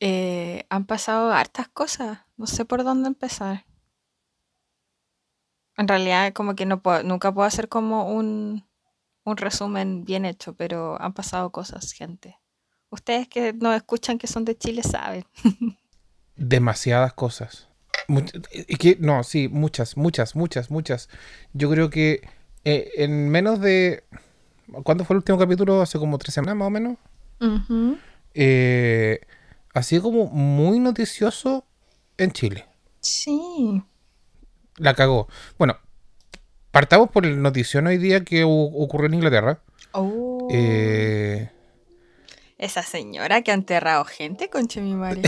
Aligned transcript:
Eh, 0.00 0.66
han 0.68 0.84
pasado 0.86 1.32
hartas 1.32 1.68
cosas. 1.68 2.20
No 2.36 2.46
sé 2.46 2.64
por 2.64 2.84
dónde 2.84 3.08
empezar. 3.08 3.64
En 5.76 5.88
realidad, 5.88 6.32
como 6.32 6.54
que 6.54 6.66
no 6.66 6.80
puedo, 6.82 7.02
nunca 7.02 7.32
puedo 7.32 7.46
hacer 7.46 7.68
como 7.68 8.10
un, 8.10 8.66
un 9.24 9.36
resumen 9.36 10.04
bien 10.04 10.24
hecho, 10.24 10.54
pero 10.54 11.00
han 11.00 11.12
pasado 11.12 11.50
cosas, 11.50 11.92
gente. 11.92 12.38
Ustedes 12.90 13.28
que 13.28 13.52
nos 13.52 13.74
escuchan 13.76 14.18
que 14.18 14.26
son 14.26 14.44
de 14.44 14.56
Chile 14.56 14.82
saben. 14.82 15.24
Demasiadas 16.36 17.12
cosas. 17.12 17.68
y 18.08 18.76
que, 18.76 18.96
no, 19.00 19.22
sí, 19.24 19.48
muchas, 19.48 19.96
muchas, 19.96 20.36
muchas, 20.36 20.70
muchas. 20.70 21.08
Yo 21.52 21.70
creo 21.70 21.90
que 21.90 22.26
eh, 22.64 22.90
en 22.96 23.28
menos 23.28 23.60
de. 23.60 24.04
¿Cuándo 24.82 25.04
fue 25.04 25.14
el 25.14 25.18
último 25.18 25.38
capítulo? 25.38 25.80
Hace 25.82 25.98
como 25.98 26.18
tres 26.18 26.34
semanas 26.34 26.56
más 26.56 26.66
o 26.66 26.70
menos. 26.70 26.96
eh, 28.34 29.20
así 29.76 30.00
como 30.00 30.26
muy 30.26 30.80
noticioso 30.80 31.66
en 32.16 32.32
Chile. 32.32 32.66
Sí. 33.00 33.82
La 34.78 34.94
cagó. 34.94 35.28
Bueno, 35.58 35.78
partamos 36.70 37.10
por 37.10 37.26
el 37.26 37.42
notición 37.42 37.86
hoy 37.86 37.98
día 37.98 38.24
que 38.24 38.44
ocurrió 38.44 39.08
en 39.08 39.14
Inglaterra. 39.14 39.60
Oh. 39.92 40.48
Eh, 40.50 41.50
Esa 42.56 42.82
señora 42.82 43.42
que 43.42 43.50
ha 43.50 43.54
enterrado 43.54 44.06
gente 44.06 44.48
con 44.48 44.66
Chemimare. 44.66 45.20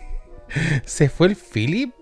se 0.86 1.10
fue 1.10 1.28
el 1.28 1.36
Philip. 1.36 1.92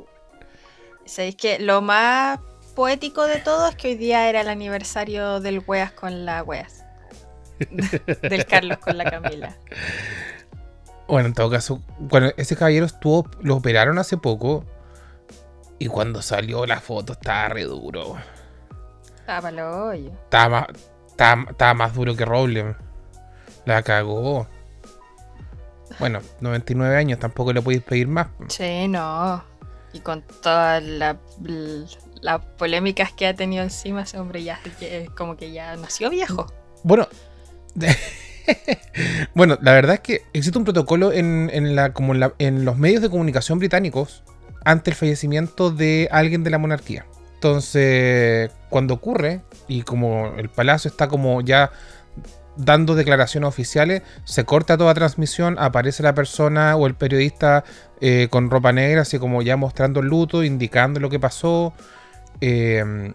¿Sabéis 1.06 1.34
que 1.34 1.58
lo 1.58 1.82
más 1.82 2.38
poético 2.76 3.26
de 3.26 3.40
todo 3.40 3.68
es 3.68 3.74
que 3.74 3.88
hoy 3.88 3.96
día 3.96 4.28
era 4.28 4.42
el 4.42 4.48
aniversario 4.48 5.40
del 5.40 5.58
Weas 5.66 5.90
con 5.90 6.24
la 6.24 6.44
Weas? 6.44 6.84
del 7.58 8.46
Carlos 8.46 8.78
con 8.78 8.96
la 8.96 9.10
Camila. 9.10 9.56
Bueno, 11.08 11.28
en 11.28 11.34
todo 11.34 11.50
caso, 11.50 11.82
cuando 12.10 12.32
ese 12.36 12.56
caballero 12.56 12.86
estuvo, 12.86 13.28
lo 13.42 13.56
operaron 13.56 13.98
hace 13.98 14.16
poco. 14.16 14.64
Y 15.78 15.88
cuando 15.88 16.22
salió 16.22 16.64
la 16.66 16.80
foto 16.80 17.12
estaba 17.14 17.48
re 17.48 17.64
duro. 17.64 18.16
Estaba 19.16 19.50
lo 19.50 19.86
hoyo. 19.88 20.10
Estaba 20.12 20.48
más, 20.48 20.66
estaba, 21.08 21.42
estaba 21.50 21.74
más 21.74 21.94
duro 21.94 22.14
que 22.16 22.24
Roble. 22.24 22.76
La 23.66 23.82
cagó. 23.82 24.46
Bueno, 25.98 26.20
99 26.40 26.96
años, 26.96 27.18
tampoco 27.18 27.52
le 27.52 27.60
podéis 27.62 27.82
pedir 27.82 28.08
más. 28.08 28.28
Sí, 28.48 28.88
no. 28.88 29.42
Y 29.92 30.00
con 30.00 30.22
todas 30.42 30.82
la- 30.82 31.18
las 32.20 32.40
polémicas 32.56 33.12
que 33.12 33.26
ha 33.26 33.34
tenido 33.34 33.62
encima 33.62 34.02
ese 34.02 34.18
hombre 34.18 34.42
ya 34.42 34.58
que- 34.78 35.08
como 35.16 35.36
que 35.36 35.52
ya 35.52 35.76
nació 35.76 36.10
viejo. 36.10 36.46
Bueno, 36.82 37.06
bueno, 39.34 39.58
la 39.62 39.72
verdad 39.72 39.94
es 39.94 40.00
que 40.00 40.22
existe 40.32 40.58
un 40.58 40.64
protocolo 40.64 41.12
en, 41.12 41.50
en 41.52 41.74
la, 41.76 41.92
como 41.92 42.14
en, 42.14 42.20
la- 42.20 42.34
en 42.38 42.64
los 42.64 42.78
medios 42.78 43.02
de 43.02 43.10
comunicación 43.10 43.58
británicos 43.58 44.22
ante 44.64 44.90
el 44.90 44.96
fallecimiento 44.96 45.70
de 45.70 46.08
alguien 46.10 46.44
de 46.44 46.50
la 46.50 46.58
monarquía. 46.58 47.06
Entonces, 47.34 48.50
cuando 48.70 48.94
ocurre, 48.94 49.42
y 49.68 49.82
como 49.82 50.34
el 50.36 50.48
palacio 50.48 50.90
está 50.90 51.08
como 51.08 51.40
ya 51.42 51.70
dando 52.56 52.94
declaraciones 52.94 53.48
oficiales, 53.48 54.02
se 54.24 54.44
corta 54.44 54.78
toda 54.78 54.94
transmisión, 54.94 55.56
aparece 55.58 56.02
la 56.02 56.14
persona 56.14 56.76
o 56.76 56.86
el 56.86 56.94
periodista 56.94 57.64
eh, 58.00 58.28
con 58.30 58.48
ropa 58.50 58.72
negra, 58.72 59.02
así 59.02 59.18
como 59.18 59.42
ya 59.42 59.56
mostrando 59.56 60.00
el 60.00 60.06
luto, 60.06 60.44
indicando 60.44 61.00
lo 61.00 61.10
que 61.10 61.20
pasó. 61.20 61.74
Eh, 62.40 63.12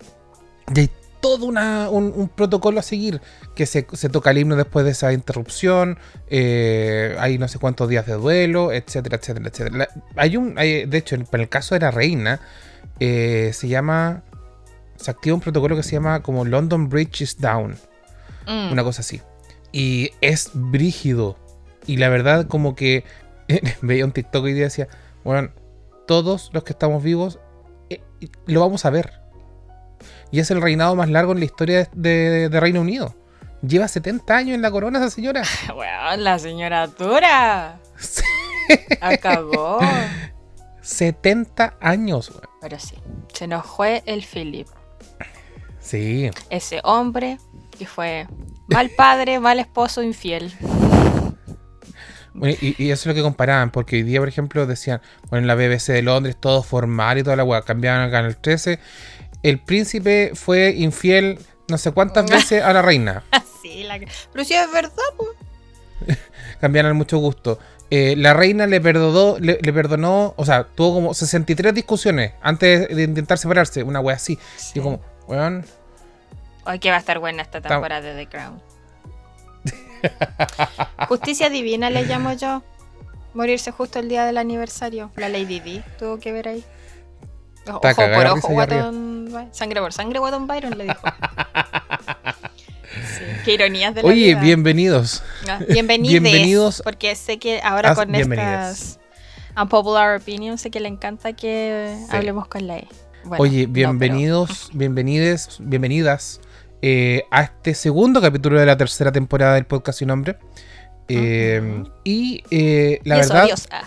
todo 1.22 1.46
una- 1.46 1.90
un, 1.90 2.14
un 2.16 2.30
protocolo 2.30 2.80
a 2.80 2.84
seguir, 2.84 3.22
que 3.56 3.66
se, 3.66 3.86
se 3.94 4.10
toca 4.10 4.32
el 4.32 4.38
himno 4.38 4.56
después 4.56 4.86
de 4.86 4.92
esa 4.92 5.12
interrupción, 5.14 5.98
eh, 6.30 7.16
hay 7.20 7.38
no 7.38 7.48
sé 7.48 7.60
cuántos 7.60 7.90
días 7.90 8.06
de 8.06 8.14
duelo, 8.14 8.72
etcétera, 8.72 9.18
etcétera, 9.18 9.50
etcétera. 9.50 9.78
La- 9.78 9.90
hay 10.16 10.38
un, 10.38 10.58
hay- 10.58 10.86
de 10.86 10.98
hecho, 10.98 11.16
en, 11.16 11.28
el 11.32 11.50
caso 11.50 11.76
de 11.76 11.82
la 11.82 11.92
reina, 11.92 12.40
eh, 13.00 13.52
se 13.54 13.68
llama, 13.68 14.24
se 14.96 15.12
activa 15.12 15.36
un 15.36 15.42
protocolo 15.42 15.76
que 15.76 15.84
se 15.84 15.92
llama 15.94 16.22
como 16.22 16.46
London 16.46 16.90
Bridge 16.90 17.22
is 17.22 17.40
Down, 17.40 17.76
Mm. 18.48 18.72
una 18.72 18.84
cosa 18.84 19.02
así. 19.02 19.22
Y 19.72 20.12
es 20.22 20.52
brígido. 20.54 21.38
Y 21.86 21.98
la 21.98 22.10
verdad, 22.10 22.48
como 22.48 22.76
que 22.76 23.04
veía 23.82 24.06
un 24.06 24.12
TikTok 24.12 24.48
y 24.48 24.54
decía, 24.54 24.88
bueno, 25.24 25.50
todos 26.08 26.50
los 26.54 26.64
que 26.64 26.74
estamos 26.74 27.04
vivos 27.04 27.40
eh, 27.90 28.02
lo 28.48 28.62
vamos 28.62 28.86
a 28.86 28.90
ver. 28.90 29.19
Y 30.32 30.40
es 30.40 30.52
el 30.52 30.62
reinado 30.62 30.96
más 30.96 31.10
largo 31.10 31.32
en 31.32 31.40
la 31.40 31.46
historia 31.46 31.90
de, 31.94 32.50
de 32.50 32.60
Reino 32.60 32.82
Unido. 32.82 33.16
Lleva 33.62 33.88
70 33.88 34.36
años 34.38 34.56
en 34.56 34.62
la 34.62 34.72
corona 34.72 35.00
esa 35.00 35.10
señora. 35.10 35.44
Weón, 35.76 36.24
la 36.24 36.40
señora 36.40 36.88
dura. 36.88 37.80
Acabó. 39.02 39.80
70 40.82 41.76
años. 41.82 42.30
weón. 42.30 42.44
Pero 42.62 42.80
sí, 42.80 42.96
se 43.34 43.48
nos 43.48 43.66
fue 43.66 44.04
el 44.06 44.24
Philip. 44.24 44.68
Sí. 45.80 46.30
Ese 46.50 46.80
hombre 46.84 47.38
que 47.78 47.86
fue 47.86 48.28
mal 48.68 48.90
padre, 48.92 49.40
mal 49.40 49.60
esposo, 49.60 50.04
infiel. 50.04 50.54
Bueno, 52.34 52.56
Y, 52.62 52.76
y 52.78 52.92
eso 52.92 53.02
es 53.02 53.06
lo 53.08 53.14
que 53.16 53.22
comparaban, 53.24 53.72
porque 53.72 53.96
hoy 53.98 54.04
día, 54.04 54.20
por 54.20 54.28
ejemplo, 54.28 54.66
decían, 54.68 55.02
bueno, 55.30 55.44
en 55.44 55.48
la 55.48 55.56
BBC 55.56 55.88
de 55.94 56.02
Londres, 56.04 56.38
todo 56.40 56.62
formal 56.64 57.18
y 57.18 57.24
toda 57.24 57.36
la 57.36 57.44
weá, 57.44 57.62
cambiaban 57.64 58.02
al 58.02 58.12
Canal 58.12 58.38
13. 58.38 58.80
El 59.44 59.60
príncipe 59.60 60.32
fue 60.36 60.72
infiel 60.72 61.40
no 61.68 61.78
sé 61.78 61.92
cuántas 61.92 62.26
veces 62.30 62.64
a 62.64 62.74
la 62.74 62.82
reina. 62.82 63.24
Así, 63.32 63.84
la... 63.84 64.00
pero 64.32 64.44
sí 64.44 64.54
es 64.54 64.72
verdad, 64.72 64.92
pues. 65.18 66.18
Cambiaron 66.62 66.96
mucho 66.98 67.18
gusto. 67.18 67.60
Eh, 67.92 68.16
la 68.18 68.34
reina 68.34 68.68
le 68.68 68.82
perdonó, 68.82 69.38
le, 69.40 69.60
le 69.62 69.74
perdonó, 69.74 70.34
o 70.38 70.46
sea, 70.46 70.64
tuvo 70.64 70.94
como 70.96 71.14
63 71.14 71.74
discusiones 71.74 72.34
antes 72.42 72.96
de 72.96 73.04
intentar 73.04 73.38
separarse, 73.38 73.82
una 73.84 74.00
wea 74.00 74.16
así. 74.16 74.38
Y 74.76 74.80
como, 74.80 75.02
weón, 75.28 75.66
Hoy 76.70 76.78
que 76.78 76.92
va 76.92 76.98
a 76.98 77.00
estar 77.00 77.18
buena 77.18 77.42
esta 77.42 77.62
temporada 77.62 78.02
de 78.02 78.26
The 78.26 78.30
Crown. 78.30 78.62
Justicia 81.08 81.50
divina 81.50 81.90
le 81.90 82.04
llamo 82.06 82.34
yo. 82.34 82.62
Morirse 83.34 83.72
justo 83.72 83.98
el 83.98 84.08
día 84.08 84.26
del 84.26 84.38
aniversario. 84.38 85.12
La 85.16 85.30
Lady 85.30 85.60
Di 85.60 85.82
tuvo 85.98 86.20
que 86.20 86.32
ver 86.32 86.48
ahí. 86.48 86.64
Ojo 87.68 87.80
por 87.82 88.26
ojo, 88.28 88.48
guatón. 88.50 89.50
Sangre 89.52 89.80
por 89.82 89.94
sangre, 89.94 90.20
guatón 90.20 90.48
Byron 90.48 90.78
le 90.78 90.86
dijo. 90.86 91.02
Sí, 93.18 93.24
Qué 93.46 93.54
ironías 93.54 93.94
de 93.94 94.02
la 94.02 94.10
oye, 94.10 94.30
vida. 94.30 94.42
bienvenidos. 94.42 95.24
Ah, 95.48 95.60
bienvenides, 95.70 96.22
bienvenidos. 96.22 96.82
Porque 96.84 97.16
sé 97.16 97.38
que 97.38 97.62
ahora 97.62 97.92
Ah, 97.92 97.96
con 97.96 98.14
estas 98.16 99.00
unpopular 99.56 100.18
opinions 100.18 100.60
sé 100.62 100.72
que 100.72 100.80
le 100.80 100.88
encanta 100.90 101.34
que 101.34 101.96
Sí. 102.10 102.16
hablemos 102.16 102.48
con 102.48 102.66
la 102.68 102.78
E. 102.78 102.88
Bueno, 103.24 103.44
Oye, 103.44 103.68
no, 103.68 103.74
bienvenidos, 103.74 104.70
bienvenides, 104.74 105.58
bienvenidas 105.60 106.42
eh, 106.82 107.24
a 107.32 107.44
este 107.44 107.76
segundo 107.76 108.22
capítulo 108.22 108.60
de 108.60 108.66
la 108.66 108.76
tercera 108.76 109.12
temporada 109.12 109.54
del 109.56 109.66
podcast 109.66 110.00
sin 110.00 110.08
nombre. 110.08 110.38
Eh. 111.08 111.84
Y 112.04 112.44
eh, 112.50 113.00
la 113.04 113.18
Y 113.18 113.20
eso, 113.20 113.34
verdad, 113.34 113.46
Dios, 113.48 113.68
ah. 113.72 113.84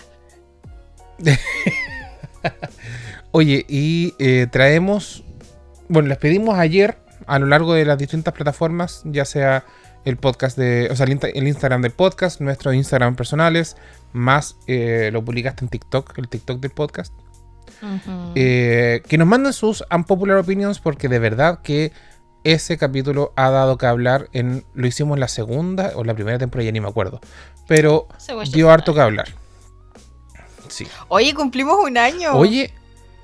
oye, 3.33 3.65
y 3.67 4.13
eh, 4.19 4.47
traemos, 4.49 5.23
bueno, 5.89 6.07
les 6.07 6.17
pedimos 6.17 6.57
ayer 6.57 6.97
a 7.27 7.37
lo 7.39 7.45
largo 7.47 7.73
de 7.73 7.83
las 7.83 7.97
distintas 7.97 8.33
plataformas, 8.33 9.01
ya 9.05 9.25
sea 9.25 9.65
el 10.05 10.17
podcast 10.17 10.57
de, 10.57 10.87
o 10.91 10.95
sea, 10.95 11.05
el, 11.05 11.13
insta- 11.19 11.31
el 11.33 11.47
Instagram 11.47 11.81
del 11.81 11.91
podcast, 11.91 12.39
nuestros 12.41 12.73
Instagram 12.75 13.15
personales, 13.15 13.75
más 14.13 14.55
eh, 14.67 15.09
lo 15.11 15.23
publicaste 15.25 15.65
en 15.65 15.69
TikTok, 15.69 16.17
el 16.17 16.27
TikTok 16.29 16.59
del 16.61 16.71
podcast. 16.71 17.13
Eh, 18.35 19.01
que 19.09 19.17
nos 19.17 19.27
manden 19.27 19.51
sus 19.51 19.83
unpopular 19.93 20.37
opinions 20.37 20.79
porque 20.79 21.09
de 21.09 21.19
verdad 21.19 21.59
que 21.61 21.91
ese 22.45 22.77
capítulo 22.77 23.33
ha 23.35 23.49
dado 23.49 23.77
que 23.77 23.85
hablar 23.85 24.29
en 24.31 24.63
lo 24.73 24.87
hicimos 24.87 25.15
en 25.17 25.19
la 25.21 25.27
segunda 25.27 25.91
o 25.95 26.03
la 26.05 26.13
primera 26.13 26.37
temporada 26.37 26.65
ya 26.65 26.71
ni 26.71 26.79
me 26.81 26.87
acuerdo. 26.87 27.19
Pero 27.67 28.07
dio 28.51 28.69
harto 28.71 28.93
que 28.93 29.01
hablar. 29.01 29.27
Sí. 30.69 30.87
Oye, 31.09 31.33
cumplimos 31.33 31.77
un 31.83 31.97
año. 31.97 32.33
oye 32.35 32.73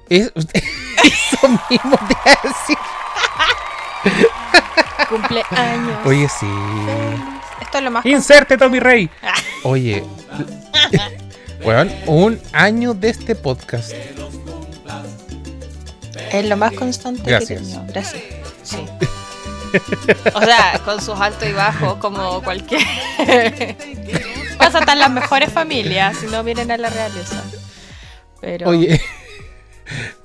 es, 0.10 0.32
eso 1.04 1.48
mismo 1.70 1.98
te 1.98 2.14
iba 2.14 2.24
a 2.26 2.48
decir. 2.48 2.78
Cumpleaños. 5.10 6.06
oye 6.06 6.30
sí. 6.30 6.48
Esto 7.62 7.78
es 7.80 7.84
lo 7.84 7.92
más. 7.92 8.06
inserte 8.06 8.58
Tommy 8.58 8.80
Rey 8.80 9.10
oye 9.64 10.04
bueno, 11.64 11.92
un 12.06 12.40
año 12.54 12.94
de 12.94 13.10
este 13.10 13.36
podcast 13.36 13.92
Es 16.32 16.46
lo 16.46 16.56
más 16.58 16.74
constante 16.74 17.24
Gracias. 17.26 17.48
que 17.48 17.54
he 17.56 17.58
tenido. 17.58 17.86
Gracias. 17.88 18.24
Sí. 18.64 18.86
O 20.34 20.42
sea, 20.42 20.82
con 20.86 21.02
sus 21.02 21.20
altos 21.20 21.48
y 21.48 21.52
bajos, 21.52 21.96
como 21.96 22.42
cualquier. 22.42 22.82
Pasa 24.58 24.80
en 24.80 25.00
las 25.00 25.12
mejores 25.12 25.52
familias, 25.52 26.18
si 26.18 26.28
no 26.28 26.44
miren 26.44 26.72
a 26.72 26.78
la 26.78 26.90
realeza. 26.90 27.44
Pero. 28.42 28.70
Oye, 28.70 29.02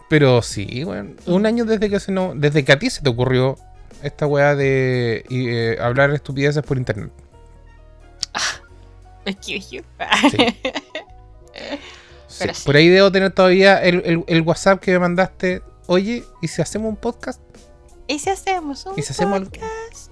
pero 0.08 0.42
sí, 0.42 0.84
bueno, 0.84 1.10
un 1.26 1.46
año 1.46 1.64
desde 1.64 1.90
que 1.90 2.00
se 2.00 2.12
no, 2.12 2.32
desde 2.34 2.64
que 2.64 2.72
a 2.72 2.78
ti 2.78 2.90
se 2.90 3.02
te 3.02 3.08
ocurrió 3.08 3.56
esta 4.02 4.26
weá 4.26 4.54
de 4.54 5.24
eh, 5.30 5.78
hablar 5.80 6.10
estupideces 6.10 6.62
por 6.62 6.76
internet. 6.78 7.10
Excuse 9.24 9.76
you. 9.76 9.82
Sí. 10.30 10.36
Sí, 12.26 12.48
sí. 12.52 12.62
Por 12.66 12.74
ahí 12.74 12.88
debo 12.88 13.12
tener 13.12 13.30
todavía 13.30 13.80
el, 13.80 14.02
el- 14.04 14.24
el 14.26 14.40
WhatsApp 14.42 14.80
que 14.80 14.90
me 14.90 14.98
mandaste. 14.98 15.62
Oye, 15.86 16.24
¿y 16.42 16.48
si 16.48 16.60
hacemos 16.62 16.88
un 16.88 16.96
podcast? 16.96 17.40
¿Y 18.08 18.18
si 18.18 18.28
hacemos 18.28 18.84
un 18.86 18.98
¿Y 18.98 19.02
si 19.02 19.12
hacemos 19.12 19.36
algo? 19.36 19.50
podcast? 19.52 20.10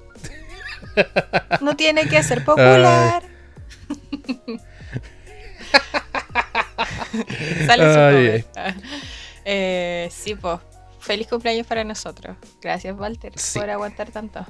No 1.61 1.75
tiene 1.75 2.07
que 2.07 2.23
ser 2.23 2.45
popular. 2.45 3.25
Sale 7.67 8.43
su. 8.43 8.49
Eh, 9.45 10.09
sí, 10.13 10.35
pues. 10.35 10.59
Feliz 11.01 11.27
cumpleaños 11.27 11.67
para 11.67 11.83
nosotros. 11.85 12.37
Gracias, 12.61 12.97
Walter, 12.97 13.33
Sí. 13.37 13.59
por 13.59 13.69
aguantar 13.71 14.11
tanto. 14.11 14.47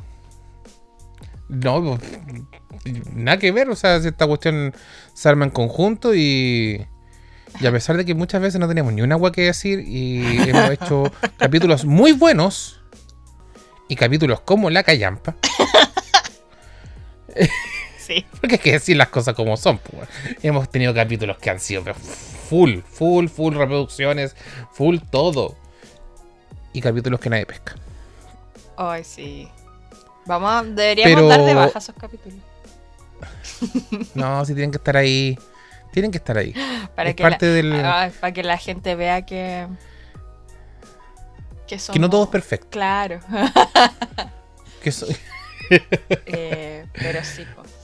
No, 1.49 1.83
pues, 1.83 2.01
nada 3.15 3.39
que 3.39 3.53
ver. 3.53 3.69
O 3.71 3.77
sea, 3.77 4.01
si 4.01 4.09
esta 4.09 4.27
cuestión 4.27 4.75
se 5.15 5.29
arma 5.29 5.45
en 5.47 5.51
conjunto 5.51 6.15
y. 6.15 6.87
Y 7.61 7.67
a 7.67 7.73
pesar 7.73 7.97
de 7.99 8.05
que 8.07 8.15
muchas 8.15 8.41
veces 8.41 8.59
no 8.61 8.67
tenemos 8.69 8.93
ni 8.95 9.03
un 9.03 9.13
agua 9.13 9.31
que 9.33 9.43
decir 9.43 9.81
y 9.81 10.25
hemos 10.49 10.71
hecho 10.71 11.05
capítulos 11.37 11.85
muy 11.85 12.13
buenos 12.13 12.81
y 13.89 13.97
capítulos 13.97 14.41
como 14.41 14.71
La 14.71 14.83
Callampa, 14.83 15.37
Sí. 17.99 18.25
porque 18.41 18.55
hay 18.57 18.61
que 18.61 18.73
decir 18.73 18.97
las 18.97 19.09
cosas 19.09 19.35
como 19.35 19.57
son. 19.57 19.79
pues. 19.79 20.09
Hemos 20.43 20.71
tenido 20.71 20.95
capítulos 20.95 21.39
que 21.39 21.51
han 21.51 21.61
sido 21.61 21.83
pero, 21.85 21.97
full, 22.53 22.81
full, 22.83 23.29
full 23.29 23.55
reproducciones, 23.57 24.37
full 24.73 24.99
todo. 25.11 25.57
Y 26.75 26.83
capítulos 26.83 27.19
que 27.19 27.31
nadie 27.31 27.47
pesca. 27.47 27.75
Ay, 28.77 29.05
sí. 29.05 29.49
Vamos 30.27 30.51
a, 30.51 30.63
deberíamos 30.63 31.15
Pero- 31.15 31.29
dar 31.29 31.41
de 31.43 31.55
baja 31.55 31.79
esos 31.79 31.95
capítulos. 31.99 32.39
No, 34.15 34.45
si 34.45 34.53
tienen 34.55 34.71
que 34.71 34.77
estar 34.77 34.97
ahí. 34.99 35.39
Tienen 35.93 36.11
que 36.11 36.19
estar 36.19 36.37
ahí. 36.37 36.53
Para 36.95 37.11
es 37.11 37.17
que, 37.17 37.23
la, 37.23 37.31
parte 37.31 37.47
del. 37.47 37.73
ay, 37.73 38.11
para 38.21 38.33
que 38.33 38.43
la 38.43 38.59
gente 38.59 38.95
vea 38.97 39.23
que. 39.25 39.67
Que, 41.67 41.79
que 41.91 41.99
no 41.99 42.11
todo 42.11 42.25
es 42.25 42.29
perfecto. 42.29 42.69
Claro. 42.71 43.21
Que 44.83 44.93
so- 44.93 45.07
Eh, 46.27 46.85
pero 46.93 47.25
sí, 47.25 47.47
pues, 47.55 47.69
sí. 47.71 47.82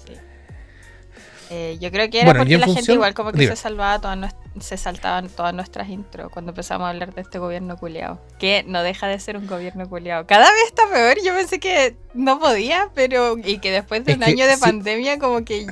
Eh, 1.50 1.78
yo 1.80 1.90
creo 1.90 2.10
que 2.10 2.18
era 2.18 2.26
Bueno, 2.26 2.40
porque 2.40 2.58
la 2.58 2.66
gente 2.66 2.92
igual 2.92 3.14
como 3.14 3.32
que 3.32 3.46
se 3.46 3.56
salvaba 3.56 4.00
todas 4.00 4.34
se 4.60 4.76
saltaban 4.76 5.28
todas 5.28 5.54
nuestras 5.54 5.88
intros 5.88 6.30
cuando 6.32 6.50
empezamos 6.50 6.86
a 6.86 6.90
hablar 6.90 7.14
de 7.14 7.22
este 7.22 7.38
gobierno 7.38 7.76
culiado. 7.76 8.20
Que 8.38 8.64
no 8.66 8.82
deja 8.82 9.06
de 9.06 9.18
ser 9.20 9.36
un 9.36 9.46
gobierno 9.46 9.88
culiado. 9.88 10.26
Cada 10.26 10.50
vez 10.50 10.64
está 10.66 10.82
peor. 10.90 11.16
Yo 11.24 11.34
pensé 11.34 11.60
que 11.60 11.96
no 12.12 12.38
podía, 12.38 12.90
pero 12.94 13.36
y 13.38 13.58
que 13.58 13.70
después 13.70 14.04
de 14.04 14.12
Es 14.12 14.18
un 14.18 14.24
que 14.24 14.30
año 14.30 14.46
de 14.46 14.56
sí. 14.56 14.60
pandemia 14.60 15.18
como 15.18 15.44
que 15.44 15.66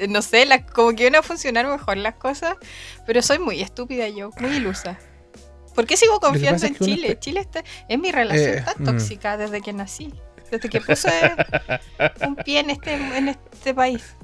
eh, 0.00 0.08
no 0.08 0.22
sé, 0.22 0.48
como 0.72 0.94
que 0.94 1.02
iban 1.02 1.16
a 1.16 1.22
funcionar 1.22 1.66
mejor 1.66 1.98
las 1.98 2.14
cosas, 2.14 2.56
pero 3.06 3.20
soy 3.20 3.38
muy 3.38 3.60
estúpida 3.60 4.08
yo, 4.08 4.30
muy 4.40 4.56
ilusa. 4.56 4.98
¿Por 5.74 5.86
qué 5.86 5.96
sigo 5.96 6.18
confiando 6.20 6.66
en 6.66 6.74
Chile? 6.74 7.18
Chile 7.20 7.40
está, 7.40 7.62
es 7.88 7.98
mi 7.98 8.10
relación 8.10 8.58
Eh, 8.58 8.62
tan 8.64 8.82
mm. 8.82 8.84
tóxica 8.84 9.36
desde 9.36 9.60
que 9.60 9.74
nací, 9.74 10.12
desde 10.50 10.68
que 10.70 10.80
puse 10.80 11.10
un 12.26 12.34
pie 12.36 12.60
en 12.60 12.70
este, 12.70 12.94
en 12.94 13.28
este 13.28 13.74
país. 13.74 14.16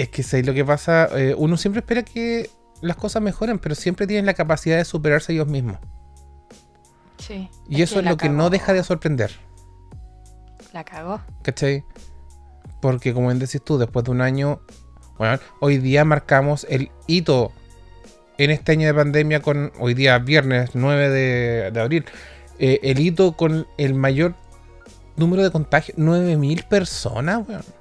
Es 0.00 0.08
que 0.08 0.22
¿sabes 0.22 0.46
lo 0.46 0.54
que 0.54 0.64
pasa? 0.64 1.10
Eh, 1.14 1.34
uno 1.36 1.58
siempre 1.58 1.80
espera 1.80 2.02
que 2.02 2.48
las 2.80 2.96
cosas 2.96 3.20
mejoren, 3.20 3.58
pero 3.58 3.74
siempre 3.74 4.06
tienen 4.06 4.24
la 4.24 4.32
capacidad 4.32 4.78
de 4.78 4.86
superarse 4.86 5.34
ellos 5.34 5.46
mismos. 5.46 5.76
Sí. 7.18 7.50
Y 7.68 7.82
eso 7.82 7.98
es 7.98 8.06
lo 8.06 8.16
que 8.16 8.30
no 8.30 8.48
deja 8.48 8.72
de 8.72 8.82
sorprender. 8.82 9.30
La 10.72 10.84
cagó. 10.84 11.20
¿Cachai? 11.42 11.84
Porque 12.80 13.12
como 13.12 13.26
bien 13.26 13.38
decís 13.38 13.60
tú, 13.62 13.76
después 13.76 14.06
de 14.06 14.10
un 14.10 14.22
año, 14.22 14.62
bueno, 15.18 15.38
hoy 15.60 15.76
día 15.76 16.02
marcamos 16.06 16.66
el 16.70 16.90
hito 17.06 17.52
en 18.38 18.50
este 18.52 18.72
año 18.72 18.86
de 18.86 18.94
pandemia 18.94 19.42
con, 19.42 19.70
hoy 19.78 19.92
día 19.92 20.18
viernes 20.18 20.70
9 20.72 21.10
de, 21.10 21.70
de 21.72 21.80
abril, 21.80 22.06
eh, 22.58 22.80
el 22.84 23.00
hito 23.00 23.32
con 23.36 23.66
el 23.76 23.92
mayor 23.92 24.34
número 25.16 25.42
de 25.42 25.50
contagios, 25.50 25.98
9.000 25.98 26.66
personas, 26.68 27.46
weón. 27.46 27.79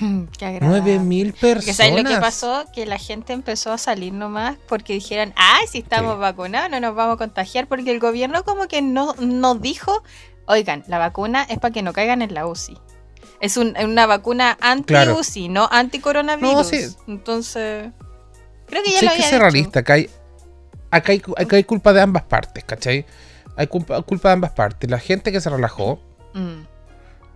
9.000 0.00 1.32
Porque 1.32 1.40
personas. 1.40 1.76
¿sabes 1.76 2.02
lo 2.02 2.08
que 2.08 2.16
pasó? 2.16 2.64
Que 2.72 2.86
la 2.86 2.98
gente 2.98 3.32
empezó 3.32 3.72
a 3.72 3.78
salir 3.78 4.12
nomás 4.12 4.56
porque 4.68 4.92
dijeron, 4.94 5.32
ay, 5.36 5.66
si 5.68 5.78
estamos 5.78 6.14
Sí. 6.14 6.20
vacunados 6.20 6.70
no 6.70 6.80
nos 6.80 6.94
vamos 6.94 7.14
a 7.14 7.18
contagiar, 7.18 7.66
porque 7.68 7.90
el 7.90 8.00
gobierno 8.00 8.44
como 8.44 8.66
que 8.68 8.82
no 8.82 9.14
nos 9.20 9.60
dijo, 9.60 10.02
oigan, 10.46 10.84
la 10.88 10.98
vacuna 10.98 11.42
es 11.44 11.58
para 11.58 11.72
que 11.72 11.82
no 11.82 11.92
caigan 11.92 12.22
en 12.22 12.34
la 12.34 12.46
UCI. 12.46 12.76
Es 13.40 13.56
un- 13.56 13.74
una 13.82 14.06
vacuna 14.06 14.56
anti-UCI, 14.60 15.48
no 15.48 15.68
anti-coronavirus. 15.70 16.52
No, 16.54 16.64
sí. 16.64 16.86
Entonces, 17.08 17.90
creo 18.66 18.82
que 18.82 18.90
ya 18.92 18.98
Sí, 19.00 19.04
lo 19.06 19.10
hay 19.12 19.16
que 19.18 19.22
ser 19.24 19.40
realista. 19.40 19.80
Acá 19.80 19.94
hay, 19.94 20.08
acá, 20.90 21.12
hay, 21.12 21.22
acá 21.36 21.56
hay 21.56 21.64
culpa 21.64 21.92
de 21.92 22.00
ambas 22.00 22.22
partes, 22.22 22.64
¿cachai? 22.64 23.04
Hay 23.56 23.66
culpa, 23.66 24.00
culpa 24.02 24.28
de 24.28 24.34
ambas 24.34 24.52
partes. 24.52 24.88
La 24.90 24.98
gente 24.98 25.30
que 25.30 25.40
se 25.40 25.50
relajó 25.50 26.00
Mm, 26.32 26.62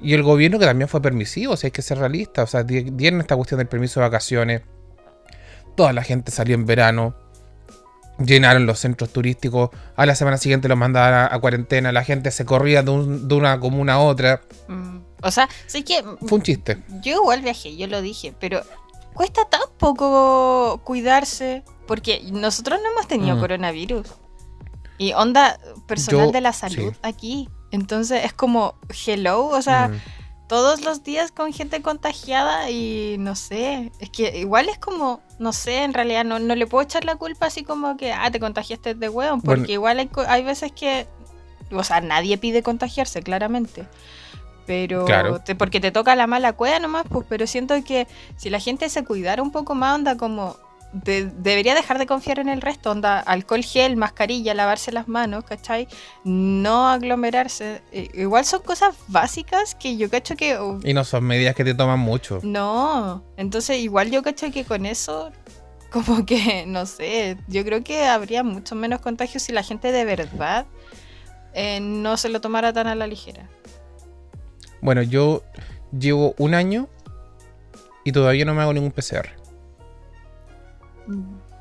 y 0.00 0.14
el 0.14 0.22
gobierno 0.22 0.58
que 0.58 0.66
también 0.66 0.88
fue 0.88 1.00
permisivo. 1.02 1.54
O 1.54 1.56
sea, 1.56 1.68
hay 1.68 1.72
que 1.72 1.82
ser 1.82 1.98
realista. 1.98 2.42
O 2.42 2.46
sea, 2.46 2.62
di- 2.62 2.90
dieron 2.92 3.20
esta 3.20 3.36
cuestión 3.36 3.58
del 3.58 3.66
permiso 3.68 4.00
de 4.00 4.06
vacaciones. 4.06 4.62
Toda 5.76 5.92
la 5.92 6.02
gente 6.02 6.30
salió 6.30 6.54
en 6.54 6.66
verano. 6.66 7.14
Llenaron 8.24 8.66
los 8.66 8.80
centros 8.80 9.10
turísticos. 9.12 9.70
A 9.94 10.04
la 10.04 10.14
semana 10.16 10.38
siguiente 10.38 10.66
los 10.68 10.76
mandaban 10.76 11.14
a, 11.14 11.34
a 11.34 11.38
cuarentena. 11.38 11.92
La 11.92 12.02
gente 12.02 12.30
se 12.32 12.44
corría 12.44 12.82
de, 12.82 12.90
un- 12.90 13.28
de 13.28 13.34
una 13.34 13.60
comuna 13.60 13.94
a 13.94 13.98
otra. 14.00 14.40
mm. 14.68 14.98
O 15.22 15.30
sea, 15.32 15.48
sí 15.66 15.82
que 15.82 16.02
Fue 16.26 16.38
un 16.38 16.42
chiste. 16.42 16.78
Yo 17.02 17.14
igual 17.16 17.42
viajé, 17.42 17.76
yo 17.76 17.88
lo 17.88 18.00
dije, 18.00 18.32
pero 18.38 18.62
cuesta 19.14 19.42
tan 19.50 19.62
poco 19.76 20.80
cuidarse, 20.84 21.64
porque 21.88 22.22
nosotros 22.30 22.78
no 22.80 22.90
hemos 22.92 23.08
tenido 23.08 23.36
Mm. 23.36 23.40
coronavirus. 23.40 24.06
Y 24.96 25.12
onda 25.14 25.58
personal 25.86 26.26
Yo- 26.26 26.32
de 26.32 26.40
la 26.40 26.52
salud 26.52 26.92
sí. 26.92 26.98
aquí. 27.02 27.48
Entonces 27.70 28.24
es 28.24 28.32
como 28.32 28.74
hello, 29.06 29.46
o 29.46 29.60
sea, 29.62 29.88
Mm. 29.88 30.00
todos 30.48 30.80
los 30.80 31.02
días 31.04 31.30
con 31.30 31.52
gente 31.52 31.82
contagiada 31.82 32.70
y 32.70 33.16
no 33.18 33.36
sé, 33.36 33.92
es 33.98 34.08
que 34.10 34.38
igual 34.38 34.68
es 34.70 34.78
como, 34.78 35.20
no 35.38 35.52
sé, 35.52 35.84
en 35.84 35.92
realidad 35.92 36.24
no, 36.24 36.38
no 36.38 36.54
le 36.54 36.66
puedo 36.66 36.82
echar 36.84 37.04
la 37.04 37.16
culpa 37.16 37.46
así 37.46 37.64
como 37.64 37.96
que, 37.98 38.12
ah, 38.14 38.30
te 38.30 38.40
contagiaste 38.40 38.94
de 38.94 39.08
hueón, 39.10 39.42
porque 39.42 39.60
Bueno. 39.60 39.72
igual 39.72 39.98
hay, 39.98 40.10
hay 40.26 40.44
veces 40.44 40.72
que, 40.72 41.06
o 41.70 41.84
sea, 41.84 42.00
nadie 42.00 42.38
pide 42.38 42.62
contagiarse, 42.62 43.22
claramente. 43.22 43.86
Pero, 44.66 45.04
Claro. 45.06 45.40
te- 45.40 45.54
porque 45.54 45.80
te 45.80 45.90
toca 45.90 46.14
la 46.16 46.26
mala 46.26 46.52
cueva 46.54 46.78
nomás, 46.78 47.04
pues, 47.08 47.26
pero 47.28 47.46
siento 47.46 47.74
que 47.84 48.06
si 48.36 48.48
la 48.50 48.60
gente 48.60 48.88
se 48.90 49.04
cuidara 49.04 49.42
un 49.42 49.50
poco 49.50 49.74
más, 49.74 49.94
onda 49.94 50.16
como, 50.16 50.56
de- 50.92 51.26
debería 51.26 51.74
dejar 51.74 51.98
de 51.98 52.06
confiar 52.06 52.38
en 52.38 52.48
el 52.48 52.60
resto, 52.60 52.90
onda, 52.90 53.20
alcohol 53.20 53.62
gel, 53.62 53.96
mascarilla, 53.96 54.54
lavarse 54.54 54.90
las 54.92 55.06
manos, 55.08 55.44
¿cachai? 55.44 55.86
No 56.24 56.88
aglomerarse. 56.88 57.82
Eh, 57.92 58.08
igual 58.14 58.44
son 58.44 58.62
cosas 58.62 58.94
básicas 59.08 59.74
que 59.74 59.96
yo 59.96 60.08
cacho 60.10 60.34
que... 60.36 60.58
uh, 60.58 60.80
Y 60.84 60.94
no 60.94 61.04
son 61.04 61.24
medidas 61.24 61.54
que 61.54 61.64
te 61.64 61.74
toman 61.74 61.98
mucho. 62.00 62.40
no, 62.42 63.22
entonces 63.36 63.78
igual 63.78 64.10
yo 64.10 64.22
cacho 64.22 64.50
que 64.50 64.64
con 64.64 64.86
eso, 64.86 65.30
como 65.90 66.24
que, 66.26 66.64
no 66.66 66.86
sé, 66.86 67.36
yo 67.48 67.64
creo 67.64 67.82
que 67.84 68.04
habría 68.06 68.42
mucho 68.42 68.74
menos 68.74 69.00
contagios 69.00 69.42
si 69.42 69.52
la 69.52 69.62
gente 69.62 69.92
de 69.92 70.04
verdad 70.04 70.66
eh, 71.54 71.80
no 71.80 72.16
se 72.16 72.28
lo 72.28 72.40
tomara 72.40 72.72
tan 72.72 72.86
a 72.86 72.94
la 72.94 73.06
ligera. 73.06 73.48
Bueno, 74.80 75.02
yo 75.02 75.42
llevo 75.98 76.34
un 76.38 76.54
año 76.54 76.88
y 78.04 78.12
todavía 78.12 78.44
no 78.44 78.54
me 78.54 78.62
hago 78.62 78.72
ningún 78.72 78.92
PCR. 78.92 79.30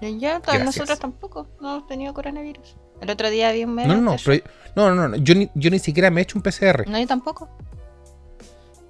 Y 0.01 0.19
yo, 0.19 0.39
Gracias. 0.41 0.63
nosotros 0.65 0.99
tampoco, 0.99 1.47
no 1.61 1.75
hemos 1.77 1.87
tenido 1.87 2.13
coronavirus. 2.13 2.75
El 3.01 3.09
otro 3.09 3.29
día 3.29 3.51
vi 3.51 3.63
un 3.63 3.73
meme. 3.75 3.87
No, 3.87 3.95
no, 4.01 4.11
no, 4.11 4.17
pero- 4.23 4.43
no, 4.75 4.93
no, 4.93 5.07
no, 5.09 5.15
yo 5.17 5.35
ni, 5.35 5.49
yo 5.55 5.69
ni 5.71 5.79
siquiera 5.79 6.09
me 6.11 6.21
he 6.21 6.23
hecho 6.23 6.37
un 6.37 6.43
PCR. 6.43 6.87
No, 6.87 6.99
yo 6.99 7.07
tampoco. 7.07 7.47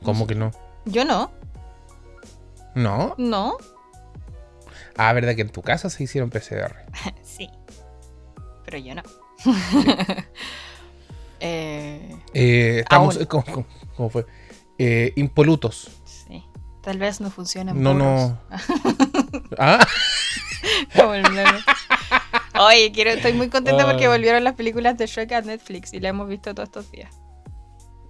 ¿Cómo 0.03 0.25
que 0.27 0.35
no? 0.35 0.51
Yo 0.85 1.03
no, 1.05 1.31
¿No? 2.75 3.15
no. 3.17 3.57
Ah, 4.95 5.13
verdad 5.13 5.35
que 5.35 5.41
en 5.41 5.49
tu 5.49 5.61
casa 5.61 5.89
se 5.89 6.03
hicieron 6.03 6.29
PCR. 6.29 6.73
sí, 7.23 7.49
pero 8.65 8.77
yo 8.77 8.95
no. 8.95 9.03
eh, 11.39 12.15
Eh, 12.33 12.79
estamos, 12.79 13.15
Aún. 13.17 13.25
¿cómo, 13.25 13.43
cómo- 13.45 13.65
cómo 13.95 14.09
fue? 14.09 14.25
Eh, 14.77 15.13
impolutos. 15.15 15.89
Tal 16.87 16.99
vez 16.99 17.19
no 17.19 17.29
funcionan. 17.29 17.81
No, 17.83 17.93
no. 17.93 18.39
Ah, 19.59 19.85
Como 20.95 21.13
el 21.15 21.23
meme. 21.23 21.43
Oye, 22.59 22.91
quiero, 22.93 23.09
estoy 23.11 23.33
muy 23.33 23.49
contenta 23.49 23.85
porque 23.85 24.05
Ah. 24.05 24.09
volvieron 24.09 24.41
las 24.43 24.53
películas 24.55 24.97
de 24.97 25.05
Shrek 25.05 25.31
a 25.33 25.41
Netflix 25.41 25.93
y 25.93 25.99
la 25.99 26.09
hemos 26.09 26.29
visto 26.29 26.53
todos 26.55 26.69
estos 26.69 26.89
días. 26.91 27.11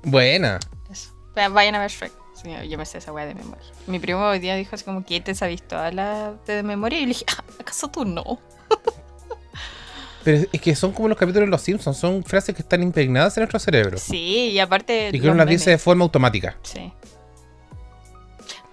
buena. 0.03 0.60
Eso. 0.91 1.12
Va- 1.36 1.50
Vayan 1.50 1.74
a 1.75 1.79
ver 1.79 1.89
Shrek. 1.89 2.12
Sí, 2.41 2.51
yo 2.69 2.77
me 2.77 2.86
sé 2.86 3.00
esa 3.00 3.12
weá 3.12 3.25
de 3.25 3.34
memoria. 3.34 3.65
Mi 3.88 3.98
primo 3.98 4.24
hoy 4.24 4.38
día 4.39 4.55
dijo 4.55 4.75
así 4.75 4.84
como 4.86 5.03
que 5.03 5.19
te 5.22 5.34
sabes 5.34 5.67
toda 5.67 5.91
la 5.91 6.34
de 6.46 6.62
memoria 6.62 7.00
y 7.00 7.01
le 7.01 7.07
dije, 7.07 7.25
"Ah, 7.36 7.43
¿acaso 7.60 7.88
tú 7.89 8.05
no? 8.05 8.39
Pero 10.24 10.46
es 10.51 10.62
que 10.62 10.75
son 10.75 10.91
como 10.91 11.07
los 11.07 11.17
capítulos 11.17 11.48
de 11.48 11.51
los 11.51 11.62
Simpsons, 11.62 11.98
son 11.98 12.24
frases 12.24 12.53
que 12.55 12.62
están 12.62 12.84
impregnadas 12.84 13.36
en 13.38 13.41
nuestro 13.41 13.60
cerebro. 13.60 13.98
Sí, 13.98 14.50
y 14.51 14.60
aparte. 14.60 15.10
y 15.13 15.19
que 15.19 15.27
uno 15.27 15.36
las 15.38 15.48
dice 15.48 15.72
de 15.72 15.77
forma 15.79 16.03
automática. 16.03 16.57
Sí. 16.63 16.91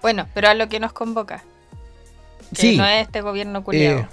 Bueno, 0.05 0.27
pero 0.35 0.49
a 0.49 0.53
lo 0.53 0.69
que 0.69 0.79
nos 0.79 0.93
convoca. 0.93 1.43
Que 2.53 2.61
Sí, 2.61 2.77
no 2.77 2.85
es 2.85 3.07
este 3.07 3.21
gobierno 3.21 3.63
culiado. 3.63 4.01
eh, 4.01 4.07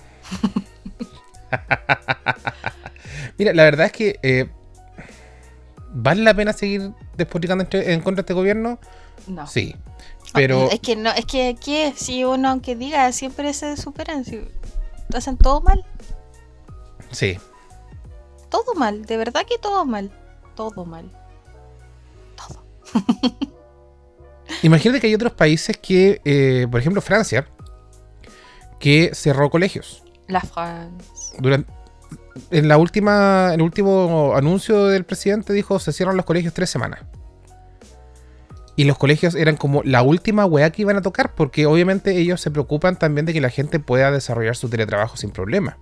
Mira, 3.36 3.52
la 3.52 3.64
verdad 3.64 3.84
es 3.84 3.92
que 3.92 4.18
eh, 4.22 4.48
¿vale 5.92 6.22
la 6.22 6.32
pena 6.32 6.54
seguir 6.54 6.92
despotricando 7.18 7.66
en 7.72 8.00
contra 8.00 8.16
de 8.16 8.20
este 8.22 8.32
gobierno? 8.32 8.78
No. 9.26 9.46
Sí. 9.46 9.76
Pero 10.32 10.70
Es 10.70 10.80
que 10.80 10.96
no, 10.96 11.10
es 11.10 11.26
que 11.26 11.58
¿qué? 11.62 11.92
si 11.94 12.24
uno 12.24 12.48
aunque 12.48 12.74
diga 12.74 13.12
siempre 13.12 13.52
se 13.52 13.76
superan, 13.76 14.24
si 14.24 14.48
hacen 15.14 15.36
todo 15.36 15.60
mal, 15.60 15.84
sí. 17.10 17.38
todo 18.48 18.72
mal, 18.76 19.04
de 19.04 19.18
verdad 19.18 19.44
que 19.46 19.58
todo 19.58 19.84
mal, 19.84 20.10
todo 20.54 20.86
mal. 20.86 21.10
Todo. 22.34 22.64
Imagínate 24.62 25.00
que 25.00 25.06
hay 25.06 25.14
otros 25.14 25.32
países 25.32 25.76
que, 25.76 26.20
eh, 26.24 26.66
por 26.70 26.80
ejemplo, 26.80 27.00
Francia, 27.00 27.46
que 28.78 29.10
cerró 29.14 29.50
colegios. 29.50 30.02
La 30.28 30.40
France. 30.40 31.36
Durante, 31.38 31.72
en 32.50 32.68
la 32.68 32.76
última, 32.78 33.48
en 33.48 33.60
el 33.60 33.62
último 33.62 34.34
anuncio 34.34 34.86
del 34.86 35.04
presidente 35.04 35.52
dijo 35.52 35.78
se 35.78 35.92
cierran 35.92 36.16
los 36.16 36.26
colegios 36.26 36.54
tres 36.54 36.70
semanas. 36.70 37.00
Y 38.74 38.84
los 38.84 38.96
colegios 38.96 39.34
eran 39.34 39.56
como 39.56 39.82
la 39.82 40.02
última 40.02 40.46
weá 40.46 40.70
que 40.70 40.82
iban 40.82 40.96
a 40.96 41.02
tocar, 41.02 41.34
porque 41.34 41.66
obviamente 41.66 42.16
ellos 42.16 42.40
se 42.40 42.50
preocupan 42.50 42.98
también 42.98 43.26
de 43.26 43.34
que 43.34 43.40
la 43.40 43.50
gente 43.50 43.78
pueda 43.78 44.10
desarrollar 44.10 44.56
su 44.56 44.68
teletrabajo 44.68 45.16
sin 45.16 45.30
problema. 45.30 45.78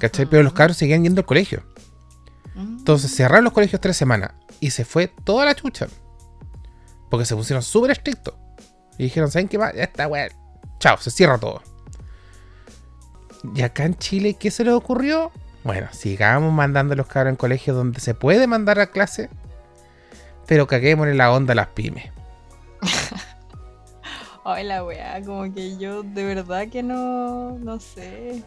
¿Cachai? 0.00 0.26
Pero 0.26 0.42
los 0.42 0.54
cabros 0.54 0.78
seguían 0.78 1.04
yendo 1.04 1.20
al 1.20 1.26
colegio. 1.26 1.62
Mm. 2.54 2.78
Entonces 2.78 3.14
cerraron 3.14 3.44
los 3.44 3.52
colegios 3.52 3.80
tres 3.80 3.96
semanas 3.96 4.32
y 4.58 4.70
se 4.70 4.84
fue 4.84 5.12
toda 5.24 5.44
la 5.44 5.54
chucha. 5.54 5.86
Porque 7.10 7.24
se 7.24 7.36
pusieron 7.36 7.62
súper 7.62 7.92
estrictos. 7.92 8.34
Y 8.98 9.04
dijeron, 9.04 9.30
¿saben 9.30 9.48
qué 9.48 9.58
más? 9.58 9.74
Ya 9.74 9.84
está, 9.84 10.08
weón. 10.08 10.30
Chao, 10.78 10.98
se 10.98 11.10
cierra 11.10 11.38
todo. 11.38 11.62
Y 13.54 13.62
acá 13.62 13.84
en 13.84 13.96
Chile, 13.96 14.34
¿qué 14.34 14.50
se 14.50 14.64
les 14.64 14.74
ocurrió? 14.74 15.30
Bueno, 15.64 15.88
sigamos 15.92 16.52
mandando 16.52 16.94
a 16.94 16.96
los 16.96 17.06
cabros 17.06 17.30
en 17.32 17.36
colegios 17.36 17.76
donde 17.76 18.00
se 18.00 18.14
puede 18.14 18.46
mandar 18.46 18.78
a 18.80 18.86
clase. 18.86 19.30
Pero 20.46 20.66
caguémosle 20.66 21.14
la 21.14 21.32
onda 21.32 21.52
a 21.52 21.56
las 21.56 21.68
pymes. 21.68 22.10
Ay, 24.44 24.64
la 24.64 24.84
weá, 24.84 25.20
como 25.22 25.52
que 25.52 25.76
yo 25.76 26.04
de 26.04 26.24
verdad 26.24 26.68
que 26.68 26.82
no, 26.82 27.58
no 27.58 27.80
sé. 27.80 28.44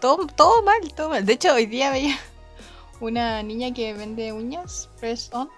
Todo, 0.00 0.26
todo 0.26 0.62
mal, 0.62 0.92
todo 0.94 1.10
mal. 1.10 1.24
De 1.24 1.34
hecho, 1.34 1.54
hoy 1.54 1.66
día 1.66 1.92
veía 1.92 2.16
una 3.00 3.42
niña 3.44 3.72
que 3.72 3.94
vende 3.94 4.32
uñas, 4.32 4.88
press 4.98 5.30
on. 5.32 5.48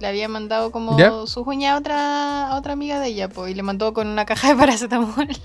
Le 0.00 0.08
había 0.08 0.28
mandado 0.28 0.70
como 0.70 0.98
¿Ya? 0.98 1.10
sus 1.26 1.46
uñas 1.46 1.74
a 1.74 1.78
otra, 1.78 2.48
a 2.48 2.56
otra 2.56 2.74
amiga 2.74 3.00
de 3.00 3.08
ella, 3.08 3.28
pues, 3.28 3.50
y 3.50 3.54
le 3.54 3.62
mandó 3.62 3.94
con 3.94 4.08
una 4.08 4.26
caja 4.26 4.48
de 4.48 4.56
paracetamol. 4.56 5.28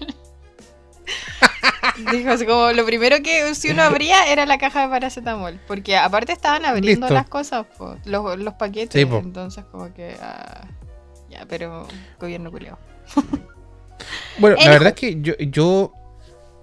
Dijo 2.12 2.30
así 2.30 2.46
como 2.46 2.72
lo 2.72 2.86
primero 2.86 3.18
que 3.24 3.54
si 3.56 3.72
uno 3.72 3.84
abría 3.84 4.32
era 4.32 4.46
la 4.46 4.58
caja 4.58 4.82
de 4.82 4.90
paracetamol. 4.90 5.60
Porque 5.68 5.98
aparte 5.98 6.32
estaban 6.32 6.66
abriendo 6.66 7.08
Listo. 7.08 7.14
las 7.14 7.28
cosas, 7.28 7.66
po, 7.78 7.96
los, 8.06 8.40
los 8.40 8.54
paquetes. 8.56 9.00
Sí, 9.00 9.06
po. 9.06 9.18
entonces 9.18 9.66
como 9.72 9.94
que 9.94 10.16
ah, 10.22 10.68
ya, 11.30 11.46
pero 11.48 11.88
gobierno 12.20 12.52
culiao. 12.52 12.78
Bueno, 14.40 14.58
la 14.58 14.72
verdad 14.72 14.90
es 14.90 14.96
que 14.96 15.22
yo, 15.22 15.36
yo, 15.38 15.94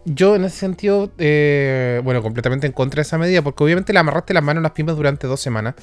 yo 0.05 0.37
en 0.37 0.45
ese 0.45 0.57
sentido, 0.57 1.11
eh, 1.19 2.01
bueno, 2.05 2.23
completamente 2.23 2.67
en 2.67 2.73
contra 2.73 2.97
de 2.97 3.03
esa 3.03 3.19
medida, 3.19 3.43
porque 3.43 3.65
obviamente 3.65 3.93
le 3.93 3.99
amarraste 3.99 4.35
las 4.35 4.43
manos 4.43 4.63
a 4.63 4.65
las 4.65 4.73
pymes 4.73 4.97
durante 4.97 5.27
dos 5.27 5.41
semanas, 5.41 5.75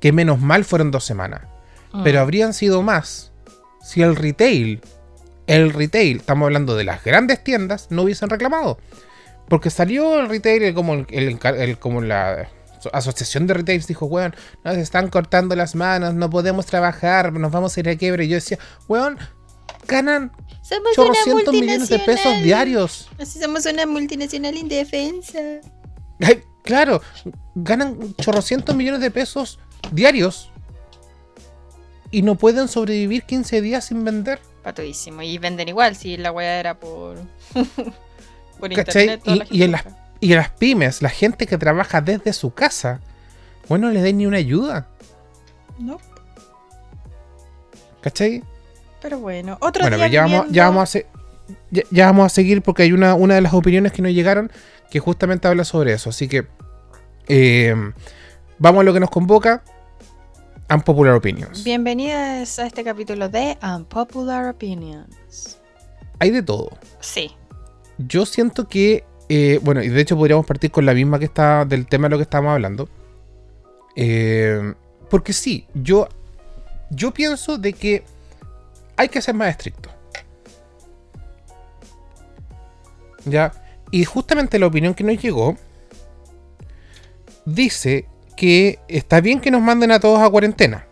que 0.00 0.12
menos 0.12 0.38
mal 0.40 0.64
fueron 0.64 0.90
dos 0.90 1.04
semanas, 1.04 1.42
pero 2.04 2.18
Mm. 2.20 2.22
habrían 2.22 2.54
sido 2.54 2.82
más 2.82 3.32
si 3.82 4.02
el 4.02 4.16
retail, 4.16 4.80
el 5.46 5.72
retail, 5.72 6.18
estamos 6.18 6.46
hablando 6.46 6.76
de 6.76 6.84
las 6.84 7.02
grandes 7.04 7.42
tiendas, 7.42 7.86
no 7.90 8.02
hubiesen 8.02 8.28
reclamado. 8.28 8.78
Porque 9.48 9.70
salió 9.70 10.20
el 10.20 10.28
retail, 10.28 10.74
como, 10.74 10.92
el, 10.94 11.06
el- 11.10 11.38
el- 11.56 11.78
como 11.78 12.02
la 12.02 12.48
asociación 12.92 13.46
de 13.46 13.54
retail 13.54 13.82
dijo, 13.82 14.04
weón, 14.06 14.36
nos 14.62 14.76
están 14.76 15.08
cortando 15.08 15.56
las 15.56 15.74
manos, 15.74 16.12
no 16.14 16.28
podemos 16.28 16.66
trabajar, 16.66 17.32
nos 17.32 17.50
vamos 17.50 17.74
a 17.76 17.80
ir 17.80 17.88
a 17.88 17.96
quiebra. 17.96 18.22
Y 18.24 18.28
yo 18.28 18.34
decía, 18.34 18.58
weón, 18.88 19.16
ganan 19.86 20.30
Somos 20.94 21.16
millones 21.50 21.88
de 21.88 21.98
pesos 22.00 22.42
diarios. 22.42 23.08
Así 23.18 23.40
somos 23.40 23.64
una 23.64 23.86
multinacional 23.86 24.54
indefensa. 24.54 25.38
Ay, 26.20 26.42
claro, 26.62 27.00
ganan 27.54 28.14
chorrocientos 28.16 28.76
millones 28.76 29.00
de 29.00 29.10
pesos 29.10 29.58
diarios 29.92 30.50
y 32.10 32.22
no 32.22 32.34
pueden 32.36 32.68
sobrevivir 32.68 33.22
15 33.24 33.60
días 33.60 33.84
sin 33.86 34.04
vender. 34.04 34.40
Patudísimo. 34.62 35.22
Y 35.22 35.38
venden 35.38 35.68
igual, 35.68 35.96
si 35.96 36.16
la 36.16 36.32
weá 36.32 36.58
era 36.60 36.78
por. 36.78 37.16
por 38.60 38.72
internet. 38.72 39.22
Y- 39.24 39.34
la 39.34 39.44
y 39.44 39.48
gente 39.48 39.64
en 39.64 39.72
las-. 39.72 39.84
Y 40.20 40.34
pymes, 40.58 41.00
la 41.02 41.10
gente 41.10 41.46
que 41.46 41.56
trabaja 41.58 42.00
desde 42.00 42.32
su 42.32 42.52
casa, 42.52 43.00
bueno, 43.68 43.86
no 43.86 43.92
les 43.92 44.02
den 44.02 44.18
ni 44.18 44.26
una 44.26 44.38
ayuda. 44.38 44.88
No, 45.78 45.98
¿Cachai? 48.00 48.42
pero 49.00 49.18
bueno. 49.20 49.56
Otro 49.60 49.82
Bueno, 49.82 49.96
día 49.96 50.08
ya 50.08 50.22
vamos, 50.22 50.38
viviendo- 50.46 50.54
ya 50.54 50.64
vamos 50.64 50.82
a 50.82 50.86
se- 50.86 51.06
ya, 51.70 51.82
ya 51.90 52.06
vamos 52.06 52.26
a 52.26 52.28
seguir 52.30 52.62
porque 52.62 52.82
hay 52.82 52.92
una, 52.92 53.14
una 53.14 53.36
de 53.36 53.40
las 53.42 53.54
opiniones 53.54 53.92
que 53.92 54.02
nos 54.02 54.12
llegaron 54.12 54.50
que 54.90 54.98
justamente 54.98 55.46
habla 55.46 55.64
sobre 55.64 55.92
eso. 55.92 56.10
Así 56.10 56.26
que 56.28 56.46
eh, 57.28 57.74
vamos 58.58 58.80
a 58.80 58.84
lo 58.84 58.92
que 58.92 59.00
nos 59.00 59.10
convoca. 59.10 59.62
Unpopular 60.70 61.14
Opinions. 61.14 61.64
Bienvenidas 61.64 62.58
a 62.58 62.66
este 62.66 62.84
capítulo 62.84 63.28
de 63.30 63.56
Unpopular 63.62 64.50
Opinions. 64.50 65.58
Hay 66.18 66.30
de 66.30 66.42
todo. 66.42 66.76
Sí. 67.00 67.30
Yo 67.96 68.26
siento 68.26 68.68
que, 68.68 69.04
eh, 69.30 69.60
bueno, 69.62 69.82
y 69.82 69.88
de 69.88 70.00
hecho 70.00 70.16
podríamos 70.16 70.44
partir 70.44 70.70
con 70.70 70.84
la 70.84 70.92
misma 70.92 71.18
que 71.18 71.24
está 71.24 71.64
del 71.64 71.86
tema 71.86 72.08
de 72.08 72.10
lo 72.10 72.16
que 72.18 72.24
estábamos 72.24 72.52
hablando. 72.52 72.88
Eh, 73.96 74.74
porque 75.08 75.32
sí, 75.32 75.66
yo, 75.72 76.08
yo 76.90 77.12
pienso 77.14 77.56
de 77.56 77.72
que 77.72 78.04
hay 78.96 79.08
que 79.08 79.22
ser 79.22 79.34
más 79.34 79.48
estricto. 79.48 79.88
Ya, 83.24 83.52
y 83.90 84.04
justamente 84.04 84.58
la 84.58 84.66
opinión 84.66 84.92
que 84.94 85.04
nos 85.04 85.20
llegó 85.20 85.56
dice 87.46 88.06
que 88.38 88.78
está 88.86 89.20
bien 89.20 89.40
que 89.40 89.50
nos 89.50 89.60
manden 89.60 89.90
a 89.90 89.98
todos 89.98 90.20
a 90.20 90.30
cuarentena. 90.30 90.86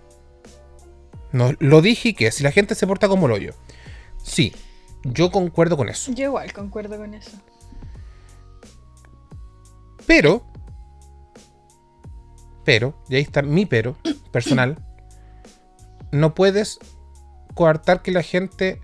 No, 1.30 1.52
lo 1.60 1.80
dije 1.80 2.08
y 2.08 2.14
que 2.14 2.32
si 2.32 2.42
la 2.42 2.50
gente 2.50 2.74
se 2.74 2.88
porta 2.88 3.06
como 3.06 3.26
el 3.26 3.32
hoyo. 3.32 3.54
Sí, 4.20 4.52
yo 5.04 5.30
concuerdo 5.30 5.76
con 5.76 5.88
eso. 5.88 6.10
Yo 6.12 6.24
igual 6.24 6.52
concuerdo 6.52 6.96
con 6.96 7.14
eso. 7.14 7.38
Pero, 10.08 10.44
pero, 12.64 13.00
y 13.08 13.14
ahí 13.14 13.22
está 13.22 13.42
mi 13.42 13.64
pero 13.64 13.96
personal, 14.32 14.84
no 16.10 16.34
puedes 16.34 16.80
coartar 17.54 18.02
que 18.02 18.10
la 18.10 18.24
gente 18.24 18.80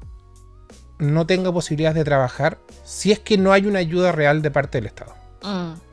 no 1.00 1.26
tenga 1.26 1.52
posibilidades 1.52 1.96
de 1.96 2.04
trabajar 2.04 2.60
si 2.84 3.10
es 3.10 3.18
que 3.18 3.38
no 3.38 3.52
hay 3.52 3.66
una 3.66 3.80
ayuda 3.80 4.12
real 4.12 4.40
de 4.40 4.52
parte 4.52 4.78
del 4.78 4.86
Estado. 4.86 5.16
Mm. 5.42 5.91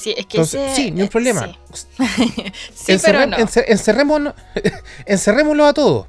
Sí, 0.00 0.14
es 0.16 0.24
que 0.26 0.38
Entonces, 0.38 0.60
ese- 0.72 0.74
sí, 0.76 0.90
ni 0.90 1.02
un 1.02 1.08
problema. 1.08 1.46
Sí, 1.72 1.86
Sí, 2.74 2.98
pero 3.04 3.26
no. 3.26 3.36
encerrémonos- 3.36 4.34
encerrémoslo 5.06 5.66
a 5.66 5.74
todos. 5.74 6.06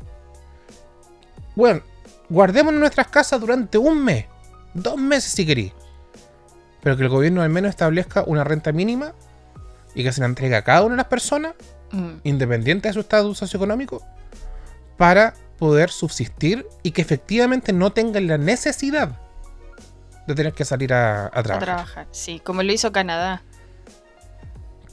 Bueno, 1.55 1.81
guardémonos 2.29 2.75
en 2.75 2.79
nuestras 2.79 3.07
casas 3.07 3.39
durante 3.41 3.77
un 3.77 4.03
mes, 4.03 4.25
dos 4.73 4.97
meses 4.97 5.31
si 5.33 5.45
queréis. 5.45 5.73
Pero 6.81 6.95
que 6.97 7.03
el 7.03 7.09
gobierno 7.09 7.41
al 7.41 7.49
menos 7.49 7.69
establezca 7.69 8.23
una 8.25 8.43
renta 8.43 8.71
mínima 8.71 9.13
y 9.93 10.03
que 10.03 10.11
se 10.11 10.21
la 10.21 10.27
entregue 10.27 10.55
a 10.55 10.63
cada 10.63 10.83
una 10.83 10.91
de 10.93 10.97
las 10.97 11.07
personas, 11.07 11.53
Mm. 11.91 12.19
independiente 12.23 12.87
de 12.87 12.93
su 12.93 13.01
estatus 13.01 13.37
socioeconómico, 13.37 14.01
para 14.97 15.33
poder 15.59 15.89
subsistir 15.91 16.65
y 16.83 16.91
que 16.91 17.01
efectivamente 17.01 17.73
no 17.73 17.91
tengan 17.91 18.27
la 18.27 18.37
necesidad 18.37 19.19
de 20.25 20.33
tener 20.35 20.53
que 20.53 20.63
salir 20.63 20.93
a, 20.93 21.23
a 21.23 21.27
A 21.27 21.43
trabajar. 21.43 21.59
trabajar, 21.65 22.07
sí, 22.11 22.39
como 22.39 22.63
lo 22.63 22.71
hizo 22.71 22.93
Canadá. 22.93 23.43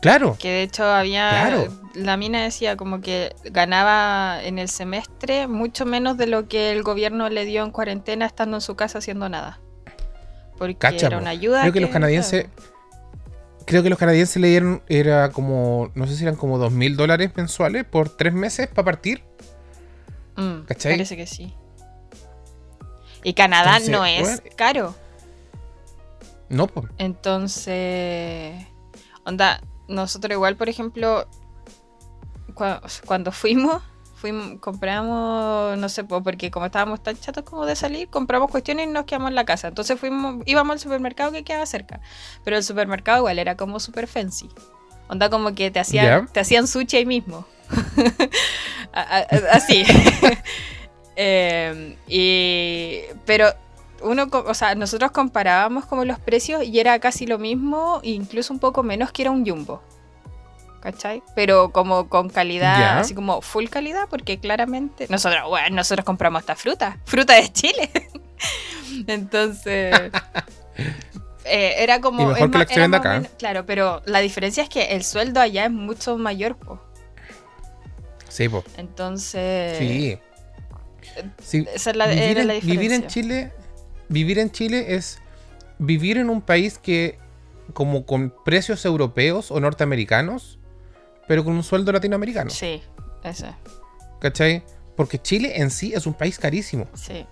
Claro, 0.00 0.36
Que 0.38 0.48
de 0.48 0.62
hecho 0.62 0.84
había. 0.84 1.28
Claro. 1.30 1.68
La 1.94 2.16
mina 2.16 2.42
decía 2.42 2.76
como 2.76 3.00
que 3.00 3.34
ganaba 3.44 4.40
en 4.44 4.58
el 4.60 4.68
semestre 4.68 5.48
mucho 5.48 5.84
menos 5.86 6.16
de 6.16 6.26
lo 6.28 6.46
que 6.46 6.70
el 6.70 6.82
gobierno 6.84 7.28
le 7.28 7.44
dio 7.44 7.64
en 7.64 7.72
cuarentena 7.72 8.24
estando 8.26 8.56
en 8.58 8.60
su 8.60 8.76
casa 8.76 8.98
haciendo 8.98 9.28
nada. 9.28 9.58
Porque 10.56 10.76
Cacha, 10.76 11.06
era 11.08 11.18
una 11.18 11.30
ayuda. 11.30 11.62
Creo 11.62 11.72
que 11.72 11.80
los 11.80 11.90
canadienses- 11.90 12.46
creo 13.66 13.82
que 13.82 13.90
los 13.90 13.98
canadienses 13.98 14.36
le 14.40 14.48
dieron, 14.48 14.82
era 14.88 15.30
como, 15.30 15.90
no 15.94 16.06
sé 16.06 16.14
si 16.16 16.22
eran 16.22 16.36
como 16.36 16.58
dos 16.58 16.72
mil 16.72 16.96
dólares 16.96 17.32
mensuales 17.34 17.84
por 17.84 18.08
tres 18.08 18.32
meses 18.32 18.68
para 18.68 18.84
partir. 18.84 19.24
Mm, 20.36 20.60
¿Cachai? 20.66 20.92
Parece 20.92 21.16
que 21.16 21.26
sí. 21.26 21.52
Y 23.24 23.34
Canadá 23.34 23.78
Entonces, 23.78 23.90
no 23.90 24.04
es 24.06 24.22
bueno. 24.22 24.42
caro. 24.56 24.94
No, 26.48 26.66
pues. 26.68 26.86
Entonces, 26.98 28.54
onda, 29.24 29.60
nosotros 29.88 30.33
igual, 30.33 30.57
por 30.57 30.68
ejemplo, 30.68 31.26
cua- 32.54 32.80
cuando 33.07 33.33
fuimos, 33.33 33.83
Fuimos, 34.18 34.59
compramos, 34.59 35.78
no 35.78 35.88
sé, 35.88 36.02
porque 36.02 36.50
como 36.50 36.66
estábamos 36.66 37.00
tan 37.04 37.16
chatos 37.16 37.45
como 37.45 37.64
de 37.66 37.76
salir, 37.76 38.09
compramos 38.09 38.50
cuestiones 38.50 38.88
y 38.88 38.90
nos 38.90 39.04
quedamos 39.04 39.28
en 39.28 39.37
la 39.37 39.45
casa. 39.45 39.68
Entonces 39.68 39.97
fuimos, 39.97 40.42
íbamos 40.45 40.73
al 40.73 40.80
supermercado 40.80 41.30
que 41.30 41.45
quedaba 41.45 41.66
cerca. 41.66 42.00
Pero 42.42 42.57
el 42.57 42.64
supermercado 42.64 43.18
igual 43.18 43.38
era 43.38 43.57
como 43.57 43.78
super 43.78 44.09
fancy. 44.09 44.49
Onda 45.09 45.30
como 45.30 45.54
que 45.54 45.71
te 45.71 45.78
hacían, 45.78 46.26
te 46.33 46.40
hacían 46.40 46.66
sushi 46.66 46.97
ahí 46.97 47.07
mismo. 47.07 47.47
Así. 49.52 49.85
Eh, 51.21 51.97
y, 52.07 53.00
pero 53.26 53.52
uno, 54.02 54.26
o 54.32 54.54
sea, 54.54 54.74
nosotros 54.74 55.10
comparábamos 55.10 55.86
como 55.86 56.04
los 56.04 56.18
precios 56.18 56.62
y 56.64 56.78
era 56.80 56.98
casi 56.98 57.26
lo 57.26 57.38
mismo, 57.38 58.00
incluso 58.02 58.52
un 58.52 58.58
poco 58.60 58.82
menos 58.82 59.12
que 59.12 59.22
era 59.22 59.30
un 59.30 59.44
jumbo. 59.46 59.82
¿Cachai? 60.80 61.22
Pero 61.34 61.70
como 61.72 62.08
con 62.08 62.28
calidad, 62.28 63.00
así 63.00 63.12
como 63.14 63.40
full 63.42 63.66
calidad, 63.66 64.06
porque 64.08 64.38
claramente 64.38 65.06
nosotros, 65.10 65.42
bueno, 65.48 65.74
nosotros 65.76 66.04
compramos 66.04 66.40
hasta 66.40 66.54
fruta, 66.54 66.98
fruta 67.04 67.34
de 67.34 67.52
Chile. 67.52 67.90
Entonces, 69.08 69.92
eh, 71.44 71.74
era 71.78 72.00
como... 72.00 72.22
Y 72.22 72.26
mejor 72.26 72.42
es 72.42 72.50
que 72.52 72.58
la 72.58 72.66
se 72.66 72.74
era 72.74 72.88
más 72.88 73.00
acá. 73.00 73.12
menos- 73.14 73.30
claro, 73.38 73.66
pero 73.66 74.02
la 74.06 74.20
diferencia 74.20 74.62
es 74.62 74.68
que 74.68 74.84
el 74.94 75.02
sueldo 75.02 75.40
allá 75.40 75.64
es 75.64 75.70
mucho 75.72 76.16
mayor, 76.16 76.56
po. 76.56 76.80
Sí, 78.28 78.48
po. 78.48 78.62
Entonces, 78.76 79.78
Sí. 79.78 80.18
Sí, 81.42 81.66
esa 81.74 81.90
es 81.90 81.96
la, 81.96 82.06
vivir, 82.06 82.22
era 82.22 82.44
la 82.44 82.52
diferencia. 82.54 82.80
vivir 82.80 82.92
en 82.92 83.06
Chile 83.08 83.52
vivir 84.08 84.38
en 84.38 84.50
Chile 84.50 84.94
es 84.94 85.18
vivir 85.78 86.18
en 86.18 86.30
un 86.30 86.40
país 86.40 86.78
que 86.78 87.18
como 87.74 88.06
con 88.06 88.32
precios 88.44 88.84
europeos 88.84 89.50
o 89.50 89.60
norteamericanos 89.60 90.58
pero 91.26 91.44
con 91.44 91.52
un 91.54 91.62
sueldo 91.62 91.92
latinoamericano 91.92 92.50
Sí, 92.50 92.82
ese, 93.22 93.50
¿cachai? 94.20 94.64
porque 94.96 95.18
Chile 95.20 95.60
en 95.60 95.70
sí 95.70 95.92
es 95.94 96.06
un 96.06 96.14
país 96.14 96.38
carísimo 96.38 96.88
sí. 96.94 97.26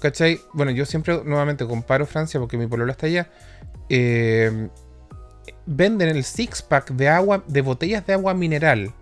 ¿cachai? 0.00 0.40
bueno 0.52 0.72
yo 0.72 0.84
siempre 0.86 1.22
nuevamente 1.24 1.66
comparo 1.66 2.06
Francia 2.06 2.40
porque 2.40 2.56
mi 2.58 2.66
pueblo 2.66 2.90
está 2.90 3.06
allá 3.06 3.30
eh, 3.88 4.68
venden 5.66 6.08
el 6.08 6.24
six 6.24 6.62
pack 6.62 6.90
de 6.92 7.08
agua 7.08 7.42
de 7.46 7.60
botellas 7.62 8.04
de 8.06 8.12
agua 8.14 8.34
mineral 8.34 8.92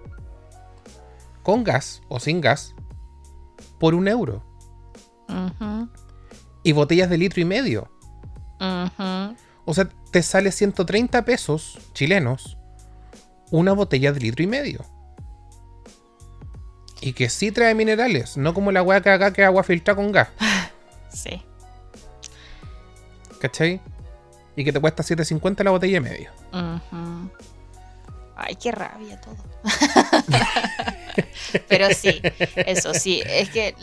con 1.42 1.64
gas 1.64 2.02
o 2.08 2.20
sin 2.20 2.40
gas 2.40 2.75
por 3.80 3.94
un 3.94 4.06
euro 4.08 4.44
Ujú, 5.28 5.88
y 6.62 6.73
botellas 6.73 7.11
de 7.11 7.19
litro 7.19 7.41
y 7.41 7.45
medio. 7.45 7.91
O 9.65 9.75
sea, 9.75 9.88
te 10.11 10.23
sale 10.23 10.53
130 10.53 11.25
pesos 11.25 11.79
chilenos 11.93 12.57
una 13.50 13.73
botella 13.73 14.12
de 14.12 14.21
litro 14.21 14.43
y 14.43 14.47
medio. 14.47 14.85
Y 17.00 17.12
que 17.12 17.31
sí 17.31 17.53
trae 17.53 17.75
minerales, 17.75 18.37
no 18.37 18.55
como 18.55 18.73
la 18.73 18.81
agua 18.81 19.00
que 19.00 19.11
acá 19.11 19.33
que 19.33 19.45
agua 19.45 19.62
filtrada 19.62 19.97
con 19.97 20.12
gas, 20.12 20.29
Sí. 21.11 21.43
¿cachai? 23.41 23.81
Y 24.57 24.65
que 24.65 24.73
te 24.73 24.81
cuesta 24.81 25.05
7.50 25.05 25.62
la 25.62 25.71
botella 25.71 25.99
y 25.99 26.00
medio. 26.00 26.31
Ujú. 26.53 27.31
Ay, 28.37 28.57
qué 28.57 28.73
rabia 28.73 29.21
todo. 29.21 29.37
pero 31.69 31.88
sí, 31.95 32.21
eso 32.57 32.95
sí, 32.95 33.23
es 33.27 33.49
que 33.50 33.75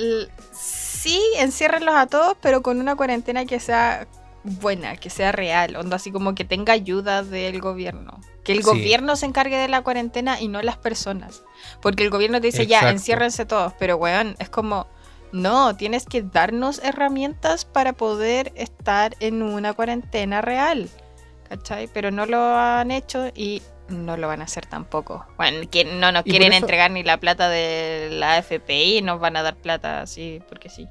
sí, 1.06 1.22
enciérrenlos 1.38 1.94
a 1.96 2.08
todos, 2.08 2.36
pero 2.42 2.64
con 2.64 2.80
una 2.80 2.96
cuarentena 2.96 3.46
que 3.46 3.60
sea 3.60 4.08
buena, 4.44 4.96
que 4.96 5.10
sea 5.12 5.32
real, 5.32 5.76
onda 5.76 5.98
así 5.98 6.12
como 6.12 6.34
que 6.34 6.46
tenga 6.46 6.74
ayuda 6.74 7.22
del 7.24 7.62
gobierno. 7.62 8.20
Que 8.44 8.54
el 8.54 8.60
Sí. 8.60 8.64
gobierno 8.64 9.16
se 9.16 9.26
encargue 9.28 9.56
de 9.58 9.68
la 9.68 9.82
cuarentena 9.82 10.40
y 10.42 10.48
no 10.48 10.62
las 10.64 10.78
personas. 10.78 11.44
Porque 11.82 12.04
el 12.04 12.10
gobierno 12.10 12.42
te 12.42 12.48
dice, 12.48 12.66
ya, 12.68 12.90
enciérrense 12.90 13.46
todos, 13.46 13.74
pero 13.80 13.98
weón, 13.98 14.36
es 14.40 14.50
como, 14.50 14.88
no, 15.32 15.76
tienes 15.76 16.06
que 16.06 16.24
darnos 16.24 16.80
herramientas 16.84 17.66
para 17.66 17.94
poder 17.94 18.52
estar 18.56 19.16
en 19.20 19.44
una 19.44 19.74
cuarentena 19.74 20.42
real. 20.42 20.90
¿Cachai? 21.50 21.88
Pero 21.94 22.10
no 22.10 22.26
lo 22.26 22.40
han 22.58 22.90
hecho 22.90 23.28
y 23.36 23.62
no 23.90 24.18
lo 24.18 24.28
van 24.28 24.42
a 24.42 24.46
hacer 24.46 24.66
tampoco. 24.66 25.26
Bueno, 25.38 25.68
que 25.70 25.86
no 25.86 26.12
nos 26.12 26.24
quieren 26.24 26.54
eso- 26.54 26.66
entregar 26.66 26.92
ni 26.92 27.04
la 27.04 27.18
plata 27.18 27.50
de 27.50 28.10
la 28.12 28.38
FPI, 28.40 29.02
nos 29.02 29.20
van 29.20 29.38
a 29.38 29.44
dar 29.44 29.56
plata 29.56 30.02
así, 30.02 30.42
porque 30.50 30.70
sí. 30.70 30.88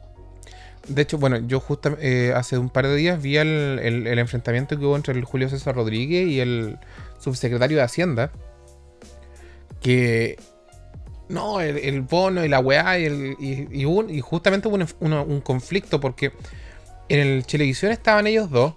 De 0.88 1.02
hecho, 1.02 1.16
bueno, 1.18 1.38
yo 1.38 1.60
justo 1.60 1.96
hace 2.34 2.58
un 2.58 2.68
par 2.68 2.86
de 2.86 2.94
días 2.96 3.20
vi 3.22 3.38
el, 3.38 3.78
el- 3.82 4.06
el 4.06 4.18
enfrentamiento 4.18 4.78
que 4.78 4.84
hubo 4.84 4.96
entre 4.96 5.14
el 5.14 5.24
Julio 5.24 5.48
César 5.48 5.74
Rodríguez 5.74 6.28
y 6.28 6.40
el 6.40 6.78
subsecretario 7.18 7.78
de 7.78 7.82
Hacienda. 7.82 8.30
Que. 9.80 10.36
No, 11.28 11.60
el, 11.60 11.78
el 11.78 12.02
bono 12.02 12.44
y 12.44 12.48
la 12.48 12.60
weá 12.60 12.98
y, 12.98 13.06
el- 13.06 13.36
y- 13.40 13.84
un- 13.86 14.10
y 14.10 14.20
justamente 14.20 14.68
hubo 14.68 14.76
un, 14.76 14.86
uno- 15.00 15.24
un 15.24 15.40
conflicto 15.40 15.98
porque 15.98 16.32
en 17.08 17.18
el 17.20 17.46
televisión 17.46 17.92
estaban 17.92 18.26
ellos 18.26 18.50
dos 18.50 18.74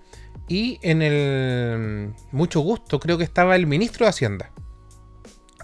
y 0.48 0.80
en 0.82 1.02
el 1.02 2.14
Mucho 2.32 2.60
Gusto 2.62 3.00
creo 3.00 3.18
que 3.18 3.24
estaba 3.24 3.56
el 3.56 3.68
ministro 3.68 4.06
de 4.06 4.10
Hacienda. 4.12 4.52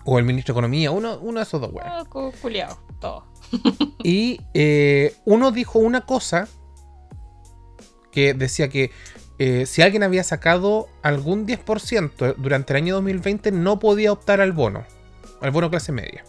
O 0.06 0.20
el 0.20 0.26
ministro 0.26 0.54
de 0.54 0.58
Economía, 0.58 0.92
uno, 0.92 1.18
uno 1.22 1.40
de 1.40 1.44
esos 1.44 1.62
dos 1.62 1.72
weones. 1.72 1.94
Ah, 1.96 2.04
cu- 2.10 2.34
culiao, 2.42 2.78
todo. 3.00 3.26
Y 4.04 4.42
eh, 4.54 5.16
uno 5.26 5.52
dijo 5.52 5.80
una 5.80 6.06
cosa 6.06 6.48
que 8.12 8.34
decía 8.34 8.68
que 8.68 8.92
eh, 9.40 9.66
si 9.66 9.82
alguien 9.82 10.04
había 10.04 10.24
sacado 10.24 10.88
algún 11.02 11.48
10% 11.48 12.36
durante 12.38 12.74
el 12.74 12.78
año 12.78 12.96
2020 12.96 13.52
no 13.52 13.80
podía 13.80 14.12
optar 14.12 14.42
al 14.42 14.52
bono, 14.52 14.84
al 15.42 15.52
bono 15.52 15.70
clase 15.70 15.92
media. 15.94 16.24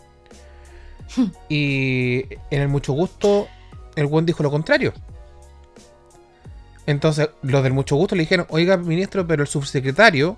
y 1.48 2.24
en 2.50 2.62
el 2.62 2.68
mucho 2.68 2.92
gusto 2.92 3.48
el 3.96 4.06
buen 4.06 4.24
dijo 4.26 4.42
lo 4.42 4.50
contrario. 4.50 4.92
Entonces 6.86 7.30
los 7.42 7.62
del 7.62 7.72
mucho 7.72 7.96
gusto 7.96 8.14
le 8.14 8.22
dijeron, 8.22 8.46
oiga 8.50 8.76
ministro, 8.76 9.26
pero 9.26 9.42
el 9.42 9.48
subsecretario 9.48 10.36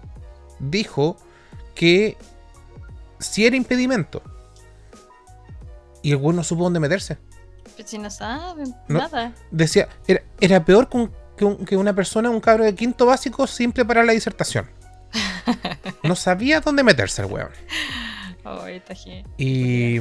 dijo 0.60 1.16
que 1.74 2.16
si 3.18 3.46
era 3.46 3.56
impedimento. 3.56 4.22
Y 6.02 6.10
el 6.12 6.18
buen 6.18 6.36
no 6.36 6.44
supo 6.44 6.64
dónde 6.64 6.78
meterse. 6.80 7.18
Pero 7.76 7.88
si 7.88 7.98
no 7.98 8.10
saben 8.10 8.74
No. 8.88 9.00
nada. 9.00 9.32
decía, 9.50 9.88
era, 10.06 10.22
era 10.40 10.64
peor 10.64 10.88
que, 10.88 10.96
un- 10.98 11.12
que 11.36 11.44
un- 11.44 11.64
que 11.64 11.76
una 11.76 11.94
persona, 11.94 12.30
un 12.30 12.40
cabro 12.40 12.64
de 12.64 12.74
quinto 12.74 13.06
básico, 13.06 13.46
sin 13.46 13.72
preparar 13.72 14.04
la 14.04 14.12
disertación. 14.12 14.68
No 16.02 16.14
sabía 16.16 16.60
dónde 16.60 16.82
meterse 16.84 17.22
el 17.22 17.30
weón. 17.30 17.50
Oh, 18.44 18.64
gente. 18.64 19.24
Y. 19.38 19.98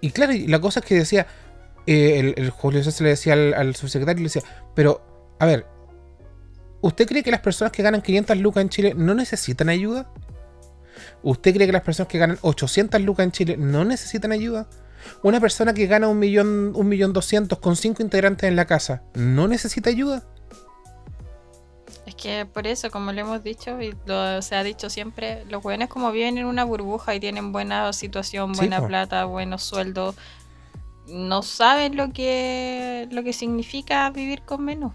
Y 0.00 0.10
claro, 0.10 0.32
la 0.46 0.60
cosa 0.60 0.80
es 0.80 0.86
que 0.86 0.94
decía. 0.96 1.26
Eh, 1.86 2.18
el, 2.18 2.34
el 2.36 2.50
Julio 2.50 2.82
César 2.82 3.02
le 3.02 3.10
decía 3.10 3.32
al, 3.34 3.54
al 3.54 3.76
subsecretario, 3.76 4.18
le 4.22 4.28
decía, 4.28 4.42
pero, 4.74 5.00
a 5.38 5.46
ver, 5.46 5.66
¿usted 6.80 7.06
cree 7.06 7.22
que 7.22 7.30
las 7.30 7.40
personas 7.40 7.72
que 7.72 7.82
ganan 7.82 8.02
500 8.02 8.36
lucas 8.38 8.62
en 8.62 8.68
Chile 8.68 8.94
no 8.96 9.14
necesitan 9.14 9.68
ayuda? 9.68 10.10
¿Usted 11.22 11.54
cree 11.54 11.66
que 11.66 11.72
las 11.72 11.82
personas 11.82 12.08
que 12.08 12.18
ganan 12.18 12.38
800 12.42 13.00
lucas 13.02 13.24
en 13.24 13.32
Chile 13.32 13.56
no 13.56 13.84
necesitan 13.84 14.32
ayuda? 14.32 14.68
¿Una 15.22 15.40
persona 15.40 15.72
que 15.74 15.86
gana 15.86 16.08
un 16.08 16.18
millón, 16.18 16.72
un 16.74 16.88
millón 16.88 17.12
doscientos 17.12 17.58
con 17.58 17.76
cinco 17.76 18.02
integrantes 18.02 18.48
en 18.48 18.56
la 18.56 18.66
casa 18.66 19.02
no 19.14 19.48
necesita 19.48 19.90
ayuda? 19.90 20.24
Es 22.06 22.14
que 22.14 22.46
por 22.46 22.66
eso, 22.68 22.90
como 22.90 23.12
lo 23.12 23.20
hemos 23.20 23.42
dicho 23.42 23.80
y 23.82 23.94
lo 24.06 24.40
se 24.40 24.54
ha 24.54 24.62
dicho 24.62 24.88
siempre, 24.88 25.44
los 25.50 25.62
jóvenes 25.62 25.88
como 25.88 26.12
viven 26.12 26.38
en 26.38 26.46
una 26.46 26.64
burbuja 26.64 27.14
y 27.14 27.20
tienen 27.20 27.50
buena 27.50 27.92
situación, 27.92 28.52
buena 28.52 28.86
plata, 28.86 29.24
buenos 29.24 29.64
sueldos, 29.64 30.14
no 31.08 31.42
saben 31.42 31.96
lo 31.96 32.12
que 32.12 33.08
lo 33.10 33.22
que 33.22 33.32
significa 33.32 34.08
vivir 34.10 34.42
con 34.42 34.64
menos. 34.64 34.92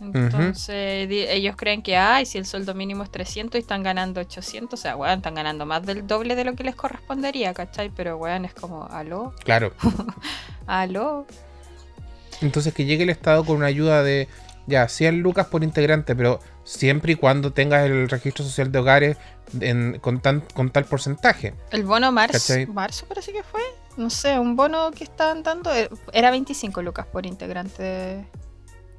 Entonces 0.00 1.08
ellos 1.10 1.56
creen 1.56 1.82
que, 1.82 1.96
ay, 1.96 2.26
si 2.26 2.36
el 2.36 2.44
sueldo 2.44 2.74
mínimo 2.74 3.02
es 3.02 3.10
300 3.10 3.58
y 3.58 3.62
están 3.62 3.82
ganando 3.82 4.20
800, 4.20 4.78
o 4.78 4.82
sea, 4.82 4.94
weón, 4.96 5.18
están 5.18 5.34
ganando 5.34 5.64
más 5.64 5.86
del 5.86 6.06
doble 6.06 6.34
de 6.34 6.44
lo 6.44 6.54
que 6.54 6.64
les 6.64 6.74
correspondería, 6.74 7.54
¿cachai? 7.54 7.90
Pero, 7.90 8.18
weón, 8.18 8.44
es 8.44 8.52
como, 8.52 8.84
aló, 8.84 9.34
Claro. 9.42 9.72
aló. 10.66 11.26
Entonces 12.42 12.74
que 12.74 12.84
llegue 12.84 13.04
el 13.04 13.10
Estado 13.10 13.42
con 13.46 13.56
una 13.56 13.66
ayuda 13.66 14.02
de 14.02 14.28
ya 14.66 14.86
100 14.86 15.20
lucas 15.20 15.46
por 15.46 15.64
integrante, 15.64 16.14
pero 16.14 16.40
siempre 16.64 17.12
y 17.12 17.16
cuando 17.16 17.54
tengas 17.54 17.86
el 17.86 18.08
registro 18.10 18.44
social 18.44 18.70
de 18.70 18.78
hogares 18.78 19.16
en- 19.60 19.98
con, 20.00 20.20
tan- 20.20 20.42
con 20.54 20.68
tal 20.70 20.84
porcentaje. 20.84 21.54
El 21.70 21.84
bono 21.84 22.12
marzo, 22.12 22.34
¿Cachai? 22.34 22.66
marzo 22.66 23.06
parece 23.06 23.32
que 23.32 23.42
fue. 23.42 23.62
No 23.96 24.10
sé, 24.10 24.38
un 24.38 24.56
bono 24.56 24.90
que 24.90 25.04
estaban 25.04 25.42
dando 25.42 25.74
eh, 25.74 25.88
era 26.12 26.30
25 26.30 26.82
lucas 26.82 27.06
por 27.06 27.24
integrante, 27.26 28.26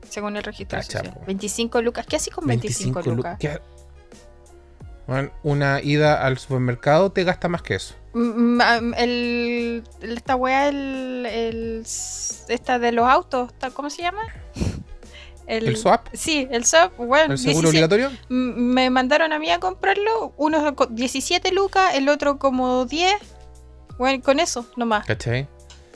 según 0.10 0.36
el 0.38 0.44
registro 0.44 0.82
social. 0.82 1.14
po. 1.14 1.22
25 1.26 1.82
lucas. 1.82 2.06
¿Qué 2.08 2.16
así 2.16 2.30
con 2.32 2.48
25, 2.48 3.02
lu- 3.04 3.16
lucas? 3.18 3.38
¿qué? 3.40 3.60
Bueno, 5.06 5.32
una 5.44 5.82
ida 5.82 6.26
al 6.26 6.38
supermercado 6.38 7.12
te 7.12 7.24
gasta 7.24 7.48
más 7.48 7.62
que 7.62 7.76
eso. 7.76 7.96
Mm, 8.14 8.58
mm, 8.58 8.94
el, 8.98 9.84
el- 10.02 10.14
esta 10.18 10.36
wea, 10.36 10.68
el, 10.68 11.26
el- 11.26 11.82
esta 12.50 12.80
de 12.80 12.92
los 12.92 13.08
autos, 13.08 13.54
¿ta- 13.58 13.70
¿cómo 13.72 13.90
se 13.90 14.02
llama? 14.02 14.22
El, 15.48 15.66
¿El 15.66 15.78
swap? 15.78 16.08
Sí, 16.12 16.46
el 16.52 16.66
swap, 16.66 16.98
bueno, 16.98 17.32
¿El 17.32 17.38
seguro 17.40 17.70
17 17.72 17.96
obligatorio? 17.96 18.12
Me 18.28 18.90
mandaron 18.90 19.32
a 19.32 19.40
mí 19.40 19.50
a 19.50 19.62
comprarlo, 19.62 20.34
uno 20.36 20.76
con 20.76 20.94
17 20.94 21.54
lucas, 21.54 21.96
el 21.96 22.10
otro 22.10 22.38
como 22.38 22.84
10. 22.84 23.14
Bueno, 23.98 24.22
con 24.24 24.40
eso 24.40 24.66
nomás. 24.76 25.06
¿Cachai? 25.06 25.48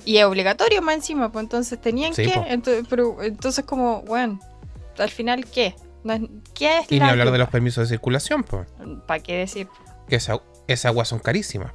Y 0.05 0.17
es 0.17 0.25
obligatorio 0.25 0.81
más 0.81 0.95
encima, 0.95 1.31
pues 1.31 1.43
entonces 1.43 1.79
tenían 1.79 2.13
Sí, 2.13 2.23
que. 2.25 2.31
po. 2.33 2.41
ento- 2.45 2.85
pero 2.89 3.21
entonces, 3.21 3.63
como, 3.65 4.01
bueno, 4.01 4.39
al 4.97 5.09
final, 5.09 5.45
¿qué? 5.45 5.75
No 6.03 6.13
es- 6.13 6.21
¿Qué 6.55 6.79
es 6.79 6.85
Y 6.91 6.95
ni 6.95 6.99
la 7.01 7.09
hablar 7.09 7.31
de 7.31 7.37
los 7.37 7.49
permisos 7.49 7.87
de 7.87 7.95
circulación, 7.95 8.43
pues. 8.43 8.67
¿Para 9.05 9.21
qué 9.21 9.37
decir? 9.37 9.67
Que 10.09 10.15
esa, 10.15 10.41
esas 10.67 10.85
aguas 10.85 11.07
son 11.07 11.19
carísimas. 11.19 11.71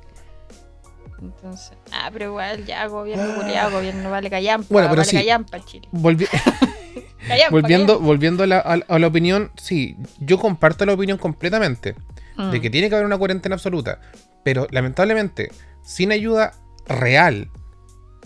Entonces, 1.21 1.73
ah, 1.93 2.11
pero 2.13 2.27
igual, 2.27 2.67
ya, 2.67 2.87
gobierno 2.89 3.35
culiado, 3.37 3.71
gobierno 3.71 4.11
vale 4.11 4.29
callampa, 4.29 4.67
Bueno, 4.71 4.89
pero 4.91 5.01
vale 5.01 5.11
sí. 5.11 5.17
callampa, 5.17 5.65
Chile. 5.65 5.89
Volvi- 5.93 6.29
Callampa, 7.29 7.51
volviendo 7.51 7.99
volviendo 8.01 8.43
a 8.43 8.47
la, 8.47 8.59
a- 8.59 8.95
a 8.95 8.99
la 8.99 9.07
opinión, 9.07 9.51
sí, 9.57 9.97
yo 10.21 10.39
comparto 10.39 10.85
la 10.85 10.93
opinión 10.93 11.19
completamente. 11.19 11.95
de 12.37 12.59
Mm. 12.59 12.61
que 12.61 12.69
tiene 12.69 12.89
que 12.91 12.95
haber 12.95 13.07
una 13.07 13.17
cuarentena 13.17 13.55
absoluta. 13.55 13.99
Pero 14.45 14.67
lamentablemente, 14.71 15.51
sin 15.87 16.13
ayuda 16.13 16.53
real 16.87 17.49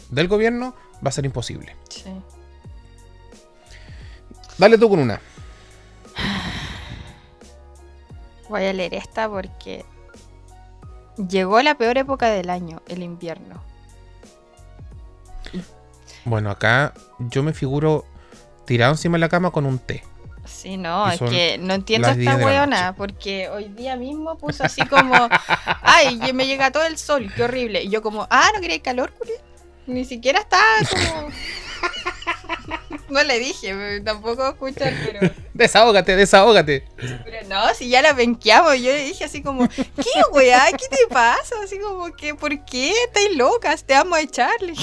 del 0.09 0.27
gobierno, 0.27 0.75
va 1.05 1.11
a 1.11 1.13
ser 1.13 1.27
imposible. 1.27 1.77
Sí. 1.89 2.11
Dale 4.59 4.77
tú 4.79 4.89
con 4.89 4.99
una. 4.99 5.21
Voy 8.49 8.65
a 8.65 8.73
leer 8.73 8.95
esta 8.95 9.29
porque 9.29 9.85
llegó 11.29 11.63
la 11.63 11.77
peor 11.77 11.99
época 11.99 12.31
del 12.31 12.51
año, 12.51 12.83
el 12.89 13.03
invierno. 13.03 13.63
Bueno, 16.25 16.51
acá 16.51 16.95
yo 17.19 17.43
me 17.43 17.53
figuro 17.53 18.05
tirado 18.65 18.93
encima 18.93 19.17
de 19.17 19.21
la 19.21 19.29
cama 19.29 19.51
con 19.51 19.67
un 19.67 19.79
té. 19.79 20.03
Sí, 20.51 20.77
no, 20.77 21.09
es 21.11 21.21
que 21.21 21.59
no 21.59 21.75
entiendo 21.75 22.09
esta 22.09 22.19
10 22.19 22.37
de 22.37 22.39
la 22.39 22.47
weona, 22.47 22.95
porque 22.97 23.49
hoy 23.49 23.69
día 23.69 23.97
mismo 23.97 24.37
puso 24.37 24.65
así 24.65 24.85
como, 24.87 25.15
ay, 25.83 26.19
me 26.35 26.47
llega 26.47 26.71
todo 26.71 26.85
el 26.85 26.99
sol, 26.99 27.33
qué 27.35 27.45
horrible. 27.45 27.83
Y 27.85 27.89
yo 27.89 28.03
como, 28.03 28.27
ah, 28.31 28.51
¿no 28.55 28.61
quería 28.61 28.81
calor, 28.83 29.13
Juli? 29.17 29.33
Ni 29.87 30.05
siquiera 30.05 30.41
estaba 30.41 30.65
como... 30.91 31.29
No 33.21 33.23
le 33.25 33.39
dije, 33.39 34.01
tampoco 34.03 34.49
escuchar, 34.49 34.95
pero, 35.05 35.33
Desahógate, 35.55 36.17
desahógate. 36.17 36.85
pero 36.97 37.49
no, 37.49 37.75
si 37.75 37.89
ya 37.89 38.03
la 38.03 38.15
penqueamos, 38.15 38.77
yo 38.77 38.93
le 38.93 39.05
dije 39.05 39.25
así 39.25 39.43
como, 39.43 39.69
¿qué 39.69 40.23
weá? 40.33 40.67
¿Qué 40.71 40.89
te 40.89 41.07
pasa? 41.09 41.57
Así 41.63 41.79
como 41.79 42.15
que, 42.15 42.35
¿por 42.35 42.65
qué? 42.65 42.93
Estáis 43.07 43.37
locas, 43.37 43.85
te 43.85 43.95
vamos 43.95 44.19
a 44.19 44.23
echar. 44.23 44.53
Le 44.63 44.75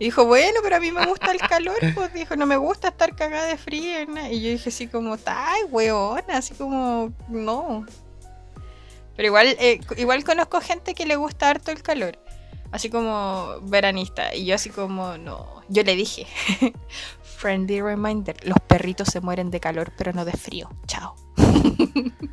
dijo, 0.00 0.24
bueno, 0.24 0.60
pero 0.62 0.76
a 0.76 0.80
mí 0.80 0.90
me 0.90 1.04
gusta 1.04 1.30
el 1.30 1.40
calor, 1.40 1.78
pues 1.94 2.12
dijo, 2.14 2.34
no 2.36 2.46
me 2.46 2.56
gusta 2.56 2.88
estar 2.88 3.14
cagada 3.14 3.46
de 3.46 3.58
frío. 3.58 4.06
¿no? 4.06 4.26
Y 4.28 4.40
yo 4.40 4.50
dije 4.50 4.70
así 4.70 4.86
como, 4.86 5.16
ay, 5.26 5.62
weona, 5.64 6.38
así 6.38 6.54
como, 6.54 7.12
no. 7.28 7.86
Pero 9.14 9.26
igual, 9.26 9.48
eh, 9.60 9.80
igual 9.98 10.24
conozco 10.24 10.60
gente 10.62 10.94
que 10.94 11.04
le 11.04 11.16
gusta 11.16 11.50
harto 11.50 11.70
el 11.70 11.82
calor. 11.82 12.18
Así 12.72 12.90
como 12.90 13.56
veranista. 13.62 14.34
Y 14.34 14.46
yo 14.46 14.54
así 14.54 14.70
como, 14.70 15.18
no. 15.18 15.62
Yo 15.68 15.82
le 15.82 15.96
dije, 15.96 16.26
friendly 17.22 17.80
reminder, 17.80 18.36
los 18.44 18.58
perritos 18.66 19.08
se 19.08 19.20
mueren 19.20 19.50
de 19.50 19.60
calor, 19.60 19.92
pero 19.96 20.12
no 20.12 20.24
de 20.24 20.32
frío. 20.32 20.68
Chao. 20.86 21.14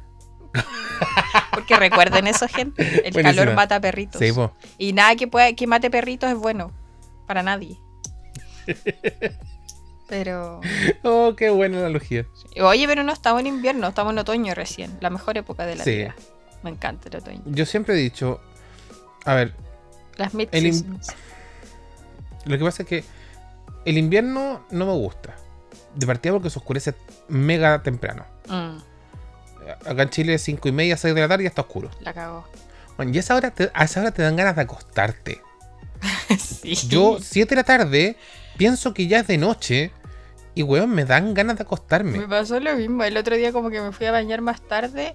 Porque 1.52 1.76
recuerden 1.78 2.28
eso, 2.28 2.48
gente. 2.48 3.08
El 3.08 3.14
calor 3.14 3.54
mata 3.54 3.80
perritos. 3.80 4.20
Sí. 4.20 4.32
Y 4.78 4.94
nada 4.94 5.16
que 5.16 5.28
pueda 5.28 5.54
que 5.54 5.68
mate 5.68 5.90
perritos 5.90 6.30
es 6.30 6.38
bueno. 6.38 6.72
Para 7.26 7.44
nadie. 7.44 7.78
Pero. 10.08 10.62
Oh, 11.04 11.34
qué 11.36 11.50
buena 11.50 11.80
analogía. 11.80 12.26
Oye, 12.62 12.88
pero 12.88 13.04
no 13.04 13.12
estamos 13.12 13.42
en 13.42 13.48
invierno, 13.48 13.90
estamos 13.90 14.14
en 14.14 14.20
otoño 14.20 14.56
recién. 14.56 14.98
La 15.02 15.10
mejor 15.10 15.38
época 15.38 15.66
de 15.66 15.76
la 15.76 15.84
Sí. 15.84 15.98
vida. 15.98 16.16
Me 16.64 16.70
encanta 16.70 17.10
el 17.10 17.18
otoño. 17.18 17.42
Yo 17.46 17.66
siempre 17.66 17.96
he 17.96 17.98
dicho. 17.98 18.40
A 19.26 19.34
ver, 19.34 19.54
Las 20.18 20.34
in- 20.34 21.00
lo 22.46 22.58
que 22.58 22.64
pasa 22.64 22.84
es 22.84 22.88
que 22.90 23.04
el 23.86 23.98
invierno 23.98 24.66
no 24.72 24.86
me 24.86 24.94
gusta. 24.94 25.36
De 25.96 26.06
partida 26.06 26.34
porque 26.34 26.50
se 26.50 26.60
oscurece 26.60 26.94
mega 27.28 27.82
temprano. 27.84 28.26
Mm, 28.48 28.78
Acá 29.86 30.04
en 30.04 30.10
Chile, 30.10 30.38
5 30.38 30.68
y 30.70 30.72
media, 30.72 30.96
6 30.96 31.14
de 31.14 31.22
la 31.22 31.28
tarde 31.28 31.44
ya 31.44 31.50
está 31.50 31.62
oscuro. 31.62 31.90
la 32.02 32.14
cagó. 32.14 32.46
Bueno, 32.96 33.12
y 33.14 33.18
a 33.18 33.20
esa 33.20 33.36
hora 33.36 33.52
te, 33.52 33.70
a 33.74 33.84
esa 33.84 34.00
hora 34.02 34.12
te 34.12 34.22
dan 34.22 34.36
ganas 34.36 34.56
de 34.56 34.62
acostarte. 34.62 35.42
sí. 36.40 36.76
Yo, 36.88 37.18
7 37.22 37.50
de 37.50 37.56
la 37.58 37.64
tarde, 37.64 38.18
pienso 38.58 38.94
que 38.94 39.08
ya 39.08 39.20
es 39.20 39.28
de 39.28 39.38
noche. 39.38 39.92
Y 40.56 40.64
weón, 40.64 40.90
me 40.92 41.06
dan 41.06 41.34
ganas 41.36 41.58
de 41.58 41.64
acostarme. 41.64 42.18
Me 42.18 42.28
pasó 42.28 42.60
lo 42.60 42.76
mismo. 42.76 43.04
El 43.04 43.16
otro 43.18 43.36
día 43.36 43.52
como 43.52 43.70
que 43.70 43.80
me 43.82 43.92
fui 43.92 44.06
a 44.08 44.12
bañar 44.12 44.42
más 44.42 44.62
tarde. 44.62 45.14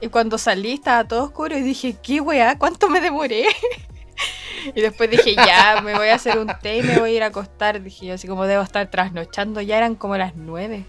Y 0.00 0.08
cuando 0.08 0.38
salí 0.38 0.72
estaba 0.74 1.06
todo 1.06 1.24
oscuro 1.24 1.58
y 1.58 1.62
dije, 1.62 1.96
¿qué 2.02 2.20
weá? 2.20 2.56
¿Cuánto 2.56 2.88
me 2.88 3.00
demoré? 3.00 3.44
y 4.74 4.80
después 4.80 5.10
dije, 5.10 5.34
ya, 5.34 5.80
me 5.82 5.94
voy 5.94 6.08
a 6.08 6.14
hacer 6.14 6.38
un 6.38 6.48
té 6.62 6.78
y 6.78 6.82
me 6.82 6.98
voy 6.98 7.10
a 7.10 7.16
ir 7.16 7.22
a 7.22 7.26
acostar. 7.26 7.82
Dije 7.82 8.06
yo, 8.06 8.14
así 8.14 8.26
como 8.26 8.46
debo 8.46 8.62
estar 8.62 8.90
trasnochando. 8.90 9.60
Ya 9.60 9.78
eran 9.78 9.94
como 9.94 10.16
las 10.16 10.36
nueve. 10.36 10.84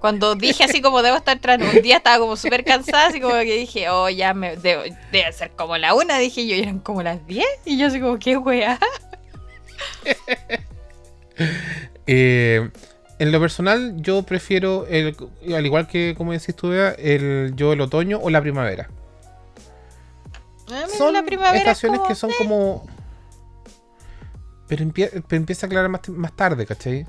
Cuando 0.00 0.34
dije 0.34 0.64
así 0.64 0.80
como 0.80 1.02
debo 1.02 1.16
estar 1.18 1.38
trasnochando, 1.38 1.78
un 1.78 1.82
día 1.82 1.98
estaba 1.98 2.18
como 2.18 2.34
súper 2.36 2.64
cansada, 2.64 3.08
así 3.08 3.20
como 3.20 3.34
que 3.34 3.56
dije, 3.56 3.90
oh, 3.90 4.08
ya 4.08 4.32
me 4.32 4.56
debo, 4.56 4.82
debe 5.12 5.32
ser 5.32 5.50
como 5.50 5.76
la 5.76 5.94
una, 5.94 6.18
dije 6.18 6.46
yo, 6.46 6.56
y 6.56 6.60
eran 6.60 6.78
como 6.78 7.02
las 7.02 7.26
diez. 7.26 7.46
Y 7.66 7.78
yo 7.78 7.88
así 7.88 8.00
como, 8.00 8.18
¿qué 8.18 8.36
weá? 8.36 8.78
Eh, 12.06 12.68
en 13.20 13.32
lo 13.32 13.40
personal, 13.40 13.94
yo 13.98 14.22
prefiero, 14.24 14.86
el, 14.88 15.14
al 15.54 15.64
igual 15.64 15.86
que 15.86 16.14
como 16.16 16.32
decís 16.32 16.56
tú, 16.56 16.72
el, 16.72 17.52
yo 17.54 17.72
el 17.72 17.80
otoño 17.82 18.18
o 18.20 18.30
la 18.30 18.40
primavera. 18.40 18.90
Son 21.04 21.12
la 21.14 21.22
primavera 21.22 21.56
es 21.56 21.60
estaciones 21.62 21.98
como- 21.98 22.08
que 22.08 22.14
son 22.14 22.30
como... 22.38 22.86
Pero, 24.68 24.84
empie- 24.84 25.10
pero 25.26 25.36
empieza 25.40 25.66
a 25.66 25.68
aclarar 25.68 25.88
más, 25.90 26.08
más 26.10 26.32
tarde, 26.36 26.64
¿cachai? 26.66 27.06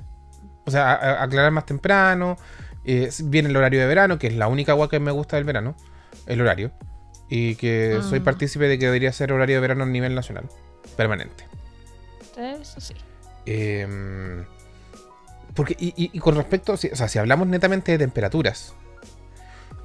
O 0.66 0.70
sea, 0.70 0.92
a, 0.92 0.94
a 0.94 1.22
aclarar 1.22 1.52
más 1.52 1.66
temprano. 1.66 2.36
eh, 2.84 3.10
viene 3.24 3.48
el 3.48 3.56
horario 3.56 3.80
de 3.80 3.86
verano, 3.86 4.18
que 4.18 4.26
es 4.26 4.34
la 4.34 4.48
única 4.48 4.72
agua 4.72 4.88
que 4.90 4.98
me 4.98 5.12
gusta 5.12 5.36
del 5.36 5.44
verano. 5.44 5.76
El 6.26 6.40
horario. 6.40 6.72
Y 7.28 7.54
que 7.54 8.00
soy 8.02 8.20
Mm. 8.20 8.24
partícipe 8.24 8.66
de 8.66 8.78
que 8.78 8.86
debería 8.86 9.12
ser 9.12 9.32
horario 9.32 9.56
de 9.56 9.60
verano 9.60 9.84
a 9.84 9.86
nivel 9.86 10.14
nacional. 10.14 10.48
Permanente. 10.96 11.46
Eso 12.36 12.80
sí. 12.80 12.94
Eh, 13.46 14.44
porque, 15.54 15.76
y, 15.78 15.88
y- 15.96 16.10
y 16.12 16.18
con 16.18 16.34
respecto, 16.34 16.72
o 16.72 16.76
sea, 16.76 17.08
si 17.08 17.18
hablamos 17.18 17.46
netamente 17.46 17.92
de 17.92 17.98
temperaturas, 17.98 18.74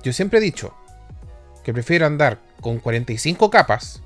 yo 0.03 0.13
siempre 0.13 0.39
he 0.39 0.41
dicho 0.41 0.73
que 1.67 1.73
prefiero 1.73 2.05
andar 2.05 2.39
con 2.61 2.79
45 2.79 3.49
capas 3.49 4.01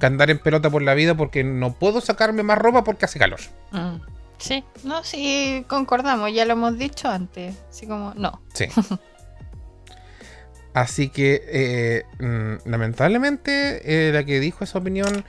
que 0.00 0.06
andar 0.06 0.30
en 0.30 0.40
pelota 0.40 0.68
por 0.68 0.82
la 0.82 0.94
vida 0.94 1.16
porque 1.16 1.44
no 1.44 1.74
puedo 1.74 2.00
sacarme 2.00 2.42
más 2.42 2.58
ropa 2.58 2.82
porque 2.82 3.04
hace 3.04 3.20
calor. 3.20 3.38
Mm. 3.70 4.00
Sí, 4.38 4.64
no, 4.82 5.04
sí, 5.04 5.64
concordamos, 5.68 6.34
ya 6.34 6.44
lo 6.44 6.54
hemos 6.54 6.76
dicho 6.76 7.08
antes. 7.08 7.54
Así 7.70 7.86
como, 7.86 8.14
no. 8.14 8.42
Sí. 8.52 8.66
Así 10.74 11.08
que, 11.08 11.40
eh, 11.46 12.02
mm, 12.18 12.68
lamentablemente, 12.68 14.08
eh, 14.08 14.12
la 14.12 14.24
que 14.24 14.40
dijo 14.40 14.64
esa 14.64 14.78
opinión, 14.78 15.24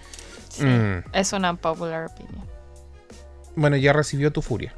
Sí, 0.49 0.65
mm, 0.65 1.03
Es 1.13 1.33
una 1.33 1.51
unpopular 1.51 2.07
opinion. 2.07 2.49
bueno, 3.55 3.75
ya 3.75 3.93
recibió 3.93 4.31
tu 4.31 4.41
furia. 4.41 4.73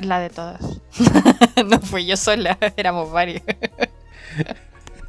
La 0.00 0.18
de 0.18 0.30
todas. 0.30 0.62
no 1.66 1.78
fui 1.80 2.06
yo 2.06 2.16
sola, 2.16 2.56
éramos 2.78 3.12
varios. 3.12 3.42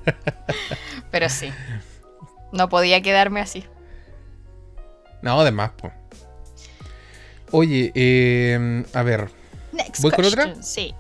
Pero 1.12 1.30
sí. 1.30 1.52
No 2.52 2.70
podía 2.70 3.02
quedarme 3.02 3.42
así. 3.42 3.66
No, 5.22 5.40
además, 5.42 5.72
pues. 5.78 5.94
Oye, 7.52 7.92
eh, 7.96 8.84
a 8.94 9.04
ver. 9.04 9.30
Next 9.72 10.02
¿Voy 10.02 10.12
con 10.12 10.26
otra? 10.26 10.62
Sí. 10.62 10.94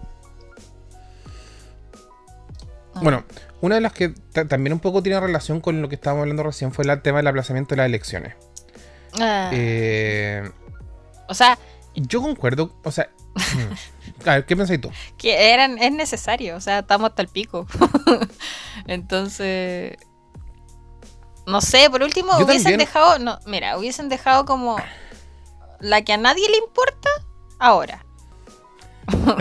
Bueno, 3.02 3.24
una 3.62 3.76
de 3.76 3.82
las 3.82 3.94
que 3.94 4.10
ta- 4.10 4.46
también 4.48 4.74
un 4.74 4.80
poco 4.80 5.02
tiene 5.02 5.20
relación 5.20 5.62
con 5.62 5.82
lo 5.82 5.90
que 5.90 5.96
estábamos 5.96 6.22
hablando 6.24 6.44
recién 6.44 6.72
fue 6.72 6.86
el 6.86 7.02
tema 7.02 7.18
del 7.18 7.28
aplazamiento 7.28 7.74
de 7.74 7.78
las 7.78 7.86
elecciones. 7.88 8.36
Ah, 9.20 9.50
Eh, 9.52 10.50
o 11.28 11.34
sea, 11.34 11.58
yo 11.96 12.22
concuerdo, 12.22 12.76
o 12.84 12.92
sea, 12.92 13.10
mm, 13.36 13.93
a 14.26 14.34
ver, 14.36 14.46
¿qué 14.46 14.56
pensáis 14.56 14.82
tú? 14.82 14.92
que 15.18 15.52
eran, 15.54 15.78
es 15.80 15.92
necesario. 15.92 16.56
O 16.56 16.62
sea, 16.62 16.80
estamos 16.80 17.10
hasta 17.10 17.22
el 17.22 17.28
pico. 17.28 17.66
Entonces. 18.88 19.98
No 21.46 21.60
sé, 21.62 21.90
por 21.90 22.02
último, 22.04 22.32
Yo 22.40 22.46
hubiesen 22.46 22.64
también. 22.64 22.80
dejado. 22.80 23.20
No, 23.20 23.40
mira, 23.46 23.78
hubiesen 23.78 24.10
dejado 24.10 24.46
como. 24.46 24.78
La 25.80 26.02
que 26.04 26.14
a 26.14 26.18
nadie 26.18 26.50
le 26.50 26.58
importa 26.58 27.10
ahora. 27.60 28.06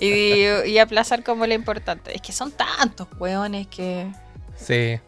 y, 0.00 0.44
y 0.68 0.78
aplazar 0.78 1.22
como 1.22 1.46
lo 1.46 1.54
importante. 1.54 2.14
Es 2.14 2.22
que 2.22 2.32
son 2.32 2.50
tantos 2.52 3.06
hueones 3.18 3.66
que. 3.68 4.10
Sí. 4.56 4.98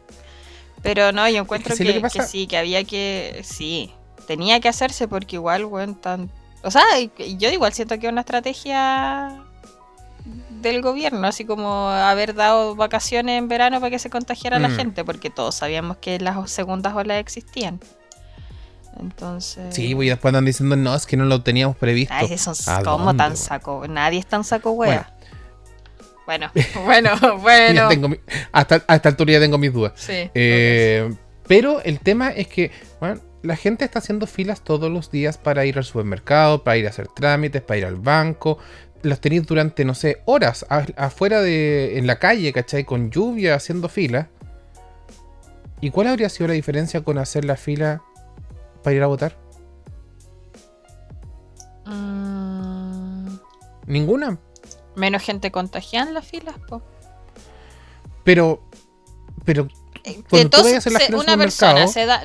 Pero 0.81 1.11
no, 1.11 1.27
yo 1.29 1.41
encuentro 1.41 1.73
Es 1.73 1.79
que 1.79 1.85
sí, 1.85 1.89
que 1.89 1.95
que 1.95 2.01
pasa- 2.01 2.25
sí, 2.25 2.47
que 2.47 2.57
había 2.57 2.83
que. 2.83 3.41
Sí, 3.43 3.93
tenía 4.27 4.59
que 4.59 4.69
hacerse 4.69 5.07
porque 5.07 5.35
igual, 5.35 5.65
weón, 5.65 5.95
tan 5.95 6.31
O 6.63 6.71
sea, 6.71 6.83
yo 7.37 7.49
igual 7.51 7.73
siento 7.73 7.99
que 7.99 8.07
es 8.07 8.11
una 8.11 8.21
estrategia 8.21 9.43
del 10.61 10.81
gobierno, 10.81 11.27
así 11.27 11.43
como 11.43 11.89
haber 11.89 12.33
dado 12.35 12.75
vacaciones 12.75 13.37
en 13.37 13.49
verano 13.49 13.79
para 13.81 13.89
que 13.89 13.99
se 13.99 14.09
contagiara 14.09 14.59
la 14.59 14.69
Mm. 14.69 14.75
gente, 14.75 15.03
porque 15.03 15.29
todos 15.29 15.55
sabíamos 15.55 15.97
que 15.97 16.19
las 16.19 16.49
segundas 16.49 16.95
olas 16.95 17.19
existían. 17.19 17.79
Entonces. 18.99 19.73
Sí, 19.75 19.93
pues 19.95 20.05
y 20.05 20.09
después 20.09 20.29
andan 20.29 20.45
diciendo, 20.45 20.75
no, 20.75 20.95
es 20.95 21.05
que 21.05 21.17
no 21.17 21.25
lo 21.25 21.41
teníamos 21.41 21.75
previsto. 21.75 22.13
Ay, 22.15 22.37
son 22.37 22.53
¿A 22.67 22.83
como 22.83 23.05
dónde, 23.05 23.23
tan 23.23 23.35
saco. 23.37 23.85
Nadie 23.87 24.19
es 24.19 24.25
tan 24.27 24.43
saco 24.43 24.71
wea. 24.71 25.13
Bueno, 26.25 26.49
bueno, 26.85 27.09
bueno. 27.41 27.73
Ya 27.81 27.87
tengo 27.89 28.07
mi- 28.09 28.19
hasta, 28.51 28.83
a 28.87 28.95
esta 28.95 29.09
altura 29.09 29.33
ya 29.33 29.39
tengo 29.39 29.57
mis 29.57 29.73
dudas. 29.73 29.93
Sí. 29.95 30.29
Eh, 30.33 31.13
pero 31.47 31.81
el 31.81 31.99
tema 31.99 32.29
es 32.29 32.47
que, 32.47 32.71
bueno, 32.99 33.19
la 33.43 33.55
gente 33.55 33.85
está 33.85 33.99
haciendo 33.99 34.25
filas 34.25 34.61
todos 34.61 34.89
los 34.91 35.11
días 35.11 35.37
para 35.37 35.65
ir 35.65 35.77
al 35.77 35.83
supermercado, 35.83 36.63
para 36.63 36.77
ir 36.77 36.87
a 36.87 36.89
hacer 36.89 37.07
trámites, 37.09 37.61
para 37.61 37.77
ir 37.77 37.85
al 37.85 37.97
banco. 37.97 38.57
Los 39.03 39.19
tenéis 39.19 39.45
durante, 39.45 39.83
no 39.85 39.93
sé, 39.95 40.21
horas 40.25 40.65
afuera 40.95 41.41
de, 41.41 41.97
en 41.97 42.07
la 42.07 42.19
calle, 42.19 42.53
¿cachai? 42.53 42.85
Con 42.85 43.11
lluvia, 43.11 43.55
haciendo 43.55 43.89
fila. 43.89 44.29
¿Y 45.81 45.91
cuál 45.91 46.07
habría 46.07 46.29
sido 46.29 46.47
la 46.47 46.53
diferencia 46.53 47.03
con 47.03 47.17
hacer 47.17 47.43
la 47.43 47.57
fila 47.57 48.01
para 48.81 48.95
ir 48.95 49.03
a 49.03 49.07
votar? 49.07 49.35
Mm, 51.85 53.27
Ninguna. 53.87 54.37
menos 54.95 55.21
gente 55.21 55.51
contagiada 55.51 56.07
en 56.07 56.13
las 56.13 56.25
filas, 56.25 56.55
po. 56.69 56.81
Pero, 58.23 58.63
pero 59.43 59.67
Cuando 60.03 60.21
tú 60.29 60.37
Entonces, 60.37 60.63
vayas 60.63 60.75
a 60.75 60.77
hacer 60.79 60.91
la 60.93 60.99
se- 60.99 61.05
fila 61.05 61.17
en 61.17 61.23
el 61.23 61.29
una 61.35 61.37
persona 61.43 61.87
se 61.87 62.05
da. 62.05 62.23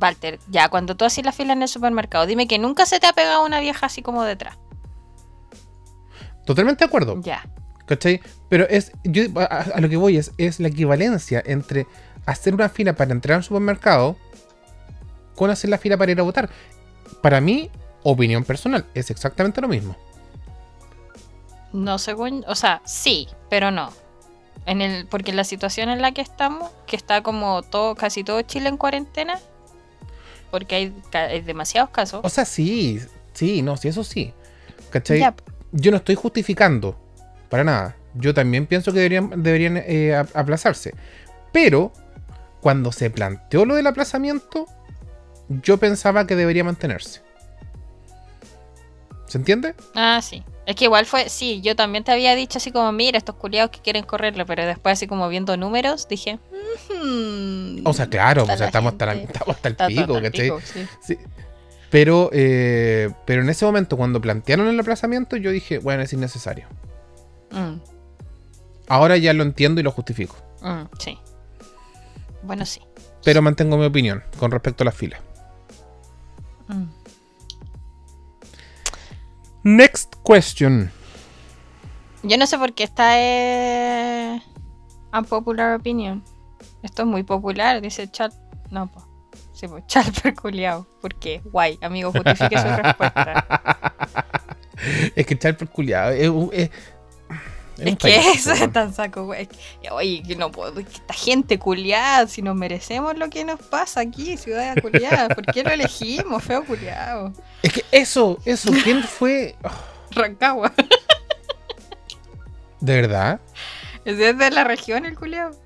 Walter, 0.00 0.38
ya, 0.48 0.68
cuando 0.70 0.96
tú 0.96 1.04
haces 1.04 1.24
la 1.24 1.32
fila 1.32 1.52
en 1.52 1.62
el 1.62 1.68
supermercado, 1.68 2.24
dime 2.26 2.48
que 2.48 2.58
nunca 2.58 2.86
se 2.86 3.00
te 3.00 3.06
ha 3.06 3.12
pegado 3.12 3.44
una 3.44 3.60
vieja 3.60 3.86
así 3.86 4.00
como 4.02 4.24
detrás. 4.24 4.56
totalmente 6.46 6.84
de 6.84 6.88
acuerdo. 6.88 7.20
Ya. 7.20 7.46
¿Cachai? 7.86 8.20
Pero 8.48 8.66
es. 8.68 8.92
Yo, 9.04 9.24
a, 9.40 9.44
a 9.74 9.80
lo 9.80 9.88
que 9.88 9.96
voy 9.96 10.16
es, 10.16 10.32
es 10.38 10.60
la 10.60 10.68
equivalencia 10.68 11.42
entre 11.44 11.86
hacer 12.26 12.54
una 12.54 12.68
fila 12.68 12.94
para 12.94 13.12
entrar 13.12 13.36
al 13.38 13.44
supermercado 13.44 14.16
con 15.36 15.50
hacer 15.50 15.70
la 15.70 15.78
fila 15.78 15.96
para 15.96 16.12
ir 16.12 16.20
a 16.20 16.22
votar. 16.22 16.48
Para 17.22 17.40
mí, 17.40 17.70
opinión 18.02 18.44
personal, 18.44 18.86
es 18.94 19.10
exactamente 19.10 19.60
lo 19.60 19.68
mismo. 19.68 19.96
No 21.72 21.98
según. 21.98 22.44
O 22.48 22.54
sea, 22.54 22.80
sí, 22.84 23.28
pero 23.50 23.70
no. 23.70 23.90
En 24.68 24.82
el, 24.82 25.06
porque 25.06 25.30
en 25.30 25.36
la 25.38 25.44
situación 25.44 25.88
en 25.88 26.02
la 26.02 26.12
que 26.12 26.20
estamos, 26.20 26.70
que 26.86 26.94
está 26.94 27.22
como 27.22 27.62
todo, 27.62 27.94
casi 27.94 28.22
todo 28.22 28.42
Chile 28.42 28.68
en 28.68 28.76
cuarentena, 28.76 29.40
porque 30.50 30.74
hay, 30.74 30.94
hay 31.14 31.40
demasiados 31.40 31.88
casos. 31.88 32.20
O 32.22 32.28
sea, 32.28 32.44
sí, 32.44 33.00
sí, 33.32 33.62
no, 33.62 33.78
sí, 33.78 33.88
eso 33.88 34.04
sí. 34.04 34.34
¿Cachai? 34.90 35.20
Ya, 35.20 35.34
Yo 35.72 35.90
no 35.90 35.96
estoy 35.96 36.16
justificando 36.16 36.98
para 37.48 37.64
nada. 37.64 37.96
Yo 38.14 38.34
también 38.34 38.66
pienso 38.66 38.92
que 38.92 38.98
deberían, 38.98 39.42
deberían 39.42 39.78
eh, 39.78 40.14
aplazarse. 40.34 40.94
Pero, 41.50 41.90
cuando 42.60 42.92
se 42.92 43.08
planteó 43.08 43.64
lo 43.64 43.74
del 43.74 43.86
aplazamiento, 43.86 44.66
yo 45.48 45.78
pensaba 45.78 46.26
que 46.26 46.36
debería 46.36 46.62
mantenerse. 46.62 47.22
¿Se 49.28 49.38
entiende? 49.38 49.74
Ah, 49.94 50.20
sí. 50.22 50.42
Es 50.68 50.76
que 50.76 50.84
igual 50.84 51.06
fue, 51.06 51.30
sí, 51.30 51.62
yo 51.62 51.74
también 51.74 52.04
te 52.04 52.12
había 52.12 52.34
dicho 52.34 52.58
así 52.58 52.70
como, 52.70 52.92
mira, 52.92 53.16
estos 53.16 53.36
culiados 53.36 53.70
que 53.70 53.80
quieren 53.80 54.04
correrle, 54.04 54.44
pero 54.44 54.66
después 54.66 54.92
así 54.92 55.06
como 55.06 55.26
viendo 55.30 55.56
números, 55.56 56.06
dije, 56.08 56.38
"Mhm, 56.90 57.86
O 57.86 57.92
sea, 57.94 58.06
claro, 58.08 58.42
o 58.42 58.46
sea, 58.46 58.56
la 58.58 58.66
estamos 58.66 58.92
hasta, 58.92 59.14
estamos 59.14 59.56
el 59.64 59.72
está 59.72 59.86
pico, 59.86 60.02
hasta 60.02 60.18
el 60.18 60.22
¿cachai? 60.24 60.46
pico, 60.48 60.60
sí. 60.60 60.86
Sí. 61.02 61.18
Pero, 61.88 62.28
eh, 62.34 63.08
pero 63.24 63.40
en 63.40 63.48
ese 63.48 63.64
momento, 63.64 63.96
cuando 63.96 64.20
plantearon 64.20 64.68
el 64.68 64.78
aplazamiento, 64.78 65.36
yo 65.38 65.50
dije, 65.52 65.78
bueno, 65.78 66.02
es 66.02 66.12
innecesario. 66.12 66.66
Mm, 67.50 67.76
Ahora 68.88 69.16
ya 69.16 69.32
lo 69.32 69.44
entiendo 69.44 69.80
y 69.80 69.84
lo 69.84 69.90
justifico. 69.90 70.36
mm, 70.60 70.82
sí. 70.98 71.18
Bueno, 72.42 72.66
sí. 72.66 72.82
Pero 73.24 73.40
mantengo 73.40 73.78
mi 73.78 73.86
opinión 73.86 74.22
con 74.38 74.50
respecto 74.50 74.84
a 74.84 74.86
las 74.86 74.94
filas. 74.94 75.20
Mm. 76.68 76.84
Next 79.68 80.14
question. 80.24 80.90
Yo 82.22 82.38
no 82.38 82.46
sé 82.46 82.56
por 82.56 82.72
qué 82.72 82.84
esta 82.84 83.18
es 83.18 84.42
unpopular 85.12 85.74
opinion. 85.74 86.24
Esto 86.82 87.02
es 87.02 87.08
muy 87.08 87.22
popular, 87.22 87.82
dice 87.82 88.10
chat. 88.10 88.32
No, 88.70 88.86
po. 88.86 89.06
Sí, 89.52 89.68
pues. 89.68 89.84
¿Por 91.02 91.14
qué? 91.16 91.42
Guay, 91.44 91.78
amigo, 91.82 92.12
justifique 92.12 92.58
su 92.58 92.66
respuesta. 92.66 93.44
es 95.14 95.26
que 95.26 95.34
echar 95.34 95.54
por 95.58 95.68
culiado 95.68 96.12
es, 96.12 96.28
un- 96.30 96.48
es, 96.50 96.70
es 97.76 97.86
Es 97.86 97.90
un 97.90 97.96
que 97.98 98.16
eso 98.30 98.52
es 98.52 98.72
tan 98.72 98.94
saco, 98.94 99.26
güey. 99.26 99.50
Oye, 99.90 100.22
que 100.26 100.34
no 100.34 100.50
puedo. 100.50 100.80
esta 100.80 101.12
gente 101.12 101.58
culiada, 101.58 102.26
si 102.26 102.40
nos 102.40 102.56
merecemos 102.56 103.18
lo 103.18 103.28
que 103.28 103.44
nos 103.44 103.60
pasa 103.60 104.00
aquí, 104.00 104.38
ciudad 104.38 104.76
culiada. 104.80 105.28
¿Por 105.28 105.44
qué 105.44 105.62
lo 105.62 105.70
elegimos, 105.70 106.42
feo 106.42 106.64
culiado? 106.64 107.34
Es 107.62 107.72
que 107.72 107.84
eso, 107.90 108.38
eso, 108.44 108.70
¿quién 108.84 109.02
fue? 109.18 109.56
Oh, 109.64 109.70
Rancagua. 110.12 110.72
¿De 112.80 113.00
verdad? 113.00 113.40
Es 114.04 114.16
de 114.16 114.50
la 114.50 114.64
región 114.64 115.04
el 115.04 115.16
culiado. 115.16 115.58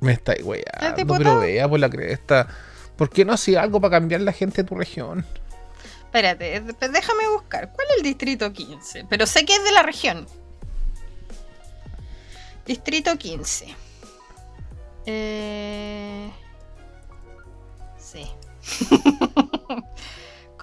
Me 0.00 0.12
está 0.12 0.32
¿Es 0.34 0.44
weando, 0.44 0.96
diputado? 0.96 1.18
pero 1.18 1.38
vea 1.40 1.68
por 1.68 1.80
la 1.80 1.88
cresta. 1.88 2.48
¿Por 2.96 3.08
qué 3.08 3.24
no 3.24 3.32
hacía 3.32 3.62
algo 3.62 3.80
para 3.80 3.92
cambiar 3.98 4.20
la 4.20 4.32
gente 4.32 4.62
de 4.62 4.68
tu 4.68 4.74
región? 4.74 5.24
Espérate, 6.04 6.56
eh, 6.56 6.60
déjame 6.92 7.28
buscar. 7.30 7.72
¿Cuál 7.72 7.88
es 7.90 7.96
el 7.96 8.02
distrito 8.02 8.52
15? 8.52 9.06
Pero 9.08 9.26
sé 9.26 9.44
que 9.44 9.54
es 9.54 9.64
de 9.64 9.72
la 9.72 9.82
región. 9.82 10.26
Distrito 12.66 13.16
15. 13.16 13.74
Eh... 15.06 16.30
Sí. 17.98 18.30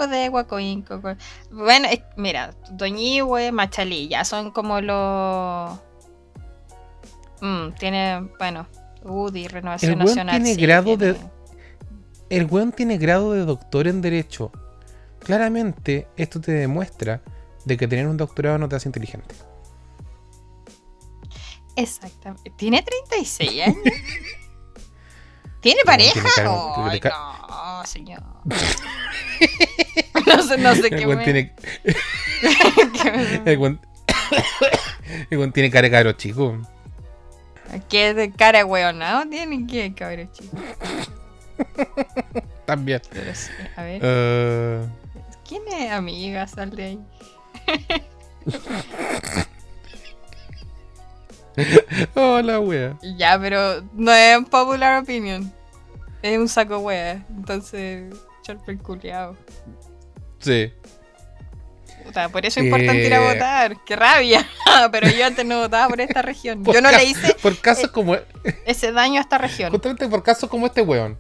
Codegua, 0.06 0.46
Coinco. 0.48 1.02
Co- 1.02 1.16
Bueno, 1.52 1.88
es- 1.92 2.02
mira, 2.18 2.54
Doñihue, 2.72 3.52
Machalí, 3.52 4.08
ya 4.08 4.24
son 4.26 4.52
como 4.52 4.82
los. 4.82 5.80
Mm, 7.42 7.72
tiene, 7.80 8.30
bueno, 8.40 8.68
UDI, 9.04 9.48
Renovación 9.48 9.92
El 9.94 9.98
weón 9.98 10.08
Nacional. 10.10 10.36
tiene 10.42 10.56
sí, 10.56 10.62
grado 10.62 10.98
de- 10.98 11.16
El 12.30 12.46
weón 12.46 12.72
tiene 12.72 12.98
grado 12.98 13.34
de 13.34 13.46
doctor 13.46 13.88
en 13.88 14.02
Derecho. 14.02 14.52
Claramente, 15.20 16.08
esto 16.18 16.40
te 16.42 16.52
demuestra 16.52 17.22
de 17.66 17.78
que 17.78 17.88
tener 17.88 18.08
un 18.08 18.18
doctorado 18.18 18.58
no 18.58 18.68
te 18.70 18.76
hace 18.78 18.88
inteligente. 18.90 19.36
Exactamente. 21.76 22.52
¿Tiene 22.58 22.82
36 22.84 23.62
años? 23.68 23.76
¿Tiene 25.62 25.82
No, 25.86 25.92
pareja? 25.92 26.14
tiene 26.34 27.14
Ay, 27.14 27.42
no, 27.50 27.86
señor. 27.86 28.24
no 30.26 30.44
sé, 30.44 30.58
no 30.58 30.76
sé 30.76 30.88
El 30.88 30.90
qué 30.90 31.08
me... 31.08 31.24
tiene, 31.24 31.54
el 33.46 33.60
weón- 33.60 33.80
el 35.30 35.38
weón 35.38 35.52
tiene 35.52 35.70
cara 35.72 35.84
de 35.84 35.92
caro 35.92 36.12
chico. 36.14 36.58
¿Qué 37.90 38.14
de 38.14 38.32
cara 38.32 38.60
de 38.60 38.64
weonado 38.66 39.28
tiene? 39.30 39.66
¿Qué 39.68 39.94
cabrón 39.94 40.30
chico? 40.34 40.58
También. 42.66 43.02
Pero 43.12 43.34
sí, 43.36 43.50
a 43.76 43.84
ver. 43.84 44.00
Eh, 44.04 44.86
¿Quién 45.48 45.64
es 45.70 45.92
amiga? 45.92 46.48
Sal 46.48 46.70
de 46.72 46.84
ahí. 46.84 47.00
Hola, 52.16 52.60
wea. 52.60 52.98
Ya, 53.18 53.38
pero 53.40 53.84
no 53.94 54.12
es 54.12 54.38
un 54.38 54.46
popular 54.46 55.02
opinion. 55.02 55.52
Es 56.22 56.38
un 56.38 56.48
saco 56.48 56.80
wea. 56.80 57.26
Entonces, 57.30 58.14
charper 58.42 58.78
culiao. 58.80 59.36
Sí. 60.40 60.72
Puta, 62.06 62.30
por 62.30 62.46
eso 62.46 62.60
es 62.60 62.66
importante 62.66 63.06
ir 63.06 63.14
a 63.14 63.24
Eh. 63.24 63.34
votar. 63.34 63.78
¡Qué 63.86 63.96
rabia! 63.96 64.48
Pero 64.92 65.08
yo 65.10 65.26
antes 65.26 65.46
no 65.46 65.60
votaba 65.60 65.88
por 65.88 66.02
esta 66.02 66.22
región. 66.22 66.64
Por 66.64 66.74
Yo 66.74 66.82
no 66.82 66.90
le 66.92 67.04
hice 67.06 67.36
Por 67.42 67.58
casos 67.60 67.92
como. 67.92 68.16
ese 68.66 68.92
daño 68.92 69.20
a 69.20 69.22
esta 69.22 69.38
región. 69.38 69.72
Justamente 69.72 70.08
por 70.08 70.24
casos 70.24 70.50
como 70.50 70.66
este 70.66 70.82
weón. 70.82 71.18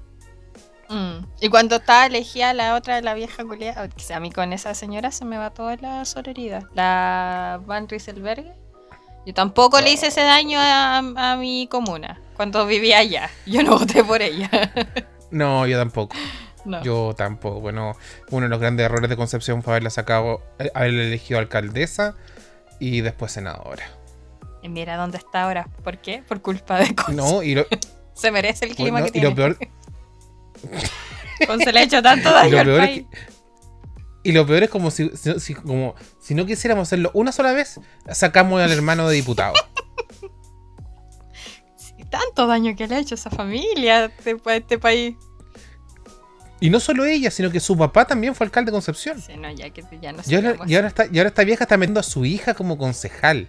Mm. 0.90 1.26
Y 1.40 1.50
cuando 1.50 1.76
estaba 1.78 2.06
elegida 2.08 2.54
la 2.54 2.76
otra, 2.76 3.00
la 3.02 3.14
vieja 3.14 3.44
culiada, 3.46 3.88
a 4.14 4.20
mí 4.20 4.32
con 4.32 4.52
esa 4.54 4.74
señora 4.74 5.12
se 5.12 5.24
me 5.24 5.38
va 5.38 5.52
toda 5.52 5.76
la 5.78 6.04
sororidad. 6.06 6.64
La 6.74 7.62
Van 7.66 7.88
Rieselberg. 7.88 8.44
Yo 9.26 9.34
tampoco 9.36 9.80
le 9.80 9.92
hice 9.92 10.08
ese 10.08 10.22
daño 10.22 10.60
a, 10.60 10.98
a 10.98 11.36
mi 11.38 11.68
comuna 11.68 12.20
cuando 12.36 12.66
vivía 12.66 12.98
allá. 12.98 13.30
Yo 13.46 13.62
no 13.62 13.78
voté 13.78 14.04
por 14.04 14.22
ella. 14.22 14.50
No, 15.32 15.66
yo 15.66 15.78
tampoco. 15.78 16.14
No. 16.65 16.82
Yo 16.84 17.13
tampoco. 17.17 17.60
Bueno, 17.60 17.95
uno 18.30 18.45
de 18.45 18.50
los 18.50 18.60
grandes 18.60 18.86
errores 18.86 19.10
de 19.10 19.15
Concepción 19.17 19.63
fue 19.63 19.74
haberla 19.74 19.89
sacado, 19.89 20.41
eh, 20.60 20.71
haberla 20.74 21.04
elegido 21.04 21.39
alcaldesa 21.39 22.15
y 22.80 23.02
después 23.02 23.32
senadora. 23.32 23.84
Y 24.63 24.69
mira 24.69 24.95
dónde 24.97 25.17
está 25.17 25.43
ahora. 25.43 25.67
¿Por 25.84 25.97
qué? 26.00 26.24
Por 26.28 26.41
culpa 26.41 26.78
de 26.80 26.93
Conce. 26.95 27.13
No, 27.13 27.41
y 27.43 27.56
lo, 27.56 27.65
Se 28.13 28.32
merece 28.32 28.65
el 28.65 28.76
clima 28.76 29.02
que 29.02 29.08
y 29.10 29.12
tiene. 29.12 29.30
lo 29.30 29.36
peor, 29.36 29.58
Conce 31.47 31.74
le 31.74 31.80
ha 31.80 31.84
hecho 31.84 32.02
tanto 32.02 32.30
y 32.47 32.52
daño 32.52 32.60
al 32.60 32.69
es 32.84 32.89
que, 32.89 33.06
Y 34.24 34.32
lo 34.34 34.45
peor 34.45 34.63
es 34.63 34.69
como 34.69 34.91
si, 34.91 35.10
si- 35.15 35.39
si- 35.39 35.56
como 35.56 35.95
si 36.19 36.36
no 36.36 36.45
quisiéramos 36.45 36.88
hacerlo 36.88 37.10
una 37.15 37.32
sola 37.32 37.54
vez, 37.54 37.80
sacamos 38.12 38.62
al 38.62 38.71
hermano 38.71 39.08
de 39.10 39.15
diputado. 39.15 39.54
Sí, 41.76 41.93
tanto 42.12 42.45
daño 42.45 42.76
que 42.76 42.88
le 42.88 42.95
ha 42.95 43.00
hecho 43.00 43.15
esa 43.15 43.32
familia 43.32 43.97
a 43.97 44.06
este, 44.06 44.38
a 44.45 44.56
este 44.56 44.78
país. 44.78 45.15
Y 46.62 46.69
no 46.69 46.80
solo 46.80 47.04
ella, 47.06 47.30
sino 47.32 47.50
que 47.52 47.60
su 47.60 47.76
papá 47.78 48.06
también 48.06 48.34
fue 48.36 48.45
alcalde 48.45 48.71
de 48.71 48.76
Concepción. 48.76 49.19
Sí, 49.19 49.36
no, 49.36 49.52
ya 49.52 49.69
que 49.71 49.84
ya 50.02 50.13
no 50.13 50.21
Y 50.26 50.36
ahora, 50.36 50.56
y 50.67 50.76
ahora 50.76 50.88
está, 50.88 51.06
y 51.12 51.17
ahora 51.17 51.28
esta 51.30 51.43
vieja 51.43 51.63
está 51.65 51.76
metiendo 51.76 52.00
a 52.00 52.04
su 52.04 52.24
hija 52.24 52.54
como 52.54 52.78
concejal. 52.78 53.47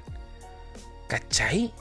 ¿Cachai? 1.09 1.73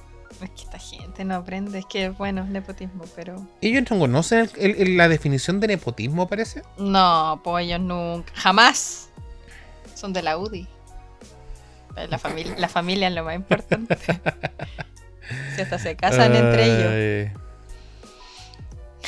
Es 0.41 0.49
que 0.49 0.61
esta 0.63 0.79
gente 0.79 1.23
no 1.23 1.35
aprende, 1.35 1.79
es 1.79 1.85
que 1.85 2.09
bueno, 2.09 2.43
nepotismo, 2.45 3.05
pero. 3.15 3.47
Ellos 3.61 3.83
no 3.89 3.99
conocen 3.99 4.49
el- 4.57 4.71
el- 4.71 4.75
el- 4.81 4.97
la 4.97 5.07
definición 5.07 5.59
de 5.59 5.67
nepotismo, 5.67 6.27
parece. 6.27 6.63
No, 6.77 7.39
pues 7.43 7.65
ellos 7.65 7.79
nunca. 7.79 8.31
Jamás. 8.35 9.09
Son 9.95 10.11
de 10.13 10.21
la 10.23 10.37
UDI. 10.37 10.67
La 12.09 12.17
familia, 12.17 12.55
la 12.57 12.67
familia 12.69 13.07
es 13.07 13.13
lo 13.15 13.23
más 13.23 13.35
importante. 13.35 13.97
Si 15.55 15.61
hasta 15.61 15.79
se 15.79 15.95
casan 15.95 16.35
entre 16.35 16.65
ellos. 17.29 17.37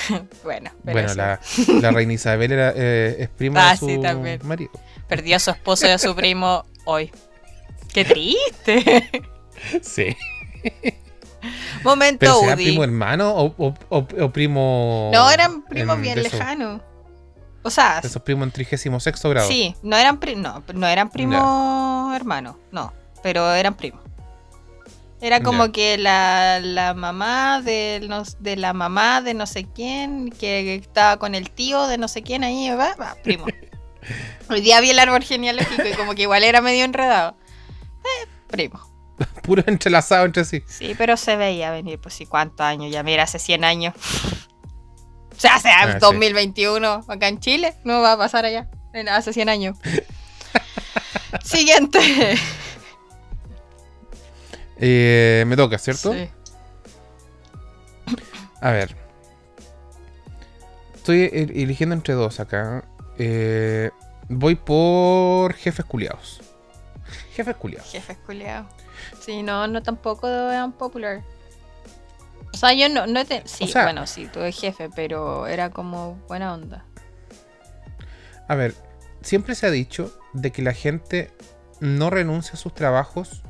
Bueno, 0.43 0.71
pero 0.83 0.93
Bueno, 0.99 1.13
la, 1.15 1.39
la 1.81 1.91
reina 1.91 2.13
Isabel 2.13 2.51
era, 2.51 2.73
eh, 2.75 3.15
es 3.19 3.29
prima 3.29 3.69
Ah, 3.69 3.71
de 3.73 3.77
su 3.77 3.87
sí, 3.87 3.99
también. 4.01 4.39
marido. 4.43 4.71
perdió 5.07 5.35
a 5.35 5.39
su 5.39 5.51
esposo 5.51 5.87
y 5.87 5.91
a 5.91 5.97
su 5.97 6.15
primo 6.15 6.65
hoy. 6.85 7.11
¡Qué 7.93 8.05
triste! 8.05 9.11
Sí. 9.81 10.15
Momento 11.83 12.19
Pero 12.19 12.39
será 12.39 12.55
UDI. 12.55 12.63
primo 12.65 12.83
hermano 12.83 13.31
o, 13.33 13.53
o- 13.57 13.73
o- 13.89 14.07
o 14.21 14.29
primo. 14.31 15.11
No, 15.13 15.29
eran 15.31 15.61
primos 15.63 15.95
en- 15.97 16.01
bien 16.01 16.23
lejanos. 16.23 16.81
O 17.63 17.69
sea, 17.69 17.99
Esos 18.03 18.21
primos 18.21 18.45
en 18.45 18.51
36 18.51 19.21
grado. 19.23 19.47
sí, 19.47 19.73
no 19.83 19.95
eran, 19.95 20.19
pri- 20.19 20.35
no, 20.35 20.63
no 20.73 20.85
eran 20.87 21.09
primos 21.09 22.13
hermanos, 22.15 22.55
no, 22.71 22.91
pero 23.21 23.53
eran 23.53 23.73
primos. 23.75 24.01
Era 25.25 25.39
como 25.41 25.71
que 25.71 25.97
la, 25.97 26.59
la 26.61 26.93
mamá 26.93 27.61
de, 27.61 28.01
nos- 28.09 28.43
de 28.43 28.57
la 28.57 28.73
mamá 28.73 29.21
de 29.21 29.33
no 29.33 29.45
sé 29.47 29.63
quién, 29.73 30.29
que 30.29 30.75
estaba 30.75 31.17
con 31.17 31.33
el 31.33 31.49
tío 31.49 31.87
de 31.87 31.97
no 31.97 32.09
sé 32.09 32.23
quién 32.23 32.43
ahí, 32.43 32.69
va, 32.71 32.93
va, 32.95 33.15
primo. 33.23 33.45
Hoy 34.49 34.59
día 34.59 34.81
vi 34.81 34.89
el 34.89 34.99
árbol 34.99 35.23
genealógico 35.23 35.87
y 35.87 35.93
como 35.93 36.13
que 36.13 36.23
igual 36.23 36.43
era 36.43 36.59
medio 36.59 36.83
enredado. 36.83 37.37
Eh, 38.03 38.27
primo. 38.49 38.81
Puro 39.43 39.63
entrelazado 39.65 40.25
entre 40.25 40.43
sí. 40.43 40.61
Sí, 40.67 40.93
pero 40.97 41.15
se 41.15 41.37
veía 41.37 41.71
venir, 41.71 41.99
pues 42.01 42.15
sí, 42.15 42.25
cuántos 42.25 42.65
años, 42.65 42.91
ya 42.91 43.01
mira, 43.01 43.23
hace 43.23 43.39
100 43.39 43.63
años. 43.63 43.93
O 43.95 45.39
sea, 45.39 45.55
hace 45.55 45.69
Ah, 45.69 45.93
sí. 45.93 45.99
2021 46.01 47.05
acá 47.07 47.29
en 47.29 47.39
Chile, 47.39 47.75
no 47.85 48.01
va 48.01 48.11
a 48.11 48.17
pasar 48.17 48.43
allá, 48.43 48.67
hace 49.09 49.31
100 49.31 49.47
años. 49.47 49.77
Siguiente. 51.45 51.99
Eh, 54.85 55.45
me 55.47 55.55
toca, 55.55 55.77
¿cierto? 55.77 56.11
Sí. 56.11 56.29
A 58.59 58.71
ver. 58.71 58.95
Estoy 60.95 61.29
el- 61.31 61.51
eligiendo 61.57 61.95
entre 61.95 62.13
dos 62.15 62.39
acá. 62.41 62.83
Eh, 63.17 63.91
voy 64.27 64.55
por 64.55 65.53
jefes 65.53 65.85
culiados. 65.85 66.41
Jefes 67.33 67.55
culiados. 67.55 67.89
Jefes 67.91 68.17
culiados. 68.25 68.67
Sí, 69.21 69.41
no, 69.43 69.67
no 69.67 69.81
tampoco 69.83 70.27
eran 70.27 70.73
popular. 70.73 71.21
O 72.53 72.57
sea, 72.57 72.73
yo 72.73 72.87
no, 72.89 73.07
no 73.07 73.25
te... 73.25 73.41
Sí, 73.45 73.63
O 73.65 73.67
sea- 73.67 73.83
bueno, 73.83 74.05
sí, 74.05 74.27
tuve 74.31 74.51
jefe, 74.51 74.89
pero 74.93 75.47
era 75.47 75.69
como 75.71 76.15
buena 76.27 76.53
onda. 76.53 76.85
A 78.47 78.55
ver, 78.55 78.75
siempre 79.21 79.55
se 79.55 79.65
ha 79.65 79.71
dicho 79.71 80.13
de 80.33 80.51
que 80.51 80.61
la 80.61 80.73
gente 80.73 81.31
no 81.79 82.09
renuncia 82.09 82.53
a 82.53 82.57
sus 82.57 82.73
trabajos 82.75 83.41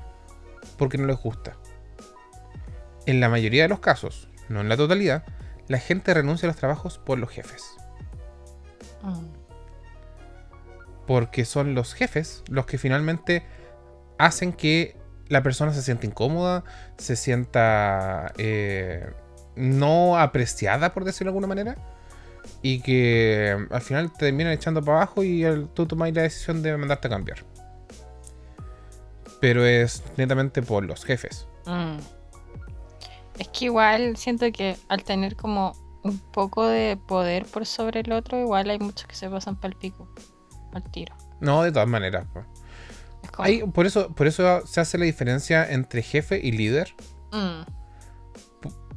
porque 0.78 0.98
no 0.98 1.06
les 1.08 1.18
gusta. 1.18 1.58
En 3.06 3.20
la 3.20 3.30
mayoría 3.30 3.64
de 3.64 3.70
los 3.70 3.80
casos, 3.80 4.30
no 4.50 4.62
en 4.62 4.70
la 4.70 4.78
totalidad, 4.78 5.24
la 5.68 5.80
gente 5.80 6.14
renuncia 6.14 6.46
a 6.48 6.52
los 6.52 6.58
trabajos 6.58 6.98
por 6.98 7.18
los 7.20 7.30
jefes. 7.30 7.64
Mm. 9.02 9.26
Porque 11.08 11.44
son 11.46 11.76
los 11.76 11.94
jefes 11.94 12.44
los 12.48 12.66
que 12.66 12.78
finalmente 12.78 13.46
hacen 14.18 14.54
que 14.54 14.96
la 15.28 15.44
persona 15.44 15.74
se 15.74 15.82
sienta 15.82 16.06
incómoda, 16.06 16.64
se 16.98 17.16
sienta 17.16 18.32
eh, 18.38 19.12
no 19.56 20.18
apreciada, 20.18 20.94
por 20.94 21.04
decirlo 21.04 21.32
de 21.32 21.38
alguna 21.38 21.48
manera, 21.48 21.76
y 22.62 22.82
que 22.82 23.68
al 23.70 23.82
final 23.82 24.12
te 24.14 24.20
terminan 24.28 24.54
echando 24.54 24.82
para 24.82 24.98
abajo 24.98 25.24
y 25.24 25.44
el- 25.44 25.68
tú 25.70 25.86
tomas 25.86 26.14
la 26.14 26.22
decisión 26.24 26.62
de 26.62 26.76
mandarte 26.78 27.08
a 27.08 27.12
cambiar. 27.12 27.40
Pero 29.44 29.66
es 29.66 30.02
netamente 30.16 30.62
por 30.62 30.86
los 30.86 31.04
jefes. 31.04 31.50
Mm. 31.66 31.98
Es 33.40 33.50
que 33.50 33.66
igual 33.66 34.16
siento 34.16 34.50
que 34.54 34.78
al 34.88 35.04
tener 35.04 35.36
como 35.36 35.76
un 36.02 36.18
poco 36.18 36.66
de 36.66 36.96
poder 36.96 37.46
por 37.48 37.66
sobre 37.66 38.00
el 38.00 38.14
otro, 38.14 38.40
igual 38.40 38.70
hay 38.70 38.80
muchos 38.80 39.06
que 39.06 39.16
se 39.16 39.30
pasan 39.30 39.58
para 39.58 39.74
el 39.74 39.76
pico, 39.78 40.08
al 40.72 40.90
tiro. 40.92 41.14
No, 41.42 41.62
de 41.62 41.74
todas 41.74 41.90
maneras. 41.90 42.26
Es 43.22 43.32
como, 43.32 43.46
Hay- 43.46 43.64
por, 43.64 43.86
eso, 43.86 44.14
por 44.16 44.28
eso 44.28 44.66
se 44.66 44.80
hace 44.80 44.98
la 44.98 45.04
diferencia 45.04 45.70
entre 45.70 46.02
jefe 46.04 46.40
y 46.42 46.54
líder. 46.54 46.94
mm, 47.34 47.64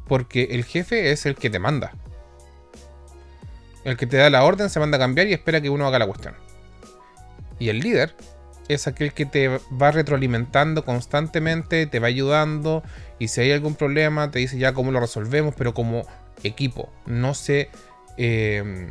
Porque 0.06 0.44
el 0.52 0.64
jefe 0.64 1.10
es 1.10 1.26
el 1.26 1.34
que 1.34 1.50
te 1.50 1.58
manda. 1.58 1.90
El 3.82 3.96
que 3.96 4.06
te 4.06 4.16
da 4.16 4.30
la 4.30 4.44
orden 4.44 4.70
se 4.70 4.78
manda 4.78 4.94
a 4.96 5.00
cambiar 5.00 5.26
y 5.26 5.32
espera 5.32 5.60
que 5.60 5.70
uno 5.70 5.88
haga 5.88 5.98
la 5.98 6.06
cuestión. 6.06 6.36
Y 7.58 7.68
el 7.68 7.80
líder 7.80 8.14
es 8.68 8.86
aquel 8.86 9.12
que 9.12 9.26
te 9.26 9.48
va 9.48 9.90
retroalimentando 9.90 10.84
constantemente, 10.84 11.86
te 11.86 12.00
va 12.00 12.08
ayudando 12.08 12.82
y 13.18 13.28
si 13.28 13.40
hay 13.40 13.52
algún 13.52 13.74
problema 13.74 14.30
te 14.30 14.38
dice 14.40 14.58
ya 14.58 14.74
cómo 14.74 14.90
lo 14.92 15.00
resolvemos, 15.00 15.54
pero 15.56 15.74
como 15.74 16.06
equipo. 16.42 16.90
No 17.06 17.34
se... 17.34 17.70
eh, 18.16 18.88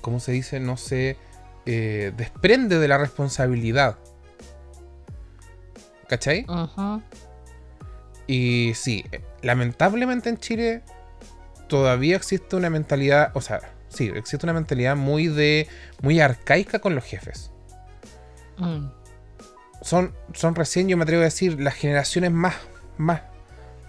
¿Cómo 0.00 0.18
se 0.18 0.32
dice? 0.32 0.60
No 0.60 0.76
se 0.76 1.16
eh, 1.66 2.12
desprende 2.16 2.78
de 2.78 2.88
la 2.88 2.98
responsabilidad. 2.98 3.98
¿Cachai? 6.08 6.44
ujú. 6.48 7.02
Y 8.26 8.72
sí, 8.74 9.04
lamentablemente 9.42 10.28
en 10.28 10.38
Chile 10.38 10.82
todavía 11.68 12.16
existe 12.16 12.56
una 12.56 12.70
mentalidad, 12.70 13.30
o 13.34 13.40
sea, 13.40 13.60
sí, 13.88 14.10
existe 14.14 14.46
una 14.46 14.52
mentalidad 14.52 14.96
muy 14.96 15.26
de 15.28 15.68
muy 16.00 16.20
arcaica 16.20 16.78
con 16.78 16.94
los 16.94 17.04
jefes. 17.04 17.50
Mm. 18.60 18.90
Son, 19.82 20.12
son 20.34 20.54
recién, 20.54 20.88
yo 20.88 20.96
me 20.96 21.04
atrevo 21.04 21.22
a 21.22 21.24
decir, 21.24 21.60
las 21.60 21.74
generaciones 21.74 22.30
más, 22.30 22.54
más, 22.98 23.22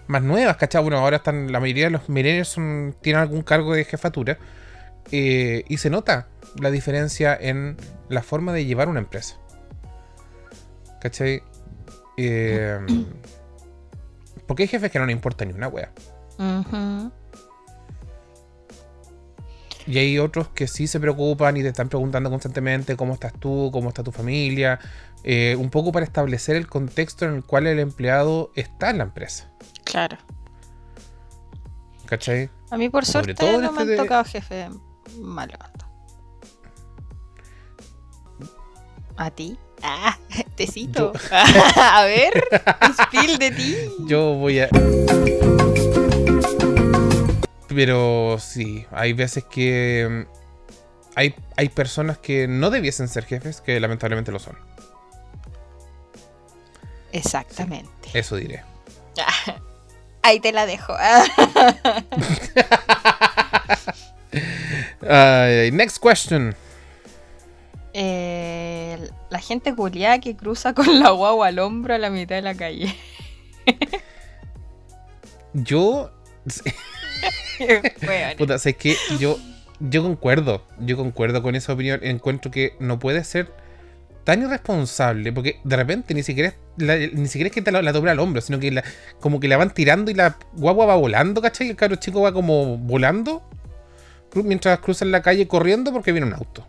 más 0.06 0.22
nuevas, 0.22 0.56
¿cachai? 0.56 0.82
Bueno, 0.82 0.98
ahora 0.98 1.16
están, 1.18 1.52
la 1.52 1.60
mayoría 1.60 1.84
de 1.84 1.90
los 1.90 2.08
millennials 2.08 2.48
son, 2.48 2.96
tienen 3.02 3.20
algún 3.22 3.42
cargo 3.42 3.74
de 3.74 3.84
jefatura. 3.84 4.38
eh, 5.10 5.64
y 5.68 5.76
se 5.78 5.90
nota 5.90 6.28
la 6.60 6.70
diferencia 6.70 7.36
en 7.38 7.76
la 8.08 8.22
forma 8.22 8.52
de 8.52 8.64
llevar 8.64 8.88
una 8.88 9.00
empresa. 9.00 9.36
¿Cachai? 11.00 11.42
Eh, 12.16 12.78
porque 14.46 14.62
hay 14.64 14.68
jefes 14.68 14.90
que 14.90 14.98
no 14.98 15.06
les 15.06 15.14
importa 15.14 15.44
ni 15.44 15.52
una 15.52 15.68
wea. 15.68 15.90
Ujú. 16.38 17.10
Y 19.86 19.98
hay 19.98 20.18
otros 20.18 20.48
que 20.48 20.68
sí 20.68 20.86
se 20.86 21.00
preocupan 21.00 21.56
y 21.56 21.62
te 21.62 21.68
están 21.68 21.88
preguntando 21.88 22.30
constantemente 22.30 22.96
cómo 22.96 23.14
estás 23.14 23.32
tú, 23.38 23.70
cómo 23.72 23.88
está 23.88 24.02
tu 24.02 24.12
familia, 24.12 24.78
eh, 25.24 25.56
un 25.58 25.70
poco 25.70 25.90
para 25.92 26.04
establecer 26.04 26.56
el 26.56 26.68
contexto 26.68 27.24
en 27.24 27.34
el 27.34 27.44
cual 27.44 27.66
el 27.66 27.78
empleado 27.80 28.52
está 28.54 28.90
en 28.90 28.98
la 28.98 29.04
empresa. 29.04 29.50
Claro. 29.84 30.18
¿Cachai? 32.06 32.48
A 32.70 32.76
mí 32.76 32.88
por 32.90 33.04
Sobre 33.04 33.34
suerte 33.36 33.52
no 33.58 33.58
me 33.72 33.82
han 33.82 33.88
este 33.88 33.92
de- 33.92 33.96
tocado 33.96 34.24
jefe 34.24 34.68
malo. 35.20 35.54
¿A 39.16 39.30
ti? 39.30 39.58
Ah, 39.82 40.16
tecito. 40.56 41.12
a 41.76 42.04
ver, 42.04 42.44
un 42.88 42.94
spill 43.06 43.38
de 43.38 43.50
ti. 43.50 43.76
Yo 44.06 44.34
voy 44.34 44.60
a... 44.60 44.68
Pero 47.74 48.36
sí, 48.38 48.86
hay 48.90 49.12
veces 49.12 49.44
que 49.44 50.26
mm, 50.26 50.26
hay, 51.14 51.34
hay 51.56 51.68
personas 51.68 52.18
que 52.18 52.48
no 52.48 52.70
debiesen 52.70 53.08
ser 53.08 53.24
jefes 53.24 53.60
que 53.60 53.78
lamentablemente 53.80 54.32
lo 54.32 54.38
son. 54.38 54.56
Exactamente. 57.12 57.90
Eso 58.14 58.36
diré. 58.36 58.62
Ahí 60.22 60.40
te 60.40 60.52
la 60.52 60.66
dejo. 60.66 60.94
Next 65.72 65.98
question. 65.98 66.54
Eh, 67.94 69.10
la 69.28 69.38
gente 69.38 69.74
culiada 69.74 70.18
que 70.20 70.34
cruza 70.36 70.72
con 70.72 71.00
la 71.00 71.10
guagua 71.10 71.48
al 71.48 71.58
hombro 71.58 71.94
a 71.94 71.98
la 71.98 72.08
mitad 72.08 72.36
de 72.36 72.42
la 72.42 72.54
calle. 72.54 72.96
Yo 75.52 76.10
Puta, 78.38 78.58
sé 78.58 78.74
que 78.74 78.96
yo, 79.18 79.38
yo 79.80 80.02
concuerdo, 80.02 80.64
yo 80.80 80.96
concuerdo 80.96 81.42
con 81.42 81.54
esa 81.54 81.72
opinión. 81.72 82.00
Encuentro 82.02 82.50
que 82.50 82.74
no 82.80 82.98
puede 82.98 83.22
ser 83.24 83.52
tan 84.24 84.42
irresponsable, 84.42 85.32
porque 85.32 85.58
de 85.64 85.76
repente 85.76 86.14
ni 86.14 86.22
siquiera 86.22 86.50
es, 86.50 86.54
la- 86.76 86.96
ni 86.96 87.26
siquiera 87.26 87.48
es 87.48 87.54
que 87.54 87.62
te 87.62 87.72
la, 87.72 87.82
la 87.82 87.92
dobla 87.92 88.12
al 88.12 88.20
hombro, 88.20 88.40
sino 88.40 88.58
que 88.60 88.70
la, 88.70 88.84
como 89.20 89.40
que 89.40 89.48
la 89.48 89.56
van 89.56 89.74
tirando 89.74 90.10
y 90.10 90.14
la 90.14 90.36
guagua 90.52 90.86
va 90.86 90.94
volando, 90.96 91.40
¿cachai? 91.42 91.66
Y 91.66 91.70
el 91.70 91.76
cabro 91.76 91.96
chico 91.96 92.20
va 92.22 92.32
como 92.32 92.76
volando 92.78 93.42
cru- 94.30 94.44
mientras 94.44 94.78
cruzan 94.78 95.10
la 95.10 95.22
calle 95.22 95.48
corriendo 95.48 95.92
porque 95.92 96.12
viene 96.12 96.26
un 96.28 96.34
auto. 96.34 96.66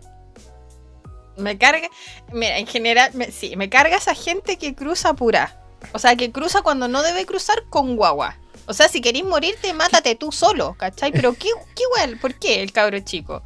Me 1.37 1.57
carga, 1.57 1.87
mira, 2.31 2.57
en 2.59 2.67
general, 2.67 3.11
me- 3.13 3.31
sí, 3.31 3.55
me 3.55 3.69
carga 3.69 3.97
esa 3.97 4.13
gente 4.15 4.57
que 4.57 4.75
cruza 4.75 5.09
apura. 5.09 5.59
O 5.91 5.99
sea, 5.99 6.15
que 6.15 6.31
cruza 6.31 6.61
cuando 6.61 6.87
no 6.87 7.03
debe 7.03 7.25
cruzar 7.25 7.63
con 7.69 7.95
guagua. 7.97 8.37
O 8.67 8.73
sea, 8.73 8.87
si 8.87 9.01
querís 9.01 9.23
morirte, 9.25 9.73
mátate 9.73 10.15
tú 10.15 10.31
solo, 10.31 10.75
¿cachai? 10.75 11.11
Pero 11.13 11.33
qué, 11.37 11.49
qué 11.75 11.83
igual, 11.83 12.17
¿por 12.19 12.35
qué 12.35 12.61
el 12.63 12.71
cabro 12.71 12.99
chico? 13.01 13.43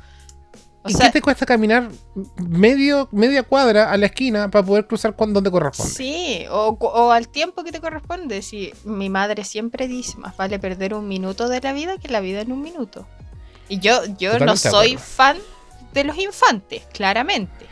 O 0.84 0.89
¿Y 0.89 0.93
sea, 0.93 1.07
qué 1.07 1.09
te 1.09 1.22
cuesta 1.22 1.45
caminar 1.45 1.89
medio, 2.38 3.09
media 3.11 3.43
cuadra 3.43 3.91
a 3.91 3.97
la 3.97 4.05
esquina 4.07 4.49
para 4.51 4.65
poder 4.65 4.88
cruzar 4.88 5.15
con 5.15 5.34
donde 5.34 5.51
corresponde? 5.51 5.97
sí, 5.97 6.45
o, 6.49 7.11
al 7.11 7.30
tiempo 7.30 7.63
que 7.63 7.72
te 7.72 7.82
corresponde. 7.82 8.41
Si 8.41 8.74
mi 8.84 9.09
madre 9.09 9.43
siempre 9.43 9.88
dice, 9.88 10.18
más 10.18 10.36
vale 10.38 10.59
perder 10.59 10.93
un 10.93 11.07
minuto 11.07 11.49
de 11.49 11.61
la 11.61 11.74
vida 11.74 11.97
que 11.97 12.09
la 12.09 12.20
vida 12.22 12.41
en 12.41 12.51
un 12.51 12.61
minuto. 12.61 13.09
Y 13.70 13.80
yo, 13.80 14.05
yo 14.18 14.39
no 14.39 14.57
Totalmente 14.57 14.57
soy 14.57 14.95
acuerdo. 14.95 14.99
fan 14.99 15.38
de 15.93 16.03
los 16.05 16.18
infantes, 16.18 16.86
claramente. 16.93 17.68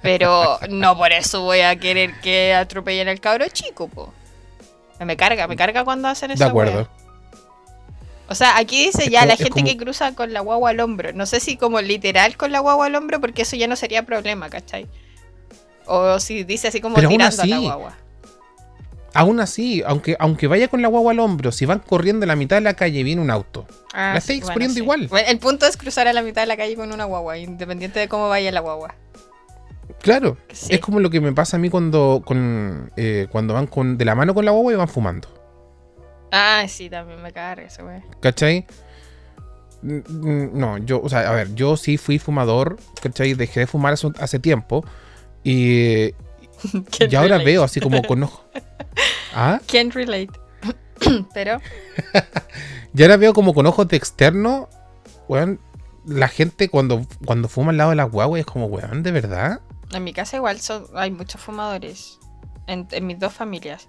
Pero 0.00 0.58
no 0.68 0.96
por 0.96 1.12
eso 1.12 1.42
voy 1.42 1.60
a 1.60 1.78
querer 1.78 2.20
que 2.20 2.54
atropellen 2.54 3.08
al 3.08 3.20
cabro 3.20 3.48
chico, 3.48 3.88
po. 3.88 4.14
Me 5.00 5.16
carga, 5.16 5.46
me 5.48 5.56
carga 5.56 5.84
cuando 5.84 6.08
hacen 6.08 6.30
eso. 6.30 6.44
De 6.44 6.48
acuerdo. 6.50 6.88
O 8.28 8.34
sea, 8.34 8.56
aquí 8.56 8.86
dice 8.86 9.10
ya 9.10 9.26
la 9.26 9.36
gente 9.36 9.50
como- 9.50 9.66
que 9.66 9.76
cruza 9.76 10.14
con 10.14 10.32
la 10.32 10.40
guagua 10.40 10.70
al 10.70 10.80
hombro. 10.80 11.12
No 11.12 11.26
sé 11.26 11.40
si 11.40 11.56
como 11.56 11.80
literal 11.80 12.36
con 12.36 12.52
la 12.52 12.60
guagua 12.60 12.86
al 12.86 12.94
hombro, 12.94 13.20
porque 13.20 13.42
eso 13.42 13.56
ya 13.56 13.66
no 13.66 13.76
sería 13.76 14.04
problema, 14.06 14.48
¿cachai? 14.48 14.86
O 15.86 16.18
si 16.20 16.44
dice 16.44 16.68
así 16.68 16.80
como 16.80 16.94
Pero 16.94 17.08
tirando 17.08 17.42
a 17.42 17.46
la 17.46 17.58
guagua. 17.58 17.96
Aún 19.14 19.40
así, 19.40 19.82
aunque, 19.84 20.16
aunque 20.18 20.46
vaya 20.46 20.68
con 20.68 20.80
la 20.80 20.88
guagua 20.88 21.12
al 21.12 21.20
hombro, 21.20 21.52
si 21.52 21.66
van 21.66 21.80
corriendo 21.80 22.24
a 22.24 22.26
la 22.26 22.36
mitad 22.36 22.56
de 22.56 22.62
la 22.62 22.74
calle 22.74 23.02
viene 23.02 23.20
un 23.20 23.30
auto. 23.30 23.66
Ah, 23.92 24.12
la 24.12 24.18
estáis 24.18 24.38
sí, 24.38 24.44
exponiendo 24.44 24.78
igual. 24.78 25.08
Bueno, 25.08 25.28
el 25.28 25.38
punto 25.38 25.66
es 25.66 25.76
cruzar 25.76 26.08
a 26.08 26.14
la 26.14 26.22
mitad 26.22 26.40
de 26.42 26.46
la 26.46 26.56
calle 26.56 26.76
con 26.76 26.90
una 26.92 27.04
guagua, 27.04 27.36
independiente 27.36 28.00
de 28.00 28.08
cómo 28.08 28.30
vaya 28.30 28.50
la 28.52 28.60
guagua. 28.60 28.94
Claro, 30.02 30.36
Sí. 30.52 30.74
es 30.74 30.80
como 30.80 30.98
lo 31.00 31.10
que 31.10 31.20
me 31.20 31.32
pasa 31.32 31.56
a 31.56 31.60
mí 31.60 31.70
cuando, 31.70 32.22
con, 32.24 32.90
eh, 32.96 33.28
cuando 33.30 33.54
van 33.54 33.66
con, 33.66 33.96
de 33.98 34.04
la 34.04 34.14
mano 34.14 34.34
con 34.34 34.44
la 34.44 34.50
guagua 34.50 34.72
y 34.72 34.76
van 34.76 34.88
fumando. 34.88 35.28
Ah, 36.32 36.64
sí, 36.68 36.90
también 36.90 37.22
me 37.22 37.32
carga 37.32 37.64
eso, 37.66 37.84
güey. 37.84 38.02
¿Cachai? 38.20 38.66
No, 39.82 40.78
yo, 40.78 41.00
o 41.02 41.08
sea, 41.08 41.28
a 41.28 41.32
ver, 41.34 41.54
yo 41.54 41.76
sí 41.76 41.98
fui 41.98 42.18
fumador, 42.18 42.78
¿cachai? 43.02 43.34
Dejé 43.34 43.60
de 43.60 43.66
fumar 43.66 43.92
hace, 43.94 44.08
hace 44.20 44.38
tiempo. 44.38 44.84
Y, 45.44 46.14
y 47.10 47.14
ahora 47.16 47.38
veo 47.38 47.64
así 47.64 47.80
como 47.80 48.02
con 48.02 48.22
ojo. 48.22 48.44
¿Ah? 49.34 49.60
Can't 49.70 49.92
relate. 49.94 50.30
Pero, 51.34 51.58
Y 52.94 53.02
ahora 53.02 53.16
veo 53.16 53.32
como 53.34 53.54
con 53.54 53.66
ojos 53.66 53.88
de 53.88 53.96
externo, 53.96 54.68
weón, 55.28 55.58
la 56.06 56.28
gente 56.28 56.68
cuando, 56.68 57.06
cuando 57.24 57.48
fuma 57.48 57.70
al 57.70 57.76
lado 57.78 57.90
de 57.90 57.96
las 57.96 58.10
guaguas 58.10 58.40
es 58.40 58.46
como, 58.46 58.66
weón, 58.66 59.02
¿de 59.02 59.12
verdad? 59.12 59.60
En 59.96 60.04
mi 60.04 60.12
casa 60.12 60.36
igual 60.36 60.60
son, 60.60 60.86
hay 60.94 61.10
muchos 61.10 61.40
fumadores. 61.40 62.18
En, 62.66 62.86
en 62.92 63.06
mis 63.06 63.18
dos 63.18 63.32
familias. 63.32 63.88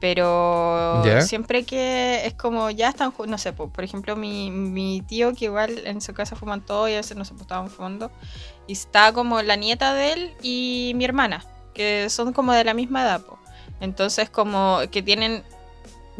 Pero 0.00 1.02
¿Ya? 1.04 1.22
siempre 1.22 1.64
que 1.64 2.26
es 2.26 2.34
como 2.34 2.68
ya 2.70 2.90
están, 2.90 3.12
no 3.26 3.38
sé, 3.38 3.52
po, 3.52 3.70
por 3.70 3.84
ejemplo, 3.84 4.16
mi, 4.16 4.50
mi 4.50 5.00
tío 5.02 5.34
que 5.34 5.46
igual 5.46 5.86
en 5.86 6.00
su 6.00 6.12
casa 6.12 6.36
fuman 6.36 6.60
todo 6.60 6.88
y 6.88 6.94
a 6.94 6.96
veces 6.96 7.16
no 7.16 7.24
sé, 7.24 7.32
pues 7.32 7.42
estaban 7.42 7.70
fumando. 7.70 8.10
Y 8.66 8.72
está 8.72 9.12
como 9.12 9.40
la 9.40 9.56
nieta 9.56 9.94
de 9.94 10.12
él 10.12 10.34
y 10.42 10.92
mi 10.96 11.04
hermana, 11.04 11.44
que 11.72 12.10
son 12.10 12.32
como 12.32 12.52
de 12.52 12.64
la 12.64 12.74
misma 12.74 13.02
edad, 13.02 13.22
po. 13.22 13.38
Entonces 13.80 14.28
como 14.28 14.80
que 14.90 15.02
tienen 15.02 15.42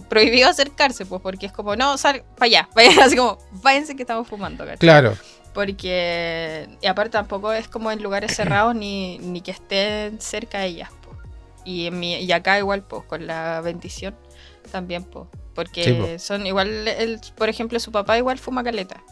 prohibido 0.09 0.49
acercarse, 0.49 1.07
pues, 1.07 1.21
porque 1.23 1.47
es 1.47 1.53
como, 1.53 1.77
no, 1.77 1.97
sal 1.99 2.25
para 2.37 2.47
allá, 2.47 2.69
vayan, 2.75 3.01
así 3.01 3.17
como, 3.17 3.39
váyanse 3.63 3.97
que 3.97 4.03
estamos 4.03 4.27
fumando, 4.27 4.65
¿cachai? 4.65 4.79
Claro, 4.79 5.17
Porque, 5.55 6.69
y 6.83 6.87
aparte 6.87 7.11
tampoco 7.13 7.53
es 7.53 7.69
como 7.69 7.91
en 7.91 8.03
lugares 8.03 8.33
cerrados 8.37 8.75
ni, 8.75 9.19
ni 9.19 9.41
que 9.41 9.53
estén 9.53 10.21
cerca 10.21 10.59
de 10.59 10.67
ellas, 10.67 10.91
po. 11.03 11.17
Y, 11.65 11.87
en 11.87 11.99
mi, 11.99 12.17
y 12.17 12.33
acá 12.33 12.59
igual, 12.59 12.83
pues, 12.83 13.05
con 13.05 13.27
la 13.27 13.61
bendición 13.63 14.15
también, 14.71 15.05
pues. 15.05 15.27
Porque 15.55 15.85
Sí, 15.85 15.93
po. 15.95 16.19
son 16.19 16.47
igual, 16.47 16.89
el, 16.89 17.21
por 17.37 17.49
ejemplo, 17.49 17.79
su 17.79 17.93
papá 17.93 18.19
igual 18.19 18.39
fuma 18.39 18.65
caleta. 18.65 19.03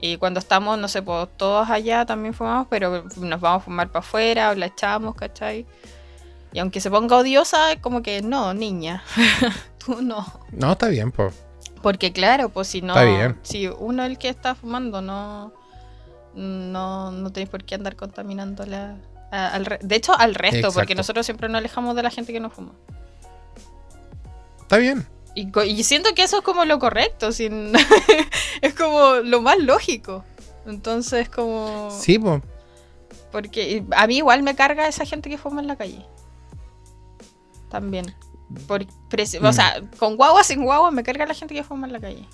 Y 0.00 0.16
cuando 0.16 0.40
estamos, 0.40 0.78
no 0.78 0.88
sé, 0.88 1.02
pues 1.02 1.28
todos 1.36 1.68
allá 1.70 2.04
también 2.06 2.34
fumamos, 2.34 2.66
pero 2.70 3.04
nos 3.16 3.40
vamos 3.40 3.62
a 3.62 3.64
fumar 3.64 3.88
para 3.88 4.00
afuera, 4.00 4.50
o 4.50 4.54
la 4.54 4.66
echamos, 4.66 5.14
¿cachai? 5.14 5.64
Y 6.52 6.58
aunque 6.58 6.80
se 6.80 6.90
ponga 6.90 7.16
odiosa, 7.16 7.72
es 7.72 7.78
como 7.78 8.02
que 8.02 8.20
no, 8.20 8.52
niña, 8.52 9.02
tú 9.84 10.02
no. 10.02 10.24
no, 10.50 10.72
está 10.72 10.88
bien, 10.88 11.12
pues. 11.12 11.34
Porque 11.82 12.12
claro, 12.12 12.48
pues 12.48 12.68
si 12.68 12.80
no, 12.82 12.94
Está 12.94 13.04
bien. 13.04 13.38
si 13.42 13.66
uno 13.68 14.04
el 14.04 14.18
que 14.18 14.28
está 14.28 14.54
fumando 14.54 15.00
no, 15.02 15.52
no, 16.34 17.10
no 17.12 17.32
tenéis 17.32 17.50
por 17.50 17.64
qué 17.64 17.74
andar 17.74 17.96
contaminando 17.96 18.64
la, 18.66 18.96
a- 19.30 19.48
al 19.48 19.66
re- 19.66 19.78
de 19.82 19.96
hecho 19.96 20.18
al 20.18 20.34
resto, 20.34 20.72
porque 20.72 20.94
nosotros 20.94 21.26
siempre 21.26 21.48
nos 21.48 21.58
alejamos 21.58 21.94
de 21.96 22.02
la 22.02 22.10
gente 22.10 22.32
que 22.32 22.40
no 22.40 22.50
fuma. 22.50 22.72
Está 24.62 24.76
bien. 24.78 25.06
Y, 25.34 25.82
siento 25.84 26.14
que 26.14 26.22
eso 26.22 26.38
es 26.38 26.42
como 26.42 26.64
lo 26.66 26.78
correcto, 26.78 27.32
sin 27.32 27.72
es 28.60 28.74
como 28.74 29.14
lo 29.16 29.40
más 29.40 29.58
lógico. 29.58 30.24
Entonces 30.66 31.28
como 31.28 31.90
Sí, 31.90 32.18
pues. 32.18 32.42
porque 33.32 33.82
a 33.96 34.06
mí 34.06 34.18
igual 34.18 34.42
me 34.42 34.54
carga 34.54 34.86
esa 34.86 35.04
gente 35.06 35.28
que 35.30 35.38
fuma 35.38 35.60
en 35.60 35.66
la 35.68 35.76
calle. 35.76 36.04
También. 37.70 38.14
Por, 38.68 38.82
O 38.82 38.86
Mm. 39.48 39.52
sea, 39.52 39.82
con 39.98 40.16
guagua, 40.16 40.44
sin 40.44 40.62
guagua, 40.62 40.90
me 40.90 41.02
carga 41.02 41.24
la 41.26 41.32
gente 41.34 41.54
que 41.54 41.64
fuma 41.64 41.86
en 41.86 41.92
la 41.94 42.00
calle. 42.00 42.26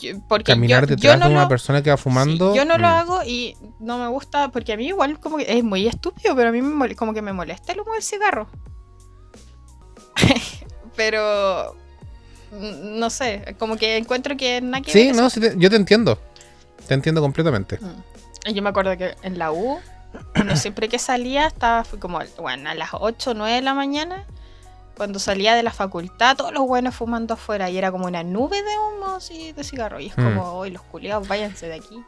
Yo- 0.00 0.18
porque 0.28 0.52
Caminar 0.52 0.86
yo, 0.88 0.96
yo 0.96 1.16
no 1.16 1.26
de 1.28 1.32
una 1.32 1.42
lo- 1.44 1.48
persona 1.48 1.82
que 1.82 1.90
va 1.90 1.96
fumando. 1.96 2.52
Sí, 2.52 2.58
yo 2.58 2.64
no 2.64 2.76
lo 2.78 2.88
mm. 2.88 2.90
hago 2.90 3.22
y 3.24 3.56
no 3.78 3.98
me 3.98 4.08
gusta 4.08 4.48
porque 4.50 4.72
a 4.72 4.76
mí 4.76 4.86
igual 4.86 5.20
como 5.20 5.36
que 5.38 5.46
es 5.58 5.62
muy 5.64 5.86
estúpido, 5.86 6.34
pero 6.34 6.48
a 6.48 6.52
mí 6.52 6.60
me 6.62 6.94
como 6.96 7.14
que 7.14 7.22
me 7.22 7.32
molesta 7.32 7.72
el 7.72 7.80
humo 7.80 7.92
del 7.92 8.02
cigarro. 8.02 8.48
pero 10.96 11.76
mm, 12.52 12.98
no 12.98 13.10
sé, 13.10 13.54
como 13.58 13.76
que 13.76 13.96
encuentro 13.96 14.36
que 14.36 14.60
nada 14.60 14.82
que 14.82 14.90
Sí, 14.92 15.06
ver 15.06 15.16
no, 15.16 15.30
sí 15.30 15.40
te- 15.40 15.54
yo 15.56 15.70
te 15.70 15.76
entiendo. 15.76 16.18
Te 16.86 16.94
entiendo 16.94 17.20
completamente. 17.20 17.78
Mm. 17.80 18.48
Y 18.48 18.54
Yo 18.54 18.62
me 18.62 18.68
acuerdo 18.70 18.96
que 18.96 19.16
en 19.22 19.38
la 19.38 19.50
U, 19.52 19.78
siempre 20.54 20.88
que 20.88 20.98
salía, 20.98 21.46
estaba 21.48 21.84
como 21.98 22.20
bueno, 22.38 22.70
a 22.70 22.74
las 22.74 22.90
8 22.92 23.32
o 23.32 23.34
9 23.34 23.54
de 23.56 23.62
la 23.62 23.74
mañana, 23.74 24.24
cuando 24.96 25.18
salía 25.18 25.54
de 25.54 25.62
la 25.62 25.72
facultad, 25.72 26.36
todos 26.36 26.52
los 26.52 26.66
buenos 26.66 26.94
fumando 26.94 27.34
afuera 27.34 27.68
y 27.70 27.76
era 27.78 27.90
como 27.92 28.06
una 28.06 28.22
nube 28.22 28.56
de 28.62 28.78
humo 28.78 29.16
así 29.16 29.52
de 29.52 29.62
cigarro. 29.64 30.00
Y 30.00 30.06
es 30.06 30.16
Mm. 30.18 30.22
como, 30.24 30.52
hoy 30.52 30.70
los 30.70 30.82
culiados, 30.82 31.28
váyanse 31.28 31.66
de 31.68 31.74
aquí. 31.74 32.02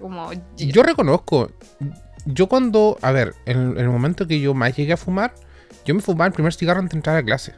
Como, 0.00 0.30
Yo 0.56 0.82
reconozco, 0.82 1.50
yo 2.26 2.46
cuando, 2.48 2.98
a 3.02 3.12
ver, 3.12 3.34
en, 3.46 3.72
en 3.72 3.78
el 3.78 3.88
momento 3.88 4.26
que 4.26 4.40
yo 4.40 4.52
más 4.54 4.76
llegué 4.76 4.92
a 4.92 4.96
fumar, 4.96 5.34
yo 5.84 5.94
me 5.94 6.00
fumaba 6.02 6.26
el 6.26 6.32
primer 6.32 6.52
cigarro 6.52 6.80
antes 6.80 6.92
de 6.92 6.98
entrar 6.98 7.16
a 7.16 7.22
clase. 7.24 7.54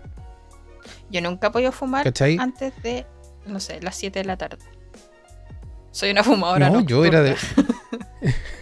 Yo 1.10 1.20
nunca 1.20 1.48
he 1.48 1.50
podido 1.50 1.72
fumar 1.72 2.04
¿Cachai? 2.04 2.36
antes 2.38 2.72
de, 2.82 3.06
no 3.46 3.60
sé, 3.60 3.80
las 3.82 3.96
7 3.96 4.18
de 4.20 4.24
la 4.24 4.36
tarde. 4.36 4.58
Soy 5.90 6.10
una 6.10 6.22
fumadora. 6.22 6.70
no, 6.70 6.80
yo 6.80 7.04
era 7.04 7.22
de. 7.22 7.34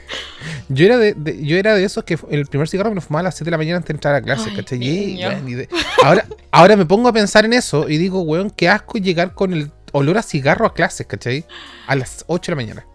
yo 0.69 0.87
era 0.87 0.97
de, 0.99 1.15
de- 1.15 1.45
yo 1.45 1.57
era 1.57 1.75
de 1.75 1.85
esos 1.85 2.05
que 2.05 2.19
el 2.31 2.47
primer 2.47 2.69
cigarro 2.69 2.91
me 2.91 2.97
lo 2.97 3.01
fumaba 3.01 3.21
a 3.21 3.25
las 3.25 3.35
7 3.37 3.45
de 3.47 3.51
la 3.53 3.59
mañana 3.59 3.77
antes 3.79 3.89
de 3.89 3.95
entrar 3.95 4.15
a 4.15 4.23
clase, 4.23 4.49
Ay, 4.51 4.57
¿cachai? 4.57 4.79
Y, 4.83 5.21
y 5.47 5.55
de- 5.55 5.69
ahora, 6.05 6.27
ahora 6.51 6.77
me 6.77 6.85
pongo 6.87 7.09
a 7.09 7.13
pensar 7.13 7.45
en 7.45 7.53
eso 7.53 7.89
y 7.89 7.99
digo, 7.99 8.21
weón, 8.23 8.51
qué 8.51 8.69
asco 8.69 8.99
llegar 8.99 9.35
con 9.35 9.53
el 9.53 9.71
olor 9.93 10.19
a 10.19 10.23
cigarro 10.23 10.67
a 10.67 10.75
clases, 10.75 11.07
¿cachai? 11.07 11.45
A 11.87 11.95
las 11.97 12.25
8 12.27 12.53
de 12.53 12.57
la 12.57 12.63
mañana. 12.63 12.87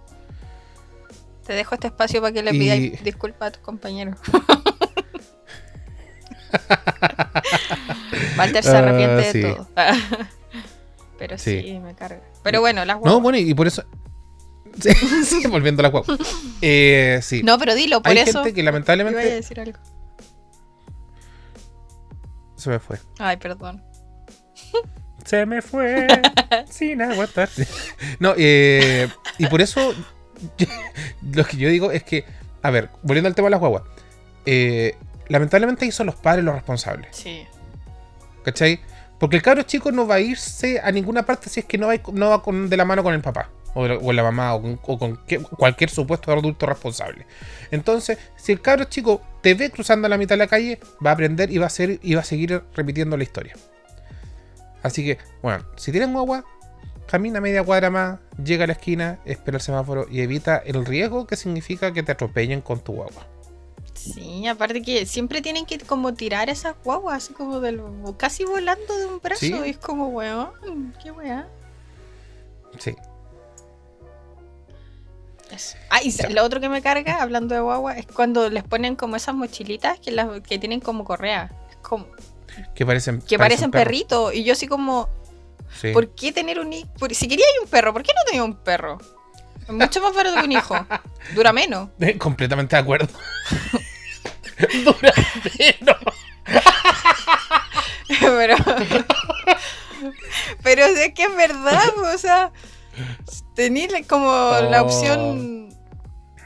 Te 1.48 1.54
dejo 1.54 1.74
este 1.76 1.88
espacio 1.88 2.22
para 2.22 2.34
que 2.34 2.44
le 2.44 2.52
Y- 2.56 2.60
pidáis 2.60 3.04
disculpas 3.04 3.48
a 3.50 3.52
tus 3.52 3.62
compañeros. 3.64 4.16
Walter 8.38 8.64
se 8.64 8.76
arrepiente 8.78 9.32
sí. 9.32 9.40
de 9.40 9.54
todo. 9.54 9.68
Pero 11.20 11.38
sí. 11.38 11.62
Sí. 11.62 11.80
me 11.80 11.94
carga. 11.96 12.22
Pero 12.44 12.62
bueno, 12.62 12.84
las 12.86 12.96
No, 12.98 13.02
guaguas. 13.02 13.24
bueno, 13.24 13.38
y 13.38 13.54
por 13.54 13.68
eso. 13.68 13.84
Sí, 14.80 14.90
sí, 15.26 15.48
volviendo 15.48 15.82
a 15.82 15.84
la 15.84 15.90
guagua. 15.90 16.18
Eh, 16.62 17.20
sí. 17.22 17.42
No, 17.44 17.58
pero 17.60 17.76
dilo, 17.76 18.02
por 18.02 18.12
Hay 18.12 18.20
eso. 18.20 18.40
gente 18.44 18.54
que 18.54 18.62
Iba 18.62 18.70
a 18.70 18.72
lamentablemente. 18.74 19.20
decir 19.36 19.60
algo. 19.60 19.80
Se 22.56 22.70
me 22.70 22.80
fue. 22.80 23.00
Ay, 23.20 23.38
perdón. 23.38 23.84
Se 25.26 25.46
me 25.46 25.62
fue 25.62 26.08
sin 26.70 27.02
aguantar. 27.02 27.50
No, 28.20 28.34
eh, 28.38 29.08
y 29.38 29.48
por 29.48 29.62
eso 29.62 29.94
lo 31.34 31.46
que 31.46 31.58
yo 31.58 31.70
digo 31.70 31.92
es 31.92 32.04
que, 32.04 32.26
a 32.62 32.70
ver, 32.72 32.90
volviendo 33.04 33.28
al 33.28 33.36
tema 33.36 33.48
de 33.48 33.52
las 33.52 33.60
guaguas, 33.60 33.84
eh, 34.46 34.96
lamentablemente 35.28 35.86
ahí 35.86 35.92
son 35.92 36.08
los 36.08 36.16
padres 36.16 36.44
los 36.44 36.56
responsables, 36.56 37.16
Sí. 37.16 37.46
¿cachai? 38.44 38.80
Porque 39.20 39.36
el 39.36 39.44
cabro 39.44 39.62
chico 39.64 39.92
no 39.92 40.08
va 40.08 40.16
a 40.16 40.20
irse 40.20 40.80
a 40.84 40.92
ninguna 40.92 41.24
parte 41.26 41.50
si 41.50 41.60
es 41.60 41.66
que 41.68 41.78
no 41.78 41.88
va, 41.88 41.94
no 42.14 42.30
va 42.32 42.42
con- 42.42 42.70
de 42.70 42.78
la 42.78 42.86
mano 42.86 43.04
con 43.04 43.14
el 43.14 43.22
papá. 43.22 43.50
O, 43.74 43.82
o 43.84 44.14
la 44.14 44.24
mamá, 44.24 44.54
o 44.56 44.62
con, 44.62 44.80
o 44.84 44.98
con 45.00 45.18
que- 45.26 45.40
cualquier 45.40 45.90
supuesto 45.90 46.32
adulto 46.32 46.66
responsable. 46.66 47.26
Entonces, 47.72 48.18
si 48.36 48.52
el 48.52 48.62
cabro 48.62 48.86
chico 48.86 49.22
te 49.42 49.54
ve 49.54 49.70
cruzando 49.72 50.08
la 50.10 50.18
mitad 50.18 50.36
de 50.36 50.40
la 50.40 50.48
calle, 50.48 50.80
va 51.06 51.12
a 51.12 51.14
aprender 51.14 51.52
y 51.52 51.58
va 51.58 51.68
a, 51.68 51.70
ser, 51.70 52.00
y 52.02 52.14
va 52.16 52.22
a 52.22 52.26
seguir 52.26 52.64
repitiendo 52.76 53.18
la 53.18 53.24
historia. 53.24 53.56
Así 54.84 55.06
que, 55.06 55.18
bueno, 55.42 55.64
si 55.76 55.92
tienes 55.92 56.12
guagua, 56.12 56.44
camina 57.08 57.40
media 57.42 57.64
cuadra 57.64 57.90
más, 57.90 58.20
llega 58.44 58.64
a 58.64 58.68
la 58.68 58.74
esquina, 58.74 59.20
espera 59.26 59.58
el 59.58 59.62
semáforo 59.62 60.08
y 60.10 60.22
evita 60.22 60.58
el 60.58 60.86
riesgo 60.86 61.28
que 61.28 61.36
significa 61.36 61.94
que 61.94 62.04
te 62.04 62.12
atropellen 62.14 62.62
con 62.62 62.80
tu 62.80 62.94
guagua. 62.94 63.28
Sí, 63.94 64.48
aparte 64.48 64.82
que 64.82 65.06
siempre 65.06 65.42
tienen 65.42 65.66
que 65.68 65.78
como 65.78 66.14
tirar 66.16 66.50
esas 66.50 66.76
guaguas, 66.84 67.18
así 67.24 67.34
como 67.34 67.60
del, 67.60 67.82
casi 68.18 68.44
volando 68.46 68.98
de 68.98 69.06
un 69.06 69.20
brazo. 69.20 69.42
Sí. 69.42 69.54
Y 69.66 69.70
es 69.70 69.78
como, 69.78 70.08
weón, 70.08 70.96
qué 71.04 71.12
weá. 71.12 71.48
Sí. 72.80 72.96
Eso. 75.52 75.78
Ah, 75.90 76.00
y 76.02 76.14
lo 76.34 76.44
otro 76.44 76.60
que 76.62 76.70
me 76.70 76.82
carga, 76.82 77.22
hablando 77.22 77.54
de 77.56 77.62
guagua, 77.62 77.98
es 77.98 78.06
cuando 78.08 78.50
les 78.50 78.64
ponen 78.64 78.96
como 78.96 79.16
esas 79.18 79.36
mochilitas 79.36 80.00
que, 80.00 80.12
las, 80.12 80.42
que 80.42 80.58
tienen 80.60 80.80
como 80.80 81.04
correa. 81.04 81.52
Es 81.70 81.76
como, 81.78 82.08
Que 82.74 82.86
parecen, 82.86 83.22
que 83.22 83.38
parecen 83.38 83.70
perritos. 83.72 84.34
Y 84.34 84.44
yo 84.44 84.54
así 84.54 84.68
como, 84.68 85.10
Sí. 85.80 85.92
¿por 85.94 86.14
qué 86.16 86.32
tener 86.34 86.60
un 86.60 86.74
hijo? 86.74 86.90
Si 87.12 87.28
quería 87.28 87.46
un 87.64 87.70
perro, 87.70 87.94
¿por 87.94 88.04
qué 88.04 88.12
no 88.14 88.22
tenía 88.26 88.44
un 88.44 88.56
perro? 88.56 88.98
Es 89.62 89.70
mucho 89.70 90.02
más 90.02 90.14
barato 90.14 90.40
que 90.40 90.46
un 90.46 90.52
hijo. 90.52 90.76
Dura 91.36 91.54
menos. 91.54 91.90
Completamente 92.18 92.76
de 92.76 92.82
acuerdo. 92.82 93.08
Dura 94.84 95.14
menos. 95.60 95.98
pero, 98.20 98.56
pero 100.64 100.86
es 100.86 101.14
que 101.14 101.24
es 101.24 101.36
verdad, 101.36 101.90
o 102.14 102.18
sea, 102.18 102.52
tener 103.64 104.06
como 104.08 104.30
la 104.70 104.82
Oh. 104.82 104.86
opción, 104.88 105.70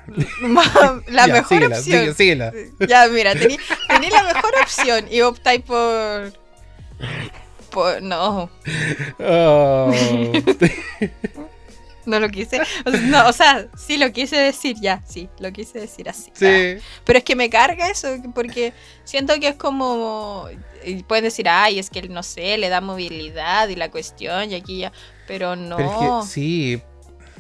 la 1.08 1.28
Ya, 1.28 1.34
mejor 1.34 1.48
síguela, 1.58 1.78
opción. 1.80 2.02
sigue- 2.02 2.14
síguela. 2.14 2.54
Ya, 2.88 3.08
mira, 3.08 3.34
tení, 3.34 3.58
tení 3.88 4.10
la 4.10 4.24
mejor 4.24 4.54
opción 4.62 5.06
y 5.12 5.22
optáis 5.22 5.62
por, 5.62 6.34
por... 7.72 8.02
No, 8.02 8.50
Oh. 9.20 9.92
no 12.06 12.20
lo 12.20 12.30
quise. 12.30 12.62
o 12.86 12.92
sea, 12.92 13.00
No, 13.02 13.28
o 13.28 13.34
sea, 13.34 13.68
sí 13.78 13.98
lo 13.98 14.12
quise 14.12 14.36
decir, 14.38 14.76
ya, 14.80 15.02
sí, 15.08 15.28
lo 15.40 15.52
quise 15.52 15.80
decir 15.80 16.08
así. 16.08 16.30
Ah. 16.36 16.38
sí. 16.40 16.78
Pero 17.04 17.18
es 17.20 17.26
que 17.26 17.36
me 17.36 17.50
carga 17.50 17.90
eso, 17.90 18.10
porque 18.34 18.74
siento 19.06 19.40
que 19.40 19.50
es 19.50 19.56
como. 19.56 20.48
y 20.86 21.02
pueden 21.04 21.24
decir, 21.24 21.50
ay, 21.50 21.80
es 21.80 21.90
que 21.90 22.04
no 22.04 22.22
sé, 22.22 22.58
le 22.60 22.70
da 22.70 22.80
movilidad 22.82 23.70
y 23.70 23.76
la 23.76 23.90
cuestión, 23.90 24.52
y 24.52 24.56
aquí 24.56 24.78
ya. 24.80 24.92
Pero 25.28 25.56
no. 25.56 25.78
Pero 25.78 25.90
es 26.22 26.26
que 26.28 26.32
sí. 26.32 26.82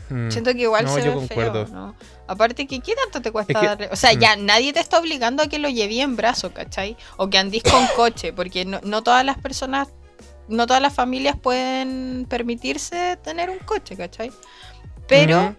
Mm. 0.09 0.29
Siento 0.29 0.53
que 0.53 0.61
igual 0.61 0.85
No, 0.85 0.93
se 0.93 0.99
yo 1.01 1.07
ve 1.07 1.13
concuerdo. 1.27 1.65
feo, 1.65 1.75
¿no? 1.75 1.95
Aparte 2.27 2.67
que, 2.67 2.79
¿qué 2.79 2.93
tanto 2.95 3.21
te 3.21 3.31
cuesta 3.31 3.53
Es 3.53 3.59
que- 3.59 3.65
darle? 3.65 3.89
O 3.91 3.95
sea, 3.95 4.13
mm. 4.13 4.19
ya 4.19 4.35
nadie 4.35 4.71
te 4.73 4.79
está 4.79 4.99
obligando 4.99 5.41
a 5.43 5.47
que 5.47 5.57
lo 5.59 5.67
lleve 5.69 6.01
en 6.01 6.15
brazo, 6.15 6.53
¿cachai? 6.53 6.95
O 7.17 7.29
que 7.29 7.37
andís 7.37 7.63
con 7.63 7.85
coche, 7.95 8.31
porque 8.33 8.65
no, 8.65 8.79
no 8.83 9.01
todas 9.03 9.25
las 9.25 9.37
personas, 9.39 9.87
no 10.47 10.67
todas 10.67 10.81
las 10.81 10.93
familias 10.93 11.35
pueden 11.41 12.25
permitirse 12.29 13.17
tener 13.23 13.49
un 13.49 13.57
coche, 13.59 13.95
¿cachai? 13.97 14.31
Pero, 15.07 15.41
Ujú. 15.41 15.55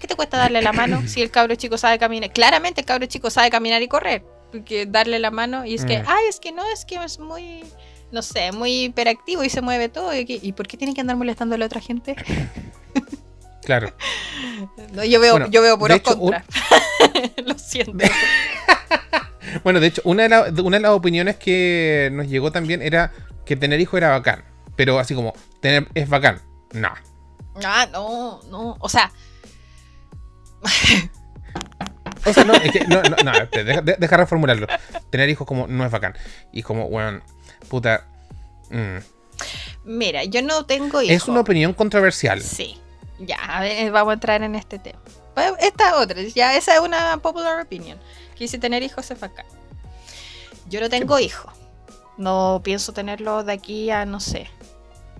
¿qué 0.00 0.06
te 0.06 0.14
cuesta 0.16 0.38
darle 0.38 0.62
la 0.62 0.72
mano 0.72 1.02
si 1.06 1.20
el 1.22 1.30
cabro 1.30 1.54
chico 1.56 1.76
sabe 1.78 1.98
caminar? 1.98 2.32
Claramente 2.32 2.80
el 2.80 2.86
cabro 2.86 3.06
chico 3.06 3.28
sabe 3.30 3.50
caminar 3.50 3.82
y 3.82 3.88
correr. 3.88 4.24
Porque 4.50 4.86
darle 4.86 5.18
la 5.18 5.30
mano 5.32 5.66
y 5.66 5.74
es 5.74 5.84
que, 5.84 5.98
Mm. 5.98 6.04
ay, 6.06 6.24
es 6.28 6.38
que 6.40 6.52
no, 6.52 6.62
es 6.72 6.84
que 6.84 6.94
es 7.02 7.18
muy, 7.18 7.64
no 8.12 8.22
sé, 8.22 8.52
muy 8.52 8.84
hiperactivo 8.84 9.42
y 9.42 9.50
se 9.50 9.60
mueve 9.62 9.88
todo. 9.88 10.14
¿Y, 10.14 10.24
¿y 10.28 10.52
por 10.52 10.68
qué 10.68 10.76
tiene 10.76 10.94
que 10.94 11.00
andar 11.00 11.16
molestando 11.16 11.56
a 11.56 11.58
la 11.58 11.66
otra 11.66 11.80
gente? 11.80 12.14
Claro. 13.64 13.92
No, 14.92 15.04
yo 15.04 15.20
veo, 15.20 15.32
Bueno, 15.32 15.46
yo 15.50 15.62
veo 15.62 15.78
puros 15.78 15.96
hecho, 15.98 16.14
un- 16.16 16.32
contras. 16.32 16.44
Lo 17.44 17.58
siento. 17.58 18.04
Bueno, 19.62 19.78
de 19.78 19.86
hecho, 19.86 20.02
una 20.04 20.24
de, 20.24 20.28
la- 20.30 20.62
una 20.64 20.78
de 20.78 20.82
las 20.82 20.90
opiniones 20.92 21.36
que 21.36 22.08
nos 22.12 22.26
llegó 22.26 22.50
también 22.50 22.82
era 22.82 23.12
que 23.44 23.54
tener 23.56 23.78
hijos 23.78 23.98
era 23.98 24.08
bacán. 24.10 24.42
Pero 24.74 24.98
así 24.98 25.14
como, 25.14 25.32
tener 25.60 25.86
es 25.94 26.08
bacán. 26.08 26.40
No. 26.72 26.92
Ah, 27.64 27.86
no, 27.92 28.40
no. 28.50 28.76
O 28.80 28.88
sea, 28.88 29.12
O 32.26 32.32
sea, 32.32 32.44
no, 32.44 32.54
es 32.54 32.72
que, 32.72 32.80
no, 32.86 33.02
no, 33.02 33.16
no, 33.22 33.32
deja 33.98 34.16
reformularlo. 34.16 34.66
Tener 35.10 35.28
hijos 35.28 35.46
como 35.46 35.66
no 35.66 35.84
es 35.84 35.90
bacán. 35.90 36.14
Y 36.52 36.62
como, 36.62 36.88
bueno, 36.88 37.20
puta. 37.68 38.06
mm. 38.70 38.96
mira, 39.84 40.24
yo 40.24 40.40
no 40.42 40.64
tengo 40.64 41.02
hijos. 41.02 41.14
Es 41.14 41.28
una 41.28 41.40
opinión 41.40 41.74
controversial. 41.74 42.40
Sí. 42.40 42.80
Ya, 43.18 43.36
a 43.36 43.60
ver, 43.60 43.90
vamos 43.92 44.10
a 44.10 44.14
entrar 44.14 44.42
en 44.42 44.54
este 44.54 44.78
tema. 44.78 44.98
Bueno, 45.34 45.56
Esta 45.60 45.98
otra, 45.98 46.20
ya 46.22 46.54
esa 46.56 46.74
es 46.74 46.80
una 46.80 47.16
popular 47.18 47.60
opinion. 47.60 47.98
Que 48.34 48.44
dice 48.44 48.58
tener 48.58 48.82
hijos 48.82 49.10
es 49.10 49.18
bacán. 49.20 49.46
Yo 50.68 50.80
no 50.80 50.88
tengo 50.88 51.18
hijos. 51.18 51.52
No 52.16 52.60
pienso 52.64 52.92
tenerlo 52.92 53.42
de 53.44 53.52
aquí 53.52 53.90
a, 53.90 54.04
no 54.06 54.20
sé, 54.20 54.48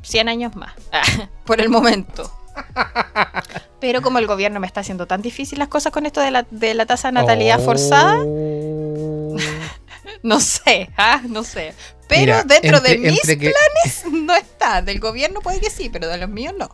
100 0.02 0.28
años 0.28 0.56
más. 0.56 0.72
Por 1.44 1.60
el 1.60 1.68
momento. 1.68 2.30
Pero 3.80 4.00
como 4.02 4.18
el 4.18 4.26
gobierno 4.26 4.60
me 4.60 4.66
está 4.66 4.80
haciendo 4.80 5.06
tan 5.06 5.20
difícil 5.22 5.58
las 5.58 5.68
cosas 5.68 5.92
con 5.92 6.06
esto 6.06 6.20
de 6.20 6.30
la, 6.30 6.46
de 6.50 6.74
la 6.74 6.86
tasa 6.86 7.08
de 7.08 7.12
natalidad 7.12 7.58
Oh. 7.60 7.64
forzada, 7.64 8.16
no 10.22 10.40
sé, 10.40 10.90
ah, 10.96 11.20
no 11.28 11.42
sé. 11.44 11.74
Pero 12.08 12.20
Mira, 12.20 12.44
dentro 12.44 12.80
de 12.80 12.98
mis 12.98 13.20
que- 13.22 13.36
planes 13.36 14.04
no 14.10 14.34
está. 14.34 14.82
Del 14.82 15.00
gobierno 15.00 15.40
puede 15.40 15.60
que 15.60 15.70
sí, 15.70 15.88
pero 15.90 16.06
de 16.08 16.18
los 16.18 16.28
míos 16.28 16.54
no. 16.58 16.68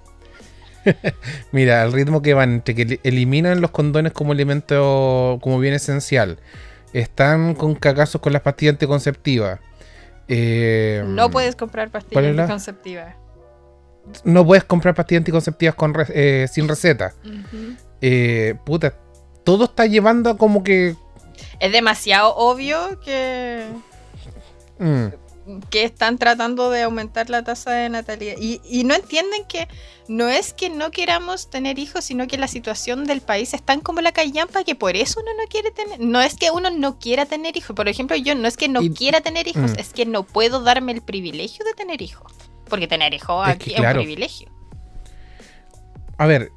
Mira, 1.53 1.83
al 1.83 1.93
ritmo 1.93 2.23
que 2.23 2.35
van, 2.35 2.53
entre 2.53 2.75
que 2.75 2.83
eli- 2.83 3.01
eliminan 3.03 3.61
los 3.61 3.71
condones 3.71 4.13
como 4.13 4.33
elemento, 4.33 5.39
como 5.43 5.59
bien 5.59 5.75
esencial, 5.75 6.39
están 6.93 7.55
con 7.55 7.75
cagazos 7.75 8.21
con 8.21 8.33
las 8.33 8.43
pastillas 8.43 8.75
anticonceptivas. 8.75 9.61
eh, 10.29 11.03
No 11.07 11.31
puedes 11.31 11.57
comprar 11.57 11.91
¿cuál 11.91 12.03
pastillas 12.03 12.39
anticonceptivas. 12.39 13.15
No 14.25 14.45
puedes 14.47 14.65
comprar 14.65 14.95
pastillas 14.95 15.21
anticonceptivas 15.21 15.75
con 15.75 15.95
re- 15.95 16.07
eh, 16.15 16.49
sin 16.51 16.67
receta. 16.69 17.15
Eh, 18.01 18.55
puta, 18.65 18.95
todo 19.45 19.65
está 19.65 19.87
llevando 19.87 20.31
a 20.31 20.37
como 20.37 20.63
que. 20.65 20.97
Es 21.59 21.73
demasiado 21.73 22.35
obvio 22.37 22.99
que, 23.05 23.67
mm, 24.79 25.07
que 25.71 25.85
están 25.85 26.19
tratando 26.19 26.71
de 26.71 26.83
aumentar 26.83 27.31
la 27.31 27.43
tasa 27.43 27.73
de 27.73 27.89
natalidad. 27.89 28.35
Y, 28.41 28.61
y 28.65 28.85
no 28.85 28.95
entienden 28.95 29.45
que 29.49 29.69
no 30.09 30.29
es 30.29 30.53
que 30.53 30.71
no 30.71 30.91
queramos 30.91 31.51
tener 31.51 31.79
hijos, 31.79 32.05
sino 32.05 32.27
que 32.27 32.37
la 32.39 32.49
situación 32.49 33.05
del 33.05 33.21
país 33.21 33.55
es 33.55 33.63
tan 33.63 33.81
como 33.81 34.01
la 34.01 34.13
callampa 34.13 34.65
que 34.65 34.75
por 34.75 34.97
eso 34.97 35.21
uno 35.21 35.31
no 35.41 35.49
quiere 35.49 35.71
tener. 35.71 36.01
No 36.01 36.21
es 36.21 36.35
que 36.37 36.51
uno 36.51 36.71
no 36.71 36.99
quiera 36.99 37.27
tener 37.27 37.57
hijos. 37.57 37.75
Por 37.77 37.89
ejemplo, 37.89 38.17
yo 38.17 38.35
no 38.35 38.47
es 38.49 38.57
que 38.57 38.69
no 38.69 38.83
Y- 38.83 38.91
quiera 38.91 39.21
tener 39.21 39.47
hijos, 39.49 39.73
Mm. 39.73 39.79
es 39.79 39.93
que 39.93 40.07
no 40.07 40.23
puedo 40.25 40.63
darme 40.63 40.93
el 40.93 41.03
privilegio 41.03 41.65
de 41.65 41.75
tener 41.75 42.03
hijos. 42.03 42.33
Porque 42.69 42.87
tener 42.87 43.13
hijos 43.15 43.49
Es 43.49 43.55
aquí 43.55 43.75
es 43.75 43.81
un 43.81 43.93
privilegio. 43.93 44.49
A 46.19 46.27
ver, 46.27 46.51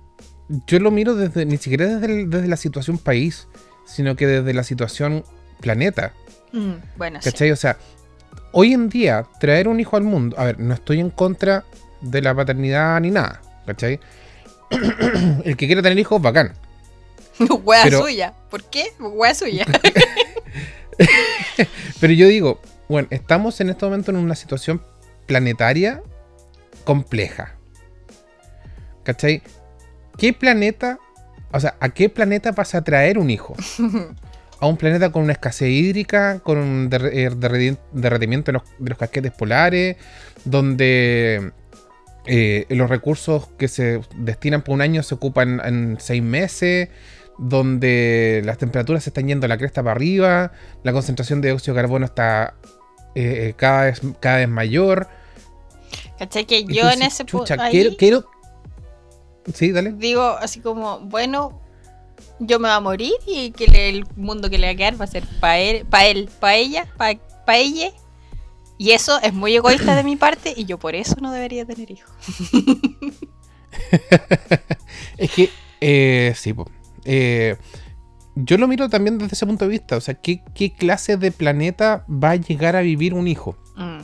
yo 0.68 0.80
lo 0.80 0.92
miro 0.92 1.16
desde 1.16 1.46
ni 1.46 1.58
siquiera 1.58 1.86
desde, 1.88 2.06
el- 2.22 2.30
desde 2.30 2.48
la 2.48 2.58
situación 2.58 2.98
país, 2.98 3.48
sino 3.86 4.16
que 4.16 4.28
desde 4.28 4.54
la 4.54 4.64
situación 4.64 5.24
planeta. 5.62 6.14
Mm, 6.52 6.74
bueno, 6.98 7.20
sí. 7.22 7.32
¿Cachai? 7.32 7.52
O 7.52 7.56
sea, 7.56 7.78
hoy 8.54 8.72
en 8.74 8.88
día, 8.88 9.26
traer 9.40 9.68
un 9.68 9.80
hijo 9.82 9.98
al 9.98 10.04
mundo. 10.04 10.38
A 10.40 10.46
ver, 10.46 10.60
no 10.60 10.74
estoy 10.74 11.00
en 11.02 11.10
contra 11.10 11.66
de 12.02 12.22
la 12.22 12.34
paternidad 12.34 13.00
ni 13.02 13.12
nada. 13.12 13.42
¿Cachai? 13.66 14.00
El 15.44 15.58
que 15.58 15.68
quiera 15.68 15.82
tener 15.82 16.00
hijos, 16.00 16.22
bacán. 16.22 16.54
Wea 17.64 17.84
Pero- 17.84 18.02
suya. 18.02 18.34
¿Por 18.50 18.64
qué? 18.64 18.94
Wea 19.00 19.36
suya. 19.36 19.66
Pero 22.00 22.14
yo 22.14 22.28
digo, 22.28 22.60
bueno, 22.88 23.08
estamos 23.12 23.60
en 23.62 23.70
este 23.70 23.86
momento 23.86 24.12
en 24.12 24.18
una 24.18 24.36
situación 24.36 24.82
planetaria 25.26 26.02
compleja. 26.84 27.56
¿Cachai? 29.04 29.42
¿Qué 30.18 30.34
planeta, 30.34 31.00
o 31.52 31.60
sea, 31.60 31.76
a 31.80 31.90
qué 31.90 32.10
planeta 32.10 32.52
vas 32.52 32.76
a 32.76 32.84
traer 32.84 33.18
un 33.18 33.30
hijo? 33.30 33.56
A 34.64 34.66
un 34.66 34.78
planeta 34.78 35.12
con 35.12 35.24
una 35.24 35.34
escasez 35.34 35.68
hídrica, 35.68 36.40
con 36.40 36.58
un 36.58 36.90
eh, 36.90 37.30
derreti- 37.32 37.78
derretimiento 37.92 38.46
de 38.54 38.54
los, 38.54 38.64
de 38.80 38.90
los 38.92 38.98
casquetes 38.98 39.34
polares, 39.34 39.98
donde 40.46 41.52
eh, 42.26 42.66
los 42.70 42.90
recursos 42.90 43.50
que 43.58 43.68
se 43.68 44.00
destinan 44.16 44.62
por 44.62 44.76
un 44.76 44.80
año 44.82 45.04
se 45.04 45.16
ocupan 45.16 45.60
en 45.66 45.98
seis 46.00 46.24
meses, 46.24 46.88
donde 47.38 48.42
las 48.46 48.58
temperaturas 48.58 49.04
se 49.04 49.10
están 49.10 49.28
yendo 49.28 49.48
a 49.48 49.50
la 49.50 49.58
cresta 49.58 49.84
para 49.84 49.96
arriba, 49.98 50.54
la 50.84 50.94
concentración 50.94 51.42
de 51.42 51.50
dióxido 51.50 51.76
de 51.76 51.82
carbono 51.82 52.06
está 52.06 52.54
eh, 53.16 53.56
cada, 53.58 53.84
vez, 53.84 54.02
cada 54.22 54.38
vez 54.38 54.48
mayor. 54.48 55.10
¿Cachai? 56.18 56.46
Que 56.46 56.64
yo 56.64 56.90
en 56.90 57.02
ese 57.02 57.26
punto. 57.26 57.48
"Chucha, 57.48 57.70
quiero, 57.70 57.98
quiero-". 57.98 58.26
Sí, 59.54 59.74
dale. 59.74 59.92
digo 59.92 60.24
así 60.24 60.62
como, 60.62 61.02
bueno, 61.02 61.60
yo 62.40 62.60
me 62.60 62.68
voy 62.68 62.76
a 62.78 62.80
morir 62.80 63.14
y 63.28 63.52
que 63.52 63.68
le- 63.68 63.90
el 63.90 64.06
mundo 64.16 64.50
que 64.50 64.58
le 64.58 64.68
va 64.68 64.74
a 64.74 64.76
quedar 64.76 65.00
va 65.00 65.06
a 65.06 65.08
ser 65.08 65.24
para 65.40 65.60
él, 65.60 65.86
para 65.86 66.06
él, 66.08 66.30
para 66.40 66.56
ella, 66.56 66.88
para 66.98 67.20
ella. 67.58 67.90
Y 68.78 68.92
eso 68.92 69.20
es 69.22 69.34
muy 69.34 69.56
egoísta 69.56 69.96
de 69.96 70.04
mi 70.04 70.16
parte 70.16 70.54
y 70.56 70.66
yo 70.66 70.78
por 70.78 70.96
eso 70.96 71.16
no 71.22 71.32
debería 71.32 71.66
tener 71.66 71.90
hijos. 71.92 72.12
Es 75.18 75.32
que, 75.32 75.50
eh, 75.82 76.34
sí, 76.36 76.54
po. 76.54 76.70
Eh, 77.06 77.56
yo 78.36 78.58
lo 78.58 78.68
miro 78.68 78.90
también 78.90 79.18
desde 79.18 79.36
ese 79.36 79.46
punto 79.46 79.66
de 79.66 79.72
vista. 79.72 79.98
O 79.98 80.02
sea, 80.02 80.16
¿qué, 80.16 80.42
¿qué 80.56 80.74
clase 80.74 81.18
de 81.18 81.32
planeta 81.32 82.06
va 82.10 82.32
a 82.32 82.36
llegar 82.36 82.76
a 82.76 82.82
vivir 82.82 83.14
un 83.14 83.28
hijo? 83.28 83.56
Mm. 83.76 84.02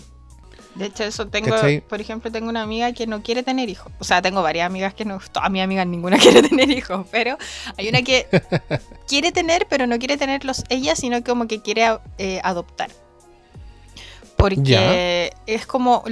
De 0.80 0.86
hecho, 0.86 1.04
eso 1.04 1.28
tengo, 1.28 1.52
¿Cachai? 1.52 1.82
por 1.82 2.00
ejemplo, 2.02 2.32
tengo 2.32 2.50
una 2.50 2.64
amiga 2.64 2.92
que 2.94 3.06
no 3.06 3.22
quiere 3.22 3.44
tener 3.44 3.70
hijos. 3.70 3.92
O 4.00 4.04
sea, 4.04 4.22
tengo 4.22 4.42
varias 4.42 4.66
amigas 4.66 4.94
que 4.94 5.06
no, 5.06 5.20
todas 5.32 5.52
mis 5.52 5.62
amigas 5.62 5.86
ninguna 5.86 6.18
quiere 6.20 6.42
tener 6.42 6.70
hijos, 6.72 7.06
pero 7.12 7.38
hay 7.78 7.90
una 7.90 8.02
que 8.02 8.28
quiere 9.08 9.32
tener, 9.32 9.68
pero 9.70 9.86
no 9.88 10.00
quiere 10.00 10.18
tenerlos 10.18 10.64
ella, 10.70 10.96
sino 10.96 11.24
como 11.24 11.48
que 11.48 11.62
quiere 11.62 11.98
eh, 12.18 12.40
adoptar. 12.44 12.90
Porque 14.38 14.62
Ya. 14.64 15.54
es 15.54 15.66
como, 15.66 16.04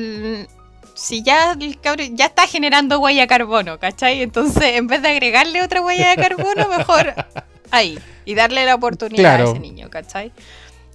si 0.95 1.23
ya 1.23 1.53
el 1.53 1.79
cabro 1.79 2.03
ya 2.11 2.25
está 2.25 2.45
generando 2.45 2.99
huella 2.99 3.21
de 3.21 3.27
carbono, 3.27 3.79
¿cachai? 3.79 4.21
Entonces, 4.21 4.75
en 4.75 4.87
vez 4.87 5.01
de 5.01 5.07
agregarle 5.09 5.61
otra 5.63 5.81
huella 5.81 6.09
de 6.09 6.15
carbono, 6.17 6.67
mejor 6.67 7.13
ahí. 7.71 7.97
Y 8.25 8.35
darle 8.35 8.65
la 8.65 8.75
oportunidad 8.75 9.21
Claro. 9.21 9.47
a 9.47 9.51
ese 9.51 9.59
niño, 9.59 9.89
¿cachai? 9.89 10.33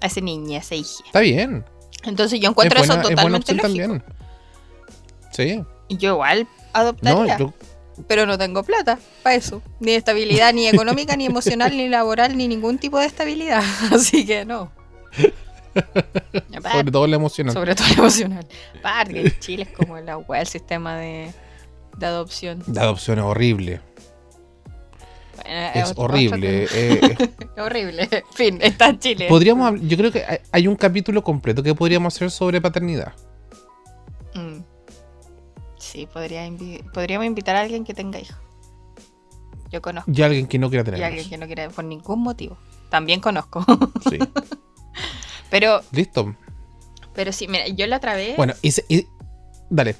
A 0.02 0.06
ese 0.08 0.20
niño, 0.20 0.56
a 0.56 0.60
ese 0.60 0.76
hijo. 0.76 1.02
Está 1.06 1.20
bien. 1.20 1.64
Entonces 2.04 2.40
yo 2.40 2.46
Es 2.46 2.50
encuentro 2.50 2.80
buena, 2.80 2.94
eso 2.94 3.02
es 3.10 3.14
buena 3.22 3.38
totalmente 3.38 3.52
opción 3.52 3.88
lógico. 3.88 4.04
también. 4.04 4.04
Sí. 5.32 5.64
Y 5.88 5.96
yo 5.96 6.12
igual 6.14 6.44
No, 6.44 6.48
adoptaría, 6.80 7.38
yo- 7.38 7.52
pero 8.08 8.26
no 8.26 8.36
tengo 8.38 8.62
plata 8.64 8.98
para 9.22 9.36
eso. 9.36 9.62
Ni 9.80 9.92
estabilidad, 9.92 10.52
ni 10.52 10.66
económica, 10.68 11.16
ni 11.16 11.26
emocional, 11.26 11.76
ni 11.76 11.88
laboral, 11.88 12.36
ni 12.36 12.48
ningún 12.48 12.78
tipo 12.78 12.98
de 12.98 13.06
estabilidad. 13.06 13.62
Así 13.92 14.24
que 14.26 14.44
no. 14.44 14.70
sobre 16.72 16.90
todo 16.90 17.06
la 17.06 17.16
emocional. 17.16 17.54
Sobre 17.54 17.74
todo 17.74 17.86
emocional. 17.96 18.46
Aparte 18.78 19.38
Chile 19.38 19.62
es 19.70 19.76
como 19.76 19.98
la 20.00 20.18
el 20.38 20.46
sistema 20.46 20.96
de, 20.96 21.32
de 21.96 22.06
adopción. 22.06 22.62
La 22.66 22.82
adopción 22.82 23.18
es 23.18 23.24
horrible. 23.24 23.80
Bueno, 25.44 25.70
Es 25.74 25.90
otro- 25.90 26.04
horrible. 26.04 26.64
eh, 26.64 26.68
eh. 26.72 27.16
Es 27.56 27.62
horrible. 27.62 28.08
En 28.10 28.22
fin, 28.34 28.58
está 28.62 28.88
en 28.88 28.98
Chile. 28.98 29.26
podríamos, 29.28 29.80
yo 29.82 29.96
creo 29.96 30.12
que 30.12 30.24
hay- 30.52 30.66
un 30.68 30.76
capítulo 30.76 31.22
completo 31.24 31.62
que 31.62 31.74
podríamos 31.74 32.14
hacer 32.14 32.30
sobre 32.30 32.60
paternidad. 32.60 33.12
Mm. 34.34 34.62
Sí, 35.78 36.06
podría 36.12 36.46
invi- 36.46 36.82
podríamos 36.92 37.26
invitar 37.26 37.56
a 37.56 37.60
alguien 37.60 37.84
que 37.84 37.92
tenga 37.94 38.18
hijos. 38.18 38.36
Yo 39.70 39.82
conozco. 39.82 40.10
Y 40.14 40.22
alguien 40.22 40.46
que 40.46 40.58
no 40.58 40.68
quiera 40.68 40.82
Y 40.82 40.84
tener 40.84 41.02
alguien 41.04 41.20
hijos. 41.20 41.30
que 41.30 41.38
no 41.38 41.46
quiera 41.46 41.68
por 41.70 41.84
ningún 41.84 42.22
motivo. 42.22 42.56
También 42.90 43.20
conozco. 43.20 43.64
Sí. 44.10 44.18
Pero, 45.50 45.82
Listo. 45.92 46.34
pero 47.14 47.30
sí, 47.32 47.46
mira, 47.46 47.68
yo 47.68 47.86
la 47.86 47.96
otra 47.98 48.14
vez. 48.14 48.36
Bueno, 48.36 48.54
y, 48.62 48.70
se- 48.72 48.84
y- 48.88 49.06
dale. 49.68 49.96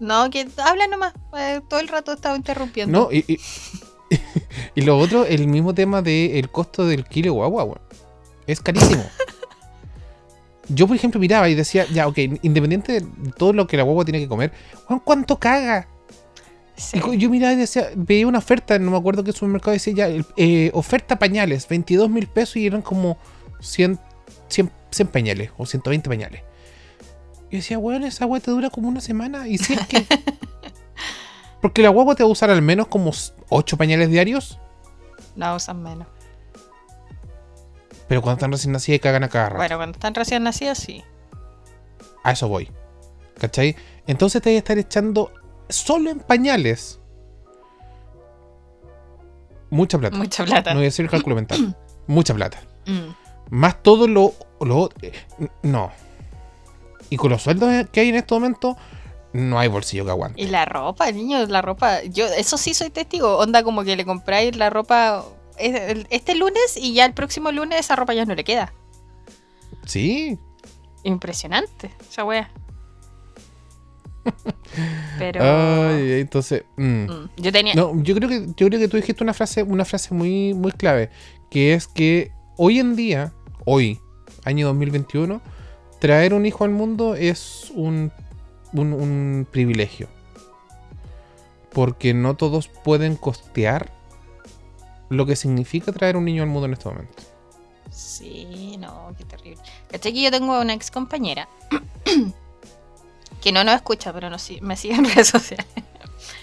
No, 0.00 0.28
que 0.30 0.48
habla 0.58 0.86
nomás. 0.88 1.14
eh, 1.38 1.60
todo 1.68 1.78
el 1.80 1.86
rato 1.88 2.12
estaba 2.12 2.36
interrumpiendo. 2.36 3.02
No, 3.02 3.12
y, 3.12 3.24
y, 3.28 3.38
y 4.74 4.82
lo 4.82 4.98
otro, 4.98 5.24
el 5.26 5.46
mismo 5.48 5.74
tema 5.74 6.02
del 6.02 6.50
costo 6.50 6.86
del 6.86 7.04
kilo 7.04 7.26
de 7.26 7.30
guagua, 7.30 7.64
weón. 7.64 7.80
Es 8.46 8.60
carísimo. 8.60 9.04
Yo, 10.68 10.86
por 10.86 10.96
ejemplo, 10.96 11.20
miraba 11.20 11.48
y 11.48 11.54
decía, 11.54 11.86
ya, 11.92 12.06
ok, 12.06 12.18
independiente 12.42 13.00
de 13.00 13.32
todo 13.36 13.52
lo 13.52 13.66
que 13.66 13.76
la 13.76 13.82
guagua 13.82 14.04
tiene 14.04 14.20
que 14.20 14.28
comer, 14.28 14.52
weón, 14.88 15.00
¿cuánto 15.04 15.38
caga? 15.38 15.88
Sí. 16.76 17.00
Yo 17.18 17.30
miraba 17.30 17.52
y 17.52 17.56
decía, 17.56 17.90
veía 17.94 18.26
una 18.26 18.38
oferta, 18.38 18.78
no 18.78 18.90
me 18.90 18.96
acuerdo 18.96 19.22
qué 19.22 19.32
supermercado 19.32 19.72
decía 19.72 19.94
ya, 19.94 20.24
eh, 20.36 20.70
oferta 20.74 21.18
pañales, 21.18 21.68
22 21.68 22.10
mil 22.10 22.26
pesos 22.26 22.56
y 22.56 22.66
eran 22.66 22.82
como 22.82 23.16
100, 23.60 23.98
100, 24.48 24.72
100 24.90 25.08
pañales 25.08 25.50
o 25.56 25.66
120 25.66 26.08
pañales. 26.08 26.42
Y 27.50 27.58
decía, 27.58 27.78
weón, 27.78 28.02
esa 28.02 28.24
agua 28.24 28.40
te 28.40 28.50
dura 28.50 28.70
como 28.70 28.88
una 28.88 29.00
semana. 29.00 29.46
Y 29.46 29.58
si 29.58 29.74
es 29.74 29.86
que. 29.86 30.04
Porque 31.64 31.80
la 31.80 31.88
guagua 31.88 32.14
te 32.14 32.22
va 32.22 32.28
a 32.28 32.32
usar 32.32 32.50
al 32.50 32.60
menos 32.60 32.88
como 32.88 33.10
8 33.48 33.76
pañales 33.78 34.10
diarios, 34.10 34.60
No 35.34 35.54
usan 35.56 35.82
menos. 35.82 36.06
pero 38.06 38.20
cuando 38.20 38.36
están 38.36 38.52
recién 38.52 38.72
nacidas 38.72 39.00
cagan 39.00 39.24
a 39.24 39.30
cada 39.30 39.46
rato. 39.48 39.56
Bueno, 39.56 39.76
cuando 39.78 39.96
están 39.96 40.14
recién 40.14 40.42
nacidas, 40.42 40.76
sí. 40.76 41.02
A 42.22 42.32
eso 42.32 42.48
voy. 42.48 42.70
¿Cachai? 43.38 43.76
Entonces 44.06 44.42
te 44.42 44.50
vas 44.50 44.56
a 44.56 44.58
estar 44.58 44.76
echando 44.76 45.32
solo 45.70 46.10
en 46.10 46.20
pañales. 46.20 47.00
Mucha 49.70 49.98
plata. 49.98 50.18
Mucha 50.18 50.44
plata. 50.44 50.70
No 50.74 50.80
voy 50.80 50.84
a 50.84 50.88
decir 50.88 51.06
el 51.06 51.10
cálculo 51.10 51.34
mental. 51.36 51.74
Mucha 52.06 52.34
plata. 52.34 52.60
Mm. 52.84 53.56
Más 53.56 53.82
todo 53.82 54.06
lo, 54.06 54.34
lo- 54.60 54.90
eh, 55.00 55.12
No. 55.62 55.90
Y 57.08 57.16
con 57.16 57.30
los 57.30 57.40
sueldos 57.40 57.70
que 57.90 58.00
hay 58.00 58.10
en 58.10 58.16
este 58.16 58.34
momento, 58.34 58.76
no 59.34 59.58
hay 59.58 59.68
bolsillo 59.68 60.04
que 60.04 60.12
aguante. 60.12 60.40
Y 60.40 60.46
la 60.46 60.64
ropa, 60.64 61.10
niño, 61.10 61.44
la 61.46 61.60
ropa. 61.60 62.02
Yo, 62.04 62.24
eso 62.26 62.56
sí 62.56 62.72
soy 62.72 62.90
testigo. 62.90 63.36
Onda 63.36 63.64
como 63.64 63.82
que 63.82 63.96
le 63.96 64.04
compráis 64.04 64.56
la 64.56 64.70
ropa 64.70 65.24
este 65.58 66.34
lunes 66.34 66.76
y 66.76 66.94
ya 66.94 67.04
el 67.04 67.14
próximo 67.14 67.52
lunes 67.52 67.80
esa 67.80 67.96
ropa 67.96 68.14
ya 68.14 68.24
no 68.24 68.34
le 68.34 68.44
queda. 68.44 68.72
Sí. 69.86 70.38
Impresionante, 71.02 71.90
esa 72.08 72.24
wea. 72.24 72.50
Pero. 75.18 75.40
Ay, 75.42 76.20
entonces. 76.20 76.62
mm. 76.76 77.04
mm, 77.04 77.30
yo 77.36 77.52
tenía. 77.52 77.74
No, 77.74 77.92
yo 78.02 78.14
creo 78.14 78.28
que 78.28 78.46
yo 78.56 78.68
creo 78.68 78.78
que 78.78 78.88
tú 78.88 78.96
dijiste 78.96 79.22
una 79.24 79.34
frase, 79.34 79.64
una 79.64 79.84
frase 79.84 80.14
muy, 80.14 80.54
muy 80.54 80.70
clave, 80.70 81.10
que 81.50 81.74
es 81.74 81.88
que 81.88 82.30
hoy 82.56 82.78
en 82.78 82.94
día, 82.94 83.32
hoy, 83.64 84.00
año 84.44 84.68
2021, 84.68 85.42
traer 85.98 86.34
un 86.34 86.46
hijo 86.46 86.64
al 86.64 86.70
mundo 86.70 87.16
es 87.16 87.72
un, 87.74 88.12
un, 88.74 89.46
privilegio. 89.50 90.08
Porque 91.72 92.14
no 92.14 92.36
todos 92.36 92.68
pueden 92.68 93.16
costear 93.16 93.92
lo 95.08 95.26
que 95.26 95.36
significa 95.36 95.92
traer 95.92 96.16
un 96.16 96.24
niño 96.24 96.42
al 96.42 96.48
mundo 96.48 96.66
en 96.66 96.72
este 96.72 96.88
momento. 96.88 97.22
Sí, 97.90 98.76
no, 98.78 99.14
qué 99.16 99.24
terrible. 99.24 99.62
¿Cachai 99.90 100.12
que 100.12 100.22
yo 100.22 100.30
tengo 100.30 100.60
una 100.60 100.74
ex 100.74 100.90
compañera 100.90 101.48
que 103.40 103.52
no 103.52 103.62
nos 103.64 103.76
escucha, 103.76 104.12
pero 104.12 104.30
no, 104.30 104.36
me 104.60 104.76
sigue 104.76 104.94
en 104.94 105.04
redes 105.14 105.28
sociales? 105.28 105.66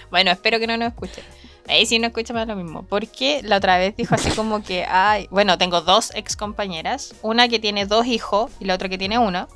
bueno, 0.10 0.32
espero 0.32 0.60
que 0.60 0.68
no 0.68 0.78
nos 0.78 0.90
escuche. 0.90 1.22
Ahí 1.68 1.86
sí 1.86 2.00
no 2.00 2.08
escucha 2.08 2.34
más 2.34 2.48
lo 2.48 2.56
mismo. 2.56 2.84
Porque 2.84 3.42
la 3.44 3.58
otra 3.58 3.78
vez 3.78 3.96
dijo 3.96 4.16
así 4.16 4.30
como 4.32 4.64
que, 4.64 4.86
ay, 4.86 5.28
bueno, 5.32 5.58
tengo 5.58 5.82
dos 5.82 6.12
ex 6.16 6.36
compañeras, 6.36 7.16
una 7.22 7.48
que 7.48 7.60
tiene 7.60 7.86
dos 7.86 8.06
hijos 8.06 8.52
y 8.60 8.66
la 8.66 8.76
otra 8.76 8.90
que 8.90 8.98
tiene 8.98 9.20
uno. 9.20 9.48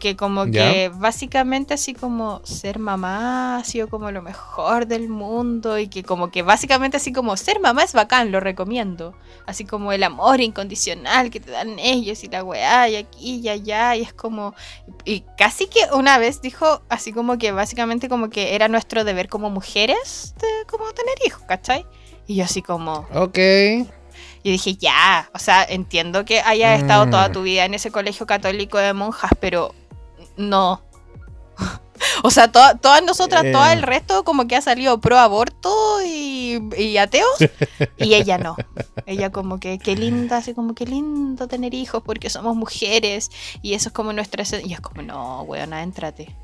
Que 0.00 0.16
como 0.16 0.46
Ya. 0.46 0.72
que 0.72 0.88
básicamente 0.88 1.74
así 1.74 1.92
como 1.94 2.40
ser 2.44 2.78
mamá 2.78 3.58
ha 3.58 3.64
sido 3.64 3.88
como 3.88 4.10
lo 4.10 4.22
mejor 4.22 4.86
del 4.86 5.08
mundo 5.10 5.78
y 5.78 5.88
que 5.88 6.02
como 6.02 6.30
que 6.30 6.40
básicamente 6.42 6.96
así 6.96 7.12
como 7.12 7.36
ser 7.36 7.60
mamá 7.60 7.82
es 7.84 7.92
bacán, 7.92 8.32
lo 8.32 8.40
recomiendo 8.40 9.14
así 9.46 9.66
como 9.66 9.92
el 9.92 10.02
amor 10.02 10.40
incondicional 10.40 11.28
que 11.30 11.38
te 11.38 11.50
dan 11.50 11.78
ellos 11.78 12.24
y 12.24 12.28
la 12.28 12.42
weá 12.42 12.88
y 12.88 12.96
aquí 12.96 13.40
y 13.44 13.48
allá 13.50 13.94
y 13.94 14.00
es 14.00 14.12
como 14.14 14.54
y 15.04 15.22
casi 15.36 15.66
que 15.66 15.80
una 15.92 16.16
vez 16.16 16.40
dijo 16.40 16.80
así 16.88 17.12
como 17.12 17.36
que 17.36 17.52
básicamente 17.52 18.08
como 18.08 18.30
que 18.30 18.54
era 18.54 18.68
nuestro 18.68 19.04
deber 19.04 19.28
como 19.28 19.50
mujeres 19.50 20.34
de 20.40 20.48
como 20.66 20.90
tener 20.92 21.14
hijos, 21.26 21.42
¿cachai? 21.46 21.84
Y 22.26 22.36
yo 22.36 22.44
así 22.44 22.62
como 22.62 23.06
Ok. 23.14 23.36
y 24.42 24.50
dije, 24.50 24.76
ya, 24.76 25.28
o 25.34 25.38
sea, 25.38 25.62
entiendo 25.62 26.24
que 26.24 26.40
hayas 26.40 26.80
estado 26.80 27.04
Mm. 27.06 27.10
toda 27.10 27.32
tu 27.32 27.42
vida 27.42 27.66
en 27.66 27.74
ese 27.74 27.90
colegio 27.90 28.24
católico 28.24 28.78
de 28.78 28.94
monjas, 28.94 29.32
pero 29.40 29.74
no. 30.40 30.82
O 32.22 32.30
sea, 32.30 32.50
to- 32.50 32.78
todas 32.80 33.02
nosotras, 33.04 33.44
Eh. 33.44 33.52
todo 33.52 33.66
el 33.66 33.82
resto 33.82 34.24
como 34.24 34.46
que 34.48 34.56
ha 34.56 34.62
salido 34.62 35.00
pro 35.02 35.18
aborto 35.18 35.70
y, 36.04 36.58
y 36.78 36.96
ateos, 36.96 37.28
y 37.98 38.14
ella 38.14 38.38
no. 38.38 38.56
Ella 39.06 39.30
como 39.30 39.60
que, 39.60 39.78
qué 39.78 39.96
linda, 39.96 40.38
así 40.38 40.54
como 40.54 40.74
qué 40.74 40.86
lindo 40.86 41.46
tener 41.46 41.74
hijos 41.74 42.02
porque 42.02 42.30
somos 42.30 42.56
mujeres 42.56 43.30
y 43.62 43.74
eso 43.74 43.90
es 43.90 43.92
como 43.94 44.12
nuestra... 44.14 44.42
esen-". 44.44 44.66
Y 44.66 44.72
es 44.72 44.80
como, 44.80 45.02
no, 45.02 45.42
weona, 45.42 45.82
éntrate. 45.82 46.34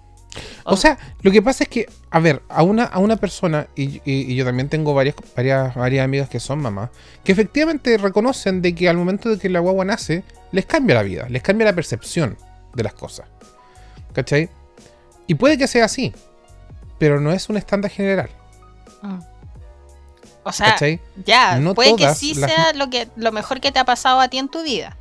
O 0.64 0.76
sea, 0.76 0.99
lo 1.22 1.30
que 1.30 1.40
pasa 1.40 1.64
es 1.64 1.70
que, 1.70 1.86
a 2.11 2.20
ver, 2.20 2.42
a 2.51 2.62
una, 2.62 2.84
a 2.84 2.99
una 2.99 3.16
persona, 3.16 3.66
y, 3.74 3.97
y- 4.05 4.30
y 4.30 4.34
yo 4.34 4.44
también 4.44 4.68
tengo 4.68 4.92
varias, 4.92 5.16
varias, 5.34 5.74
varias 5.74 6.05
amigas 6.05 6.28
que 6.28 6.38
son 6.40 6.61
mamás, 6.61 6.90
que 7.24 7.32
efectivamente 7.32 7.97
reconocen 7.97 8.61
de 8.61 8.74
que 8.74 8.88
al 8.90 8.99
momento 8.99 9.30
de 9.30 9.38
que 9.38 9.49
la 9.49 9.61
guagua 9.61 9.86
nace, 9.86 10.22
les 10.53 10.66
cambia 10.66 10.97
la 10.97 11.03
vida, 11.03 11.26
les 11.30 11.42
cambia 11.42 11.64
la 11.64 11.74
percepción 11.74 12.36
de 12.74 12.82
las 12.82 12.92
cosas. 12.92 13.26
¿Cachai? 14.17 14.49
Y 15.27 15.35
puede 15.35 15.59
que 15.59 15.69
sea 15.69 15.85
así, 15.85 16.14
pero 16.99 17.21
no 17.21 17.33
es 17.33 17.51
un 17.51 17.59
estándar 17.59 17.91
general. 17.91 18.31
Mm. 19.03 19.19
O 20.43 20.53
sea, 20.53 20.71
¿Cachai? 20.73 21.01
Ya, 21.27 21.59
No 21.59 21.75
puede 21.75 21.95
que 21.97 22.14
sí 22.14 22.33
las- 22.35 22.51
sea 22.51 22.73
lo 22.73 22.89
que 22.89 23.09
lo 23.17 23.31
mejor 23.31 23.61
que 23.61 23.73
te 23.73 23.79
ha 23.79 23.85
pasado 23.85 24.21
a 24.21 24.29
ti 24.29 24.39
en 24.39 24.49
tu 24.49 24.62
vida. 24.62 24.97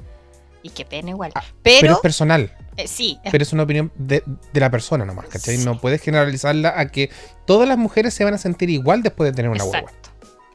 Y 0.63 0.69
qué 0.71 0.83
pena 0.83 1.11
igual. 1.11 1.31
Ah, 1.35 1.43
Pero, 1.63 1.77
pero 1.81 1.93
es 1.93 1.99
personal, 1.99 2.51
eh, 2.75 2.87
sí, 2.89 3.17
es- 3.23 3.31
pero 3.31 3.41
es 3.43 3.53
una 3.53 3.63
opinión 3.63 3.89
de, 3.95 4.21
de 4.51 4.59
la 4.59 4.69
persona 4.69 5.05
nomás, 5.05 5.27
¿cachai? 5.27 5.55
Sí. 5.57 5.63
No 5.65 5.79
puedes 5.79 6.01
generalizarla 6.01 6.73
a 6.77 6.87
que 6.87 7.09
todas 7.45 7.69
las 7.69 7.77
mujeres 7.77 8.13
se 8.13 8.25
van 8.25 8.33
a 8.33 8.37
sentir 8.37 8.69
igual 8.69 9.01
después 9.01 9.29
de 9.31 9.35
tener 9.35 9.49
una 9.49 9.63
guagua. 9.63 9.91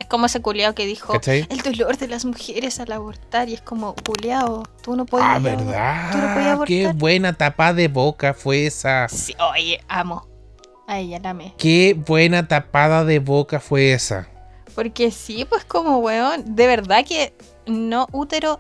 Es 0.01 0.07
como 0.07 0.27
ese 0.27 0.41
culiao 0.41 0.75
que 0.75 0.87
dijo 0.87 1.13
¿Cachai? 1.13 1.47
el 1.51 1.59
dolor 1.61 1.97
de 1.99 2.09
las 2.09 2.25
mujeres 2.25 2.81
al 2.81 2.91
abortar 2.91 3.49
y 3.49 3.55
es 3.55 3.61
como, 3.61 3.95
culiao, 3.95 4.65
tú 4.83 4.97
no 4.97 5.05
puedes. 5.07 5.27
Ah, 5.29 5.39
¿Tú 5.39 5.43
no 5.43 5.57
podías 5.57 5.67
¿verdad? 5.67 6.65
Qué 6.67 6.83
abortar? 6.85 6.97
buena 6.97 7.33
tapa 7.35 7.73
de 7.75 7.87
boca 7.89 8.35
fue 8.35 8.67
esa. 8.67 9.09
Sí, 9.09 9.35
oye, 9.55 9.81
amo. 9.89 10.27
A 10.89 10.99
ella 10.99 11.21
la 11.23 11.31
amé. 11.31 11.55
Qué 11.59 11.95
buena 11.95 12.49
tapada 12.49 13.05
de 13.05 13.21
boca 13.21 13.61
fue 13.61 13.93
esa. 13.93 14.29
Porque 14.75 15.11
sí, 15.11 15.45
pues 15.45 15.65
como 15.65 15.99
weón, 15.99 16.57
de 16.57 16.67
verdad 16.67 17.05
que 17.07 17.35
no 17.67 18.09
útero. 18.11 18.59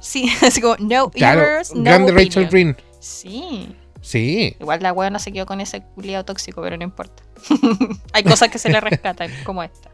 Sí, 0.00 0.28
así 0.42 0.60
como 0.60 0.76
no 0.80 1.08
Claro, 1.10 1.40
ears, 1.40 1.72
no 1.74 1.84
grande 1.84 2.10
opinion. 2.12 2.26
Rachel 2.26 2.48
Green. 2.48 2.76
Sí. 2.98 3.76
Sí. 4.00 4.56
Igual 4.58 4.82
la 4.82 4.92
weón 4.92 5.12
no 5.12 5.20
se 5.20 5.32
quedó 5.32 5.46
con 5.46 5.60
ese 5.60 5.82
culiado 5.94 6.24
tóxico, 6.24 6.60
pero 6.60 6.76
no 6.76 6.82
importa. 6.82 7.22
Hay 8.12 8.24
cosas 8.24 8.50
que 8.50 8.58
se 8.58 8.68
le 8.68 8.80
rescatan, 8.80 9.30
como 9.44 9.62
esta. 9.62 9.91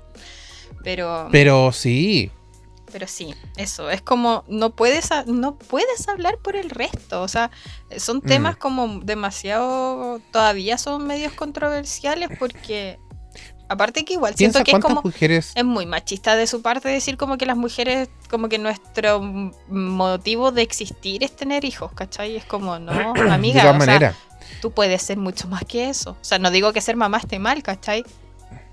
Pero, 0.84 1.28
Pero 1.32 1.72
sí. 1.72 2.30
pero 2.92 3.06
sí, 3.06 3.34
eso. 3.56 3.90
Es 3.90 4.00
como, 4.00 4.44
no 4.48 4.70
puedes, 4.70 5.10
no 5.26 5.56
puedes 5.56 6.08
hablar 6.08 6.38
por 6.38 6.56
el 6.56 6.70
resto. 6.70 7.22
O 7.22 7.28
sea, 7.28 7.50
son 7.96 8.20
temas 8.22 8.56
Mm. 8.56 8.58
como 8.58 9.00
demasiado. 9.00 10.20
Todavía 10.32 10.78
son 10.78 11.06
medios 11.06 11.32
controversiales 11.34 12.30
porque. 12.38 12.98
Aparte 13.70 14.06
que 14.06 14.14
igual 14.14 14.34
siento 14.34 14.64
que 14.64 14.70
es 14.70 14.78
como. 14.78 15.02
mujeres. 15.02 15.52
Es 15.54 15.64
muy 15.64 15.84
machista 15.84 16.36
de 16.36 16.46
su 16.46 16.62
parte 16.62 16.88
decir 16.88 17.18
como 17.18 17.36
que 17.36 17.44
las 17.44 17.58
mujeres, 17.58 18.08
como 18.30 18.48
que 18.48 18.56
nuestro 18.56 19.20
motivo 19.68 20.52
de 20.52 20.62
existir 20.62 21.22
es 21.22 21.36
tener 21.36 21.66
hijos, 21.66 21.92
¿cachai? 21.92 22.36
Es 22.36 22.46
como, 22.46 22.78
no, 22.78 22.90
amiga, 23.30 23.62
de 23.62 23.68
todas 23.78 23.82
o 23.82 23.84
sea, 23.84 24.14
tú 24.62 24.70
puedes 24.72 25.02
ser 25.02 25.18
mucho 25.18 25.48
más 25.48 25.64
que 25.66 25.90
eso. 25.90 26.12
O 26.12 26.24
sea, 26.24 26.38
no 26.38 26.50
digo 26.50 26.72
que 26.72 26.80
ser 26.80 26.96
mamá 26.96 27.18
esté 27.18 27.38
mal, 27.38 27.62
¿cachai? 27.62 28.04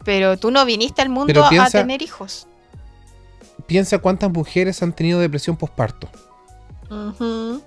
Pero 0.06 0.38
tú 0.38 0.52
no 0.52 0.64
viniste 0.66 1.02
al 1.02 1.10
mundo 1.10 1.44
a 1.44 1.70
tener 1.70 2.02
hijos. 2.02 2.48
Piensa 3.68 3.98
cuántas 3.98 4.32
mujeres 4.32 4.82
han 4.84 4.94
tenido 4.94 5.20
depresión 5.20 5.58
postparto. 5.58 6.08
Ujú. 6.90 7.62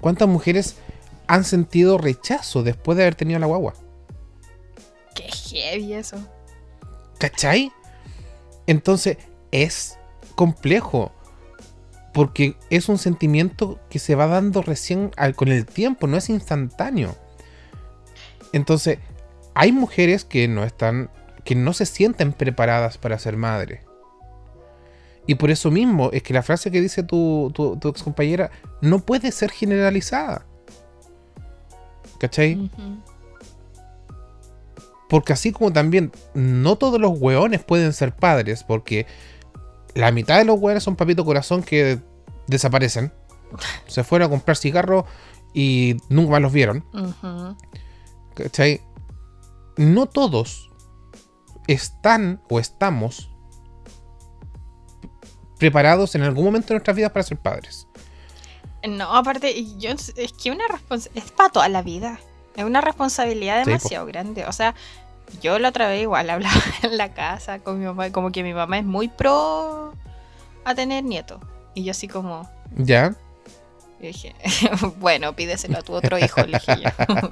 ¿Cuántas 0.00 0.28
mujeres 0.28 0.76
han 1.26 1.44
sentido 1.44 1.96
rechazo 1.96 2.62
después 2.62 2.96
de 2.98 3.04
haber 3.04 3.14
tenido 3.14 3.38
la 3.38 3.46
guagua? 3.46 3.74
Qué 5.14 5.28
heavy 5.30 5.94
eso. 5.94 6.16
¿Cachai? 7.18 7.70
Entonces 8.66 9.18
es 9.52 9.98
complejo. 10.34 11.12
Porque 12.12 12.56
es 12.70 12.88
un 12.88 12.98
sentimiento 12.98 13.78
que 13.88 14.00
se 14.00 14.16
va 14.16 14.26
dando 14.26 14.62
recién 14.62 15.12
al- 15.16 15.36
con 15.36 15.46
el 15.48 15.64
tiempo, 15.64 16.08
no 16.08 16.16
es 16.16 16.28
instantáneo. 16.28 17.14
Entonces, 18.52 18.98
hay 19.54 19.72
mujeres 19.72 20.24
que 20.24 20.48
no 20.48 20.64
están, 20.64 21.10
que 21.44 21.54
no 21.54 21.72
se 21.72 21.86
sienten 21.86 22.32
preparadas 22.32 22.98
para 22.98 23.18
ser 23.18 23.36
madre. 23.36 23.82
Y 25.26 25.36
por 25.36 25.50
eso 25.50 25.70
mismo 25.70 26.10
es 26.12 26.22
que 26.22 26.34
la 26.34 26.42
frase 26.42 26.70
que 26.70 26.80
dice 26.80 27.02
tu, 27.02 27.52
tu, 27.54 27.76
tu 27.76 27.88
ex 27.88 28.02
compañera 28.02 28.50
no 28.80 29.00
puede 29.00 29.30
ser 29.32 29.50
generalizada. 29.50 30.46
¿Cachai? 32.18 32.70
Porque 35.08 35.32
así 35.32 35.52
como 35.52 35.72
también 35.72 36.12
no 36.34 36.76
todos 36.76 37.00
los 37.00 37.18
hueones 37.18 37.64
pueden 37.64 37.92
ser 37.92 38.14
padres, 38.14 38.62
porque 38.62 39.06
la 39.94 40.12
mitad 40.12 40.38
de 40.38 40.44
los 40.44 40.58
hueones 40.58 40.82
son 40.82 40.96
papito 40.96 41.24
corazón 41.24 41.62
que 41.62 41.98
desaparecen. 42.46 43.12
Se 43.86 44.04
fueron 44.04 44.26
a 44.26 44.30
comprar 44.30 44.56
cigarros 44.56 45.04
y 45.54 45.96
nunca 46.08 46.32
más 46.32 46.42
los 46.42 46.52
vieron. 46.52 46.84
¿Cachai? 48.34 48.80
No 49.76 50.06
todos 50.06 50.70
están 51.66 52.42
o 52.48 52.58
estamos 52.58 53.30
preparados 55.58 56.14
en 56.14 56.22
algún 56.22 56.44
momento 56.44 56.68
de 56.68 56.74
nuestras 56.74 56.96
vidas 56.96 57.12
para 57.12 57.22
ser 57.22 57.38
padres. 57.38 57.86
No, 58.88 59.14
aparte, 59.14 59.64
yo, 59.78 59.90
es 59.90 60.32
que 60.32 60.50
una 60.50 60.64
es 61.14 61.30
para 61.32 61.50
toda 61.50 61.68
la 61.68 61.82
vida. 61.82 62.18
Es 62.56 62.64
una 62.64 62.80
responsabilidad 62.80 63.62
Sí, 63.62 63.70
demasiado 63.70 64.06
grande. 64.06 64.46
O 64.46 64.52
sea, 64.52 64.74
yo 65.42 65.58
la 65.58 65.68
otra 65.68 65.88
vez 65.88 66.02
igual 66.02 66.30
hablaba 66.30 66.60
en 66.82 66.96
la 66.96 67.12
casa 67.12 67.58
con 67.60 67.78
mi 67.78 67.84
mamá, 67.84 68.10
como 68.10 68.32
que 68.32 68.42
mi 68.42 68.54
mamá 68.54 68.78
es 68.78 68.84
muy 68.84 69.08
pro 69.08 69.94
a 70.64 70.74
tener 70.74 71.04
nietos. 71.04 71.40
Y 71.74 71.84
yo 71.84 71.92
así 71.92 72.08
como, 72.08 72.48
¿Ya? 72.76 73.14
yo 74.00 74.06
dije, 74.06 74.34
bueno, 74.98 75.34
pídeselo 75.34 75.78
a 75.78 75.82
tu 75.82 75.92
otro 75.92 76.18
hijo, 76.18 76.42
le 76.42 76.58
dije 76.58 76.82
yo. 76.82 76.90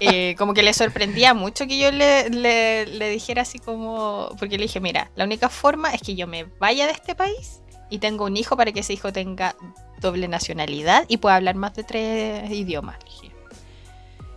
Eh, 0.00 0.34
como 0.36 0.52
que 0.52 0.62
le 0.62 0.72
sorprendía 0.74 1.32
mucho 1.32 1.66
que 1.66 1.78
yo 1.78 1.90
le, 1.90 2.28
le- 2.28 2.86
le 2.86 3.08
dijera 3.08 3.42
así 3.42 3.58
como, 3.58 4.28
porque 4.38 4.58
le 4.58 4.64
dije, 4.64 4.78
mira, 4.80 5.10
la 5.16 5.24
única 5.24 5.48
forma 5.48 5.92
es 5.94 6.02
que 6.02 6.14
yo 6.14 6.26
me 6.26 6.44
vaya 6.60 6.86
de 6.86 6.92
este 6.92 7.14
país 7.14 7.62
y 7.88 7.98
tenga 7.98 8.24
un 8.24 8.36
hijo 8.36 8.56
para 8.56 8.72
que 8.72 8.80
ese 8.80 8.92
hijo 8.92 9.12
tenga 9.12 9.56
doble 10.00 10.28
nacionalidad 10.28 11.04
y 11.08 11.16
pueda 11.16 11.36
hablar 11.36 11.54
más 11.54 11.74
de 11.74 11.84
tres 11.84 12.50
idiomas. 12.50 12.96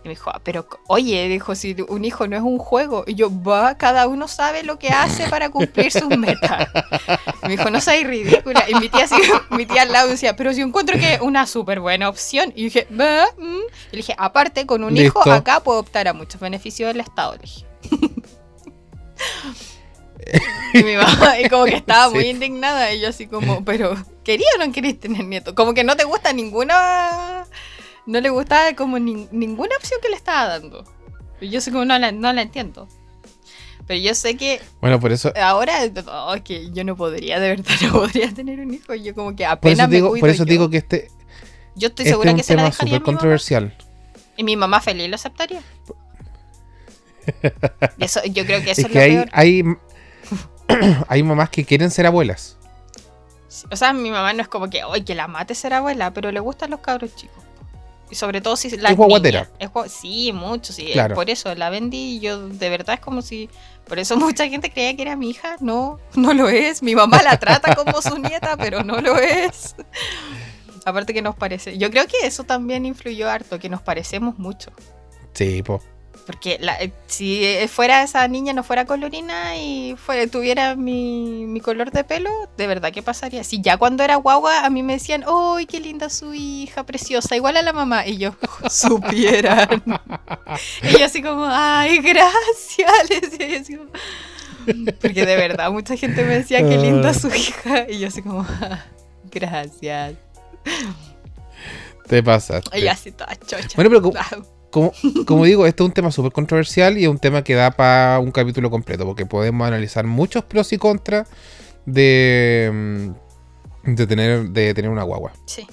Y 0.02 0.08
me 0.08 0.14
dijo, 0.14 0.30
"Ah, 0.30 0.40
pero 0.42 0.66
oye, 0.86 1.28
dijo, 1.28 1.54
si 1.54 1.76
un 1.88 2.04
hijo 2.06 2.26
no 2.26 2.34
es 2.36 2.42
un 2.42 2.58
juego. 2.58 3.04
Y 3.06 3.14
yo, 3.16 3.28
va, 3.42 3.76
cada 3.76 4.06
uno 4.08 4.28
sabe 4.28 4.62
lo 4.62 4.78
que 4.78 4.88
hace 4.88 5.28
para 5.28 5.50
cumplir 5.50 5.92
sus 5.92 6.08
metas. 6.16 6.68
Y 7.42 7.46
me 7.46 7.56
dijo, 7.58 7.68
no 7.70 7.80
seas 7.82 8.06
ridícula. 8.06 8.64
Y 8.68 8.74
mi 8.76 8.88
tía, 8.88 9.04
así, 9.04 9.16
mi 9.50 9.66
tía 9.66 9.82
al 9.82 9.92
lado 9.92 10.08
decía, 10.08 10.36
pero 10.36 10.54
si 10.54 10.62
encuentro 10.62 10.98
que 10.98 11.14
es 11.14 11.20
una 11.20 11.46
súper 11.46 11.80
buena 11.80 12.08
opción. 12.08 12.50
Y 12.56 12.64
dije, 12.64 12.86
va, 12.98 13.26
mm". 13.36 13.58
Y 13.92 13.92
le 13.92 13.96
dije, 13.98 14.14
aparte, 14.16 14.64
con 14.64 14.84
un 14.84 14.96
hijo 14.96 15.20
acá 15.30 15.60
puedo 15.60 15.80
optar 15.80 16.08
a 16.08 16.14
muchos 16.14 16.40
beneficios 16.40 16.88
del 16.92 17.00
Estado. 17.00 17.34
Le 17.34 17.38
dije. 17.42 17.66
y 20.74 20.82
mi 20.82 20.96
mamá, 20.96 21.38
y 21.40 21.48
como 21.48 21.64
que 21.64 21.76
estaba 21.76 22.10
muy 22.10 22.22
Sí. 22.24 22.28
indignada. 22.30 22.92
Y 22.94 23.00
yo 23.00 23.08
así 23.08 23.26
como, 23.26 23.64
pero, 23.64 23.94
¿quería 24.24 24.46
o 24.58 24.64
no 24.64 24.72
querías 24.72 24.98
tener 24.98 25.24
nieto? 25.24 25.54
Como 25.54 25.74
que 25.74 25.84
no 25.84 25.96
te 25.96 26.04
gusta 26.04 26.32
ninguna... 26.32 27.46
No 28.10 28.20
le 28.20 28.28
gustaba 28.30 28.74
como 28.74 28.98
nin- 28.98 29.28
ninguna 29.30 29.76
opción 29.76 30.00
que 30.02 30.08
le 30.08 30.16
estaba 30.16 30.48
dando. 30.48 30.84
Yo 31.40 31.60
sé 31.60 31.70
como 31.70 31.84
no 31.84 31.98
la, 31.98 32.10
no 32.12 32.32
la 32.32 32.42
entiendo. 32.42 32.88
Pero 33.86 34.00
yo 34.00 34.14
sé 34.14 34.36
que 34.36 34.60
Bueno, 34.80 35.00
por 35.00 35.10
eso, 35.12 35.32
ahora 35.40 35.74
oh, 36.06 36.36
que 36.44 36.70
yo 36.72 36.84
no 36.84 36.96
podría, 36.96 37.40
de 37.40 37.48
verdad, 37.50 37.72
no 37.82 37.92
podría 37.92 38.32
tener 38.32 38.60
un 38.60 38.74
hijo. 38.74 38.94
Yo 38.94 39.14
como 39.14 39.34
que 39.36 39.44
por 39.44 39.52
apenas 39.52 39.78
eso 39.78 39.88
me 39.88 39.94
digo, 39.96 40.08
cuido 40.10 40.20
por 40.20 40.30
eso 40.30 40.44
yo. 40.44 40.50
digo 40.50 40.70
que 40.70 40.78
este, 40.78 41.08
Yo 41.76 41.88
estoy 41.88 42.04
este 42.04 42.10
segura 42.10 42.30
es 42.30 42.34
que 42.36 42.40
un 42.42 42.44
se 42.44 42.54
la 42.56 42.64
dejaría 42.64 42.96
a 42.96 43.00
súper 43.00 43.02
controversial. 43.02 43.76
Y 44.36 44.44
mi 44.44 44.56
mamá 44.56 44.80
feliz 44.80 45.08
lo 45.08 45.14
aceptaría. 45.16 45.62
Eso, 47.98 48.20
yo 48.24 48.44
creo 48.46 48.62
que 48.62 48.70
eso 48.72 48.86
Es 48.86 48.86
es, 48.86 48.92
que 48.92 48.98
lo 48.98 49.00
hay, 49.00 49.10
peor. 49.12 49.28
hay, 49.32 49.62
hay 51.08 51.22
mamás 51.22 51.50
que 51.50 51.64
quieren 51.64 51.90
ser 51.90 52.06
abuelas. 52.06 52.56
O 53.70 53.76
sea, 53.76 53.92
mi 53.92 54.10
mamá 54.10 54.32
no 54.32 54.42
es 54.42 54.48
como 54.48 54.70
que, 54.70 54.84
hoy 54.84 55.02
que 55.04 55.14
la 55.14 55.28
mate 55.28 55.54
ser 55.54 55.74
abuela, 55.74 56.12
pero 56.12 56.30
le 56.32 56.40
gustan 56.40 56.70
los 56.70 56.80
cabros 56.80 57.14
chicos. 57.16 57.42
Y 58.10 58.14
sobre 58.16 58.40
todo 58.40 58.56
si 58.56 58.76
la 58.76 58.90
Es 58.90 58.96
guaguatera. 58.96 59.48
Sí, 59.88 60.32
mucho, 60.32 60.72
sí. 60.72 60.90
Claro. 60.92 61.14
Por 61.14 61.30
eso 61.30 61.54
la 61.54 61.70
vendí 61.70 62.16
y 62.16 62.20
yo 62.20 62.48
de 62.48 62.68
verdad 62.68 62.94
es 62.94 63.00
como 63.00 63.22
si... 63.22 63.48
Por 63.86 63.98
eso 63.98 64.16
mucha 64.16 64.48
gente 64.48 64.70
creía 64.70 64.94
que 64.94 65.02
era 65.02 65.16
mi 65.16 65.30
hija. 65.30 65.56
No, 65.60 65.98
no 66.14 66.34
lo 66.34 66.48
es. 66.48 66.82
Mi 66.82 66.94
mamá 66.94 67.22
la 67.22 67.38
trata 67.38 67.74
como 67.74 68.02
su 68.02 68.18
nieta, 68.18 68.56
pero 68.56 68.82
no 68.82 69.00
lo 69.00 69.16
es. 69.16 69.74
Aparte 70.84 71.14
que 71.14 71.22
nos 71.22 71.36
parece... 71.36 71.78
Yo 71.78 71.90
creo 71.90 72.06
que 72.06 72.26
eso 72.26 72.44
también 72.44 72.86
influyó 72.86 73.28
harto, 73.28 73.58
que 73.58 73.68
nos 73.68 73.82
parecemos 73.82 74.38
mucho. 74.38 74.70
Sí, 75.34 75.62
po. 75.62 75.80
Porque 76.26 76.58
la- 76.60 76.80
eh, 76.80 76.92
si 77.06 77.44
eh, 77.44 77.66
fuera 77.68 78.02
esa 78.02 78.26
niña, 78.28 78.52
no 78.52 78.62
fuera 78.62 78.84
colorina 78.84 79.56
y 79.56 79.96
fue, 79.96 80.26
tuviera 80.28 80.76
mi, 80.76 81.44
mi 81.46 81.60
color 81.60 81.90
de 81.90 82.04
pelo, 82.04 82.30
de 82.56 82.66
verdad, 82.66 82.92
¿qué 82.92 83.02
pasaría? 83.02 83.42
Si 83.44 83.60
ya 83.60 83.76
cuando 83.76 84.04
era 84.04 84.16
guagua 84.16 84.64
a 84.64 84.70
mí 84.70 84.82
me 84.82 84.94
decían, 84.94 85.24
¡ay, 85.26 85.66
qué 85.66 85.80
linda 85.80 86.08
su 86.10 86.32
hija, 86.34 86.84
preciosa! 86.84 87.34
Igual 87.36 87.56
a 87.56 87.62
la 87.62 87.72
mamá. 87.72 88.06
Y 88.06 88.18
yo, 88.18 88.34
supieran. 88.70 89.82
y 90.82 90.98
yo 90.98 91.04
así 91.04 91.22
como, 91.22 91.44
¡ay, 91.48 91.98
gracias! 91.98 92.90
Le 93.10 93.20
decía 93.20 93.48
yo 93.48 93.60
así 93.60 93.76
como- 93.76 93.90
Porque 95.00 95.26
de 95.26 95.36
verdad, 95.36 95.70
mucha 95.72 95.96
gente 95.96 96.22
me 96.24 96.36
decía, 96.38 96.58
¡qué 96.60 96.76
linda 96.78 97.12
su 97.14 97.28
hija! 97.28 97.86
Y 97.88 97.98
yo 97.98 98.08
así 98.08 98.22
como, 98.22 98.46
"Ah, 98.60 98.84
gracias. 99.32 100.14
Te 102.06 102.22
pasaste. 102.22 102.78
Y 102.78 102.88
así 102.88 103.12
toda 103.12 103.34
chocha. 103.36 103.68
Bueno, 103.76 103.90
pero 103.90 104.12
como, 104.70 105.44
digo, 105.44 105.66
este 105.66 105.82
es 105.82 105.86
un 105.86 105.92
tema 105.92 106.10
súper 106.12 106.32
controversial 106.32 106.96
y 106.98 107.02
es 107.04 107.08
un 107.08 107.18
tema 107.18 107.42
que 107.44 107.54
da 107.54 107.70
para 107.72 108.18
un 108.20 108.30
capítulo 108.30 108.70
completo, 108.70 109.04
porque 109.04 109.26
podemos 109.26 109.66
analizar 109.66 110.06
muchos 110.06 110.44
pros 110.44 110.72
y 110.72 110.78
contras 110.78 111.28
de, 111.86 112.70
mm, 113.84 113.94
de, 113.94 114.06
tener, 114.06 114.48
de 114.50 114.72
tener 114.74 114.90
una 114.90 115.02
guagua. 115.02 115.32
Sí. 115.46 115.66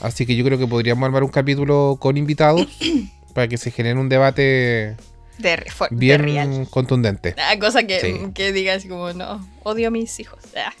Así 0.00 0.26
que 0.26 0.36
yo 0.36 0.44
creo 0.44 0.58
que 0.58 0.66
podríamos 0.66 1.04
armar 1.04 1.22
un 1.24 1.30
capítulo 1.30 1.96
con 2.00 2.16
invitados 2.16 2.66
para 3.34 3.48
que 3.48 3.56
se 3.58 3.70
genere 3.70 3.98
un 3.98 4.08
debate 4.08 4.96
De, 5.38 5.56
re- 5.56 5.70
fu- 5.70 5.86
de 5.90 6.18
real. 6.18 6.48
bien 6.48 6.64
contundente. 6.66 7.34
Ah, 7.38 7.58
cosa 7.58 7.82
que, 7.84 8.00
Sí. 8.00 8.20
que 8.34 8.52
diga 8.52 8.74
así 8.74 8.88
como, 8.88 9.12
no, 9.12 9.44
odio 9.64 9.88
a 9.88 9.90
mis 9.90 10.18
hijos. 10.20 10.38
Ah, 10.56 10.72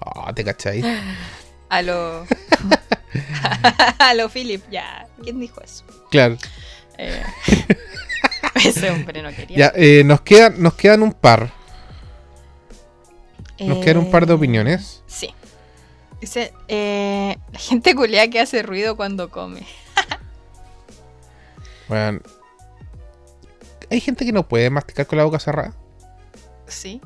Ah, 0.00 0.32
¿te 0.32 0.44
cachai? 0.44 0.82
a 1.68 1.82
lo. 1.82 2.24
lo 4.16 4.28
Philip, 4.28 4.62
ya. 4.70 5.06
¿Quién 5.22 5.40
dijo 5.40 5.60
eso? 5.62 5.84
Claro. 6.10 6.36
Eh, 6.96 7.22
ese 8.64 8.90
hombre 8.90 9.22
no 9.22 9.30
quería. 9.30 9.56
Ya, 9.56 9.72
eh, 9.74 10.02
nos, 10.04 10.20
quedan, 10.20 10.62
nos 10.62 10.74
quedan 10.74 11.02
un 11.02 11.12
par. 11.12 11.52
Nos 13.58 13.84
quedan 13.84 13.98
un 13.98 14.10
par 14.10 14.26
de 14.26 14.32
Eh, 14.32 14.36
opiniones. 14.36 15.02
Sí. 15.06 15.34
Dice, 16.20 16.52
eh, 16.68 17.36
la 17.52 17.58
gente 17.58 17.94
culea 17.94 18.28
que 18.28 18.40
hace 18.40 18.62
ruido 18.62 18.96
cuando 18.96 19.30
come. 19.30 19.66
Bueno, 21.88 22.20
hay 23.90 24.00
gente 24.00 24.26
que 24.26 24.32
no 24.32 24.46
puede 24.46 24.68
masticar 24.68 25.06
con 25.06 25.16
la 25.16 25.24
boca 25.24 25.38
cerrada. 25.38 25.72
Sí, 26.66 27.00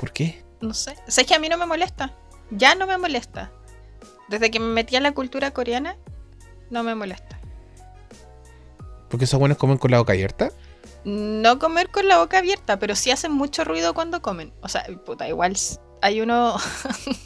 ¿Por 0.00 0.12
qué? 0.12 0.42
no 0.60 0.74
sé. 0.74 0.96
O 1.06 1.10
sea, 1.12 1.22
es 1.22 1.28
que 1.28 1.34
a 1.34 1.38
mí 1.38 1.48
no 1.48 1.56
me 1.56 1.66
molesta. 1.66 2.12
Ya 2.50 2.74
no 2.74 2.86
me 2.88 2.98
molesta. 2.98 3.52
Desde 4.28 4.50
que 4.50 4.60
me 4.60 4.66
metí 4.66 4.96
a 4.96 5.00
la 5.00 5.12
cultura 5.12 5.50
coreana, 5.52 5.96
no 6.70 6.82
me 6.82 6.94
molesta. 6.94 7.38
¿Porque 9.08 9.24
esos 9.24 9.38
buenos 9.38 9.58
comen 9.58 9.78
con 9.78 9.90
la 9.90 9.98
boca 9.98 10.12
abierta? 10.12 10.50
No 11.04 11.58
comer 11.58 11.90
con 11.90 12.08
la 12.08 12.18
boca 12.18 12.38
abierta, 12.38 12.78
pero 12.78 12.96
sí 12.96 13.10
hacen 13.10 13.32
mucho 13.32 13.64
ruido 13.64 13.94
cuando 13.94 14.22
comen. 14.22 14.52
O 14.62 14.68
sea, 14.68 14.86
puta, 15.04 15.28
igual 15.28 15.54
hay 16.00 16.20
uno. 16.20 16.56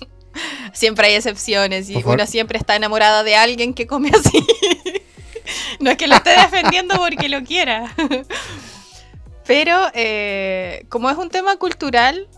siempre 0.72 1.08
hay 1.08 1.14
excepciones 1.14 1.88
y 1.88 1.94
Por 1.94 2.02
favor. 2.02 2.18
uno 2.18 2.26
siempre 2.26 2.58
está 2.58 2.76
enamorada 2.76 3.22
de 3.22 3.36
alguien 3.36 3.74
que 3.74 3.86
come 3.86 4.10
así. 4.10 4.44
no 5.80 5.90
es 5.90 5.96
que 5.96 6.06
lo 6.08 6.16
esté 6.16 6.30
defendiendo 6.30 6.96
porque 6.96 7.28
lo 7.28 7.42
quiera. 7.44 7.94
pero 9.46 9.78
eh, 9.94 10.84
como 10.88 11.08
es 11.08 11.16
un 11.16 11.30
tema 11.30 11.56
cultural, 11.56 12.28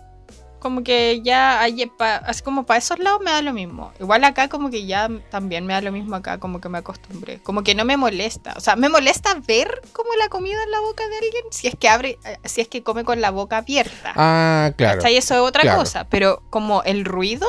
como 0.61 0.85
que 0.85 1.21
ya 1.23 1.63
así 1.63 2.43
como 2.43 2.65
para 2.65 2.79
esos 2.79 2.99
lados 2.99 3.21
me 3.25 3.31
da 3.31 3.43
lo 3.43 3.53
mismo. 3.53 3.93
Igual 3.99 4.23
acá 4.25 4.49
como 4.49 4.71
que 4.71 4.87
ya 4.87 5.09
también 5.31 5.67
me 5.67 5.73
da 5.73 5.81
lo 5.81 5.91
mismo 5.91 6.15
acá, 6.15 6.39
como 6.39 6.61
que 6.61 6.69
me 6.69 6.79
acostumbré. 6.79 7.41
Como 7.43 7.63
que 7.65 7.75
no 7.75 7.85
me 7.85 7.97
molesta. 7.97 8.55
O 8.57 8.61
sea, 8.61 8.77
me 8.77 8.89
molesta 8.89 9.35
ver 9.47 9.81
como 9.93 10.15
la 10.15 10.29
comida 10.29 10.63
en 10.63 10.71
la 10.71 10.81
boca 10.81 11.07
de 11.09 11.17
alguien 11.17 11.45
si 11.51 11.67
es 11.69 11.75
que 11.77 11.89
abre, 11.89 12.19
eh, 12.25 12.37
si 12.45 12.61
es 12.61 12.69
que 12.69 12.83
come 12.83 13.05
con 13.05 13.21
la 13.21 13.31
boca 13.31 13.57
abierta. 13.59 14.13
Ah, 14.15 14.71
claro. 14.77 14.99
¿Cachai? 14.99 15.17
Eso 15.17 15.35
es 15.35 15.41
otra 15.41 15.63
claro. 15.63 15.79
cosa. 15.81 16.07
Pero 16.09 16.43
como 16.51 16.83
el 16.85 17.05
ruido, 17.05 17.47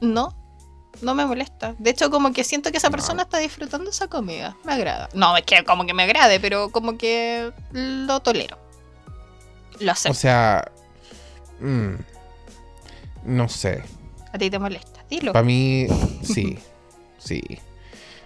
no. 0.00 0.34
No 1.02 1.14
me 1.14 1.26
molesta. 1.26 1.74
De 1.78 1.90
hecho, 1.90 2.10
como 2.10 2.32
que 2.32 2.42
siento 2.42 2.70
que 2.70 2.78
esa 2.78 2.88
No. 2.88 2.92
persona 2.92 3.22
está 3.24 3.36
disfrutando 3.38 3.90
esa 3.90 4.08
comida. 4.08 4.56
Me 4.64 4.72
agrada. 4.72 5.10
No, 5.12 5.36
es 5.36 5.44
que 5.44 5.62
como 5.64 5.84
que 5.84 5.92
me 5.92 6.04
agrade, 6.04 6.40
pero 6.40 6.70
como 6.70 6.96
que 6.96 7.52
lo 7.72 8.20
tolero. 8.20 8.56
Lo 9.78 9.90
O 9.90 9.92
acepto. 9.92 10.14
sea, 10.18 10.72
mm, 11.60 11.94
no 13.24 13.48
sé. 13.48 13.82
A 14.32 14.38
ti 14.38 14.50
te 14.50 14.58
molesta. 14.58 15.04
Dilo. 15.10 15.32
Para 15.32 15.44
mí, 15.44 15.86
sí, 16.22 16.58
sí. 17.18 17.42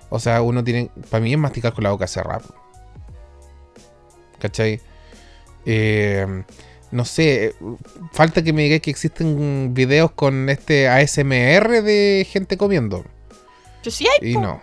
O 0.08 0.18
sea, 0.18 0.42
uno 0.42 0.64
tiene, 0.64 0.90
para 1.10 1.22
mí 1.22 1.32
es 1.32 1.38
masticar 1.38 1.72
con 1.72 1.84
la 1.84 1.90
boca 1.90 2.06
cerrada. 2.06 2.42
¿Cachai? 4.38 4.80
Eh, 5.66 6.44
no 6.90 7.04
sé, 7.04 7.54
falta 8.12 8.42
que 8.42 8.52
me 8.52 8.62
digáis 8.62 8.82
que 8.82 8.90
existen 8.90 9.74
videos 9.74 10.10
con 10.12 10.48
este 10.48 10.88
ASMR 10.88 11.82
de 11.82 12.26
gente 12.28 12.56
comiendo. 12.56 13.04
Yo 13.82 13.90
sí 13.90 14.06
hay 14.08 14.30
Y 14.32 14.34
no, 14.36 14.62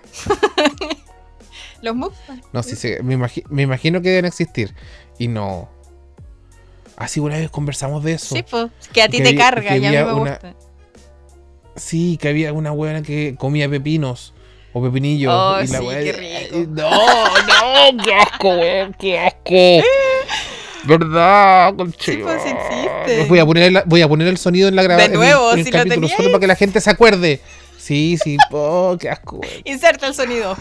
los 1.82 1.96
mukbang. 1.96 2.42
no, 2.54 2.62
sí, 2.64 2.76
sí, 2.76 2.94
me, 3.04 3.18
imagi- 3.18 3.46
me 3.50 3.62
imagino 3.64 4.02
que 4.02 4.10
deben 4.10 4.26
existir. 4.26 4.76
Y 5.18 5.28
no. 5.28 5.70
Así 6.98 7.20
una 7.22 7.38
vez 7.38 7.50
conversamos 7.50 8.04
de 8.04 8.14
eso. 8.14 8.36
Sí, 8.36 8.44
pues. 8.44 8.68
Que 8.92 9.04
a 9.04 9.08
ti 9.08 9.18
Que 9.18 9.24
te 9.24 9.30
había- 9.30 9.40
carga 9.40 9.70
que 9.70 9.76
y 9.76 9.78
a 9.78 9.80
mí 9.80 9.86
había 9.96 10.06
me 10.06 10.14
una- 10.14 10.32
gusta. 10.32 10.54
Sí, 11.76 12.18
que 12.20 12.28
había 12.30 12.52
una 12.54 12.72
buena 12.72 13.04
que 13.04 13.36
comía 13.38 13.70
pepinos 13.70 14.34
o 14.74 14.82
pepinillos. 14.82 15.32
Oh, 15.34 15.62
y 15.64 15.68
la 15.68 15.78
sí, 15.80 15.86
qué 15.88 16.12
rico. 16.50 16.66
No, 16.72 16.90
no, 16.90 18.04
qué 18.04 18.14
asco, 18.16 18.50
weón, 18.50 18.96
qué 19.00 19.20
asco. 19.20 19.88
¿Verdad? 20.86 21.74
Sí, 22.00 22.18
pues, 22.24 22.42
existe. 22.46 23.26
Voy 23.28 23.40
a 23.40 23.46
poner 23.46 23.64
el, 23.64 23.82
voy 23.86 24.02
a 24.02 24.08
poner 24.08 24.28
el 24.28 24.38
sonido 24.38 24.70
en 24.70 24.76
la 24.76 24.84
grabación. 24.84 25.12
De 25.12 25.18
nuevo, 25.18 25.52
en 25.54 25.60
el, 25.60 25.66
si 25.66 25.72
lo 25.72 25.78
capítulo 25.78 26.02
teníais. 26.02 26.18
solo 26.18 26.30
para 26.32 26.40
que 26.40 26.48
la 26.48 26.56
gente 26.56 26.82
se 26.82 26.90
acuerde. 26.90 27.42
Sí, 27.78 28.18
sí, 28.24 28.38
oh, 28.52 28.98
qué 29.00 29.10
asco. 29.10 29.40
Inserta 29.66 30.08
el 30.08 30.14
sonido. 30.14 30.58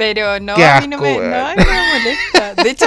Pero 0.00 0.40
no, 0.40 0.54
a 0.54 0.80
mí 0.80 0.88
no 0.88 0.96
me, 0.98 1.14
no, 1.18 1.22
no 1.22 1.54
me 1.54 1.54
molesta. 1.54 2.54
De 2.62 2.70
hecho, 2.70 2.86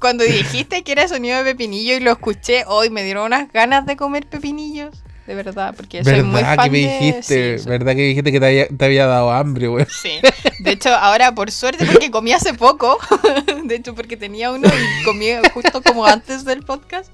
cuando 0.00 0.24
dijiste 0.24 0.82
que 0.82 0.90
era 0.92 1.06
sonido 1.06 1.38
de 1.38 1.44
pepinillo 1.44 1.94
y 1.94 2.00
lo 2.00 2.10
escuché 2.10 2.64
hoy, 2.66 2.90
me 2.90 3.04
dieron 3.04 3.26
unas 3.26 3.52
ganas 3.52 3.86
de 3.86 3.96
comer 3.96 4.28
pepinillos. 4.28 5.04
De 5.28 5.36
verdad, 5.36 5.74
porque 5.76 6.02
soy 6.02 6.24
muy 6.24 6.40
¿Verdad 6.40 6.56
fan 6.56 6.64
que 6.64 6.70
me 6.72 6.78
de- 6.78 6.84
dijiste? 6.98 7.58
sí, 7.58 7.62
soy- 7.62 7.70
¿Verdad 7.70 7.92
que 7.94 8.02
dijiste 8.02 8.32
que 8.32 8.40
te 8.40 8.46
había, 8.46 8.66
te 8.68 8.84
había 8.84 9.06
dado 9.06 9.30
hambre, 9.30 9.68
weón? 9.68 9.86
Sí. 9.88 10.18
De 10.58 10.72
hecho, 10.72 10.92
ahora 10.92 11.32
por 11.36 11.52
suerte, 11.52 11.86
porque 11.86 12.10
comí 12.10 12.32
hace 12.32 12.52
poco, 12.54 12.98
de 13.64 13.74
hecho 13.76 13.94
porque 13.94 14.16
tenía 14.16 14.50
uno 14.50 14.66
y 14.66 15.04
comí 15.04 15.28
justo 15.54 15.82
como 15.82 16.04
antes 16.04 16.44
del 16.44 16.64
podcast, 16.64 17.12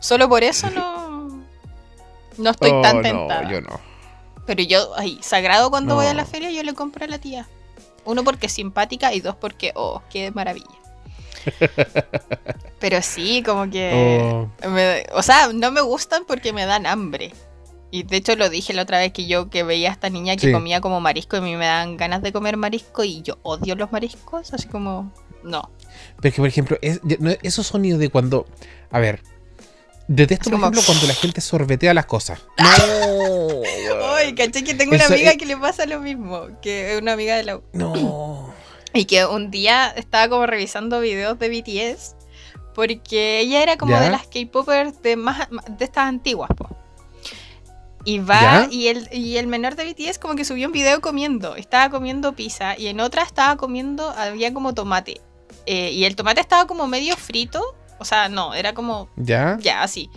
solo 0.00 0.28
por 0.28 0.42
eso 0.42 0.70
no, 0.70 1.44
no 2.36 2.50
estoy 2.50 2.70
Oh, 2.72 2.82
tan 2.82 2.96
no, 2.96 3.02
tentada. 3.02 3.48
yo 3.48 3.60
no. 3.60 3.80
Pero 4.44 4.62
yo, 4.64 4.90
ay, 4.96 5.20
sagrado 5.22 5.70
cuando 5.70 5.94
voy 5.94 6.06
a 6.06 6.14
la 6.14 6.22
No. 6.24 6.28
feria, 6.28 6.50
yo 6.50 6.64
le 6.64 6.74
compro 6.74 7.04
a 7.04 7.08
la 7.08 7.18
tía. 7.18 7.46
Uno 8.04 8.24
porque 8.24 8.46
es 8.46 8.52
simpática 8.52 9.12
y 9.14 9.20
dos 9.20 9.36
porque, 9.36 9.72
oh, 9.74 10.02
qué 10.10 10.30
maravilla. 10.32 10.66
Pero 12.78 13.00
sí, 13.02 13.42
como 13.42 13.70
que... 13.70 14.20
Oh, 14.64 14.68
me- 14.68 15.04
o 15.14 15.22
sea, 15.22 15.48
no 15.52 15.70
me 15.70 15.80
gustan 15.80 16.24
porque 16.26 16.52
me 16.52 16.66
dan 16.66 16.86
hambre. 16.86 17.32
Y 17.90 18.04
de 18.04 18.16
hecho 18.16 18.34
lo 18.36 18.48
dije 18.48 18.72
la 18.72 18.82
otra 18.82 18.98
vez 18.98 19.12
que 19.12 19.26
yo 19.26 19.50
que 19.50 19.62
veía 19.64 19.90
a 19.90 19.92
esta 19.92 20.08
niña 20.08 20.34
que 20.36 20.46
Sí. 20.46 20.52
comía 20.52 20.80
como 20.80 21.00
marisco 21.00 21.36
y 21.36 21.40
a 21.40 21.42
mí 21.42 21.56
me 21.56 21.66
dan 21.66 21.96
ganas 21.96 22.22
de 22.22 22.32
comer 22.32 22.56
marisco 22.56 23.04
y 23.04 23.22
yo 23.22 23.38
odio 23.42 23.74
los 23.76 23.92
mariscos, 23.92 24.52
así 24.52 24.66
como... 24.68 25.12
No. 25.42 25.70
Pero 26.20 26.34
que, 26.34 26.40
por 26.40 26.48
ejemplo, 26.48 26.78
es- 26.80 27.00
esos 27.42 27.66
sonidos 27.66 27.98
de 28.00 28.08
cuando. 28.08 28.46
A 28.90 28.98
ver. 29.00 29.22
Detesto, 30.14 30.42
Es 30.42 30.50
por 30.50 30.52
como- 30.52 30.64
ejemplo, 30.66 30.82
cuando 30.86 31.06
la 31.06 31.14
gente 31.14 31.40
sorbetea 31.40 31.94
las 31.94 32.06
cosas. 32.06 32.40
No. 32.58 34.14
Ay, 34.14 34.34
caché 34.34 34.62
que 34.64 34.74
tengo 34.74 34.94
una 34.94 35.04
Eso 35.04 35.14
amiga 35.14 35.30
es- 35.32 35.38
que 35.38 35.46
le 35.46 35.56
pasa 35.56 35.86
lo 35.86 36.00
mismo, 36.00 36.48
que 36.60 36.94
es 36.94 37.00
una 37.02 37.12
amiga 37.12 37.36
de 37.36 37.42
la 37.44 37.56
U. 37.56 37.62
No. 37.72 38.52
Y 38.94 39.06
que 39.06 39.24
un 39.24 39.50
día 39.50 39.88
estaba 39.96 40.28
como 40.28 40.44
revisando 40.46 41.00
videos 41.00 41.38
de 41.38 41.48
BTS 41.48 42.14
porque 42.74 43.40
ella 43.40 43.62
era 43.62 43.76
como 43.78 43.92
¿Ya? 43.92 44.00
de 44.02 44.10
las 44.10 44.26
K-popers 44.26 45.00
de 45.02 45.16
más 45.16 45.48
de 45.50 45.84
estas 45.84 46.08
antiguas, 46.08 46.50
po. 46.56 46.68
Y 48.04 48.18
va 48.18 48.40
¿Ya? 48.40 48.68
y 48.70 48.88
el, 48.88 49.08
y 49.12 49.36
el 49.38 49.46
menor 49.46 49.76
de 49.76 49.84
BTS 49.84 50.18
como 50.18 50.34
que 50.34 50.44
subió 50.44 50.66
un 50.66 50.72
video 50.72 51.00
comiendo. 51.00 51.56
Estaba 51.56 51.88
comiendo 51.90 52.34
pizza 52.34 52.76
y 52.78 52.88
en 52.88 53.00
otra 53.00 53.22
estaba 53.22 53.56
comiendo, 53.56 54.10
había 54.10 54.52
como 54.52 54.74
tomate. 54.74 55.20
Eh, 55.66 55.90
y 55.92 56.04
el 56.04 56.14
tomate 56.16 56.40
estaba 56.42 56.66
como 56.66 56.86
medio 56.86 57.16
frito. 57.16 57.62
O 58.02 58.04
sea, 58.04 58.28
no, 58.28 58.52
era 58.54 58.74
como 58.74 59.08
¿Ya? 59.16 59.56
ya 59.60 59.82
así. 59.82 60.10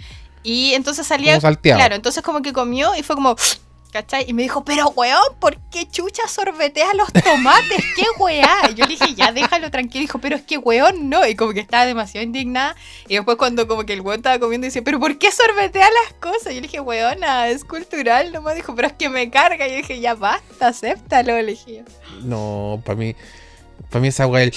Y 0.43 0.73
entonces 0.73 1.07
salía. 1.07 1.33
Claro, 1.77 1.95
entonces 1.95 2.21
como 2.21 2.41
que 2.41 2.51
comió 2.53 2.93
y 2.95 3.01
fue 3.03 3.15
como. 3.15 3.35
¿Cachai? 3.91 4.25
Y 4.27 4.33
me 4.33 4.41
dijo, 4.41 4.65
pero 4.65 4.89
weón, 4.89 5.21
¿por 5.39 5.55
qué 5.71 5.87
chucha 5.89 6.27
sorbetea 6.27 6.93
los 6.95 7.07
tomates? 7.13 7.81
¿Qué 7.95 8.03
weá? 8.19 8.53
Y 8.69 8.73
yo 8.73 8.83
le 8.85 8.97
dije, 8.97 9.15
ya 9.15 9.31
déjalo 9.31 9.71
tranquilo. 9.71 9.99
Y 10.03 10.07
dijo, 10.07 10.19
pero 10.19 10.35
es 10.35 10.41
que 10.41 10.57
weón 10.57 11.09
no. 11.09 11.25
Y 11.25 11.35
como 11.37 11.53
que 11.53 11.61
estaba 11.61 11.85
demasiado 11.85 12.25
indignada. 12.25 12.75
Y 13.07 13.15
después 13.15 13.37
cuando 13.37 13.69
como 13.69 13.85
que 13.85 13.93
el 13.93 14.01
weón 14.01 14.17
estaba 14.19 14.37
comiendo, 14.37 14.65
dice, 14.65 14.81
pero 14.81 14.99
¿por 14.99 15.17
qué 15.17 15.31
sorbetea 15.31 15.87
las 16.03 16.13
cosas? 16.19 16.51
Y 16.51 16.55
yo 16.55 16.61
le 16.61 16.67
dije, 16.67 16.81
weona, 16.81 17.47
es 17.47 17.63
cultural 17.63 18.33
nomás. 18.33 18.55
Dijo, 18.55 18.75
pero 18.75 18.89
es 18.89 18.93
que 18.95 19.07
me 19.07 19.29
carga. 19.29 19.65
Y 19.65 19.71
yo 19.71 19.77
dije, 19.77 20.01
ya 20.01 20.13
basta, 20.13 20.67
acéptalo. 20.67 21.41
Le 21.41 21.51
dije. 21.51 21.85
No, 22.21 22.81
para 22.85 22.97
mí. 22.97 23.15
Para 23.89 24.01
mí 24.01 24.09
esa 24.09 24.27
weá. 24.27 24.43
el- 24.43 24.53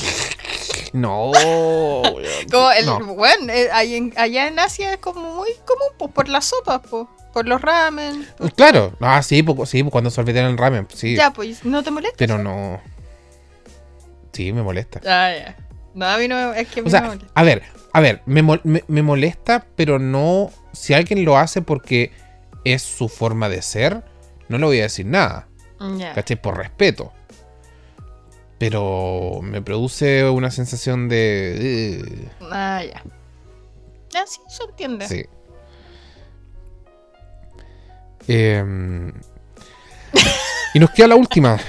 No. 0.92 1.32
Como 2.50 2.70
el, 2.72 2.86
No. 2.86 2.98
weón, 2.98 3.50
eh, 3.50 3.68
en- 3.96 4.12
allá 4.16 4.48
en 4.48 4.58
Asia 4.58 4.92
es 4.94 4.98
como 4.98 5.34
muy 5.36 5.50
común, 5.66 5.88
pues 5.98 6.10
por 6.12 6.28
las 6.28 6.46
sopas, 6.46 6.80
pues. 6.88 7.06
Por 7.32 7.46
los 7.46 7.60
ramen. 7.60 8.26
Claro. 8.56 8.94
Ah, 9.00 9.22
sí, 9.22 9.42
pues, 9.42 9.68
sí, 9.68 9.82
pues 9.82 9.92
cuando 9.92 10.10
sorbetean 10.10 10.46
el 10.46 10.58
ramen. 10.58 10.88
Sí. 10.94 11.14
Ya, 11.14 11.30
pues, 11.32 11.64
¿no 11.64 11.82
te 11.82 11.90
molesta? 11.90 12.16
Pero 12.16 12.38
no. 12.38 12.80
Sí, 14.32 14.52
me 14.52 14.62
molesta. 14.62 15.00
Ah, 15.04 15.32
ya. 15.36 15.56
No, 15.94 16.06
a 16.06 16.16
mí 16.18 16.28
no 16.28 16.52
es 16.54 16.68
que 16.68 16.80
a 16.80 16.82
mí 16.82 16.88
O 16.88 16.90
sea, 16.90 17.00
me 17.02 17.06
molesta. 17.08 17.28
a 17.34 17.42
ver, 17.42 17.62
a 17.92 18.00
ver, 18.00 18.22
me, 18.26 18.42
me- 18.42 18.84
me 18.86 19.02
molesta, 19.02 19.66
pero 19.76 19.98
no. 19.98 20.50
Si 20.72 20.94
alguien 20.94 21.24
lo 21.24 21.36
hace 21.36 21.60
porque 21.62 22.12
es 22.64 22.82
su 22.82 23.08
forma 23.08 23.48
de 23.48 23.62
ser, 23.62 24.04
no 24.48 24.58
le 24.58 24.64
voy 24.66 24.78
a 24.80 24.84
decir 24.84 25.06
nada. 25.06 25.48
Ya. 25.96 26.12
¿Cachai? 26.14 26.40
Por 26.40 26.56
respeto. 26.56 27.12
Pero 28.58 29.40
me 29.42 29.62
produce 29.62 30.28
una 30.28 30.50
sensación 30.50 31.08
de. 31.08 31.96
eh, 32.00 32.28
Ah, 32.50 32.82
ya. 32.84 33.02
Ya, 34.10 34.26
sí, 34.26 34.40
se 34.48 34.64
entiende. 34.64 35.06
sí. 35.06 35.24
Em, 38.26 39.12
y 40.74 40.78
nos 40.80 40.90
queda 40.90 41.08
la 41.08 41.16
última. 41.16 41.58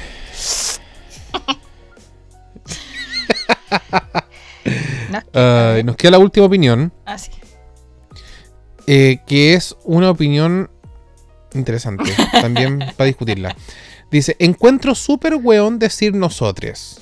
Ah, 5.33 5.77
nos 5.83 5.95
queda 5.95 6.11
la 6.11 6.19
última 6.19 6.45
opinión. 6.45 6.91
ah, 7.05 7.17
sí. 7.17 7.31
eh, 8.87 9.19
que 9.25 9.53
es 9.53 9.75
una 9.83 10.11
opinión 10.11 10.69
interesante, 11.53 12.11
también 12.31 12.79
para 12.97 13.05
discutirla. 13.07 13.55
Dice, 14.11 14.35
encuentro 14.39 14.95
súper 14.95 15.35
weón 15.35 15.77
decir 15.79 16.13
nosotres. 16.15 17.01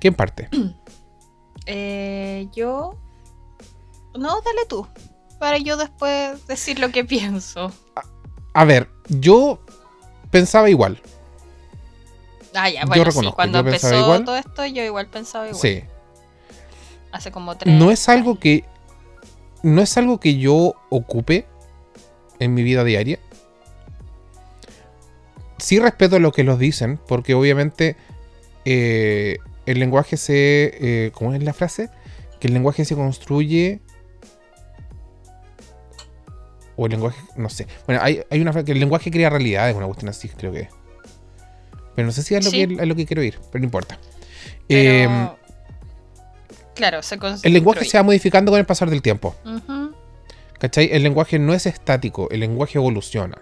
¿Quién 0.00 0.14
parte? 0.14 0.48
Eh, 1.66 2.48
yo. 2.52 2.96
No, 4.18 4.40
dale 4.40 4.62
tú. 4.68 4.88
para 5.38 5.58
yo 5.58 5.76
después 5.76 6.44
decir 6.48 6.80
lo 6.80 6.90
que 6.90 7.04
pienso. 7.04 7.70
A 8.54 8.64
ver, 8.64 8.88
yo 9.08 9.60
pensaba 10.32 10.68
igual. 10.68 11.00
Ah, 12.54 12.68
ya, 12.68 12.80
Yo 12.80 12.86
bueno, 12.88 13.04
sí, 13.04 13.10
reconozco, 13.10 13.36
cuando 13.36 13.60
yo 13.60 13.66
empezó 13.66 13.94
igual. 13.94 14.24
todo 14.24 14.36
esto, 14.36 14.66
yo 14.66 14.82
igual 14.82 15.06
pensaba 15.06 15.46
igual. 15.46 15.60
Sí. 15.60 15.84
Hace 17.12 17.30
como 17.30 17.56
tres. 17.56 17.72
No 17.78 17.92
es 17.92 18.08
algo 18.08 18.40
que. 18.40 18.64
No 19.62 19.80
es 19.82 19.96
algo 19.96 20.18
que 20.18 20.38
yo 20.38 20.74
ocupe 20.88 21.46
en 22.40 22.52
mi 22.54 22.64
vida 22.64 22.82
diaria. 22.82 23.20
Sí 25.60 25.78
respeto 25.78 26.18
lo 26.18 26.32
que 26.32 26.42
los 26.44 26.58
dicen, 26.58 26.98
porque 27.06 27.34
obviamente 27.34 27.96
eh, 28.64 29.38
el 29.66 29.78
lenguaje 29.78 30.16
se. 30.16 30.72
eh, 30.80 31.10
¿Cómo 31.14 31.34
es 31.34 31.42
la 31.42 31.52
frase? 31.52 31.90
Que 32.40 32.48
el 32.48 32.54
lenguaje 32.54 32.84
se 32.84 32.94
construye. 32.94 33.80
O 36.76 36.86
el 36.86 36.92
lenguaje. 36.92 37.20
No 37.36 37.48
sé. 37.50 37.66
Bueno, 37.86 38.00
hay, 38.02 38.22
hay 38.30 38.40
una 38.40 38.52
frase 38.52 38.64
que 38.64 38.72
el 38.72 38.80
lenguaje 38.80 39.10
crea 39.10 39.28
realidades, 39.30 39.76
una 39.76 39.86
cuestión 39.86 40.08
así, 40.08 40.28
creo 40.28 40.52
que. 40.52 40.60
es. 40.60 40.68
Pero 41.94 42.06
no 42.06 42.12
sé 42.12 42.22
si 42.22 42.34
es 42.34 42.44
lo, 42.44 42.50
Sí. 42.50 42.66
que, 42.66 42.82
a 42.82 42.86
lo 42.86 42.94
que 42.96 43.04
quiero 43.04 43.22
ir, 43.22 43.38
pero 43.52 43.60
no 43.60 43.64
importa. 43.66 43.98
Pero, 44.68 44.90
Em, 44.90 45.28
claro, 46.74 47.02
se 47.02 47.18
el 47.42 47.52
lenguaje 47.52 47.84
se 47.84 47.98
va 47.98 48.02
modificando 48.04 48.50
con 48.52 48.58
el 48.60 48.64
pasar 48.66 48.88
del 48.88 49.02
tiempo. 49.02 49.34
¿Cachai? 50.58 50.88
El 50.92 51.02
lenguaje 51.02 51.38
no 51.38 51.52
es 51.52 51.66
estático, 51.66 52.28
el 52.30 52.40
lenguaje 52.40 52.78
evoluciona. 52.78 53.36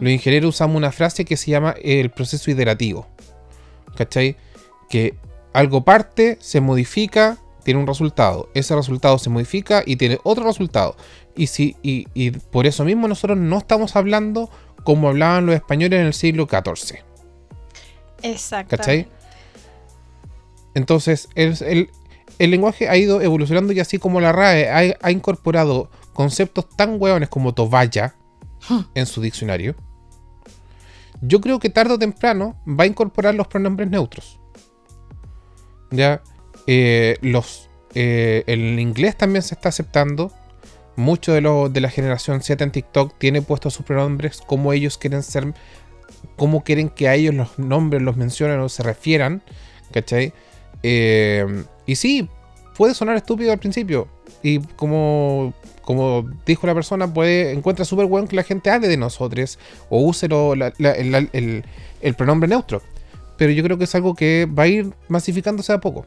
Los 0.00 0.10
ingenieros 0.12 0.50
usamos 0.54 0.76
una 0.76 0.92
frase 0.92 1.24
que 1.24 1.36
se 1.36 1.50
llama 1.50 1.74
el 1.82 2.10
proceso 2.10 2.50
iterativo. 2.50 3.06
¿Cachai? 3.96 4.36
Que 4.88 5.14
algo 5.52 5.84
parte, 5.84 6.38
se 6.40 6.60
modifica, 6.60 7.36
tiene 7.64 7.80
un 7.80 7.86
resultado. 7.86 8.48
Ese 8.54 8.74
resultado 8.76 9.18
se 9.18 9.28
modifica 9.30 9.82
y 9.84 9.96
tiene 9.96 10.18
otro 10.22 10.44
resultado. 10.44 10.96
Y, 11.36 11.48
si, 11.48 11.76
y, 11.82 12.06
y 12.14 12.30
por 12.30 12.66
eso 12.66 12.84
mismo 12.84 13.08
nosotros 13.08 13.38
no 13.38 13.58
estamos 13.58 13.96
hablando 13.96 14.50
como 14.84 15.08
hablaban 15.08 15.46
los 15.46 15.54
españoles 15.54 16.00
en 16.00 16.06
el 16.06 16.14
siglo 16.14 16.46
XIV. 16.48 16.98
Exactamente. 18.22 18.76
¿Cachai? 18.76 19.08
Entonces, 20.74 21.28
el, 21.34 21.56
el- 21.64 21.90
el 22.38 22.52
lenguaje 22.52 22.88
ha 22.88 22.96
ido 22.96 23.20
evolucionando 23.20 23.72
y 23.72 23.80
así 23.80 23.98
como 23.98 24.20
la 24.20 24.30
RAE 24.30 24.68
ha, 24.70 24.96
ha 25.02 25.10
incorporado 25.10 25.90
conceptos 26.12 26.68
tan 26.76 26.96
hueones 27.00 27.28
como 27.28 27.52
toballa 27.52 28.14
en 28.94 29.06
su 29.06 29.20
diccionario, 29.20 29.74
yo 31.20 31.40
creo 31.40 31.58
que 31.58 31.70
tarde 31.70 31.94
o 31.94 31.98
temprano 31.98 32.60
va 32.66 32.84
a 32.84 32.86
incorporar 32.86 33.34
los 33.34 33.48
pronombres 33.48 33.90
neutros. 33.90 34.38
Ya, 35.90 36.22
Eh, 36.70 37.16
los, 37.22 37.70
eh, 37.94 38.44
el 38.46 38.78
inglés 38.78 39.16
también 39.16 39.42
se 39.42 39.54
está 39.54 39.70
aceptando. 39.70 40.30
Mucho 40.96 41.32
de, 41.32 41.40
lo, 41.40 41.70
de 41.70 41.80
la 41.80 41.88
generación 41.88 42.42
Z 42.42 42.62
en 42.62 42.72
TikTok 42.72 43.14
tiene 43.16 43.40
puestos 43.40 43.72
sus 43.72 43.86
pronombres 43.86 44.42
como 44.46 44.74
ellos 44.74 44.98
quieren 44.98 45.22
ser, 45.22 45.54
como 46.36 46.64
quieren 46.64 46.90
que 46.90 47.08
a 47.08 47.14
ellos 47.14 47.34
los 47.34 47.58
nombres 47.58 48.02
los 48.02 48.18
mencionen 48.18 48.60
o 48.60 48.68
se 48.68 48.82
refieran. 48.82 49.42
¿Cachai? 49.92 50.34
Eh, 50.82 51.64
y 51.86 51.96
sí, 51.96 52.28
puede 52.76 52.92
sonar 52.92 53.16
estúpido 53.16 53.50
al 53.50 53.58
principio. 53.58 54.08
Y 54.42 54.58
como, 54.76 55.54
como 55.88 56.28
dijo 56.44 56.66
la 56.66 56.74
persona, 56.74 57.14
puede 57.14 57.50
encuentra 57.52 57.86
súper 57.86 58.04
bueno 58.04 58.28
que 58.28 58.36
la 58.36 58.42
gente 58.42 58.68
hable 58.68 58.88
de 58.88 58.98
nosotros 58.98 59.58
o 59.88 60.02
use 60.02 60.28
lo- 60.28 60.52
el, 60.52 61.64
el- 62.02 62.14
pronombre 62.14 62.46
neutro. 62.46 62.82
Pero 63.38 63.52
yo 63.52 63.62
creo 63.64 63.78
que 63.78 63.84
es 63.84 63.94
algo 63.94 64.14
que 64.14 64.46
va 64.46 64.64
a 64.64 64.66
ir 64.66 64.92
masificándose 65.08 65.72
a 65.72 65.80
poco. 65.80 66.04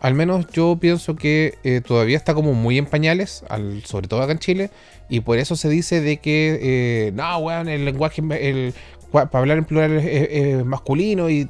Al 0.00 0.14
menos 0.14 0.46
yo 0.52 0.76
pienso 0.80 1.16
que 1.16 1.54
eh, 1.64 1.80
todavía 1.84 2.16
está 2.16 2.34
como 2.34 2.52
muy 2.54 2.78
en 2.78 2.86
pañales, 2.86 3.42
al- 3.48 3.82
sobre 3.82 4.06
todo 4.06 4.22
acá 4.22 4.30
en 4.30 4.38
Chile, 4.38 4.70
y 5.08 5.18
por 5.22 5.38
eso 5.38 5.56
se 5.56 5.68
dice 5.68 6.00
de 6.00 6.18
que, 6.18 6.60
eh, 6.62 7.12
no, 7.14 7.38
weón, 7.38 7.68
el 7.68 7.84
lenguaje, 7.84 8.22
el, 8.48 8.74
para 9.10 9.28
hablar 9.40 9.58
en 9.58 9.64
plural 9.64 9.90
es 9.98 10.64
masculino, 10.64 11.28
y, 11.28 11.48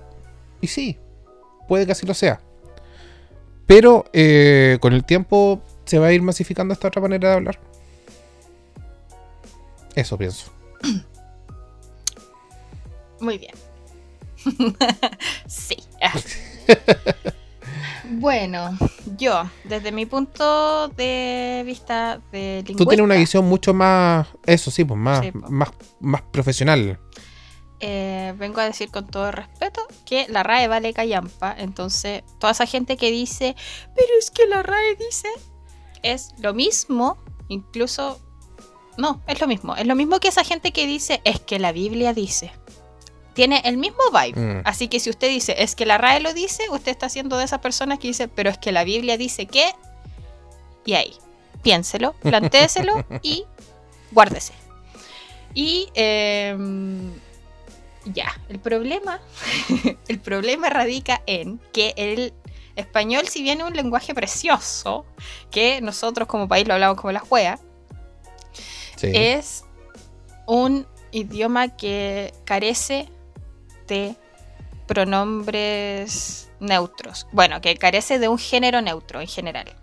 y 0.63 0.67
sí, 0.69 0.97
puede 1.69 1.85
que 1.85 1.93
así 1.93 2.07
lo 2.07 2.15
sea. 2.15 2.41
Pero 3.67 4.07
eh, 4.15 4.79
con 4.81 4.95
el 4.95 5.05
tiempo 5.05 5.61
se 5.87 5.99
va 5.99 6.09
a 6.09 6.13
ir 6.13 6.21
masificando 6.23 6.75
esta 6.75 6.89
otra 6.89 7.01
manera 7.01 7.31
de 7.31 7.35
hablar. 7.37 7.59
Eso 9.95 10.19
pienso. 10.19 10.53
Muy 13.21 13.39
bien. 13.39 13.55
sí. 15.47 15.77
Bueno, 18.09 18.79
yo, 19.19 19.51
desde 19.65 19.91
mi 19.91 20.07
punto 20.07 20.87
de 20.89 21.65
vista 21.67 22.21
de 22.31 22.63
lingüista, 22.65 22.79
Tú 22.79 22.87
tienes 22.87 23.03
una 23.05 23.17
visión 23.17 23.45
mucho 23.47 23.75
más, 23.75 24.29
eso 24.47 24.71
sí, 24.71 24.85
pues 24.85 24.99
más, 24.99 25.23
Sí, 25.23 25.33
más, 25.35 25.71
más 25.99 26.23
profesional. 26.23 27.01
eh, 27.81 28.33
vengo 28.39 28.61
a 28.61 28.65
decir 28.65 28.91
con 28.93 29.09
todo 29.09 29.33
respeto 29.33 29.81
que 30.05 30.27
la 30.29 30.45
RAE 30.45 30.69
vale 30.69 30.95
callampa. 30.95 31.53
Entonces, 31.59 32.23
toda 32.39 32.53
esa 32.53 32.67
gente 32.67 32.97
que 32.97 33.11
dice, 33.11 33.57
pero 33.97 34.09
es 34.21 34.31
que 34.31 34.47
la 34.47 34.63
RAE 34.63 34.95
dice, 34.95 35.29
es 36.13 36.35
lo 36.39 36.55
mismo, 36.55 37.19
incluso... 37.49 38.21
No, 38.99 39.21
es 39.27 39.41
lo 39.41 39.47
mismo. 39.47 39.77
Es 39.77 39.87
lo 39.87 39.95
mismo 39.95 40.21
que 40.21 40.29
esa 40.29 40.45
gente 40.45 40.73
que 40.73 40.87
dice, 40.87 41.21
es 41.25 41.41
que 41.41 41.59
la 41.59 41.73
Biblia 41.73 42.15
dice. 42.15 42.51
Tiene 43.35 43.61
el 43.65 43.77
mismo 43.77 43.99
vibe. 44.11 44.41
Mm. 44.41 44.63
Así 44.65 44.89
que 44.89 45.01
si 45.01 45.11
usted 45.11 45.29
dice, 45.29 45.57
es 45.59 45.75
que 45.75 45.85
la 45.85 45.99
RAE 45.99 46.21
lo 46.21 46.33
dice, 46.33 46.65
usted 46.71 46.93
está 46.93 47.09
siendo 47.09 47.37
de 47.37 47.45
esas 47.45 47.61
personas 47.61 47.99
que 47.99 48.09
dice, 48.09 48.29
pero 48.29 48.49
es 48.49 48.59
que 48.59 48.73
la 48.73 48.85
Biblia 48.85 49.19
dice 49.19 49.47
que... 49.47 49.73
Y 50.87 50.95
ahí, 50.95 51.13
piénselo, 51.63 52.13
plantéeselo 52.23 53.05
y 53.23 53.45
guárdese. 54.13 54.55
Y 55.53 55.89
em, 55.95 57.13
ya, 58.05 58.41
el 58.49 58.59
problema, 58.59 59.21
el 60.09 60.21
problema 60.21 60.71
radica 60.71 61.23
en 61.27 61.61
que 61.73 61.95
el 61.97 62.33
español, 62.77 63.27
si 63.29 63.43
bien 63.43 63.61
es 63.61 63.67
un 63.67 63.75
lenguaje 63.75 64.15
precioso, 64.15 65.05
que 65.51 65.81
nosotros 65.81 66.29
como 66.29 66.47
país 66.49 66.67
lo 66.69 66.75
hablamos 66.75 67.01
como 67.01 67.13
la 67.13 67.21
juega, 67.21 67.59
Sí. 68.97 69.11
es 69.15 69.65
un 70.47 70.87
idioma 71.11 71.69
que 71.77 72.33
carece 72.45 73.09
de 73.89 74.15
pronombres 74.87 76.51
neutros. 76.61 77.27
Bueno, 77.33 77.61
que 77.61 77.77
carece 77.77 78.19
de 78.19 78.29
un 78.29 78.39
género 78.39 78.81
neutro 78.83 79.21
en 79.21 79.27
general. 79.27 79.75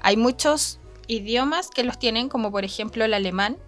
Hay 0.00 0.16
muchos 0.16 0.80
idiomas 1.06 1.68
que 1.70 1.84
los 1.84 1.98
tienen, 1.98 2.28
como 2.28 2.50
por 2.50 2.64
ejemplo 2.64 3.04
el 3.04 3.14
alemán. 3.14 3.58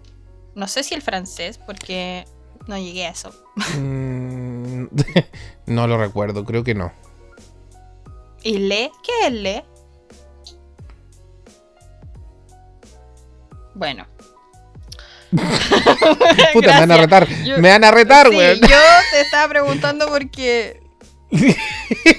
No 0.55 0.67
sé 0.67 0.83
si 0.83 0.95
el 0.95 1.01
francés, 1.01 1.59
porque 1.59 2.25
no 2.67 2.77
llegué 2.77 3.05
a 3.05 3.09
eso. 3.09 3.31
Mm, 3.77 4.85
no 5.67 5.87
lo 5.87 5.97
recuerdo, 5.97 6.45
creo 6.45 6.63
que 6.63 6.73
no. 6.73 6.91
¿Y 8.43 8.57
le? 8.59 8.91
¿Qué 9.03 9.27
es 9.27 9.33
le? 9.33 9.65
Bueno. 13.75 14.05
Puta, 16.53 16.73
me 16.73 16.79
van 16.79 16.91
a 16.91 16.97
retar. 16.97 17.27
Yo- 17.43 17.57
me 17.59 17.69
van 17.69 17.83
a 17.83 17.91
retar, 17.91 18.29
Sí, 18.29 18.35
weón. 18.35 18.59
yo 18.61 18.67
te 19.11 19.21
estaba 19.21 19.49
preguntando 19.49 20.07
porque... 20.07 20.79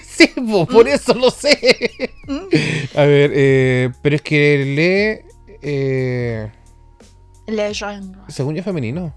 sí, 0.07 0.27
po, 0.37 0.67
por 0.67 0.87
eso 0.89 1.15
lo 1.15 1.31
sé. 1.31 1.59
¿Mm? 2.27 2.99
A 2.99 3.03
ver, 3.05 3.31
eh, 3.35 3.91
pero 4.03 4.17
es 4.17 4.23
que 4.23 5.23
lee. 5.25 5.57
Eh, 5.63 6.51
Le 7.47 7.75
genre. 7.75 8.21
según 8.29 8.55
yo 8.55 8.59
es 8.61 8.65
femenino. 8.65 9.15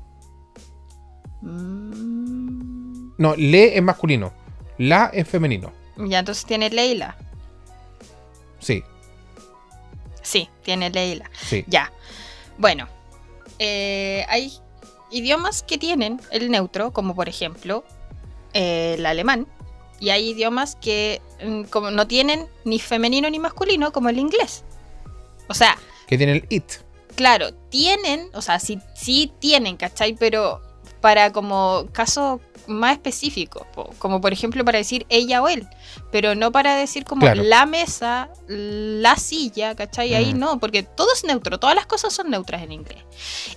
Mm. 1.42 3.12
No, 3.18 3.36
le 3.36 3.76
es 3.78 3.84
masculino. 3.84 4.32
La 4.78 5.12
es 5.14 5.28
femenino. 5.28 5.74
Ya, 5.98 6.20
entonces 6.20 6.46
tiene 6.46 6.70
Leila. 6.70 7.16
Sí, 8.60 8.84
Sí, 10.22 10.50
tiene 10.64 10.90
Leila. 10.92 11.30
sí. 11.42 11.64
Ya. 11.68 11.92
Bueno, 12.58 12.88
eh, 13.58 14.24
hay 14.30 14.54
idiomas 15.10 15.64
que 15.64 15.78
tienen 15.80 16.22
el 16.30 16.52
neutro, 16.52 16.92
como 16.92 17.16
por 17.16 17.28
ejemplo 17.28 17.84
eh, 18.54 18.96
el 18.98 19.06
alemán. 19.06 19.48
Y 20.00 20.10
hay 20.12 20.30
idiomas 20.30 20.76
que 20.76 21.22
mm, 21.44 21.64
como 21.64 21.92
no 21.92 22.08
tienen 22.08 22.48
ni 22.66 22.80
femenino 22.80 23.30
ni 23.30 23.40
masculino, 23.40 23.92
como 23.92 24.10
el 24.10 24.20
inglés. 24.20 24.64
O 25.48 25.54
sea, 25.54 25.78
Que 26.08 26.18
tiene 26.18 26.34
el 26.34 26.46
it. 26.50 26.72
claro, 27.16 27.54
tienen, 27.70 28.30
o 28.34 28.42
sea, 28.42 28.60
sí, 28.60 28.80
sí 28.96 29.32
tienen, 29.40 29.76
¿cachai? 29.78 30.14
Pero 30.16 30.62
para 31.02 31.32
como 31.32 31.88
caso 31.92 32.40
más 32.68 32.94
específico, 32.94 33.68
po, 33.74 33.90
como 34.00 34.22
por 34.22 34.34
ejemplo 34.34 34.64
para 34.66 34.78
decir 34.78 35.06
ella 35.10 35.42
o 35.42 35.48
él, 35.48 35.68
pero 36.12 36.36
no 36.36 36.52
para 36.52 36.76
decir 36.76 37.04
como 37.06 37.22
Claro. 37.22 37.44
la 37.44 37.66
mesa, 37.66 38.30
la 38.48 39.16
silla, 39.16 39.76
¿cachai? 39.76 40.14
Ahí 40.16 40.34
Mm. 40.34 40.40
no, 40.40 40.60
porque 40.60 40.84
todo 40.84 41.08
es 41.14 41.24
neutro, 41.24 41.60
todas 41.60 41.76
las 41.76 41.86
cosas 41.86 42.14
son 42.14 42.30
neutras 42.30 42.62
en 42.64 42.72
inglés. 42.72 43.04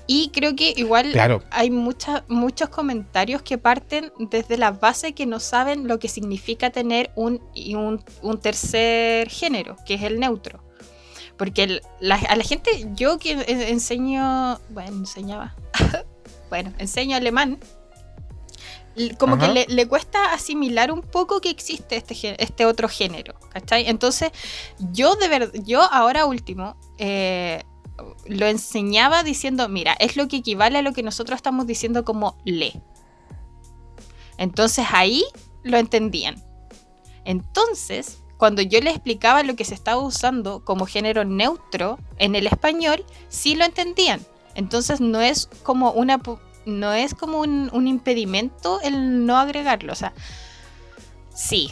Y 0.06 0.28
creo 0.30 0.54
que 0.56 0.72
igual 0.76 1.12
Claro. 1.12 1.42
hay 1.50 1.70
mucha- 1.70 2.24
muchos 2.28 2.68
comentarios 2.68 3.42
que 3.42 3.58
parten 3.58 4.12
desde 4.18 4.56
la 4.58 4.70
base 4.72 5.12
que 5.14 5.26
no 5.26 5.40
saben 5.40 5.88
lo 5.88 5.98
que 5.98 6.08
significa 6.08 6.70
tener 6.70 7.10
un, 7.14 7.40
un, 7.74 8.04
un 8.22 8.40
tercer 8.40 9.28
género, 9.28 9.76
que 9.86 9.94
es 9.94 10.02
el 10.02 10.18
neutro. 10.20 10.62
Porque 11.36 11.80
la, 12.00 12.14
a 12.14 12.36
la 12.36 12.44
gente, 12.44 12.70
yo 12.94 13.18
que 13.18 13.32
enseño, 13.48 14.60
bueno, 14.70 14.98
enseñaba, 14.98 15.56
bueno, 16.48 16.72
enseño 16.78 17.16
alemán, 17.16 17.58
como 19.18 19.38
que 19.38 19.48
le, 19.48 19.66
le, 19.68 19.88
cuesta 19.88 20.32
asimilar 20.32 20.92
un 20.92 21.02
poco 21.02 21.40
que 21.40 21.50
existe 21.50 21.96
este, 21.96 22.42
este 22.42 22.66
otro 22.66 22.88
género, 22.88 23.34
¿cachai? 23.50 23.88
Entonces, 23.88 24.30
yo 24.92 25.16
de 25.16 25.28
verdad, 25.28 25.50
yo 25.64 25.82
ahora 25.82 26.26
último, 26.26 26.76
eh, 26.98 27.64
lo 28.26 28.46
enseñaba 28.46 29.22
diciendo, 29.22 29.68
mira, 29.68 29.94
es 29.98 30.16
lo 30.16 30.28
que 30.28 30.36
equivale 30.36 30.78
a 30.78 30.82
lo 30.82 30.92
que 30.92 31.02
nosotros 31.02 31.36
estamos 31.36 31.66
diciendo 31.66 32.04
como 32.04 32.36
le. 32.44 32.80
Entonces 34.38 34.86
ahí 34.92 35.24
lo 35.62 35.78
entendían. 35.78 36.42
Entonces, 37.24 38.18
cuando 38.36 38.62
yo 38.62 38.80
le 38.80 38.90
explicaba 38.90 39.42
lo 39.42 39.56
que 39.56 39.64
se 39.64 39.74
estaba 39.74 40.02
usando 40.02 40.64
como 40.64 40.86
género 40.86 41.24
neutro 41.24 41.98
en 42.18 42.34
el 42.34 42.46
español, 42.46 43.04
sí 43.28 43.54
lo 43.54 43.64
entendían. 43.64 44.20
Entonces 44.54 45.00
no 45.00 45.20
es 45.20 45.48
como 45.62 45.92
una 45.92 46.18
no 46.66 46.92
es 46.92 47.14
como 47.14 47.40
un, 47.40 47.70
un 47.72 47.86
impedimento 47.86 48.80
el 48.82 49.26
no 49.26 49.38
agregarlo. 49.38 49.92
O 49.92 49.96
sea, 49.96 50.12
sí, 51.34 51.70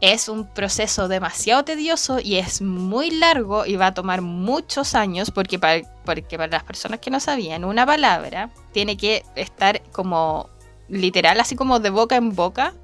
es 0.00 0.28
un 0.28 0.46
proceso 0.46 1.08
demasiado 1.08 1.64
tedioso 1.64 2.20
y 2.20 2.36
es 2.36 2.60
muy 2.60 3.10
largo 3.10 3.64
y 3.64 3.76
va 3.76 3.88
a 3.88 3.94
tomar 3.94 4.20
muchos 4.20 4.94
años 4.94 5.30
porque 5.30 5.58
para, 5.58 5.82
porque 6.04 6.36
para 6.36 6.50
las 6.50 6.64
personas 6.64 7.00
que 7.00 7.10
no 7.10 7.20
sabían, 7.20 7.64
una 7.64 7.86
palabra 7.86 8.50
tiene 8.72 8.96
que 8.96 9.24
estar 9.34 9.82
como 9.92 10.50
literal, 10.88 11.40
así 11.40 11.56
como 11.56 11.80
de 11.80 11.90
boca 11.90 12.16
en 12.16 12.34
boca, 12.34 12.74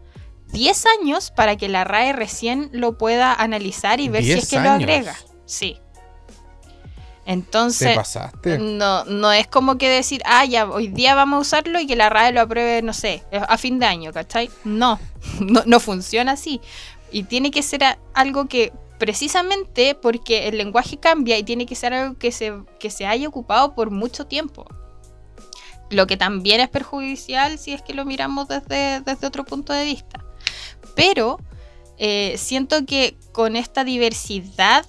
10 0.53 0.86
años 1.01 1.30
para 1.30 1.57
que 1.57 1.68
la 1.68 1.84
RAE 1.84 2.12
recién 2.12 2.70
lo 2.72 2.96
pueda 2.96 3.34
analizar 3.34 4.01
y 4.01 4.09
ver 4.09 4.24
si 4.24 4.32
es 4.32 4.48
que 4.48 4.59
lo 4.59 4.70
agrega. 4.70 5.14
Sí. 5.44 5.78
Entonces, 7.31 7.97
No, 8.59 9.05
no 9.05 9.31
es 9.31 9.47
como 9.47 9.78
que 9.78 9.89
decir, 9.89 10.20
ah, 10.24 10.45
ya, 10.45 10.68
hoy 10.68 10.89
día 10.89 11.14
vamos 11.14 11.37
a 11.37 11.41
usarlo 11.43 11.78
y 11.78 11.87
que 11.87 11.95
la 11.95 12.09
RAE 12.09 12.33
lo 12.33 12.41
apruebe, 12.41 12.83
no 12.83 12.93
sé, 12.93 13.22
a 13.31 13.57
fin 13.57 13.78
de 13.78 13.87
año, 13.87 14.12
¿cachai? 14.12 14.51
No, 14.64 14.99
no, 15.41 15.62
no 15.64 15.78
funciona 15.78 16.33
así. 16.33 16.61
Y 17.12 17.22
tiene 17.22 17.53
que 17.53 17.62
ser 17.62 17.85
algo 18.14 18.49
que 18.49 18.72
precisamente 18.99 19.95
porque 19.95 20.49
el 20.49 20.59
lenguaje 20.59 20.99
cambia 20.99 21.39
y 21.39 21.45
tiene 21.45 21.66
que 21.66 21.76
ser 21.76 21.95
algo 21.95 22.18
que 22.18 22.33
se, 22.33 22.53
que 22.81 22.91
se 22.91 23.07
haya 23.07 23.28
ocupado 23.28 23.76
por 23.76 23.93
mucho 23.93 24.26
tiempo. 24.26 24.66
Lo 25.89 26.09
que 26.09 26.16
también 26.16 26.61
es 26.61 26.68
perjudicial 26.68 27.61
si 27.61 27.72
es 27.72 27.81
que 27.81 27.95
lo 27.95 28.05
miramos 28.05 28.49
desde, 28.49 29.03
desde 29.03 29.26
otro 29.28 29.45
punto 29.45 29.72
de 29.72 29.85
vista. 29.85 30.24
Pero 30.97 31.39
eh, 31.97 32.35
siento 32.39 32.85
que 32.87 33.16
con 33.31 33.55
esta 33.55 33.85
diversidad 33.85 34.85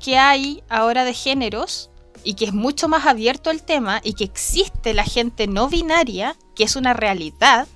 que 0.00 0.18
hay 0.18 0.62
ahora 0.68 1.04
de 1.04 1.14
géneros 1.14 1.90
y 2.24 2.34
que 2.34 2.46
es 2.46 2.52
mucho 2.52 2.88
más 2.88 3.06
abierto 3.06 3.50
el 3.50 3.62
tema 3.62 4.00
y 4.02 4.14
que 4.14 4.24
existe 4.24 4.94
la 4.94 5.04
gente 5.04 5.46
no 5.46 5.68
binaria, 5.68 6.36
que 6.54 6.64
es 6.64 6.76
una 6.76 6.92
realidad, 6.92 7.68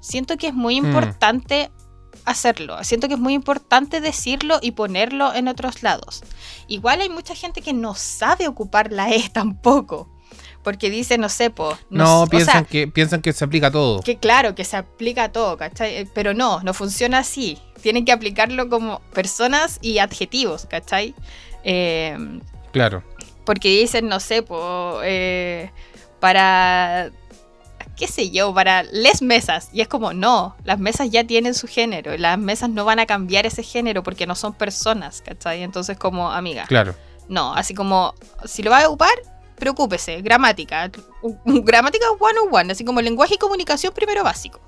siento 0.00 0.36
que 0.36 0.48
es 0.48 0.54
muy 0.54 0.80
mm. 0.80 0.86
importante 0.86 1.70
hacerlo. 2.24 2.82
Siento 2.84 3.08
que 3.08 3.14
es 3.14 3.20
muy 3.20 3.34
importante 3.34 4.00
decirlo 4.00 4.58
y 4.62 4.72
ponerlo 4.72 5.34
en 5.34 5.48
otros 5.48 5.82
lados. 5.82 6.22
Igual 6.68 7.00
hay 7.00 7.08
mucha 7.08 7.34
gente 7.34 7.62
que 7.62 7.72
no 7.72 7.94
sabe 7.94 8.48
ocupar 8.48 8.92
la 8.92 9.10
E 9.10 9.28
tampoco. 9.32 10.08
Porque 10.62 10.90
dice, 10.90 11.16
no 11.16 11.30
sé, 11.30 11.48
po, 11.48 11.76
no, 11.88 12.26
piensan, 12.30 12.66
que, 12.66 12.86
piensan 12.86 13.22
que 13.22 13.32
se 13.32 13.44
aplica 13.46 13.70
todo. 13.70 14.02
Que 14.02 14.18
claro, 14.18 14.54
que 14.54 14.64
se 14.64 14.76
aplica 14.76 15.24
a 15.24 15.32
todo, 15.32 15.56
¿cachai? 15.56 15.96
Eh, 15.96 16.08
pero 16.14 16.34
no, 16.34 16.60
no 16.62 16.74
funciona 16.74 17.18
así. 17.18 17.58
Tienen 17.80 18.04
que 18.04 18.12
aplicarlo 18.12 18.68
como 18.68 19.00
personas 19.14 19.78
y 19.80 19.98
adjetivos, 20.00 20.66
¿cachai? 20.66 21.14
Eh, 21.64 22.16
claro. 22.72 23.02
Porque 23.44 23.68
dicen, 23.68 24.08
no 24.08 24.20
sé, 24.20 24.42
po, 24.42 25.00
eh, 25.02 25.70
para 26.20 27.10
qué 28.00 28.08
sé 28.08 28.30
yo, 28.30 28.54
para 28.54 28.82
les 28.84 29.20
mesas. 29.20 29.68
Y 29.74 29.82
es 29.82 29.88
como, 29.88 30.14
no, 30.14 30.56
las 30.64 30.78
mesas 30.78 31.10
ya 31.10 31.22
tienen 31.24 31.52
su 31.54 31.66
género. 31.66 32.14
Y 32.14 32.18
las 32.18 32.38
mesas 32.38 32.70
no 32.70 32.86
van 32.86 32.98
a 32.98 33.04
cambiar 33.04 33.44
ese 33.44 33.62
género 33.62 34.02
porque 34.02 34.26
no 34.26 34.34
son 34.34 34.54
personas, 34.54 35.20
¿cachai? 35.20 35.62
Entonces, 35.62 35.98
como, 35.98 36.30
amiga. 36.32 36.64
Claro. 36.64 36.94
No, 37.28 37.54
así 37.54 37.74
como, 37.74 38.14
si 38.46 38.62
lo 38.62 38.70
va 38.70 38.80
a 38.80 38.88
ocupar, 38.88 39.12
preocúpese. 39.56 40.22
Gramática. 40.22 40.90
Gramática 41.44 42.06
one 42.18 42.38
on 42.40 42.48
one, 42.50 42.72
así 42.72 42.86
como 42.86 43.02
lenguaje 43.02 43.34
y 43.34 43.38
comunicación 43.38 43.92
primero 43.92 44.24
básico. 44.24 44.60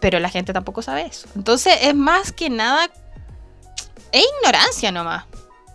Pero 0.00 0.20
la 0.20 0.28
gente 0.28 0.52
tampoco 0.52 0.82
sabe 0.82 1.06
eso. 1.06 1.28
Entonces, 1.34 1.78
es 1.80 1.94
más 1.94 2.30
que 2.30 2.50
nada. 2.50 2.90
Es 4.12 4.24
ignorancia 4.38 4.92
nomás. 4.92 5.24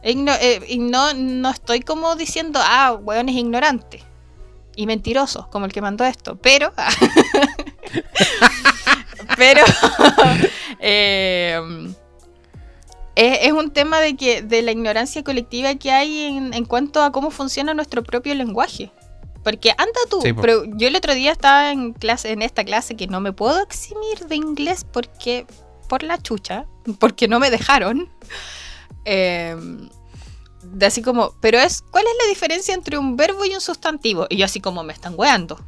Eh, 0.03 0.59
y 0.67 0.79
no, 0.79 1.13
no 1.13 1.49
estoy 1.49 1.79
como 1.79 2.15
diciendo, 2.15 2.59
ah, 2.61 2.97
weón 3.01 3.29
es 3.29 3.35
ignorante 3.35 4.03
y 4.75 4.85
mentirosos, 4.85 5.47
como 5.47 5.65
el 5.65 5.73
que 5.73 5.81
mandó 5.81 6.05
esto. 6.05 6.35
Pero. 6.35 6.73
pero. 9.37 9.63
Eh, 10.85 11.61
es, 13.45 13.53
un 13.53 13.71
tema 13.71 14.01
de 14.01 14.17
que 14.17 14.41
de 14.41 14.61
la 14.63 14.71
ignorancia 14.71 15.23
colectiva 15.23 15.75
que 15.75 15.91
hay 15.91 16.25
en, 16.25 16.65
cuanto 16.65 17.01
a 17.01 17.13
cómo 17.13 17.31
funciona 17.31 17.73
nuestro 17.73 18.03
propio 18.03 18.35
lenguaje. 18.35 18.91
Porque 19.45 19.71
anda 19.77 19.99
tú, 20.09 20.21
pero 20.41 20.65
yo 20.75 20.89
el 20.89 20.95
otro 20.97 21.13
día 21.13 21.31
estaba 21.31 21.71
en 21.71 21.93
clase, 21.93 22.31
en 22.31 22.41
esta 22.41 22.65
clase 22.65 22.95
que 22.95 23.07
no 23.07 23.21
me 23.21 23.31
puedo 23.31 23.61
eximir 23.61 24.27
de 24.27 24.35
inglés 24.35 24.85
porque 24.91 25.45
por 25.93 26.01
la 26.01 26.19
chucha, 26.19 26.65
porque 26.97 27.27
no 27.27 27.39
me 27.39 27.51
dejaron. 27.51 28.09
Eh, 29.05 29.55
de 30.63 30.85
así 30.87 31.03
como, 31.03 31.35
pero 31.39 31.59
es, 31.59 31.83
¿cuál 31.91 32.03
es 32.05 32.13
la 32.23 32.29
diferencia 32.29 32.73
entre 32.73 32.97
un 32.97 33.15
verbo 33.15 33.45
y 33.45 33.53
un 33.53 33.61
sustantivo? 33.61 34.25
Y 34.27 34.37
yo 34.37 34.45
así 34.45 34.59
como, 34.59 34.83
me 34.83 34.91
están 34.91 35.13
weando. 35.15 35.63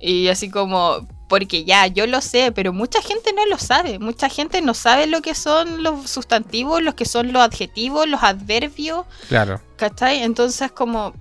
Y 0.00 0.26
así 0.26 0.50
como, 0.50 1.06
porque 1.28 1.64
ya, 1.64 1.86
yo 1.86 2.08
lo 2.08 2.20
sé, 2.20 2.50
pero 2.50 2.72
mucha 2.72 3.00
gente 3.00 3.32
no 3.32 3.46
lo 3.46 3.58
sabe. 3.58 4.00
Mucha 4.00 4.28
gente 4.28 4.60
no 4.60 4.74
sabe 4.74 5.06
lo 5.06 5.22
que 5.22 5.36
son 5.36 5.84
los 5.84 6.10
sustantivos, 6.10 6.82
lo 6.82 6.96
que 6.96 7.04
son 7.04 7.32
los 7.32 7.42
adjetivos, 7.42 8.08
los 8.08 8.24
adverbios. 8.24 9.06
Claro. 9.28 9.60
¿Cachai? 9.76 10.24
Entonces 10.24 10.72
como, 10.72 11.14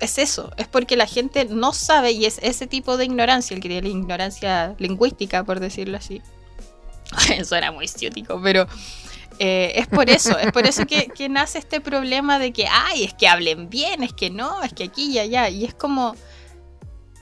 es 0.00 0.18
eso, 0.18 0.50
es 0.56 0.66
porque 0.66 0.96
la 0.96 1.06
gente 1.06 1.44
no 1.44 1.72
sabe 1.72 2.12
y 2.12 2.24
es 2.24 2.38
ese 2.42 2.66
tipo 2.66 2.96
de 2.96 3.04
ignorancia, 3.04 3.54
el 3.54 3.60
que 3.60 3.68
tiene 3.68 3.88
la 3.88 3.94
ignorancia 3.94 4.74
lingüística, 4.78 5.44
por 5.44 5.60
decirlo 5.60 5.98
así. 5.98 6.22
Eso 7.36 7.56
era 7.56 7.72
muy 7.72 7.88
ciútico, 7.88 8.40
pero 8.42 8.66
eh, 9.38 9.72
es 9.76 9.88
por 9.88 10.10
eso, 10.10 10.38
es 10.38 10.52
por 10.52 10.66
eso 10.66 10.84
que, 11.16 11.28
nace 11.28 11.58
este 11.58 11.80
problema 11.80 12.38
de 12.38 12.52
que, 12.52 12.66
ay, 12.70 13.04
es 13.04 13.14
que 13.14 13.26
hablen 13.26 13.70
bien, 13.70 14.02
es 14.02 14.12
que 14.12 14.30
no, 14.30 14.62
es 14.62 14.72
que 14.72 14.84
aquí 14.84 15.12
y 15.12 15.18
allá. 15.18 15.48
Y 15.48 15.64
es 15.64 15.74
como, 15.74 16.14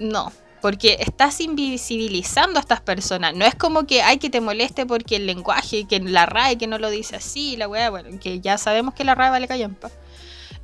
no, 0.01 0.33
porque 0.61 0.97
estás 1.01 1.40
invisibilizando 1.40 2.59
a 2.59 2.61
estas 2.61 2.81
personas. 2.81 3.35
No 3.35 3.44
es 3.44 3.55
como 3.55 3.86
que 3.86 4.03
hay 4.03 4.19
que 4.19 4.31
te 4.31 4.40
moleste 4.40 4.85
porque 4.85 5.16
el 5.16 5.27
lenguaje, 5.27 5.86
que 5.86 6.01
la 6.01 6.27
RAE 6.27 6.59
que 6.59 6.66
no 6.66 6.78
lo 6.78 6.90
dice 6.90 7.16
así, 7.16 7.57
la 7.57 7.69
weá, 7.69 7.89
bueno, 7.89 8.19
que 8.20 8.40
ya 8.40 8.59
sabemos 8.59 8.94
que 8.94 9.05
la 9.05 9.15
RAE 9.15 9.31
vale 9.31 9.48
callampa. 9.48 9.90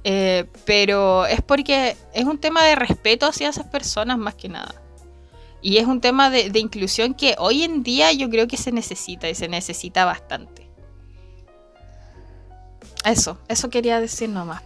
Eh, 0.04 0.44
pero 0.66 1.26
es 1.26 1.40
porque 1.40 1.96
es 2.12 2.24
un 2.24 2.38
tema 2.38 2.62
de 2.64 2.76
respeto 2.76 3.26
hacia 3.26 3.48
esas 3.48 3.66
personas 3.66 4.18
más 4.18 4.34
que 4.34 4.48
nada. 4.48 4.74
Y 5.62 5.78
es 5.78 5.86
un 5.86 6.02
tema 6.02 6.28
de 6.28 6.58
inclusión 6.58 7.14
que 7.14 7.36
hoy 7.38 7.62
en 7.62 7.82
día 7.82 8.12
yo 8.12 8.28
creo 8.28 8.46
que 8.46 8.58
se 8.58 8.70
necesita 8.70 9.30
y 9.30 9.34
se 9.34 9.48
necesita 9.48 10.04
bastante. 10.04 10.68
Eso, 13.04 13.38
eso 13.48 13.70
quería 13.70 14.00
decir 14.00 14.30
nomás. 14.30 14.62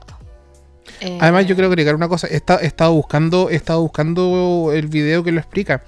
Además, 1.20 1.46
yo 1.46 1.54
quiero 1.54 1.68
agregar 1.68 1.94
una 1.94 2.08
cosa. 2.08 2.28
He, 2.28 2.36
estado 2.36 2.92
buscando, 2.92 3.50
he 3.50 3.56
estado 3.56 3.82
buscando 3.82 4.70
el 4.72 4.86
video 4.86 5.22
que 5.22 5.32
lo 5.32 5.40
explica. 5.40 5.82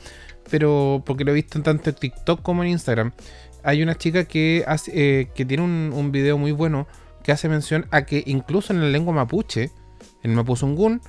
Pero 0.51 1.03
porque 1.07 1.25
lo 1.25 1.31
he 1.31 1.35
visto 1.35 1.63
tanto 1.63 1.91
en 1.91 1.97
TikTok 1.97 2.43
como 2.43 2.63
en 2.63 2.71
Instagram. 2.71 3.13
Hay 3.63 3.83
una 3.83 3.97
chica 3.97 4.25
que 4.25 4.65
hace, 4.67 4.91
eh, 4.95 5.29
que 5.35 5.45
tiene 5.45 5.63
un, 5.63 6.13
video 6.13 6.39
muy 6.39 6.53
bueno 6.53 6.87
que 7.23 7.33
hace 7.33 7.49
mención 7.49 7.87
a 7.91 8.03
que 8.03 8.23
incluso 8.27 8.73
en 8.73 8.81
la 8.81 8.89
lengua 8.89 9.13
mapuche, 9.13 9.71
en 10.23 10.35
mapuzungún, 10.35 11.01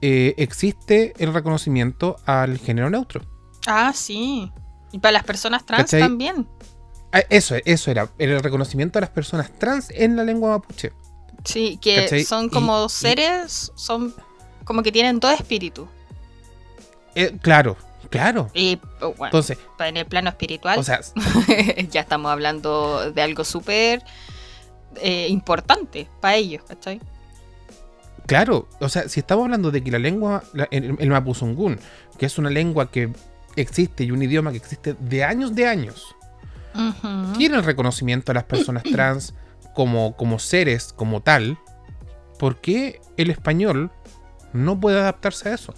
eh, 0.00 0.34
existe 0.36 1.12
el 1.18 1.32
reconocimiento 1.32 2.16
al 2.26 2.58
género 2.58 2.90
neutro. 2.90 3.22
Ah, 3.66 3.92
sí. 3.94 4.50
Y 4.90 4.98
para 4.98 5.12
las 5.12 5.24
personas 5.24 5.64
trans 5.64 5.90
también. 5.90 6.48
Ah, 7.12 7.22
eso, 7.28 7.56
eso 7.64 7.90
era, 7.90 8.10
el 8.18 8.40
reconocimiento 8.42 8.98
a 8.98 9.02
las 9.02 9.10
personas 9.10 9.50
trans 9.58 9.90
en 9.90 10.16
la 10.16 10.24
lengua 10.24 10.50
mapuche. 10.50 10.92
Sí, 11.44 11.78
que 11.80 12.24
son 12.24 12.48
como 12.48 12.88
seres, 12.88 13.72
son 13.74 14.14
como 14.64 14.82
que 14.82 14.92
tienen 14.92 15.20
todo 15.20 15.32
espíritu. 15.32 15.88
Eh, 17.14 17.36
claro, 17.40 17.76
claro. 18.10 18.50
Y 18.54 18.80
oh, 19.00 19.12
bueno, 19.14 19.26
Entonces, 19.26 19.58
en 19.80 19.96
el 19.96 20.06
plano 20.06 20.30
espiritual, 20.30 20.78
o 20.78 20.82
sea, 20.82 21.00
ya 21.90 22.00
estamos 22.00 22.30
hablando 22.30 23.10
de 23.10 23.22
algo 23.22 23.44
súper 23.44 24.02
eh, 25.00 25.28
importante 25.28 26.08
para 26.20 26.36
ellos, 26.36 26.62
¿cachai? 26.66 27.00
Claro, 28.26 28.68
o 28.80 28.88
sea, 28.88 29.08
si 29.08 29.20
estamos 29.20 29.44
hablando 29.44 29.70
de 29.70 29.82
que 29.82 29.90
la 29.90 29.98
lengua, 29.98 30.44
el, 30.70 30.96
el 30.98 31.10
mapuzungún, 31.10 31.78
que 32.18 32.26
es 32.26 32.38
una 32.38 32.50
lengua 32.50 32.90
que 32.90 33.12
existe 33.56 34.04
y 34.04 34.10
un 34.10 34.22
idioma 34.22 34.52
que 34.52 34.58
existe 34.58 34.94
de 34.98 35.24
años 35.24 35.54
de 35.54 35.66
años, 35.66 36.14
tiene 37.36 37.56
el 37.56 37.64
reconocimiento 37.64 38.32
a 38.32 38.34
las 38.34 38.44
personas 38.44 38.82
trans 38.92 39.34
como, 39.74 40.16
como 40.16 40.38
seres, 40.38 40.92
como 40.94 41.20
tal, 41.20 41.58
¿por 42.38 42.60
qué 42.60 43.00
el 43.16 43.30
español 43.30 43.90
no 44.52 44.78
puede 44.78 45.00
adaptarse 45.00 45.50
a 45.50 45.54
eso? 45.54 45.74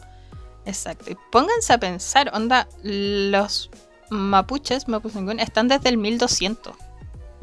Exacto. 0.66 1.10
Y 1.10 1.16
pónganse 1.30 1.72
a 1.72 1.78
pensar, 1.78 2.30
onda, 2.34 2.68
los 2.82 3.70
mapuches, 4.10 4.88
mapuches 4.88 5.22
están 5.38 5.68
desde 5.68 5.90
el 5.90 5.98
1200. 5.98 6.74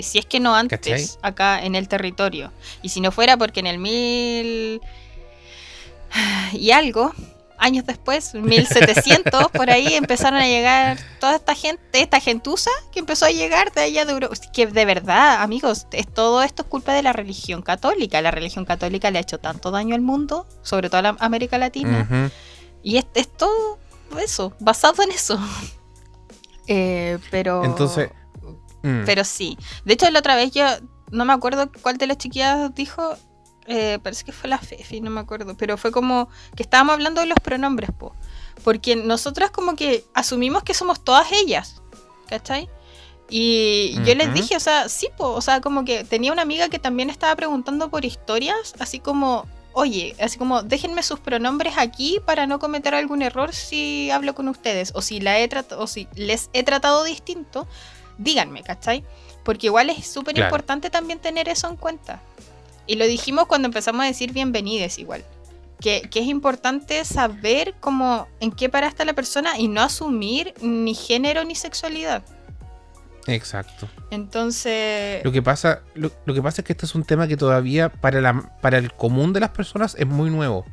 Si 0.03 0.19
es 0.19 0.25
que 0.25 0.39
no 0.39 0.55
antes, 0.55 0.79
¿Cachai? 0.79 1.05
acá 1.21 1.63
en 1.63 1.75
el 1.75 1.87
territorio. 1.87 2.51
Y 2.81 2.89
si 2.89 3.01
no 3.01 3.11
fuera 3.11 3.37
porque 3.37 3.59
en 3.59 3.67
el 3.67 3.77
mil 3.77 4.81
y 6.53 6.71
algo, 6.71 7.13
años 7.57 7.85
después, 7.85 8.33
1700, 8.35 9.49
por 9.51 9.69
ahí 9.69 9.93
empezaron 9.93 10.39
a 10.39 10.47
llegar 10.47 10.97
toda 11.19 11.35
esta 11.35 11.55
gente, 11.55 12.01
esta 12.01 12.19
gentuza 12.19 12.71
que 12.91 12.99
empezó 12.99 13.25
a 13.25 13.31
llegar 13.31 13.71
de 13.71 13.81
allá 13.81 14.05
de 14.05 14.11
Europa. 14.11 14.35
Que 14.51 14.67
de 14.67 14.85
verdad, 14.85 15.41
amigos, 15.41 15.87
es, 15.91 16.07
todo 16.07 16.41
esto 16.41 16.63
es 16.63 16.67
culpa 16.67 16.93
de 16.93 17.03
la 17.03 17.13
religión 17.13 17.61
católica. 17.61 18.21
La 18.21 18.31
religión 18.31 18.65
católica 18.65 19.11
le 19.11 19.19
ha 19.19 19.21
hecho 19.21 19.39
tanto 19.39 19.71
daño 19.71 19.95
al 19.95 20.01
mundo, 20.01 20.45
sobre 20.63 20.89
todo 20.89 20.99
a 20.99 21.01
la 21.03 21.15
América 21.19 21.57
Latina. 21.57 22.31
Y 22.83 22.97
es, 22.97 23.05
es 23.13 23.29
todo 23.29 23.77
eso, 24.19 24.53
basado 24.59 25.03
en 25.03 25.11
eso. 25.11 25.39
Eh, 26.67 27.17
pero. 27.31 27.65
Entonces, 27.65 28.11
mm, 28.83 29.03
Pero 29.05 29.23
sí. 29.23 29.57
De 29.85 29.93
hecho, 29.93 30.09
la 30.09 30.19
otra 30.19 30.35
vez 30.35 30.51
yo 30.51 30.65
no 31.11 31.25
me 31.25 31.33
acuerdo 31.33 31.69
cuál 31.81 31.97
de 31.97 32.07
las 32.07 32.17
chiquillas 32.17 32.73
dijo. 32.75 33.15
eh, 33.67 33.99
parece 34.01 34.23
que 34.23 34.31
fue 34.31 34.49
la 34.49 34.57
Fefi, 34.57 35.01
no 35.01 35.11
me 35.11 35.21
acuerdo. 35.21 35.55
Pero 35.55 35.77
fue 35.77 35.91
como 35.91 36.29
que 36.55 36.63
estábamos 36.63 36.93
hablando 36.93 37.21
de 37.21 37.27
los 37.27 37.39
pronombres, 37.39 37.91
po. 37.91 38.15
Porque 38.63 38.95
nosotras 38.95 39.51
como 39.51 39.75
que 39.75 40.03
asumimos 40.13 40.63
que 40.63 40.73
somos 40.73 41.03
todas 41.03 41.31
ellas. 41.31 41.81
¿Cachai? 42.27 42.69
Y 43.33 43.93
yo 44.03 44.13
les 44.13 44.33
dije, 44.33 44.57
o 44.57 44.59
sea, 44.59 44.89
sí, 44.89 45.07
po, 45.17 45.29
o 45.31 45.39
sea, 45.41 45.61
como 45.61 45.85
que 45.85 46.03
tenía 46.03 46.33
una 46.33 46.41
amiga 46.41 46.67
que 46.67 46.79
también 46.79 47.09
estaba 47.09 47.33
preguntando 47.37 47.89
por 47.89 48.03
historias, 48.03 48.73
así 48.77 48.99
como, 48.99 49.47
oye, 49.71 50.17
así 50.19 50.37
como, 50.37 50.63
déjenme 50.63 51.01
sus 51.01 51.21
pronombres 51.21 51.75
aquí 51.77 52.19
para 52.25 52.45
no 52.45 52.59
cometer 52.59 52.93
algún 52.93 53.21
error 53.21 53.53
si 53.53 54.11
hablo 54.11 54.35
con 54.35 54.49
ustedes, 54.49 54.91
o 54.95 55.01
si, 55.01 55.21
la 55.21 55.39
he 55.39 55.49
o 55.77 55.87
si 55.87 56.09
les 56.15 56.49
he 56.51 56.63
tratado 56.63 57.05
distinto, 57.05 57.69
díganme, 58.23 58.63
¿cachai? 58.63 59.03
Porque 59.43 59.67
igual 59.67 59.89
es 59.89 60.07
súper 60.07 60.35
Claro. 60.35 60.49
importante 60.49 60.89
también 60.89 61.19
tener 61.19 61.49
eso 61.49 61.67
en 61.67 61.75
cuenta. 61.75 62.21
Y 62.87 62.95
lo 62.95 63.05
dijimos 63.05 63.45
cuando 63.47 63.67
empezamos 63.67 64.03
a 64.03 64.07
decir 64.07 64.31
bienvenides 64.33 64.97
igual. 64.99 65.23
Que, 65.79 66.01
que 66.11 66.19
es 66.19 66.27
importante 66.27 67.03
saber 67.05 67.73
cómo, 67.79 68.27
en 68.39 68.51
qué 68.51 68.69
para 68.69 68.87
está 68.87 69.03
la 69.03 69.13
persona 69.13 69.57
y 69.57 69.67
no 69.67 69.81
asumir 69.81 70.53
ni 70.61 70.93
género 70.93 71.43
ni 71.43 71.55
sexualidad. 71.55 72.21
exacto. 73.27 73.87
Entonces, 74.11 75.23
Lo 75.23 75.31
que 75.31 75.41
pasa, 75.41 75.81
lo, 75.95 76.11
lo 76.25 76.33
que 76.33 76.41
pasa 76.41 76.61
es 76.61 76.65
que 76.65 76.73
este 76.73 76.85
es 76.85 76.93
un 76.95 77.03
tema 77.03 77.27
que 77.27 77.37
todavía 77.37 77.89
para, 77.89 78.21
la, 78.21 78.57
para 78.61 78.77
el 78.77 78.93
común 78.93 79.33
de 79.33 79.39
las 79.39 79.49
personas 79.49 79.95
es 79.97 80.05
muy 80.05 80.29
nuevo. 80.29 80.65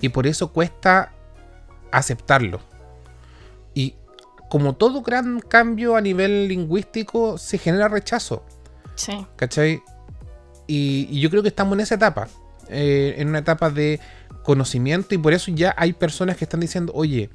Y 0.00 0.08
por 0.08 0.26
eso 0.26 0.50
cuesta 0.52 1.12
aceptarlo. 1.90 2.60
Como 4.52 4.74
todo 4.74 5.00
gran 5.00 5.40
cambio 5.40 5.96
a 5.96 6.02
nivel 6.02 6.46
lingüístico, 6.46 7.38
se 7.38 7.56
genera 7.56 7.88
rechazo. 7.88 8.44
sí, 8.96 9.26
¿Cachai? 9.36 9.80
Y, 10.66 11.08
y 11.10 11.20
yo 11.22 11.30
creo 11.30 11.40
que 11.40 11.48
estamos 11.48 11.72
en 11.72 11.80
esa 11.80 11.94
etapa. 11.94 12.28
eh, 12.68 13.14
en 13.16 13.28
una 13.28 13.38
etapa 13.38 13.70
de 13.70 13.98
conocimiento. 14.42 15.14
Y 15.14 15.18
por 15.18 15.32
eso 15.32 15.50
ya 15.52 15.74
hay 15.78 15.94
personas 15.94 16.36
que 16.36 16.44
están 16.44 16.60
diciendo, 16.60 16.92
oye, 16.94 17.30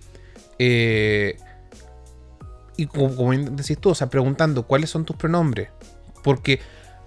eh, 0.60 1.38
y 2.76 2.86
como, 2.86 3.16
como 3.16 3.34
decís 3.34 3.80
tú, 3.80 3.90
o 3.90 3.96
sea, 3.96 4.12
preguntando 4.12 4.68
cuáles 4.68 4.92
son 4.92 5.04
tus 5.04 5.16
pronombres. 5.16 5.70
Porque 6.24 6.60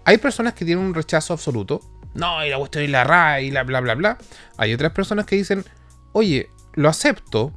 hay 0.05 0.19
personas 0.19 0.55
que 0.55 0.65
tienen 0.65 0.85
un 0.85 0.93
rechazo 0.95 1.35
absoluto. 1.35 1.81
No, 2.15 2.45
y 2.45 2.51
la 2.51 2.59
cuestión 2.59 2.82
y 2.82 2.89
la 2.89 3.05
ra 3.05 3.41
y 3.41 3.53
la 3.53 3.62
bla 3.62 3.81
bla 3.81 3.95
bla. 3.95 4.19
Hay 4.57 4.74
otras 4.74 4.91
personas 4.91 5.24
que 5.24 5.37
dicen, 5.37 5.65
oye, 6.12 6.49
lo 6.74 6.89
acepto. 6.89 7.53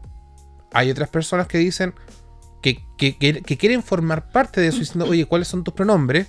Hay 0.72 0.92
otras 0.92 1.10
personas 1.10 1.48
que 1.48 1.58
dicen 1.58 1.96
que, 2.64 2.84
que- 2.98 3.18
que- 3.44 3.58
quieren 3.58 3.84
formar 3.84 4.32
parte 4.32 4.60
de 4.62 4.68
eso 4.70 4.80
diciendo, 4.80 5.06
oye, 5.08 5.26
¿cuáles 5.26 5.48
son 5.48 5.64
tus 5.64 5.74
pronombres? 5.76 6.28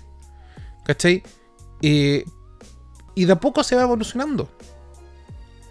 ¿Cachai? 0.85 1.23
Eh, 1.81 2.25
y 3.15 3.25
de 3.25 3.33
a 3.33 3.41
poco 3.41 3.63
se 3.65 3.77
va 3.77 3.83
evolucionando. 3.83 4.51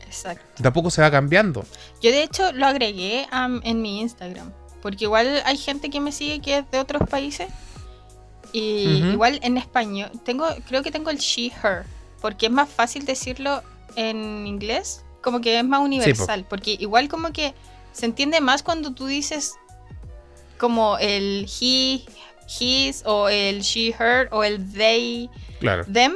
exacto. 0.05 0.61
De 0.63 0.67
a 0.69 0.73
poco 0.73 0.89
se 0.89 1.01
va 1.01 1.11
cambiando. 1.11 1.65
Yo 2.01 2.11
de 2.11 2.23
hecho 2.23 2.51
lo 2.53 2.65
agregué 2.65 3.27
am, 3.31 3.61
en 3.63 3.81
mi 3.81 4.01
Instagram. 4.01 4.51
Porque 4.81 5.05
igual 5.05 5.41
hay 5.45 5.57
gente 5.57 5.89
que 5.89 5.99
me 5.99 6.11
sigue 6.11 6.41
que 6.41 6.57
es 6.59 6.71
de 6.71 6.79
otros 6.79 7.07
países. 7.09 7.47
Y 8.51 9.01
Ujú. 9.01 9.11
igual 9.13 9.39
en 9.43 9.57
español, 9.57 10.11
tengo, 10.23 10.45
creo 10.67 10.83
que 10.83 10.91
tengo 10.91 11.09
el 11.09 11.17
she, 11.17 11.51
her. 11.63 11.85
Porque 12.21 12.45
es 12.47 12.51
más 12.51 12.69
fácil 12.69 13.05
decirlo 13.05 13.61
en 13.95 14.45
inglés. 14.47 15.03
Como 15.21 15.39
que 15.41 15.57
es 15.57 15.65
más 15.65 15.79
universal. 15.81 16.45
porque 16.49 16.75
igual 16.79 17.07
como 17.07 17.31
que 17.31 17.53
se 17.93 18.05
entiende 18.05 18.41
más 18.41 18.61
cuando 18.63 18.93
tú 18.93 19.05
dices 19.05 19.55
como 20.63 20.97
el 20.97 21.45
he, 21.59 22.05
his, 22.57 23.03
o 23.05 23.27
el 23.27 23.59
she, 23.59 23.93
her, 23.99 24.29
o 24.31 24.45
el 24.45 24.71
they, 24.71 25.29
Claro. 25.59 25.83
them. 25.91 26.13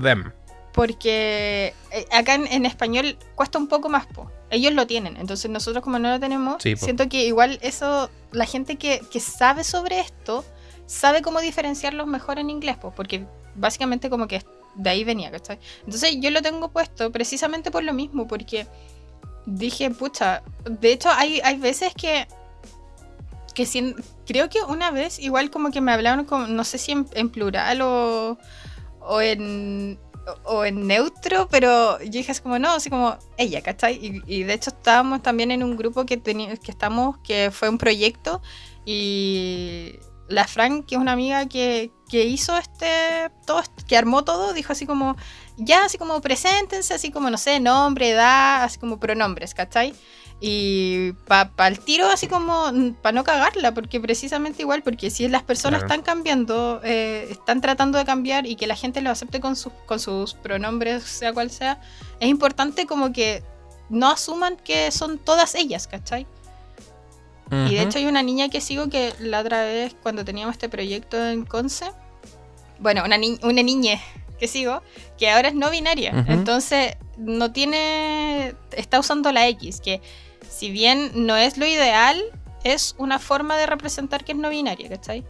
Them. 0.00 0.32
Porque 0.72 1.74
eh, 1.90 2.06
acá 2.10 2.36
en, 2.36 2.46
en 2.46 2.64
español 2.64 3.18
cuesta 3.34 3.58
un 3.58 3.68
poco 3.68 3.90
más, 3.90 4.06
po. 4.06 4.30
Ellos 4.48 4.72
lo 4.72 4.86
tienen, 4.86 5.18
entonces 5.18 5.50
nosotros 5.50 5.84
como 5.84 5.98
no 5.98 6.08
lo 6.10 6.18
tenemos, 6.18 6.62
Sí, 6.62 6.74
siento 6.76 7.06
que 7.10 7.26
igual 7.26 7.58
eso, 7.60 8.10
la 8.30 8.46
gente 8.46 8.76
que, 8.76 9.02
que 9.10 9.20
sabe 9.20 9.62
sobre 9.62 10.00
esto, 10.00 10.42
sabe 10.86 11.20
cómo 11.20 11.40
diferenciarlos 11.40 12.06
mejor 12.06 12.38
en 12.38 12.48
inglés, 12.48 12.78
po, 12.78 12.92
porque 12.94 13.26
básicamente 13.54 14.08
como 14.08 14.26
que 14.26 14.42
de 14.74 14.88
ahí 14.88 15.04
venía, 15.04 15.30
¿cachai? 15.30 15.58
Entonces 15.84 16.16
yo 16.18 16.30
lo 16.30 16.40
tengo 16.40 16.70
puesto 16.70 17.12
precisamente 17.12 17.70
por 17.70 17.82
lo 17.84 17.92
mismo, 17.92 18.26
porque 18.26 18.66
dije, 19.44 19.90
pucha, 19.90 20.42
de 20.64 20.92
hecho 20.92 21.10
hay, 21.10 21.40
hay 21.44 21.58
veces 21.58 21.92
que, 21.94 22.26
que 23.54 23.64
sien- 23.66 23.96
creo 24.26 24.48
que 24.48 24.60
una 24.62 24.90
vez 24.90 25.18
igual 25.18 25.50
como 25.50 25.70
que 25.70 25.80
me 25.80 25.92
hablaron, 25.92 26.24
como, 26.24 26.46
no 26.46 26.64
sé 26.64 26.78
si 26.78 26.92
en, 26.92 27.06
en 27.14 27.30
plural 27.30 27.80
o, 27.82 28.38
o 29.00 29.20
en 29.20 29.98
o 30.44 30.64
en 30.64 30.86
neutro, 30.86 31.48
pero 31.50 31.98
yo 32.00 32.10
dije 32.10 32.30
así 32.32 32.40
como 32.42 32.58
no, 32.58 32.70
así 32.72 32.90
como 32.90 33.18
ella, 33.36 33.60
¿cachai? 33.62 33.94
Y, 34.00 34.22
y 34.26 34.42
de 34.44 34.54
hecho 34.54 34.70
estábamos 34.70 35.22
también 35.22 35.50
en 35.50 35.62
un 35.64 35.76
grupo 35.76 36.06
que 36.06 36.20
que 36.22 36.70
estamos, 36.70 37.18
que 37.24 37.50
fue 37.50 37.68
un 37.68 37.78
proyecto, 37.78 38.40
y 38.84 39.94
la 40.28 40.46
Fran, 40.46 40.82
que 40.84 40.94
es 40.94 41.00
una 41.00 41.12
amiga 41.12 41.46
que, 41.48 41.90
que 42.08 42.24
hizo 42.24 42.56
este, 42.56 43.30
todo, 43.46 43.62
que 43.88 43.96
armó 43.96 44.24
todo, 44.24 44.52
dijo 44.52 44.72
así 44.72 44.86
como, 44.86 45.16
ya, 45.56 45.84
así 45.84 45.98
como 45.98 46.20
preséntense, 46.20 46.94
así 46.94 47.10
como, 47.10 47.28
no 47.30 47.36
sé, 47.38 47.60
nombre, 47.60 48.10
edad, 48.10 48.62
así 48.64 48.78
como 48.78 48.98
pronombres, 49.00 49.54
¿cachai? 49.54 49.92
Y 50.44 51.12
para 51.28 51.68
el 51.68 51.78
tiro, 51.78 52.08
así 52.08 52.26
como, 52.26 52.64
para 53.00 53.12
no 53.14 53.22
cagarla, 53.22 53.72
porque 53.74 54.00
precisamente 54.00 54.62
igual, 54.62 54.82
porque 54.82 55.08
si 55.08 55.28
las 55.28 55.44
personas 55.44 55.82
Claro. 55.82 55.94
están 55.94 56.04
cambiando, 56.04 56.80
eh, 56.82 57.28
están 57.30 57.60
tratando 57.60 57.96
de 57.96 58.04
cambiar 58.04 58.44
y 58.46 58.56
que 58.56 58.66
la 58.66 58.74
gente 58.74 59.00
lo 59.02 59.10
acepte 59.10 59.38
con, 59.38 59.54
sus 59.54 59.72
con 59.86 60.00
sus 60.00 60.34
pronombres, 60.34 61.04
sea 61.04 61.32
cual 61.32 61.48
sea, 61.52 61.80
es 62.18 62.28
importante 62.28 62.86
como 62.86 63.12
que 63.12 63.44
no 63.88 64.10
asuman 64.10 64.56
que 64.56 64.90
son 64.90 65.18
todas 65.18 65.54
ellas, 65.54 65.86
¿cachai? 65.86 66.26
Y 67.52 67.74
de 67.74 67.82
hecho 67.82 67.98
hay 67.98 68.06
una 68.06 68.22
niña 68.22 68.48
que 68.48 68.60
sigo 68.62 68.88
que 68.88 69.12
la 69.20 69.40
otra 69.40 69.62
vez 69.64 69.94
cuando 70.02 70.24
teníamos 70.24 70.54
este 70.54 70.68
proyecto 70.70 71.22
en 71.24 71.44
Conce, 71.44 71.84
bueno, 72.80 73.04
una, 73.04 73.18
ni- 73.18 73.38
una 73.42 73.62
niña 73.62 74.00
que 74.40 74.48
sigo, 74.48 74.82
que 75.18 75.30
ahora 75.30 75.48
es 75.50 75.54
no 75.54 75.70
binaria. 75.70 76.24
Entonces 76.26 76.96
no 77.18 77.52
tiene, 77.52 78.54
está 78.72 78.98
usando 78.98 79.30
la 79.32 79.46
X, 79.48 79.80
que 79.82 80.00
si 80.62 80.70
bien 80.70 81.10
no 81.26 81.36
es 81.36 81.58
lo 81.58 81.66
ideal, 81.66 82.22
es 82.62 82.94
una 82.96 83.18
forma 83.18 83.56
de 83.56 83.66
representar 83.66 84.22
que 84.24 84.30
es 84.30 84.38
no 84.38 84.48
binaria, 84.48 84.88
¿cachai? 84.88 85.24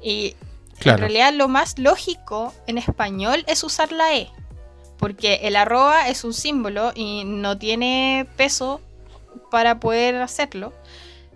Y 0.00 0.34
Claro. 0.78 0.96
en 0.96 1.00
realidad 1.02 1.34
lo 1.34 1.48
más 1.48 1.78
lógico 1.78 2.54
en 2.66 2.78
español 2.78 3.44
es 3.46 3.62
usar 3.62 3.92
la 3.92 4.14
E, 4.16 4.30
porque 4.96 5.40
el 5.42 5.54
arroba 5.54 6.08
es 6.08 6.24
un 6.24 6.32
símbolo 6.32 6.92
y 6.94 7.24
no 7.26 7.58
tiene 7.58 8.26
peso 8.38 8.80
para 9.50 9.80
poder 9.80 10.14
hacerlo. 10.22 10.72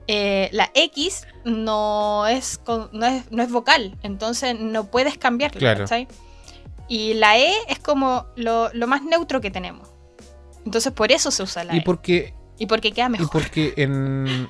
Eh, 0.07 0.49
la 0.53 0.71
X 0.73 1.27
no 1.45 2.27
es, 2.27 2.61
no 2.93 3.05
es, 3.07 3.31
no 3.31 3.43
es 3.43 3.51
vocal, 3.53 3.95
entonces 4.03 4.59
no 4.59 4.87
puedes 4.87 5.19
cambiarla, 5.19 5.59
Claro. 5.59 5.81
¿cachai? 5.81 6.09
Y 6.89 7.13
la 7.13 7.37
E 7.37 7.53
es 7.69 7.79
como 7.79 8.25
lo, 8.37 8.73
lo 8.73 8.87
más 8.87 9.03
neutro 9.03 9.43
que 9.43 9.51
tenemos. 9.51 9.87
Entonces 10.65 10.93
por 10.95 11.13
eso 11.13 11.31
se 11.31 11.43
usa 11.43 11.65
la 11.65 11.75
Y 11.75 11.81
E. 11.81 11.83
porque, 11.83 12.33
Y 12.63 12.67
porque 12.67 12.93
queda 12.93 13.07
y 13.07 13.11
mejor. 13.11 13.29
porque 13.31 13.75
en. 13.77 14.49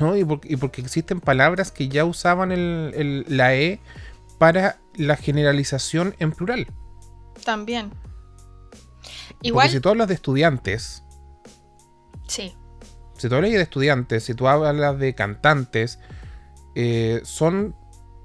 No, 0.00 0.16
y 0.16 0.24
porque, 0.24 0.52
y 0.52 0.56
porque 0.56 0.80
existen 0.80 1.20
palabras 1.20 1.70
que 1.70 1.88
ya 1.88 2.04
usaban 2.06 2.50
el- 2.52 2.92
el- 2.94 3.26
la 3.28 3.54
E 3.54 3.78
para 4.38 4.78
la 4.94 5.16
generalización 5.16 6.14
en 6.18 6.32
plural. 6.32 6.66
También. 7.44 7.90
Porque 7.90 9.48
Igual, 9.48 9.68
si 9.70 9.80
tú 9.80 9.88
hablas 9.90 10.08
de 10.08 10.14
estudiantes, 10.14 11.02
sí. 12.28 12.54
si 13.18 13.28
tú 13.28 13.34
hablas 13.34 13.50
de 13.50 13.60
estudiantes, 13.60 14.24
si 14.24 14.34
tú 14.34 14.48
hablas 14.48 14.98
de 14.98 15.14
cantantes, 15.14 15.98
eh, 16.74 17.20
son 17.24 17.74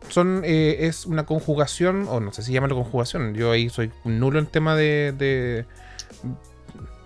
son 0.09 0.43
eh, 0.45 0.85
es 0.87 1.05
una 1.05 1.25
conjugación, 1.25 2.05
o 2.07 2.21
no 2.21 2.31
sé 2.31 2.43
si 2.43 2.53
llamarlo 2.53 2.75
conjugación. 2.77 3.33
Yo 3.33 3.51
ahí 3.51 3.67
soy 3.69 3.91
nulo 4.05 4.39
en 4.39 4.45
tema 4.45 4.75
de. 4.75 5.11
de- 5.17 5.65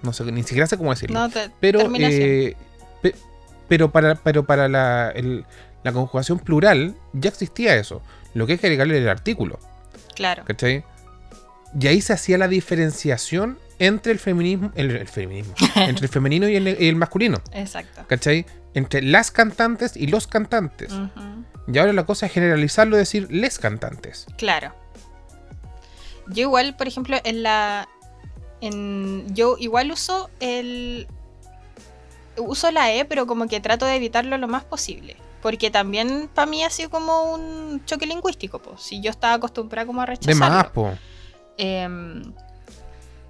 no 0.04 0.14
sé, 0.14 0.24
ni 0.32 0.44
siquiera 0.44 0.68
sé 0.68 0.78
cómo 0.78 0.90
decirlo. 0.92 1.20
No, 1.20 1.30
te- 1.30 1.50
pero, 1.60 1.82
eh, 2.00 2.56
pe- 3.02 3.16
pero 3.68 3.92
para, 3.92 4.16
pero 4.16 4.46
para 4.46 4.68
la, 4.68 5.12
el- 5.16 5.46
la 5.84 5.92
conjugación 5.92 6.40
plural 6.40 6.96
ya 7.14 7.30
existía 7.30 7.76
eso. 7.76 8.02
Lo 8.34 8.46
que 8.46 8.54
hay 8.54 8.58
que 8.60 8.68
agregarle 8.68 8.98
el 8.98 9.10
artículo. 9.10 9.60
claro. 10.16 10.44
¿Cachai? 10.46 10.84
Y 11.80 11.88
ahí 11.88 12.02
se 12.02 12.14
hacía 12.14 12.38
la 12.38 12.48
diferenciación 12.50 13.58
entre 13.80 14.12
el 14.12 14.20
feminismo, 14.20 14.72
el, 14.76 14.92
el 14.92 15.08
feminismo, 15.08 15.54
entre 15.76 16.06
el 16.06 16.12
femenino 16.12 16.48
y 16.50 16.56
el, 16.58 16.68
y 16.68 16.88
el 16.90 16.96
masculino, 16.98 17.42
Exacto. 17.54 18.04
¿cachai? 18.08 18.46
Entre 18.74 19.02
las 19.02 19.32
cantantes 19.32 19.96
y 19.98 20.08
los 20.08 20.28
cantantes. 20.28 20.94
Y 21.72 21.78
ahora 21.78 21.94
la 21.94 22.06
cosa 22.06 22.26
es 22.26 22.32
generalizarlo 22.34 22.96
y 22.96 23.00
decir 23.00 23.28
les 23.32 23.58
cantantes. 23.60 24.28
Claro. 24.38 24.74
Yo 26.28 26.42
igual, 26.44 26.76
por 26.76 26.88
ejemplo, 26.88 27.18
en 27.24 27.44
la. 27.44 27.88
En, 28.62 29.26
yo 29.34 29.56
igual 29.60 29.92
uso 29.92 30.30
el. 30.40 31.08
Uso 32.38 32.72
la 32.72 32.94
E, 32.94 33.06
pero 33.06 33.28
como 33.28 33.48
que 33.48 33.60
trato 33.60 33.86
de 33.86 33.96
evitarlo 33.96 34.38
lo 34.38 34.48
más 34.48 34.64
posible. 34.64 35.18
Porque 35.42 35.72
también 35.72 36.30
para 36.34 36.46
mí 36.46 36.64
ha 36.64 36.70
sido 36.70 36.90
como 36.90 37.34
un 37.34 37.84
choque 37.86 38.06
lingüístico, 38.06 38.60
pues. 38.60 38.82
Si 38.82 39.02
yo 39.02 39.10
estaba 39.12 39.34
acostumbrada 39.34 39.86
como 39.88 40.02
a 40.02 40.06
De 40.06 40.12
rechazarlo. 40.12 40.56
más, 40.56 40.68
po. 40.68 40.92
Em, 41.58 42.34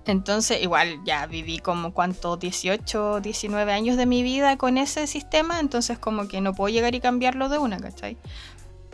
entonces, 0.05 0.61
igual 0.61 0.99
ya 1.05 1.25
viví 1.27 1.59
como 1.59 1.93
cuánto, 1.93 2.35
18, 2.37 3.21
19 3.21 3.71
años 3.71 3.97
de 3.97 4.05
mi 4.05 4.23
vida 4.23 4.57
con 4.57 4.77
ese 4.77 5.07
sistema, 5.07 5.59
entonces 5.59 5.97
como 5.99 6.27
que 6.27 6.41
no 6.41 6.53
puedo 6.53 6.73
llegar 6.73 6.93
y 6.95 6.99
cambiarlo 6.99 7.49
de 7.49 7.57
una, 7.59 7.77
¿cachai? 7.79 8.17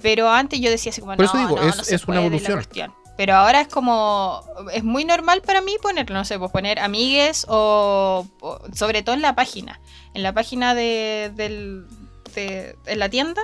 Pero 0.02 0.30
antes 0.30 0.60
yo 0.60 0.70
decía 0.70 0.92
así 0.92 1.02
como, 1.02 1.16
Por 1.16 1.26
no, 1.34 1.40
digo, 1.40 1.56
no, 1.56 1.64
es- 1.68 1.78
no 1.78 1.84
se 1.84 1.96
es 1.96 2.06
una 2.06 2.22
la 2.22 2.54
cuestión. 2.54 2.94
Pero 3.18 3.36
ahora 3.36 3.62
es 3.62 3.68
como, 3.68 4.44
es 4.74 4.84
muy 4.84 5.04
normal 5.04 5.42
para 5.42 5.62
mí 5.62 5.76
ponerlo, 5.82 6.16
no 6.16 6.24
sé, 6.24 6.38
pues 6.38 6.52
poner 6.52 6.78
amigues 6.80 7.46
o, 7.50 8.28
o- 8.42 8.60
sobre 8.74 9.02
todo 9.02 9.16
en 9.16 9.22
la 9.24 9.34
página. 9.36 9.80
En 10.14 10.22
la 10.24 10.34
página 10.34 10.76
de, 10.76 11.32
del, 11.36 11.88
de, 12.36 12.76
la 12.96 13.10
tienda, 13.10 13.42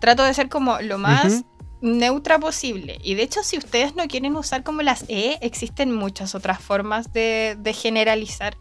trato 0.00 0.22
de 0.22 0.32
ser 0.32 0.48
como 0.48 0.80
lo 0.80 0.96
más 0.98 1.42
neutra 1.80 2.38
posible. 2.38 2.98
Y 3.02 3.14
de 3.14 3.22
hecho, 3.24 3.42
si 3.42 3.58
ustedes 3.58 3.96
no 3.96 4.06
quieren 4.06 4.36
usar 4.36 4.62
como 4.62 4.82
las 4.82 5.04
E, 5.08 5.38
existen 5.40 5.92
muchas 5.94 6.34
otras 6.36 6.60
formas 6.60 7.12
de, 7.12 7.56
de 7.58 7.72
generalizar. 7.72 8.56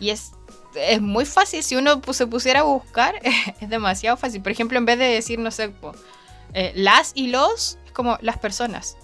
Y 0.00 0.10
es, 0.10 0.32
es 0.74 1.00
muy 1.00 1.26
fácil. 1.26 1.62
Si 1.62 1.76
uno 1.76 2.00
se 2.12 2.26
pusiera 2.26 2.60
a 2.60 2.64
buscar, 2.64 3.14
es 3.60 3.68
demasiado 3.68 4.16
fácil. 4.16 4.42
Por 4.42 4.50
ejemplo, 4.52 4.78
en 4.78 4.84
vez 4.84 4.98
de 4.98 5.04
decir, 5.06 5.38
no 5.38 5.50
sé, 5.52 5.68
po, 5.68 5.92
eh, 6.54 6.72
las 6.74 7.12
y 7.14 7.28
los, 7.28 7.78
es 7.86 7.92
como 7.92 8.18
las 8.20 8.38
personas. 8.38 8.96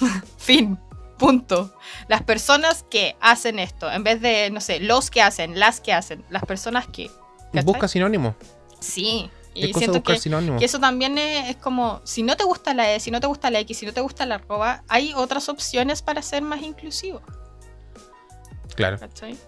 fin. 0.38 0.78
Punto. 1.18 1.72
Las 2.08 2.22
personas 2.22 2.84
que 2.90 3.16
hacen 3.20 3.58
esto, 3.58 3.90
en 3.90 4.04
vez 4.04 4.20
de, 4.20 4.50
no 4.50 4.60
sé, 4.60 4.80
los 4.80 5.10
que 5.10 5.22
hacen, 5.22 5.58
las 5.58 5.80
que 5.80 5.94
hacen, 5.94 6.24
las 6.28 6.44
personas 6.44 6.86
que. 6.86 7.10
¿cachai? 7.46 7.64
Busca 7.64 7.88
sinónimos. 7.88 8.34
Sí. 8.80 9.30
Y 9.54 9.72
siento 9.72 10.02
que, 10.02 10.18
que 10.58 10.64
eso 10.66 10.78
también 10.78 11.16
es, 11.16 11.48
es 11.48 11.56
como, 11.56 12.02
si 12.04 12.22
no 12.22 12.36
te 12.36 12.44
gusta 12.44 12.74
la 12.74 12.92
E, 12.92 13.00
si 13.00 13.10
no 13.10 13.20
te 13.20 13.26
gusta 13.26 13.50
la 13.50 13.60
X, 13.60 13.78
si 13.78 13.86
no 13.86 13.94
te 13.94 14.02
gusta 14.02 14.26
la 14.26 14.34
arroba, 14.34 14.84
hay 14.86 15.14
otras 15.14 15.48
opciones 15.48 16.02
para 16.02 16.20
ser 16.20 16.42
más 16.42 16.60
inclusivo, 16.60 17.22
Claro. 18.74 18.98
¿cachai? 18.98 19.38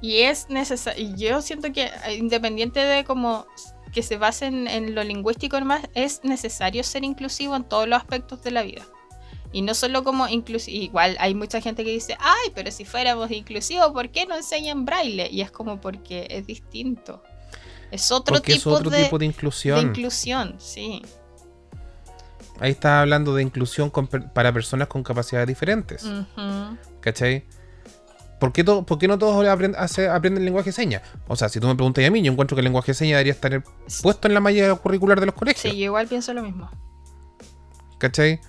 Y 0.00 0.22
es 0.22 0.50
necesario, 0.50 1.00
y 1.00 1.16
yo 1.16 1.40
siento 1.42 1.72
que 1.72 1.84
eh, 1.84 2.14
independiente 2.16 2.80
de 2.80 3.04
como 3.04 3.46
que 3.92 4.02
se 4.02 4.18
basen 4.18 4.66
en 4.66 4.94
lo 4.96 5.04
lingüístico 5.04 5.58
nomás, 5.60 5.82
es 5.94 6.24
necesario 6.24 6.82
ser 6.82 7.04
inclusivo 7.04 7.54
en 7.54 7.62
todos 7.64 7.88
los 7.88 7.98
aspectos 7.98 8.42
de 8.42 8.50
la 8.50 8.62
vida. 8.62 8.82
Y 9.52 9.62
no 9.62 9.74
solo 9.74 10.02
como 10.04 10.28
inclusivo, 10.28 10.82
igual 10.84 11.16
hay 11.20 11.34
mucha 11.34 11.60
gente 11.60 11.84
que 11.84 11.90
dice, 11.90 12.16
ay, 12.20 12.50
pero 12.54 12.70
si 12.70 12.84
fuéramos 12.84 13.30
inclusivos, 13.30 13.90
¿por 13.92 14.10
qué 14.10 14.26
no 14.26 14.36
enseñan 14.36 14.84
braille? 14.84 15.28
Y 15.30 15.40
es 15.40 15.50
como 15.50 15.80
porque 15.80 16.26
es 16.30 16.46
distinto. 16.46 17.22
Es 17.90 18.10
otro 18.10 18.34
Porque 18.34 18.52
es 18.52 18.58
tipo 18.58 18.70
otro 18.70 18.90
de, 18.90 19.04
tipo 19.04 19.16
de 19.18 19.22
de 19.22 19.26
inclusión. 19.26 19.78
inclusión, 19.80 20.56
sí. 20.58 21.02
Ahí 22.58 22.70
está 22.72 23.00
hablando 23.02 23.34
de 23.34 23.42
inclusión 23.42 23.90
con 23.90 24.06
para 24.08 24.52
personas 24.52 24.88
con 24.88 25.02
capacidades 25.02 25.46
diferentes. 25.46 26.02
Ujú. 26.04 26.76
¿Cachai? 27.00 27.44
¿Por 28.40 28.52
qué, 28.52 28.64
to- 28.64 28.84
por 28.84 28.98
qué 28.98 29.08
no 29.08 29.18
todos 29.18 29.46
aprenden, 29.46 29.80
hace- 29.80 30.08
aprenden 30.08 30.44
lenguaje 30.44 30.70
de 30.70 30.72
señas? 30.72 31.02
O 31.28 31.36
sea, 31.36 31.48
si 31.48 31.60
tú 31.60 31.68
me 31.68 31.74
preguntas 31.74 32.04
a 32.04 32.10
mí, 32.10 32.20
yo 32.22 32.32
encuentro 32.32 32.54
que 32.56 32.60
el 32.60 32.64
lenguaje 32.64 32.90
de 32.90 32.94
señas 32.94 33.12
debería 33.18 33.32
estar 33.32 33.62
puesto 34.02 34.26
en 34.28 34.34
la 34.34 34.40
malla 34.40 34.74
curricular 34.74 35.20
de 35.20 35.26
los 35.26 35.34
colegios. 35.34 35.72
Sí, 35.72 35.78
yo 35.78 35.84
igual 35.86 36.06
pienso 36.08 36.34
lo 36.34 36.42
mismo. 36.42 36.68
¿Cachai? 37.98 38.40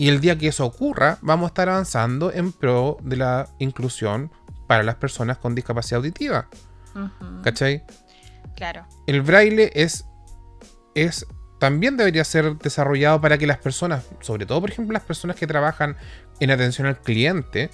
Y 0.00 0.08
el 0.08 0.22
día 0.22 0.38
que 0.38 0.48
eso 0.48 0.64
ocurra, 0.64 1.18
vamos 1.20 1.44
a 1.44 1.48
estar 1.48 1.68
avanzando 1.68 2.32
en 2.32 2.52
pro 2.52 2.96
de 3.02 3.16
la 3.16 3.50
inclusión 3.58 4.32
para 4.66 4.82
las 4.82 4.94
personas 4.94 5.36
con 5.36 5.54
discapacidad 5.54 5.98
auditiva. 5.98 6.48
Ujú. 6.94 7.42
¿Cachai? 7.42 7.84
Claro. 8.56 8.86
El 9.06 9.20
braille 9.20 9.70
es, 9.74 10.06
es 10.94 11.26
también 11.58 11.98
debería 11.98 12.24
ser 12.24 12.56
desarrollado 12.56 13.20
para 13.20 13.36
que 13.36 13.46
las 13.46 13.58
personas, 13.58 14.06
sobre 14.20 14.46
todo 14.46 14.62
por 14.62 14.70
ejemplo 14.70 14.94
las 14.94 15.02
personas 15.02 15.36
que 15.36 15.46
trabajan 15.46 15.98
en 16.40 16.50
atención 16.50 16.86
al 16.86 16.98
cliente, 16.98 17.68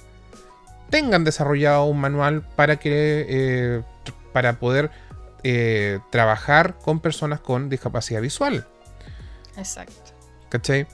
tengan 0.89 1.23
desarrollado 1.23 1.85
un 1.85 2.01
manual 2.01 2.41
para 2.57 2.75
que 2.75 3.25
eh, 3.29 3.83
para 4.33 4.59
poder 4.59 4.91
eh, 5.43 6.01
trabajar 6.11 6.77
con 6.79 6.99
personas 6.99 7.39
con 7.39 7.69
discapacidad 7.69 8.19
visual. 8.19 8.67
Exacto. 9.55 10.11
¿Cachai? 10.49 10.87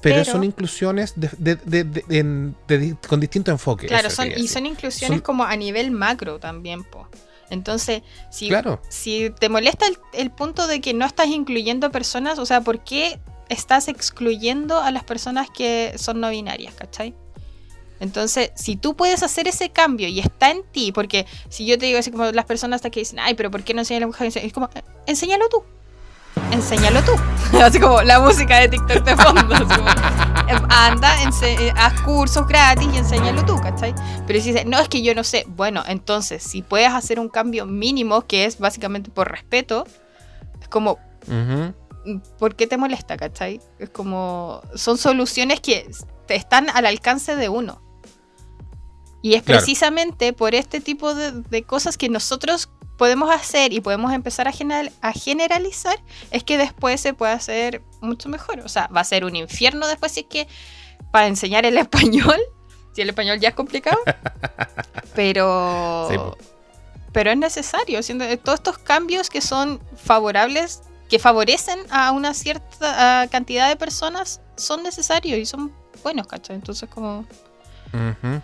Pero, 0.00 0.16
Pero- 0.16 0.24
son 0.32 0.44
inclusiones 0.44 1.14
de- 1.16 1.30
de- 1.56 2.96
con 3.08 3.18
distinto 3.20 3.50
enfoque. 3.50 3.86
Claro, 3.88 4.10
son, 4.10 4.28
y 4.36 4.46
son 4.48 4.66
inclusiones 4.66 5.16
Son- 5.18 5.20
como 5.24 5.44
a 5.44 5.56
nivel 5.56 5.90
macro 5.90 6.38
también, 6.38 6.84
po. 6.84 7.08
Entonces, 7.50 8.02
si, 8.30 8.48
Claro. 8.48 8.80
si 8.88 9.30
te 9.40 9.48
molesta 9.48 9.86
el, 9.86 9.98
el 10.12 10.30
punto 10.30 10.66
de 10.66 10.80
que 10.80 10.92
no 10.94 11.06
estás 11.06 11.28
incluyendo 11.28 11.90
personas, 11.90 12.38
o 12.38 12.46
sea, 12.46 12.60
¿por 12.60 12.84
qué 12.84 13.18
estás 13.48 13.88
excluyendo 13.88 14.78
a 14.80 14.90
las 14.90 15.02
personas 15.04 15.48
que 15.50 15.94
son 15.96 16.20
no 16.20 16.28
binarias, 16.30 16.74
¿cachai? 16.74 17.14
Entonces, 18.00 18.52
si 18.54 18.76
tú 18.76 18.94
puedes 18.94 19.22
hacer 19.24 19.48
ese 19.48 19.70
cambio 19.70 20.06
y 20.06 20.20
está 20.20 20.50
en 20.50 20.62
ti, 20.70 20.92
porque 20.92 21.26
si 21.48 21.66
yo 21.66 21.76
te 21.78 21.86
digo 21.86 21.98
así 21.98 22.10
como 22.12 22.30
las 22.30 22.44
personas 22.44 22.76
hasta 22.78 22.90
que 22.90 23.00
dicen, 23.00 23.18
ay, 23.18 23.34
pero 23.34 23.50
¿por 23.50 23.64
qué 23.64 23.74
no 23.74 23.80
enseñas 23.80 24.00
lenguaje? 24.02 24.26
Es 24.46 24.52
como, 24.52 24.68
"Eh, 24.74 24.82
enséñalo 25.06 25.48
tú. 25.48 25.64
Enséñalo 26.52 27.02
tú. 27.02 27.12
así 27.62 27.78
como 27.80 28.02
la 28.02 28.20
música 28.20 28.58
de 28.58 28.68
TikTok 28.68 29.04
de 29.04 29.16
fondo. 29.16 29.42
como, 29.46 29.88
"Eh, 30.48 30.56
anda, 30.70 31.14
eh, 31.42 31.72
haz 31.76 32.00
cursos 32.02 32.46
gratis 32.46 32.88
y 32.92 32.98
enséñalo 32.98 33.44
tú, 33.44 33.60
¿cachai? 33.60 33.94
Pero 34.26 34.40
si 34.40 34.52
dices, 34.52 34.66
no, 34.66 34.78
es 34.78 34.88
que 34.88 35.02
yo 35.02 35.14
no 35.14 35.24
sé. 35.24 35.44
Bueno, 35.48 35.82
entonces, 35.86 36.42
si 36.42 36.62
puedes 36.62 36.88
hacer 36.92 37.20
un 37.20 37.28
cambio 37.28 37.66
mínimo, 37.66 38.22
que 38.26 38.44
es 38.44 38.58
básicamente 38.58 39.10
por 39.10 39.30
respeto, 39.30 39.84
es 40.60 40.68
como, 40.68 40.98
Ujú. 41.26 42.20
¿por 42.38 42.54
qué 42.56 42.66
te 42.66 42.76
molesta, 42.76 43.16
cachai? 43.16 43.60
Es 43.78 43.90
como, 43.90 44.62
son 44.74 44.96
soluciones 44.98 45.60
que 45.60 45.90
están 46.28 46.68
al 46.70 46.86
alcance 46.86 47.36
de 47.36 47.48
uno. 47.48 47.82
Y 49.22 49.34
es 49.34 49.42
Claro. 49.42 49.58
precisamente 49.60 50.32
por 50.32 50.54
este 50.54 50.80
tipo 50.80 51.14
de, 51.14 51.32
de 51.32 51.62
cosas 51.64 51.96
que 51.98 52.08
nosotros 52.08 52.68
podemos 52.96 53.30
hacer 53.30 53.72
y 53.72 53.80
podemos 53.80 54.12
empezar 54.12 54.48
a, 54.48 54.52
general- 54.52 54.92
a 55.02 55.12
generalizar, 55.12 55.98
es 56.30 56.42
que 56.44 56.58
después 56.58 57.00
se 57.00 57.14
puede 57.14 57.32
hacer 57.32 57.82
mucho 58.00 58.28
mejor. 58.28 58.60
O 58.60 58.68
sea, 58.68 58.88
va 58.88 59.00
a 59.02 59.04
ser 59.04 59.24
un 59.24 59.36
infierno 59.36 59.86
después 59.86 60.12
si 60.12 60.20
es 60.20 60.26
que 60.26 60.48
para 61.12 61.26
enseñar 61.26 61.64
el 61.66 61.78
español, 61.78 62.38
si 62.94 63.02
el 63.02 63.08
español 63.10 63.38
ya 63.40 63.50
es 63.50 63.54
complicado, 63.54 63.98
pero... 65.14 66.06
Sí, 66.10 66.16
pero 67.12 67.30
es 67.30 67.38
necesario, 67.38 68.02
siendo 68.02 68.24
todos 68.38 68.58
estos 68.58 68.78
cambios 68.78 69.30
que 69.30 69.40
son 69.40 69.80
favorables, 69.96 70.82
que 71.08 71.18
favorecen 71.18 71.78
a 71.90 72.12
una 72.12 72.34
cierta 72.34 73.26
cantidad 73.30 73.68
de 73.68 73.76
personas, 73.76 74.40
son 74.56 74.82
necesarios 74.82 75.38
y 75.38 75.46
son 75.46 75.72
buenos, 76.02 76.26
¿cachai? 76.26 76.56
Entonces 76.56 76.88
como... 76.88 77.20
Ujú. 77.92 78.42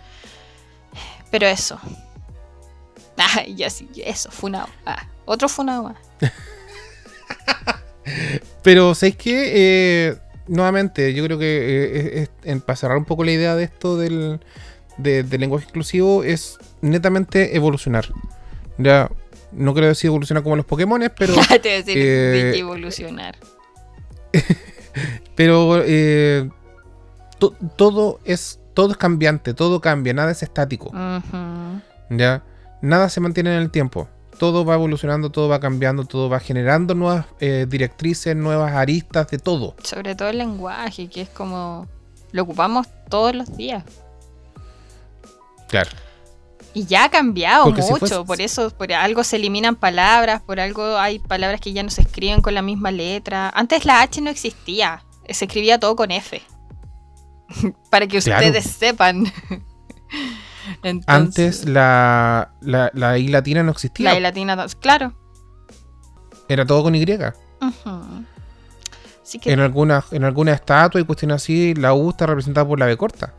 Pero 1.35 1.47
eso. 1.47 1.77
Ah, 3.17 3.43
ya 3.45 3.69
sí, 3.69 3.89
eso, 4.05 4.29
funado. 4.31 4.67
Ah, 4.85 5.05
otro 5.25 5.47
funado 5.49 5.83
más. 5.83 5.97
Pero, 8.63 8.93
¿sabéis 8.95 9.15
qué? 9.15 9.51
Eh, 9.55 10.15
nuevamente, 10.47 11.13
yo 11.13 11.23
creo 11.25 11.37
que 11.39 12.27
eh, 12.43 12.55
para 12.65 12.75
cerrar 12.75 12.97
un 12.97 13.05
poco 13.05 13.23
la 13.23 13.31
idea 13.31 13.55
de 13.55 13.63
esto 13.65 13.97
del, 13.97 14.39
de- 14.97 15.23
del 15.23 15.41
lenguaje 15.41 15.65
inclusivo 15.67 16.23
es 16.23 16.57
netamente 16.81 17.55
evolucionar. 17.55 18.05
Ya, 18.77 19.09
no 19.53 19.73
quiero 19.73 19.87
decir 19.87 20.07
evolucionar 20.09 20.43
como 20.43 20.55
los 20.57 20.65
Pokémon, 20.65 21.01
pero, 21.17 21.33
Te 21.61 21.69
voy 21.69 21.69
a 21.69 21.77
decir, 21.83 21.97
eh, 21.97 22.01
de 22.01 22.57
evolucionar. 22.59 23.37
pero 25.35 25.81
eh, 25.85 26.49
to- 27.39 27.55
todo, 27.77 28.19
es, 28.25 28.59
todo 28.75 28.91
es 28.91 28.97
cambiante, 28.97 29.55
todo 29.55 29.81
cambia, 29.81 30.13
nada 30.13 30.31
es 30.31 30.43
estático. 30.43 30.91
¿ya? 32.11 32.43
Nada 32.81 33.09
se 33.09 33.19
mantiene 33.19 33.55
en 33.55 33.61
el 33.63 33.71
tiempo. 33.71 34.07
todo 34.37 34.65
va 34.65 34.75
evolucionando, 34.75 35.29
todo 35.31 35.47
va 35.47 35.59
cambiando, 35.61 36.03
todo 36.03 36.29
va 36.29 36.39
generando 36.41 36.93
nuevas 36.93 37.25
eh, 37.39 37.65
directrices, 37.69 38.35
nuevas 38.35 38.73
aristas 38.73 39.27
de 39.29 39.39
todo. 39.39 39.75
Sobre 39.81 40.13
todo 40.13 40.27
el 40.29 40.37
lenguaje, 40.37 41.07
que 41.07 41.21
es 41.21 41.29
como 41.29 41.87
lo 42.33 42.43
ocupamos 42.43 42.85
todos 43.09 43.33
los 43.33 43.55
días. 43.55 43.83
Claro. 45.69 45.89
Y 46.73 46.85
ya 46.85 47.05
ha 47.05 47.09
cambiado 47.09 47.63
Porque 47.63 47.81
si 47.81 47.91
mucho, 47.93 48.05
fuese- 48.05 48.25
por 48.25 48.41
eso 48.41 48.69
por 48.71 48.91
algo 48.91 49.23
se 49.23 49.37
eliminan 49.37 49.77
palabras, 49.77 50.41
por 50.41 50.59
algo 50.59 50.97
hay 50.97 51.19
palabras 51.19 51.61
que 51.61 51.71
ya 51.71 51.81
no 51.83 51.89
se 51.89 52.01
escriben 52.01 52.41
con 52.41 52.53
la 52.53 52.61
misma 52.61 52.91
letra. 52.91 53.49
Antes 53.55 53.85
la 53.85 54.01
H 54.01 54.19
no 54.19 54.29
existía, 54.29 55.05
se 55.29 55.45
escribía 55.45 55.79
todo 55.79 55.95
con 55.95 56.11
F. 56.11 56.41
Para 57.89 58.07
que 58.07 58.19
Claro. 58.21 58.45
ustedes 58.45 58.65
sepan. 58.65 59.25
Entonces, 60.83 61.05
Antes 61.07 61.65
la, 61.65 62.53
la, 62.61 62.89
la 62.93 63.17
I 63.17 63.27
latina 63.27 63.61
no 63.63 63.71
existía. 63.71 64.11
la 64.11 64.17
I 64.17 64.21
latina, 64.21 64.65
claro. 64.79 65.13
Era 66.49 66.65
todo 66.65 66.83
con 66.83 66.95
Y. 66.95 67.05
Así 69.23 69.39
que 69.39 69.51
En 69.53 69.59
alguna, 69.59 70.03
en 70.11 70.23
alguna 70.23 70.53
estatua 70.53 71.01
y 71.01 71.03
cuestiones 71.03 71.35
así, 71.41 71.73
la 71.75 71.93
U 71.93 72.09
está 72.11 72.25
representada 72.27 72.67
por 72.67 72.79
la 72.79 72.85
B 72.85 72.95
corta. 72.97 73.33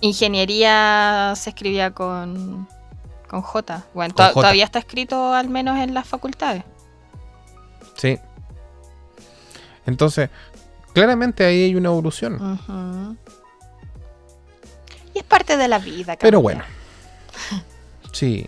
ingeniería 0.00 1.32
se 1.36 1.50
escribía 1.50 1.92
con, 1.92 2.68
con 3.28 3.42
J. 3.42 3.84
Bueno, 3.94 4.14
Con 4.14 4.26
to- 4.26 4.32
J. 4.32 4.40
todavía 4.40 4.64
está 4.64 4.78
escrito 4.78 5.34
al 5.34 5.48
menos 5.48 5.78
en 5.78 5.94
las 5.94 6.06
facultades. 6.06 6.62
Sí. 7.96 8.18
Entonces, 9.86 10.30
claramente 10.92 11.44
ahí 11.44 11.64
hay 11.64 11.74
una 11.76 11.88
evolución. 11.88 12.34
Ujú. 12.34 13.16
Y 15.14 15.18
es 15.18 15.24
parte 15.24 15.56
de 15.56 15.68
la 15.68 15.78
vida. 15.78 16.16
Pero 16.20 16.42
cambiar. 16.42 16.42
bueno. 16.42 16.64
Sí. 18.12 18.46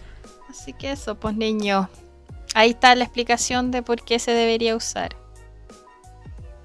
Así 0.48 0.72
que 0.72 0.90
eso, 0.92 1.14
pues 1.14 1.36
niños. 1.36 1.86
Ahí 2.54 2.70
está 2.70 2.94
la 2.94 3.04
explicación 3.04 3.70
de 3.70 3.82
por 3.82 4.02
qué 4.02 4.18
se 4.18 4.32
debería 4.32 4.74
usar. 4.74 5.14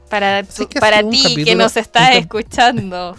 Para, 0.10 0.44
tu- 0.44 0.68
para 0.80 1.02
ti 1.08 1.44
que 1.44 1.56
nos 1.56 1.76
estás 1.78 2.10
cap- 2.10 2.18
escuchando. 2.20 3.16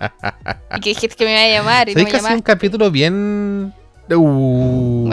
y 0.76 0.80
que 0.80 0.90
dijiste 0.90 1.16
que 1.16 1.24
me 1.24 1.32
iba 1.32 1.42
a 1.42 1.60
llamar 1.62 1.88
y 1.90 1.94
no 1.94 2.00
¿Sabes 2.00 2.04
me 2.04 2.10
que 2.12 2.16
sido 2.18 2.26
un 2.28 2.30
llamaste. 2.30 2.42
capítulo 2.52 2.90
bien. 2.90 3.74
Uh. 4.10 5.10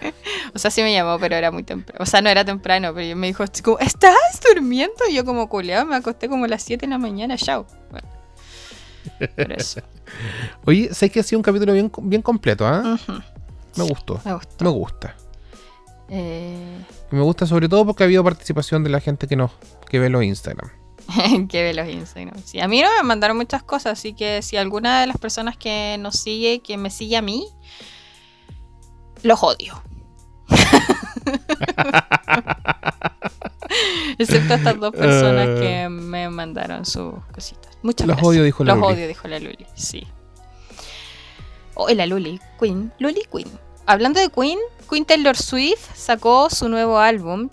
O 0.54 0.58
sea, 0.58 0.70
sí 0.70 0.82
me 0.82 0.92
llamó, 0.92 1.18
pero 1.18 1.36
era 1.36 1.50
muy 1.50 1.62
temprano. 1.62 2.02
O 2.02 2.06
sea, 2.06 2.22
no 2.22 2.30
era 2.30 2.44
temprano, 2.44 2.94
pero 2.94 3.16
me 3.16 3.26
dijo, 3.26 3.44
como, 3.62 3.78
¿estás 3.78 4.14
durmiendo? 4.48 5.04
Y 5.08 5.14
yo 5.14 5.24
como 5.24 5.48
culeado, 5.48 5.84
me 5.84 5.96
acosté 5.96 6.28
como 6.28 6.44
a 6.46 6.48
las 6.48 6.62
7 6.62 6.86
de 6.86 6.90
la 6.90 6.98
mañana, 6.98 7.36
chao. 7.36 7.66
Bueno, 7.90 8.08
por 9.36 9.52
eso. 9.52 9.80
Oye, 10.64 10.94
sé 10.94 11.10
que 11.10 11.20
ha 11.20 11.22
sido 11.22 11.38
un 11.38 11.42
capítulo 11.42 11.72
bien, 11.72 11.90
bien 12.02 12.22
completo, 12.22 12.66
¿ah? 12.66 12.98
Me 13.76 13.84
gustó. 13.84 14.20
Me 14.24 14.32
gustó. 14.32 14.64
Me 14.64 14.70
gusta. 14.70 15.16
Eh, 16.08 16.78
me 17.10 17.20
gusta 17.20 17.46
sobre 17.46 17.68
todo 17.68 17.84
porque 17.84 18.04
ha 18.04 18.06
habido 18.06 18.22
participación 18.22 18.84
de 18.84 18.90
la 18.90 19.00
gente 19.00 19.26
que 19.26 19.36
nos 19.36 19.50
que 19.88 19.98
ve 19.98 20.08
los 20.08 20.22
Instagram. 20.22 20.70
que 21.48 21.62
ve 21.62 21.74
los 21.74 21.88
Instagram. 21.88 22.40
Sí, 22.44 22.60
a 22.60 22.68
mí 22.68 22.80
no 22.80 22.88
me 22.96 23.02
mandaron 23.02 23.36
muchas 23.36 23.62
cosas, 23.62 23.98
así 23.98 24.14
que 24.14 24.42
si 24.42 24.56
alguna 24.56 25.00
de 25.00 25.08
las 25.08 25.18
personas 25.18 25.56
que 25.56 25.96
nos 25.98 26.16
sigue, 26.16 26.60
que 26.60 26.76
me 26.76 26.90
sigue 26.90 27.16
a 27.16 27.22
mí, 27.22 27.48
los 29.26 29.42
odio. 29.42 29.82
Excepto 34.18 34.54
estas 34.54 34.78
dos 34.80 34.92
personas 34.92 35.60
que 35.60 35.88
me 35.90 36.28
mandaron 36.30 36.86
sus 36.86 37.14
cositas. 37.32 37.76
Muchas 37.82 38.06
Los 38.06 38.16
gracias. 38.16 38.28
odio, 38.30 38.42
dijo 38.44 38.64
la 38.64 38.74
Los 38.74 38.82
Luli. 38.82 38.94
odio, 38.94 39.08
dijo 39.08 39.28
la 39.28 39.38
Luli, 39.38 39.66
sí. 39.74 40.06
Oh, 41.74 41.90
y 41.90 41.94
la 41.94 42.06
Luli, 42.06 42.40
Queen. 42.58 42.92
Luli 42.98 43.22
Queen. 43.30 43.48
Hablando 43.86 44.20
de 44.20 44.30
Queen, 44.30 44.58
Queen 44.88 45.04
Taylor 45.04 45.36
Swift 45.36 45.94
sacó 45.94 46.48
su 46.50 46.68
nuevo 46.68 46.98
álbum, 46.98 47.50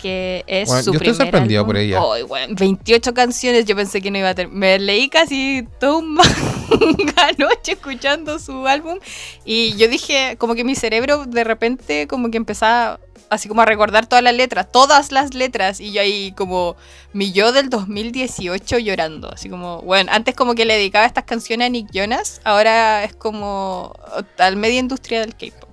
que 0.00 0.44
es 0.46 0.68
Bueno, 0.68 0.82
su 0.82 0.92
yo 0.92 0.98
estoy 0.98 1.12
primer 1.12 1.16
sorprendido 1.26 1.60
álbum. 1.60 1.68
por 1.68 1.76
ella. 1.76 2.00
Ay, 2.14 2.22
bueno, 2.22 2.54
28 2.58 3.14
canciones, 3.14 3.64
yo 3.64 3.76
pensé 3.76 4.00
que 4.00 4.10
no 4.10 4.18
iba 4.18 4.30
a 4.30 4.34
tener. 4.34 4.52
Me 4.52 4.78
leí 4.78 5.08
casi 5.08 5.66
todo 5.80 5.98
un 5.98 6.14
manga 6.14 7.28
anoche 7.28 7.72
escuchando 7.72 8.38
su 8.38 8.66
álbum 8.66 8.98
y 9.44 9.76
yo 9.76 9.88
dije, 9.88 10.36
como 10.38 10.54
que 10.54 10.64
mi 10.64 10.74
cerebro 10.74 11.24
de 11.26 11.44
repente 11.44 12.06
como 12.06 12.30
que 12.30 12.36
empezaba 12.36 13.00
así 13.28 13.48
como 13.48 13.62
a 13.62 13.64
recordar 13.64 14.06
todas 14.06 14.22
las 14.22 14.34
letras, 14.34 14.70
todas 14.70 15.10
las 15.10 15.34
letras 15.34 15.80
y 15.80 15.92
yo 15.92 16.00
ahí 16.00 16.32
como 16.36 16.76
mi 17.12 17.32
yo 17.32 17.50
del 17.52 17.70
2018 17.70 18.78
llorando, 18.78 19.32
así 19.32 19.48
como, 19.48 19.82
bueno, 19.82 20.12
antes 20.12 20.34
como 20.34 20.54
que 20.54 20.64
le 20.64 20.74
dedicaba 20.74 21.06
estas 21.06 21.24
canciones 21.24 21.66
a 21.66 21.70
Nick 21.70 21.88
Jonas, 21.92 22.40
ahora 22.44 23.02
es 23.04 23.16
como 23.16 23.92
al 24.38 24.56
media 24.56 24.78
industria 24.78 25.20
del 25.20 25.34
K-pop. 25.34 25.65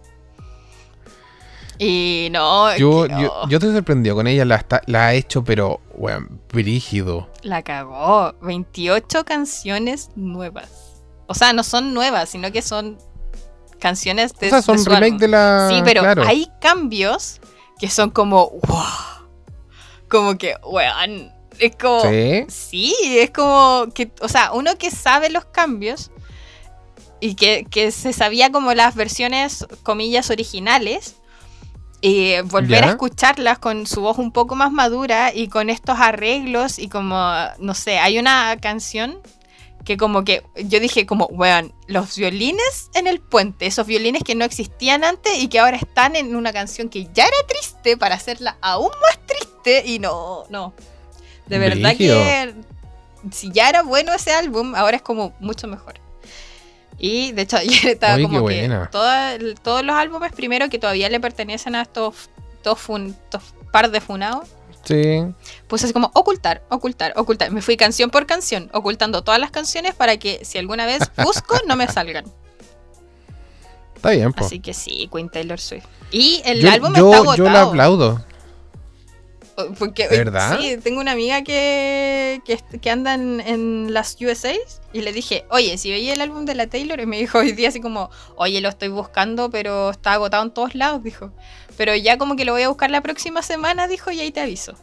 Y 1.84 2.30
no, 2.32 2.76
Yo, 2.78 3.04
que, 3.08 3.10
yo, 3.22 3.48
yo 3.50 3.58
estoy 3.58 3.74
sorprendido 3.74 4.16
con 4.16 4.28
ella, 4.28 4.46
la, 4.46 4.56
está- 4.56 4.82
la 4.86 5.08
ha 5.08 5.14
hecho, 5.14 5.44
pero, 5.44 5.82
weón, 5.96 6.40
brígido. 6.52 7.30
la 7.42 7.62
cagó. 7.64 8.34
28 8.42 9.26
canciones 9.26 10.10
nuevas. 10.16 10.70
O 11.28 11.34
sea, 11.34 11.52
no 11.54 11.64
son 11.64 11.94
nuevas, 11.94 12.30
sino 12.30 12.52
que 12.52 12.62
son 12.62 12.98
canciones 13.80 14.34
de 14.40 14.48
O 14.48 14.50
sea, 14.52 14.62
son 14.62 14.78
de 14.78 14.84
remake 14.86 15.06
álbum. 15.06 15.18
de 15.20 15.28
la. 15.28 15.68
Sí, 15.70 15.82
pero 15.84 16.02
claro. 16.02 16.24
hay 16.26 16.48
cambios 16.62 17.42
que 17.80 17.90
son 17.90 18.10
como, 18.12 18.50
wow. 18.68 19.28
Como 20.10 20.38
que, 20.38 20.56
weón, 20.64 21.32
es 21.60 21.76
como... 21.76 22.02
Sí. 22.02 22.46
Sí, 22.48 22.96
es 23.20 23.32
como 23.32 23.88
que, 23.94 24.12
o 24.22 24.28
sea, 24.30 24.52
uno 24.54 24.78
que 24.78 24.92
sabe 24.92 25.30
los 25.30 25.46
cambios 25.46 26.12
y 27.20 27.36
que, 27.36 27.66
que 27.70 27.92
se 27.92 28.14
sabía 28.14 28.52
como 28.52 28.74
las 28.74 28.96
versiones, 28.96 29.66
comillas, 29.84 30.30
originales, 30.30 31.16
y 32.06 32.42
volver 32.42 32.82
Ya. 32.82 32.88
a 32.88 32.90
escucharlas 32.90 33.60
con 33.60 33.88
su 33.88 34.02
voz 34.02 34.18
un 34.18 34.34
poco 34.34 34.56
más 34.56 34.74
madura 34.74 35.34
y 35.34 35.48
con 35.48 35.70
estos 35.70 35.98
arreglos 36.00 36.78
y 36.78 36.90
como, 36.90 37.18
no 37.60 37.74
sé, 37.74 37.98
hay 37.98 38.20
una 38.20 38.58
canción 38.60 39.20
que 39.86 39.96
como 39.96 40.26
que 40.26 40.44
yo 40.66 40.82
dije 40.82 41.06
como, 41.06 41.28
weón, 41.28 41.74
los 41.88 42.18
violines 42.18 42.90
en 42.94 43.08
el 43.08 43.22
puente, 43.22 43.68
esos 43.68 43.88
violines 43.88 44.22
que 44.24 44.36
no 44.36 44.44
existían 44.44 45.06
antes 45.06 45.38
y 45.42 45.48
que 45.48 45.60
ahora 45.60 45.78
están 45.78 46.18
en 46.18 46.36
una 46.36 46.52
canción 46.52 46.90
que 46.90 47.08
ya 47.14 47.24
era 47.24 47.38
triste 47.48 47.96
para 47.96 48.16
hacerla 48.16 48.58
aún 48.60 48.92
más 49.02 49.20
triste 49.26 49.84
y 49.90 50.00
no, 50.00 50.44
no. 50.50 50.74
De 51.48 51.58
verdad 51.58 51.96
que 51.96 52.54
si 53.32 53.50
ya 53.54 53.70
era 53.70 53.82
bueno 53.82 54.14
ese 54.14 54.34
álbum, 54.34 54.76
ahora 54.76 54.98
es 54.98 55.04
como 55.04 55.34
mucho 55.40 55.68
mejor. 55.68 55.94
Y 57.00 57.32
de 57.34 57.42
hecho 57.44 57.58
ayer 57.58 57.88
estaba 57.88 58.22
como 58.22 58.46
que 58.48 58.70
toda- 58.92 59.38
todos 59.62 59.84
los 59.84 59.96
álbumes 59.96 60.32
primero 60.34 60.70
que 60.70 60.80
todavía 60.80 61.10
le 61.10 61.20
pertenecen 61.20 61.76
a 61.76 61.82
estos, 61.84 62.30
estos, 62.56 62.80
fun- 62.80 63.16
estos 63.24 63.44
par 63.72 63.90
de 63.92 64.00
funados, 64.02 64.48
Sí. 64.86 65.24
puse 65.68 65.86
así 65.86 65.94
como 65.94 66.12
ocultar, 66.14 66.62
ocultar, 66.70 67.14
ocultar. 67.16 67.52
Me 67.52 67.62
fui 67.62 67.78
canción 67.78 68.10
por 68.10 68.26
canción, 68.26 68.70
ocultando 68.74 69.24
todas 69.24 69.40
las 69.40 69.50
canciones 69.50 69.94
para 69.96 70.18
que 70.18 70.44
si 70.44 70.58
alguna 70.58 70.86
vez 70.86 71.00
busco 71.24 71.56
no 71.68 71.76
me 71.78 71.88
salgan. 71.88 72.26
Está 73.96 74.12
bien, 74.12 74.34
po. 74.34 74.46
Así 74.46 74.60
que 74.60 74.74
sí, 74.74 75.10
Queen 75.12 75.30
Taylor 75.30 75.60
Swift. 75.60 75.86
Y 76.12 76.42
el 76.46 76.60
yo, 76.62 76.70
álbum 76.72 76.94
yo, 76.94 77.06
está 77.06 77.18
agotado. 77.18 77.36
yo 77.38 77.44
la 77.46 77.62
aplaudo. 77.62 78.26
Porque, 79.78 80.08
¿De 80.08 80.18
verdad? 80.18 80.58
Sí, 80.60 80.78
tengo 80.78 81.00
una 81.00 81.12
amiga 81.12 81.44
que, 81.44 82.42
que, 82.46 82.60
que 82.80 82.90
anda 82.90 83.14
en, 83.14 83.40
en 83.42 83.94
las 83.94 84.18
USA 84.20 84.54
y 84.94 85.02
le 85.02 85.14
dije, 85.14 85.46
oye, 85.50 85.78
si 85.78 85.92
veía 85.92 86.14
el 86.14 86.22
álbum 86.22 86.46
de 86.46 86.56
la 86.56 86.68
Taylor, 86.68 87.00
y 87.00 87.06
me 87.06 87.18
dijo 87.18 87.38
hoy 87.40 87.52
día 87.52 87.70
así 87.70 87.80
como, 87.80 88.10
oye, 88.36 88.62
lo 88.62 88.70
estoy 88.70 88.90
buscando, 88.90 89.50
pero 89.50 89.92
está 89.92 90.14
agotado 90.14 90.44
en 90.44 90.52
todos 90.52 90.76
lados, 90.76 91.04
dijo. 91.04 91.32
Pero 91.78 91.96
ya 91.96 92.18
como 92.18 92.36
que 92.36 92.46
lo 92.46 92.54
voy 92.54 92.64
a 92.64 92.70
buscar 92.70 92.90
la 92.92 93.02
próxima 93.02 93.42
semana, 93.42 93.88
dijo, 93.88 94.12
y 94.12 94.22
ahí 94.22 94.32
te 94.32 94.42
aviso. 94.42 94.74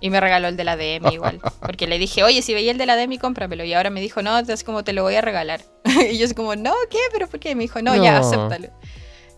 Y 0.00 0.10
me 0.10 0.20
regaló 0.20 0.48
el 0.48 0.56
de 0.56 0.64
la 0.64 0.76
DM 0.76 1.12
igual. 1.12 1.40
Porque 1.60 1.86
le 1.86 1.98
dije, 1.98 2.22
oye, 2.24 2.42
si 2.42 2.52
veía 2.52 2.70
el 2.72 2.78
de 2.78 2.84
la 2.86 2.96
DM, 2.96 3.18
cómpramelo. 3.18 3.64
Y 3.64 3.72
ahora 3.72 3.88
me 3.90 4.00
dijo, 4.02 4.20
no, 4.22 4.38
es 4.38 4.64
como 4.64 4.84
te 4.84 4.92
lo 4.92 5.02
voy 5.02 5.14
a 5.14 5.22
regalar. 5.22 5.62
y 6.10 6.18
yo 6.18 6.26
así 6.26 6.34
como, 6.34 6.54
no, 6.56 6.74
¿qué? 6.90 6.98
¿Pero 7.12 7.26
por 7.28 7.40
qué? 7.40 7.54
Me 7.54 7.62
dijo, 7.62 7.80
no, 7.80 7.94
ya, 7.96 8.18
No. 8.20 8.26
acéptalo. 8.26 8.68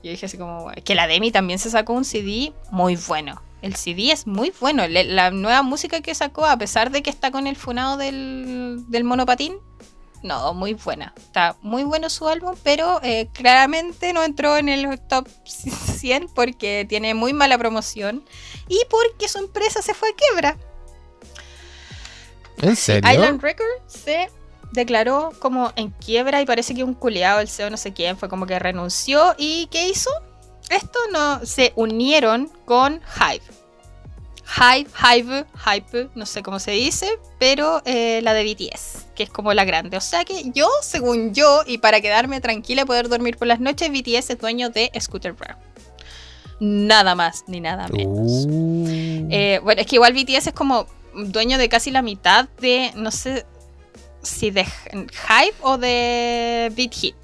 Y 0.02 0.09
yo 0.09 0.10
dije 0.10 0.27
así 0.27 0.36
como, 0.39 0.70
que 0.85 0.94
la 0.97 1.06
Demi 1.06 1.31
también 1.31 1.59
se 1.60 1.70
sacó 1.70 1.93
un 1.93 2.05
CD 2.05 2.52
muy 2.70 2.97
bueno. 2.97 3.40
El 3.62 3.74
CD 3.74 4.12
es 4.12 4.27
muy 4.27 4.53
bueno. 4.61 4.87
Le- 4.87 5.05
la 5.05 5.31
nueva 5.31 5.62
música 5.62 6.01
que 6.01 6.15
sacó, 6.15 6.45
a 6.47 6.57
pesar 6.57 6.91
de 6.91 7.03
que 7.03 7.11
está 7.11 7.31
con 7.31 7.47
el 7.47 7.57
funado 7.57 7.97
del, 7.97 8.85
del 8.89 9.05
monopatín, 9.05 9.57
no, 10.23 10.55
muy 10.55 10.74
buena. 10.74 11.12
Está 11.16 11.57
muy 11.62 11.85
bueno 11.85 12.11
su 12.11 12.28
álbum, 12.28 12.55
pero 12.62 13.01
eh, 13.03 13.28
claramente 13.33 14.12
no 14.12 14.23
entró 14.24 14.57
en 14.57 14.69
el 14.69 14.99
top 15.09 15.28
100 15.45 16.28
porque 16.35 16.85
tiene 16.89 17.15
muy 17.15 17.33
mala 17.33 17.59
promoción 17.59 18.24
y 18.69 18.81
porque 18.91 19.28
su 19.28 19.39
empresa 19.39 19.83
se 19.83 19.95
fue 19.95 20.09
a 20.11 20.15
quiebra. 20.15 20.57
¿En 22.59 22.77
serio? 22.77 23.11
Island 23.12 23.41
Records 23.43 23.70
se 23.87 24.31
declaró 24.73 25.33
como 25.39 25.73
en 25.77 25.91
quiebra 25.91 26.41
y 26.41 26.47
parece 26.47 26.74
que 26.74 26.83
un 26.85 26.95
culiado, 26.95 27.41
el 27.41 27.49
CEO 27.49 27.70
no 27.70 27.77
sé 27.77 27.93
quién, 27.93 28.16
fue 28.16 28.28
como 28.28 28.47
que 28.47 28.59
renunció 28.59 29.35
y 29.39 29.66
¿qué 29.70 29.89
hizo? 29.89 30.11
Esto 30.71 30.99
no 31.13 31.45
se 31.45 31.73
unieron 31.77 32.51
con 32.65 33.01
Hive. 33.17 33.43
Hype, 34.47 34.91
Hype, 34.95 35.45
Hype, 35.65 36.09
no 36.15 36.25
sé 36.25 36.43
cómo 36.43 36.61
se 36.61 36.71
dice, 36.71 37.19
pero 37.39 37.83
eh, 37.85 38.21
la 38.23 38.33
de 38.33 38.45
BTS, 38.45 39.07
que 39.15 39.25
es 39.25 39.31
como 39.31 39.53
la 39.53 39.65
grande. 39.65 39.97
O 39.97 40.01
sea 40.01 40.25
que 40.25 40.51
yo, 40.55 40.69
según 40.83 41.35
yo, 41.35 41.63
y 41.67 41.79
para 41.79 42.01
quedarme 42.01 42.41
tranquila 42.41 42.83
y 42.83 42.85
poder 42.85 43.09
dormir 43.09 43.37
por 43.37 43.49
las 43.49 43.59
noches, 43.59 43.91
BTS 43.91 44.31
es 44.31 44.39
dueño 44.39 44.71
de 44.71 44.91
Scooter 45.01 45.33
Braun. 45.33 45.59
Nada 46.61 47.15
más 47.15 47.45
ni 47.49 47.61
nada 47.61 47.89
menos. 47.89 48.47
Uh. 48.49 49.29
Eh, 49.31 49.61
bueno, 49.63 49.81
es 49.81 49.87
que 49.87 49.97
igual 49.97 50.15
BTS 50.15 50.47
es 50.47 50.53
como 50.53 50.87
dueño 51.13 51.59
de 51.59 51.69
casi 51.69 51.91
la 51.91 52.03
mitad 52.03 52.49
de, 52.61 52.93
no 52.95 53.11
sé 53.11 53.45
si 54.23 54.51
de 54.51 54.65
Hype 54.65 55.57
o 55.61 55.77
de 55.77 56.73
Beat 56.75 56.95
Hit. 56.95 57.17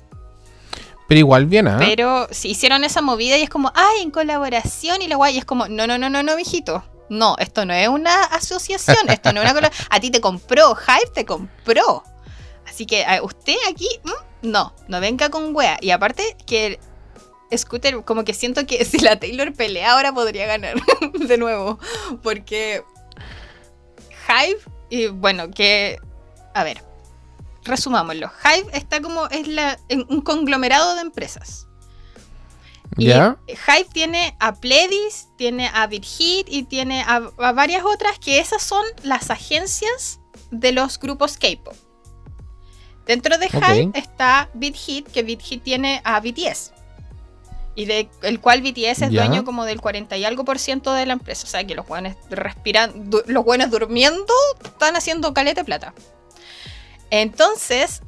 Pero 1.13 1.19
igual 1.19 1.45
bien, 1.45 1.69
¿ah? 1.69 1.77
Pero 1.79 2.27
si 2.31 2.53
hicieron 2.53 2.85
esa 2.85 3.03
movida 3.03 3.37
y 3.37 3.43
es 3.43 3.51
como, 3.51 3.71
ay, 3.75 4.01
en 4.01 4.11
colaboración 4.11 5.03
y 5.03 5.09
la 5.09 5.17
guay, 5.17 5.35
y 5.35 5.39
es 5.39 5.45
como, 5.45 5.69
no, 5.69 5.87
no, 5.87 5.99
no, 5.99 6.09
no, 6.09 6.23
no, 6.23 6.37
mijito. 6.37 6.83
No, 7.11 7.37
esto 7.39 7.67
no 7.67 7.75
es 7.75 7.87
una 7.87 8.25
asociación, 8.25 9.11
esto 9.11 9.31
no 9.35 9.43
es 9.43 9.45
una 9.45 9.53
colaboración. 9.53 9.89
A 9.91 10.01
ti 10.01 10.11
te 10.11 10.23
compró, 10.23 10.75
Hype 10.75 11.11
te 11.13 11.27
compró. 11.27 12.03
Así 12.67 12.87
que 12.87 13.05
a 13.05 13.23
usted 13.23 13.57
aquí, 13.71 13.87
mm, 14.05 14.49
no, 14.51 14.75
no 14.89 15.01
venga 15.01 15.29
con 15.29 15.55
wea. 15.55 15.77
Y 15.83 15.91
aparte 15.91 16.35
que 16.47 16.81
Scooter, 17.55 18.03
como 18.05 18.25
que 18.25 18.33
siento 18.33 18.65
que 18.65 18.83
si 18.87 18.99
la 19.01 19.21
Taylor 19.21 19.53
pelea 19.53 19.93
ahora 19.93 20.15
podría 20.15 20.47
ganar 20.47 20.77
de 21.13 21.37
nuevo. 21.37 21.79
Porque 22.23 22.83
Hive, 24.27 24.61
y 24.89 25.09
bueno, 25.09 25.51
que. 25.51 25.99
A 26.55 26.65
ver, 26.65 26.83
resumámoslo. 27.65 28.31
Hive 28.45 28.67
está 28.77 29.01
como. 29.01 29.27
Es 29.29 29.47
la, 29.49 29.79
en 29.89 30.07
un 30.09 30.21
conglomerado 30.21 30.95
de 30.95 31.01
empresas. 31.03 31.67
Y 32.99 33.07
¿Ya? 33.07 33.39
Hive 33.47 33.87
tiene 33.93 34.37
a 34.39 34.55
Pledis, 34.57 35.29
tiene 35.39 35.71
a 35.73 35.87
BitHit 35.87 36.47
y 36.49 36.65
tiene 36.65 37.03
a, 37.03 37.23
a 37.39 37.53
varias 37.53 37.85
otras 37.85 38.19
que 38.19 38.39
esas 38.39 38.63
son 38.63 38.85
las 39.03 39.31
agencias 39.31 40.21
de 40.51 40.73
los 40.73 40.99
grupos 40.99 41.39
K-pop. 41.39 41.75
Dentro 43.07 43.39
de 43.39 43.47
Hive 43.47 43.87
Ok. 43.87 43.97
está 43.97 44.51
BitHit, 44.55 45.09
que 45.09 45.23
BitHit 45.23 45.63
tiene 45.63 46.03
a 46.05 46.21
BTS. 46.21 46.73
Y 47.75 47.87
de 47.87 48.11
el 48.21 48.39
cual 48.41 48.61
BTS 48.61 49.07
es 49.07 49.11
Ya. 49.11 49.25
dueño 49.25 49.45
como 49.47 49.65
del 49.65 49.81
40 49.81 50.15
y 50.19 50.27
algo 50.27 50.45
por 50.45 50.59
ciento 50.59 50.93
de 50.93 51.07
la 51.07 51.15
empresa. 51.15 51.47
O 51.47 51.51
sea 51.51 51.67
que 51.67 51.75
los 51.75 51.87
buenos 51.89 52.15
respiran, 52.29 53.09
du- 53.09 53.23
los 53.27 53.43
buenos 53.45 53.71
durmiendo 53.71 54.33
están 54.63 54.95
haciendo 54.97 55.33
caleta 55.33 55.63
de 55.63 55.65
plata. 55.65 55.95
Entonces, 57.13 58.01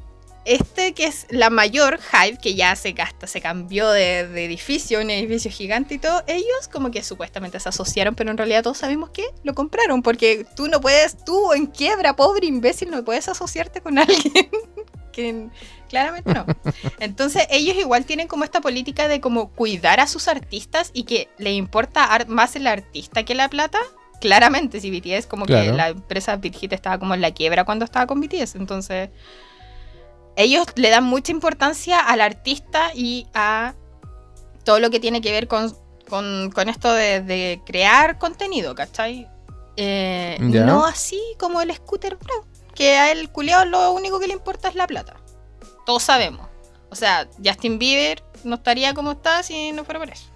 este 0.47 0.94
que 0.94 1.05
es 1.05 1.26
la 1.28 1.51
mayor 1.51 2.01
Hive, 2.10 2.39
que 2.39 2.55
ya 2.55 2.74
se 2.74 2.93
gasta, 2.93 3.26
se 3.26 3.43
cambió 3.43 3.90
de, 3.90 4.26
de 4.26 4.47
edificio, 4.47 4.98
un 5.01 5.10
edificio 5.10 5.51
gigante 5.51 5.97
y 5.97 5.98
todo, 5.98 6.24
ellos 6.26 6.68
como 6.72 6.90
que 6.90 7.02
supuestamente 7.02 7.60
se 7.60 7.68
asociaron, 7.68 8.14
pero 8.14 8.31
en 8.31 8.39
realidad 8.39 8.62
todos 8.62 8.78
sabemos 8.78 9.10
que 9.10 9.26
lo 9.43 9.55
compraron, 9.55 10.01
porque 10.02 10.47
tú 10.56 10.68
no 10.68 10.81
puedes, 10.81 11.22
tú 11.22 11.52
en 11.52 11.66
quiebra, 11.66 12.16
pobre 12.16 12.47
imbécil, 12.47 12.90
no 12.90 13.05
puedes 13.05 13.28
asociarte 13.28 13.82
con 13.82 13.98
alguien 13.98 14.48
que 15.12 15.48
claramente 15.90 16.32
no. 16.32 16.47
Entonces 16.98 17.47
ellos 17.51 17.76
igual 17.76 18.06
tienen 18.06 18.26
como 18.26 18.44
esta 18.44 18.62
política 18.62 19.06
de 19.06 19.20
como 19.20 19.51
cuidar 19.51 20.01
a 20.01 20.06
sus 20.06 20.28
artistas 20.28 20.90
y 20.94 21.05
que 21.05 21.28
le 21.36 21.52
importa 21.52 22.24
más 22.26 22.56
el 22.56 22.66
artista 22.66 23.22
que 23.22 23.35
la 23.35 23.51
plata. 23.51 23.78
Claramente, 24.20 24.80
si 24.80 24.90
BTS 24.90 25.26
como 25.26 25.44
que 25.46 25.52
la 25.76 25.88
empresa 25.88 26.36
Big 26.36 26.54
Hit 26.56 26.72
estaba 26.72 26.98
como 26.98 27.14
en 27.14 27.20
la 27.20 27.32
quiebra 27.32 27.64
cuando 27.64 27.84
estaba 27.84 28.06
con 28.06 28.20
BTS, 28.20 28.54
entonces 28.54 29.10
ellos 30.36 30.66
le 30.76 30.90
dan 30.90 31.04
mucha 31.04 31.30
importancia 31.32 32.00
al 32.00 32.20
artista 32.20 32.90
y 32.94 33.26
a 33.34 33.74
todo 34.64 34.80
lo 34.80 34.90
que 34.90 34.98
tiene 35.00 35.20
que 35.20 35.30
ver 35.30 35.46
con, 35.46 35.74
con- 36.08 36.50
con 36.52 36.68
esto 36.68 36.92
de, 36.92 37.20
de 37.20 37.60
crear 37.66 38.18
contenido, 38.18 38.74
¿cachai? 38.74 39.28
Eh, 39.76 40.36
no 40.66 40.84
así 40.86 41.20
como 41.38 41.60
el 41.60 41.72
Scooter 41.74 42.16
Pro, 42.16 42.46
que 42.74 42.94
a 42.96 43.12
él 43.12 43.30
culiao 43.30 43.64
lo 43.64 43.92
único 43.92 44.18
que 44.20 44.26
le 44.26 44.32
importa 44.32 44.68
es 44.68 44.74
la 44.74 44.86
plata. 44.86 45.16
Todos 45.84 46.02
sabemos. 46.02 46.48
O 46.90 46.94
sea, 46.96 47.28
Justin 47.44 47.78
Bieber 47.78 48.22
no 48.44 48.54
estaría 48.56 48.94
como 48.94 49.12
está 49.12 49.42
si 49.42 49.72
no 49.72 49.84
fuera 49.84 50.00
por 50.00 50.08
eso. 50.10 50.26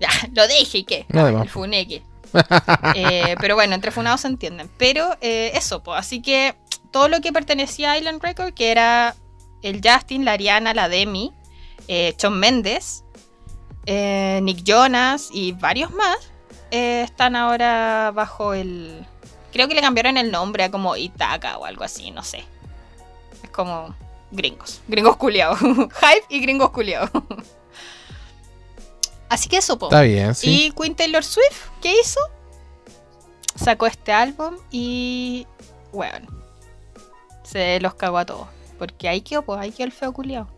Ya, 0.00 0.08
lo 0.34 0.46
dije 0.46 0.78
y 0.78 0.84
qué. 0.84 1.06
No, 1.08 1.42
el 1.42 1.48
funeque. 1.48 2.02
Eh, 2.94 3.36
pero 3.40 3.54
bueno, 3.54 3.74
entre 3.74 3.90
funados 3.90 4.22
se 4.22 4.28
entienden. 4.28 4.70
Pero 4.78 5.16
eh, 5.20 5.52
eso, 5.54 5.82
pues. 5.82 5.98
Así 5.98 6.22
que 6.22 6.56
todo 6.90 7.08
lo 7.08 7.20
que 7.20 7.32
pertenecía 7.32 7.92
a 7.92 7.98
Island 7.98 8.22
Record, 8.22 8.54
que 8.54 8.70
era 8.70 9.14
el 9.62 9.80
Justin, 9.84 10.24
la 10.24 10.32
Ariana, 10.32 10.74
la 10.74 10.88
Demi, 10.88 11.32
eh, 11.88 12.14
Shawn 12.18 12.38
Mendes, 12.38 13.04
eh, 13.86 14.40
Nick 14.42 14.62
Jonas 14.64 15.30
y 15.32 15.52
varios 15.52 15.90
más, 15.92 16.18
eh, 16.70 17.02
están 17.02 17.36
ahora 17.36 18.12
bajo 18.14 18.54
el. 18.54 19.06
Creo 19.52 19.68
que 19.68 19.74
le 19.74 19.80
cambiaron 19.80 20.16
el 20.18 20.30
nombre 20.30 20.64
a 20.64 20.70
como 20.70 20.96
Itaca 20.96 21.58
o 21.58 21.64
algo 21.64 21.84
así, 21.84 22.10
no 22.10 22.22
sé. 22.22 22.44
Es 23.42 23.50
como 23.50 23.94
gringos. 24.30 24.80
Gringos 24.88 25.16
culiados. 25.16 25.58
Hype 25.60 26.26
y 26.28 26.40
gringos 26.40 26.70
culiados. 26.70 27.10
Así 29.28 29.48
que 29.48 29.58
eso, 29.58 29.78
po. 29.78 29.86
Está 29.86 30.02
bien, 30.02 30.34
sí. 30.34 30.66
Y 30.66 30.70
Queen 30.72 30.94
Taylor 30.94 31.24
Swift, 31.24 31.68
¿qué 31.80 31.92
hizo? 32.00 32.20
Sacó 33.56 33.86
este 33.86 34.12
álbum 34.12 34.56
y. 34.70 35.46
Bueno. 35.92 36.28
Se 37.42 37.80
los 37.80 37.94
cagó 37.94 38.18
a 38.18 38.26
todos. 38.26 38.48
Porque 38.78 39.08
ahí 39.08 39.20
quedó, 39.20 39.42
pues 39.42 39.60
ahí 39.60 39.72
quedó 39.72 39.86
el 39.86 39.92
feo 39.92 40.12
culiao. 40.12 40.48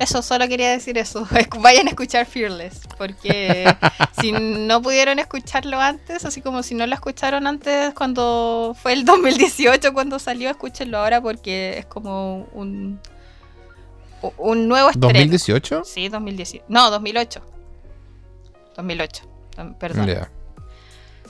Eso, 0.00 0.22
solo 0.22 0.48
quería 0.48 0.70
decir 0.70 0.96
eso. 0.96 1.28
Vayan 1.60 1.86
a 1.86 1.90
escuchar 1.90 2.24
Fearless. 2.24 2.80
Porque 2.96 3.66
si 4.20 4.32
no 4.32 4.80
pudieron 4.80 5.18
escucharlo 5.18 5.78
antes, 5.78 6.24
así 6.24 6.40
como 6.40 6.62
si 6.62 6.74
no 6.74 6.86
lo 6.86 6.94
escucharon 6.94 7.46
antes 7.46 7.92
cuando 7.92 8.74
fue 8.80 8.94
el 8.94 9.04
2018, 9.04 9.92
cuando 9.92 10.18
salió, 10.18 10.48
escúchenlo 10.48 10.98
ahora 10.98 11.20
porque 11.20 11.78
es 11.78 11.86
como 11.86 12.48
un. 12.54 12.98
Un 14.38 14.68
nuevo 14.68 14.90
estreno. 14.90 15.18
¿2018? 15.34 15.84
Sí, 15.84 16.08
2018. 16.08 16.64
No, 16.68 16.90
2008. 16.90 17.40
2008. 18.76 19.22
Dom- 19.56 19.78
Perdón. 19.78 20.06
Ya. 20.06 20.30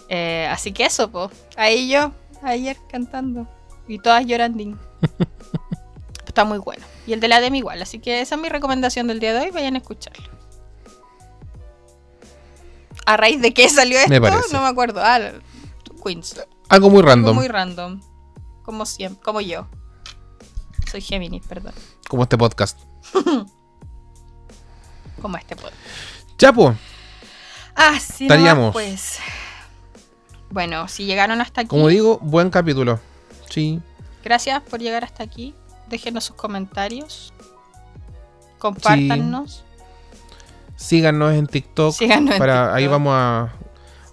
Eh, 0.09 0.49
así 0.51 0.73
que 0.73 0.85
eso, 0.87 1.11
pues. 1.11 1.31
Ahí 1.57 1.89
yo, 1.89 2.13
ayer 2.43 2.77
cantando. 2.91 3.47
Y 3.87 3.99
todas 3.99 4.25
llorando. 4.27 4.63
Está 6.27 6.45
muy 6.45 6.59
bueno. 6.59 6.85
Y 7.07 7.13
el 7.13 7.21
de 7.21 7.29
la 7.29 7.41
Demi 7.41 7.59
igual. 7.59 7.83
Así 7.83 7.99
que 7.99 8.21
esa 8.21 8.35
es 8.37 8.41
mi 8.41 8.49
recomendación 8.49 9.07
del 9.09 9.19
día 9.21 9.33
de 9.35 9.41
hoy. 9.47 9.51
Vayan 9.51 9.75
a 9.75 9.79
escucharlo. 9.79 10.29
¿A 13.07 13.17
raíz 13.17 13.41
de 13.41 13.53
qué 13.53 13.69
salió 13.69 13.99
esto? 13.99 14.11
Me. 14.11 14.21
No 14.21 14.63
me 14.63 14.69
acuerdo. 14.69 15.01
Ah, 15.03 15.19
Queens. 16.05 16.41
Algo 16.69 16.89
muy 16.91 16.99
Algo 16.99 17.09
random. 17.11 17.35
muy 17.37 17.49
random. 17.49 18.01
Como 18.65 18.87
siempre. 18.87 19.21
Como 19.25 19.41
yo. 19.41 19.67
Soy 20.91 21.01
Géminis, 21.01 21.45
perdón. 21.47 21.73
Como 22.11 22.25
este 22.25 22.37
podcast. 22.37 22.77
Como 25.23 25.37
este 25.37 25.55
podcast. 25.55 25.77
Chapo, 26.37 26.75
Ah, 27.77 28.01
sí, 28.01 28.25
Estaríamos. 28.25 28.73
pues. 28.73 29.19
Bueno, 30.51 30.89
si 30.89 31.05
llegaron 31.05 31.41
hasta 31.41 31.61
aquí, 31.61 31.69
como 31.69 31.87
digo, 31.87 32.19
buen 32.21 32.51
capítulo. 32.51 32.99
Sí. 33.49 33.81
gracias 34.25 34.61
por 34.65 34.81
llegar 34.81 35.05
hasta 35.05 35.23
aquí. 35.23 35.55
Déjenos 35.89 36.25
sus 36.25 36.35
comentarios. 36.35 37.33
Compártanos. 38.59 39.65
Síganos 40.75 41.33
en 41.35 41.47
TikTok. 41.47 41.95
Síganos 41.95 42.33
en 42.33 42.39
para 42.39 42.75
Ahí 42.75 42.83
TikTok. 42.87 42.91
vamos 42.93 43.13
a. 43.15 43.53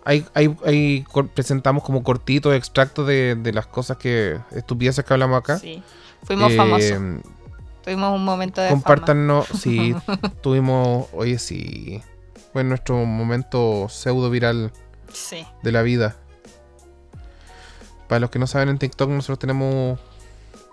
Ahí, 0.05 0.23
ahí- 0.35 0.55
ahí 0.65 1.05
presentamos 1.33 1.83
como 1.83 2.03
cortitos, 2.03 2.53
extractos 2.53 3.07
de, 3.07 3.33
de 3.35 3.53
las 3.53 3.65
cosas 3.65 3.97
que. 3.97 4.39
estupideces 4.51 5.03
que 5.03 5.13
hablamos 5.13 5.39
acá. 5.39 5.57
Sí. 5.57 5.81
Fuimos 6.23 6.51
Eh, 6.51 6.55
famosos. 6.57 6.99
Tuvimos 7.87 8.13
un 8.13 8.25
momento 8.25 8.59
de 8.59 8.67
fama. 8.67 8.81
Compártanos. 8.81 9.47
Sí, 9.47 9.95
tuvimos. 10.41 11.07
Oye, 11.13 11.39
sí. 11.39 12.03
Fue 12.51 12.65
nuestro 12.65 12.97
momento 13.05 13.87
pseudo 13.87 14.29
viral 14.29 14.73
Sí. 15.13 15.47
de 15.63 15.71
la 15.71 15.83
vida. 15.83 16.17
Para 18.09 18.19
los 18.19 18.29
que 18.29 18.39
no 18.39 18.47
saben, 18.47 18.67
en 18.67 18.77
TikTok 18.77 19.09
nosotros 19.09 19.39
tenemos. 19.39 19.97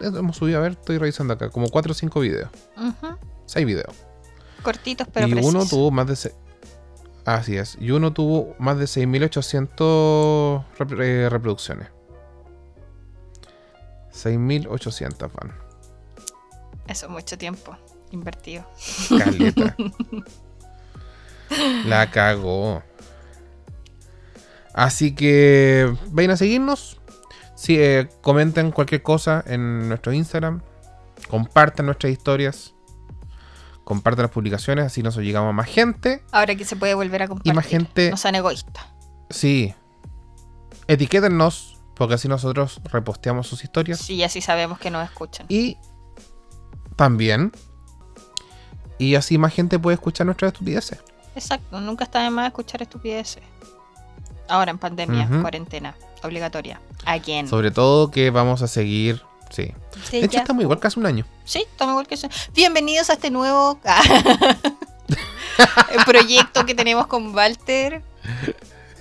eh, 0.00 0.06
Hemos 0.12 0.38
subido, 0.38 0.58
a 0.58 0.62
ver, 0.62 0.72
estoy 0.72 0.98
revisando 0.98 1.34
acá, 1.34 1.50
como 1.50 1.68
4 1.68 1.92
o 1.92 1.94
5 1.94 2.18
videos. 2.18 2.50
Ujú. 2.76 3.16
6 3.46 3.64
videos. 3.64 3.94
Cortitos 4.64 5.06
pero 5.12 5.28
y 5.28 5.32
uno 5.34 5.40
precisos. 5.42 5.70
tuvo 5.70 5.92
más 5.92 6.08
de. 6.08 6.16
se- 6.16 6.34
Así 7.24 7.56
es. 7.56 7.78
Y 7.80 7.92
uno 7.92 8.12
tuvo 8.12 8.56
más 8.58 8.76
de 8.76 8.86
6.800 8.86 10.64
rep- 10.78 11.00
eh, 11.00 11.28
reproducciones. 11.30 11.86
6.800 14.12 15.30
van. 15.32 15.63
Eso 16.88 17.06
es 17.06 17.12
mucho 17.12 17.38
tiempo 17.38 17.76
invertido. 18.10 18.68
Caleta. 19.18 19.76
La 21.86 22.10
cagó. 22.10 22.82
Así 24.72 25.14
que 25.14 25.94
vayan 26.10 26.32
a 26.32 26.36
seguirnos. 26.36 27.00
Sí, 27.54 27.76
eh, 27.78 28.08
comenten 28.22 28.72
cualquier 28.72 29.02
cosa 29.02 29.42
en 29.46 29.88
nuestro 29.88 30.12
Instagram. 30.12 30.62
Compartan 31.28 31.86
nuestras 31.86 32.12
historias. 32.12 32.74
Compartan 33.84 34.22
las 34.24 34.32
publicaciones, 34.32 34.86
así 34.86 35.02
nos 35.02 35.16
llegamos 35.18 35.50
a 35.50 35.52
más 35.52 35.68
gente. 35.68 36.24
Ahora 36.32 36.54
que 36.56 36.64
se 36.64 36.74
puede 36.74 36.94
volver 36.94 37.22
a 37.22 37.28
compartir. 37.28 37.52
Y 37.52 37.56
más 37.56 37.66
gente- 37.66 38.10
No 38.10 38.16
sean 38.16 38.34
egoístas. 38.34 38.84
Sí. 39.30 39.74
Etiquétennos, 40.88 41.78
porque 41.94 42.14
así 42.14 42.26
nosotros 42.26 42.80
reposteamos 42.90 43.46
sus 43.46 43.62
historias. 43.62 43.98
Sí, 44.00 44.24
así 44.24 44.40
sabemos 44.40 44.78
que 44.78 44.90
nos 44.90 45.04
escuchan. 45.04 45.46
Y 45.50 45.76
también. 46.96 47.52
Y 48.98 49.14
así 49.16 49.38
más 49.38 49.52
gente 49.52 49.78
puede 49.78 49.94
escuchar 49.94 50.26
nuestras 50.26 50.52
estupideces. 50.52 50.98
Exacto, 51.34 51.80
nunca 51.80 52.04
está 52.04 52.22
de 52.22 52.30
más 52.30 52.46
escuchar 52.46 52.82
estupideces. 52.82 53.42
Ahora 54.48 54.70
en 54.70 54.78
pandemia, 54.78 55.28
cuarentena, 55.40 55.94
obligatoria. 56.22 56.80
¿A 57.06 57.18
quién? 57.18 57.48
Sobre 57.48 57.70
todo 57.70 58.10
que 58.10 58.30
vamos 58.30 58.62
a 58.62 58.68
seguir. 58.68 59.22
Sí. 59.50 59.72
Sí, 60.04 60.18
De 60.20 60.26
hecho, 60.26 60.34
ya. 60.34 60.40
estamos 60.40 60.62
igual 60.62 60.80
casi 60.80 60.98
un 61.00 61.06
año. 61.06 61.24
Sí, 61.44 61.64
estamos 61.70 61.92
igual 61.92 62.06
que 62.06 62.14
eso. 62.14 62.28
Bienvenidos 62.54 63.10
a 63.10 63.14
este 63.14 63.30
nuevo 63.30 63.78
el 65.92 66.04
proyecto 66.06 66.66
que 66.66 66.74
tenemos 66.74 67.06
con 67.06 67.34
Walter. 67.34 68.02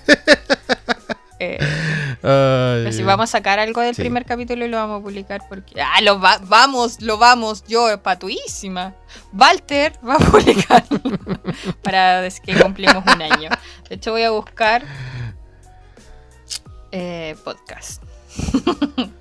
Eh, 1.51 2.79
pero 2.83 2.91
si 2.91 3.03
vamos 3.03 3.29
a 3.29 3.31
sacar 3.31 3.59
algo 3.59 3.81
del 3.81 3.95
Sí. 3.95 4.01
primer 4.01 4.25
capítulo 4.25 4.65
y 4.65 4.69
lo 4.69 4.77
vamos 4.77 5.01
a 5.01 5.03
publicar 5.03 5.41
porque. 5.49 5.81
¡Ah, 5.81 6.01
lo 6.01 6.19
va- 6.19 6.39
vamos! 6.43 7.01
Lo 7.01 7.17
vamos, 7.17 7.63
yo, 7.67 8.01
patuísima. 8.01 8.95
Walter 9.33 9.93
va 10.07 10.15
a 10.15 10.17
publicar 10.31 10.83
para 11.81 12.27
que 12.43 12.55
cumplimos 12.61 13.03
un 13.13 13.21
año. 13.21 13.49
De 13.89 13.95
hecho, 13.95 14.11
voy 14.11 14.23
a 14.23 14.31
buscar 14.31 14.83
eh, 16.91 17.35
podcast. 17.43 18.01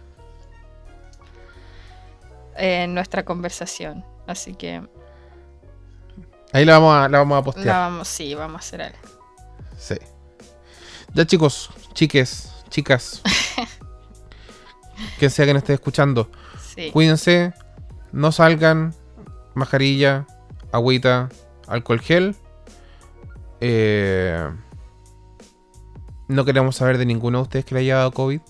en 2.56 2.94
nuestra 2.94 3.24
conversación. 3.24 4.04
Así 4.26 4.54
que 4.54 4.82
Ahí 6.52 6.64
la 6.66 6.74
vamos 6.78 6.94
a, 6.94 7.08
la 7.08 7.18
vamos 7.18 7.34
a 7.36 7.38
la 7.40 7.44
postear. 7.44 7.76
vamos, 7.76 8.08
sí, 8.08 8.34
vamos 8.34 8.56
a 8.56 8.58
hacer 8.64 8.82
algo. 8.82 8.98
Sí. 9.78 9.94
Ya 11.14 11.26
chicos, 11.26 11.70
chiques, 11.92 12.52
chicas. 12.68 13.22
quien 15.18 15.30
sea 15.30 15.46
que 15.46 15.54
nos 15.54 15.62
esté 15.62 15.74
escuchando. 15.74 16.30
Sí. 16.74 16.90
Cuídense, 16.92 17.52
no 18.12 18.32
salgan, 18.32 18.94
mascarilla, 19.54 20.26
agüita, 20.72 21.28
alcohol 21.68 22.00
gel. 22.00 22.36
Eh, 23.60 24.50
no 26.28 26.44
queremos 26.44 26.76
saber 26.76 26.98
de 26.98 27.06
ninguno 27.06 27.38
de 27.38 27.42
ustedes 27.42 27.64
que 27.64 27.74
le 27.74 27.80
haya 27.82 27.96
dado 27.96 28.10
COVID, 28.12 28.40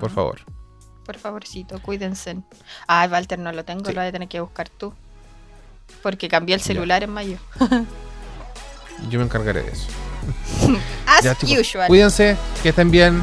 por 0.00 0.10
favor. 0.10 0.40
Por 1.04 1.18
favorcito, 1.18 1.80
cuídense. 1.82 2.38
Ay, 2.86 3.08
Walter, 3.10 3.38
no 3.38 3.50
lo 3.52 3.64
tengo, 3.64 3.84
Sí. 3.86 3.92
lo 3.92 4.00
vas 4.00 4.08
a 4.08 4.12
tener 4.12 4.28
que 4.28 4.40
buscar 4.40 4.68
tú. 4.68 4.94
Porque 6.02 6.28
cambié 6.28 6.54
el 6.54 6.60
Ya. 6.60 6.66
celular 6.66 7.02
en 7.02 7.10
mayo. 7.10 7.36
Yo 9.10 9.18
me 9.18 9.24
encargaré 9.24 9.62
de 9.62 9.72
eso. 9.72 9.88
As 11.06 11.36
usual. 11.42 11.88
Cuídense, 11.88 12.36
que 12.62 12.70
estén 12.70 12.90
bien. 12.90 13.22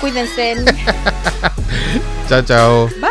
Cuídense. 0.00 0.56
chao, 2.28 2.42
chao. 2.42 2.86
Bye. 3.00 3.10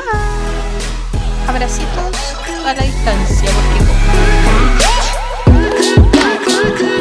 Abracitos 1.48 2.36
a 2.66 2.74
la 2.74 2.84
distancia, 2.84 3.50
porque... 6.58 6.93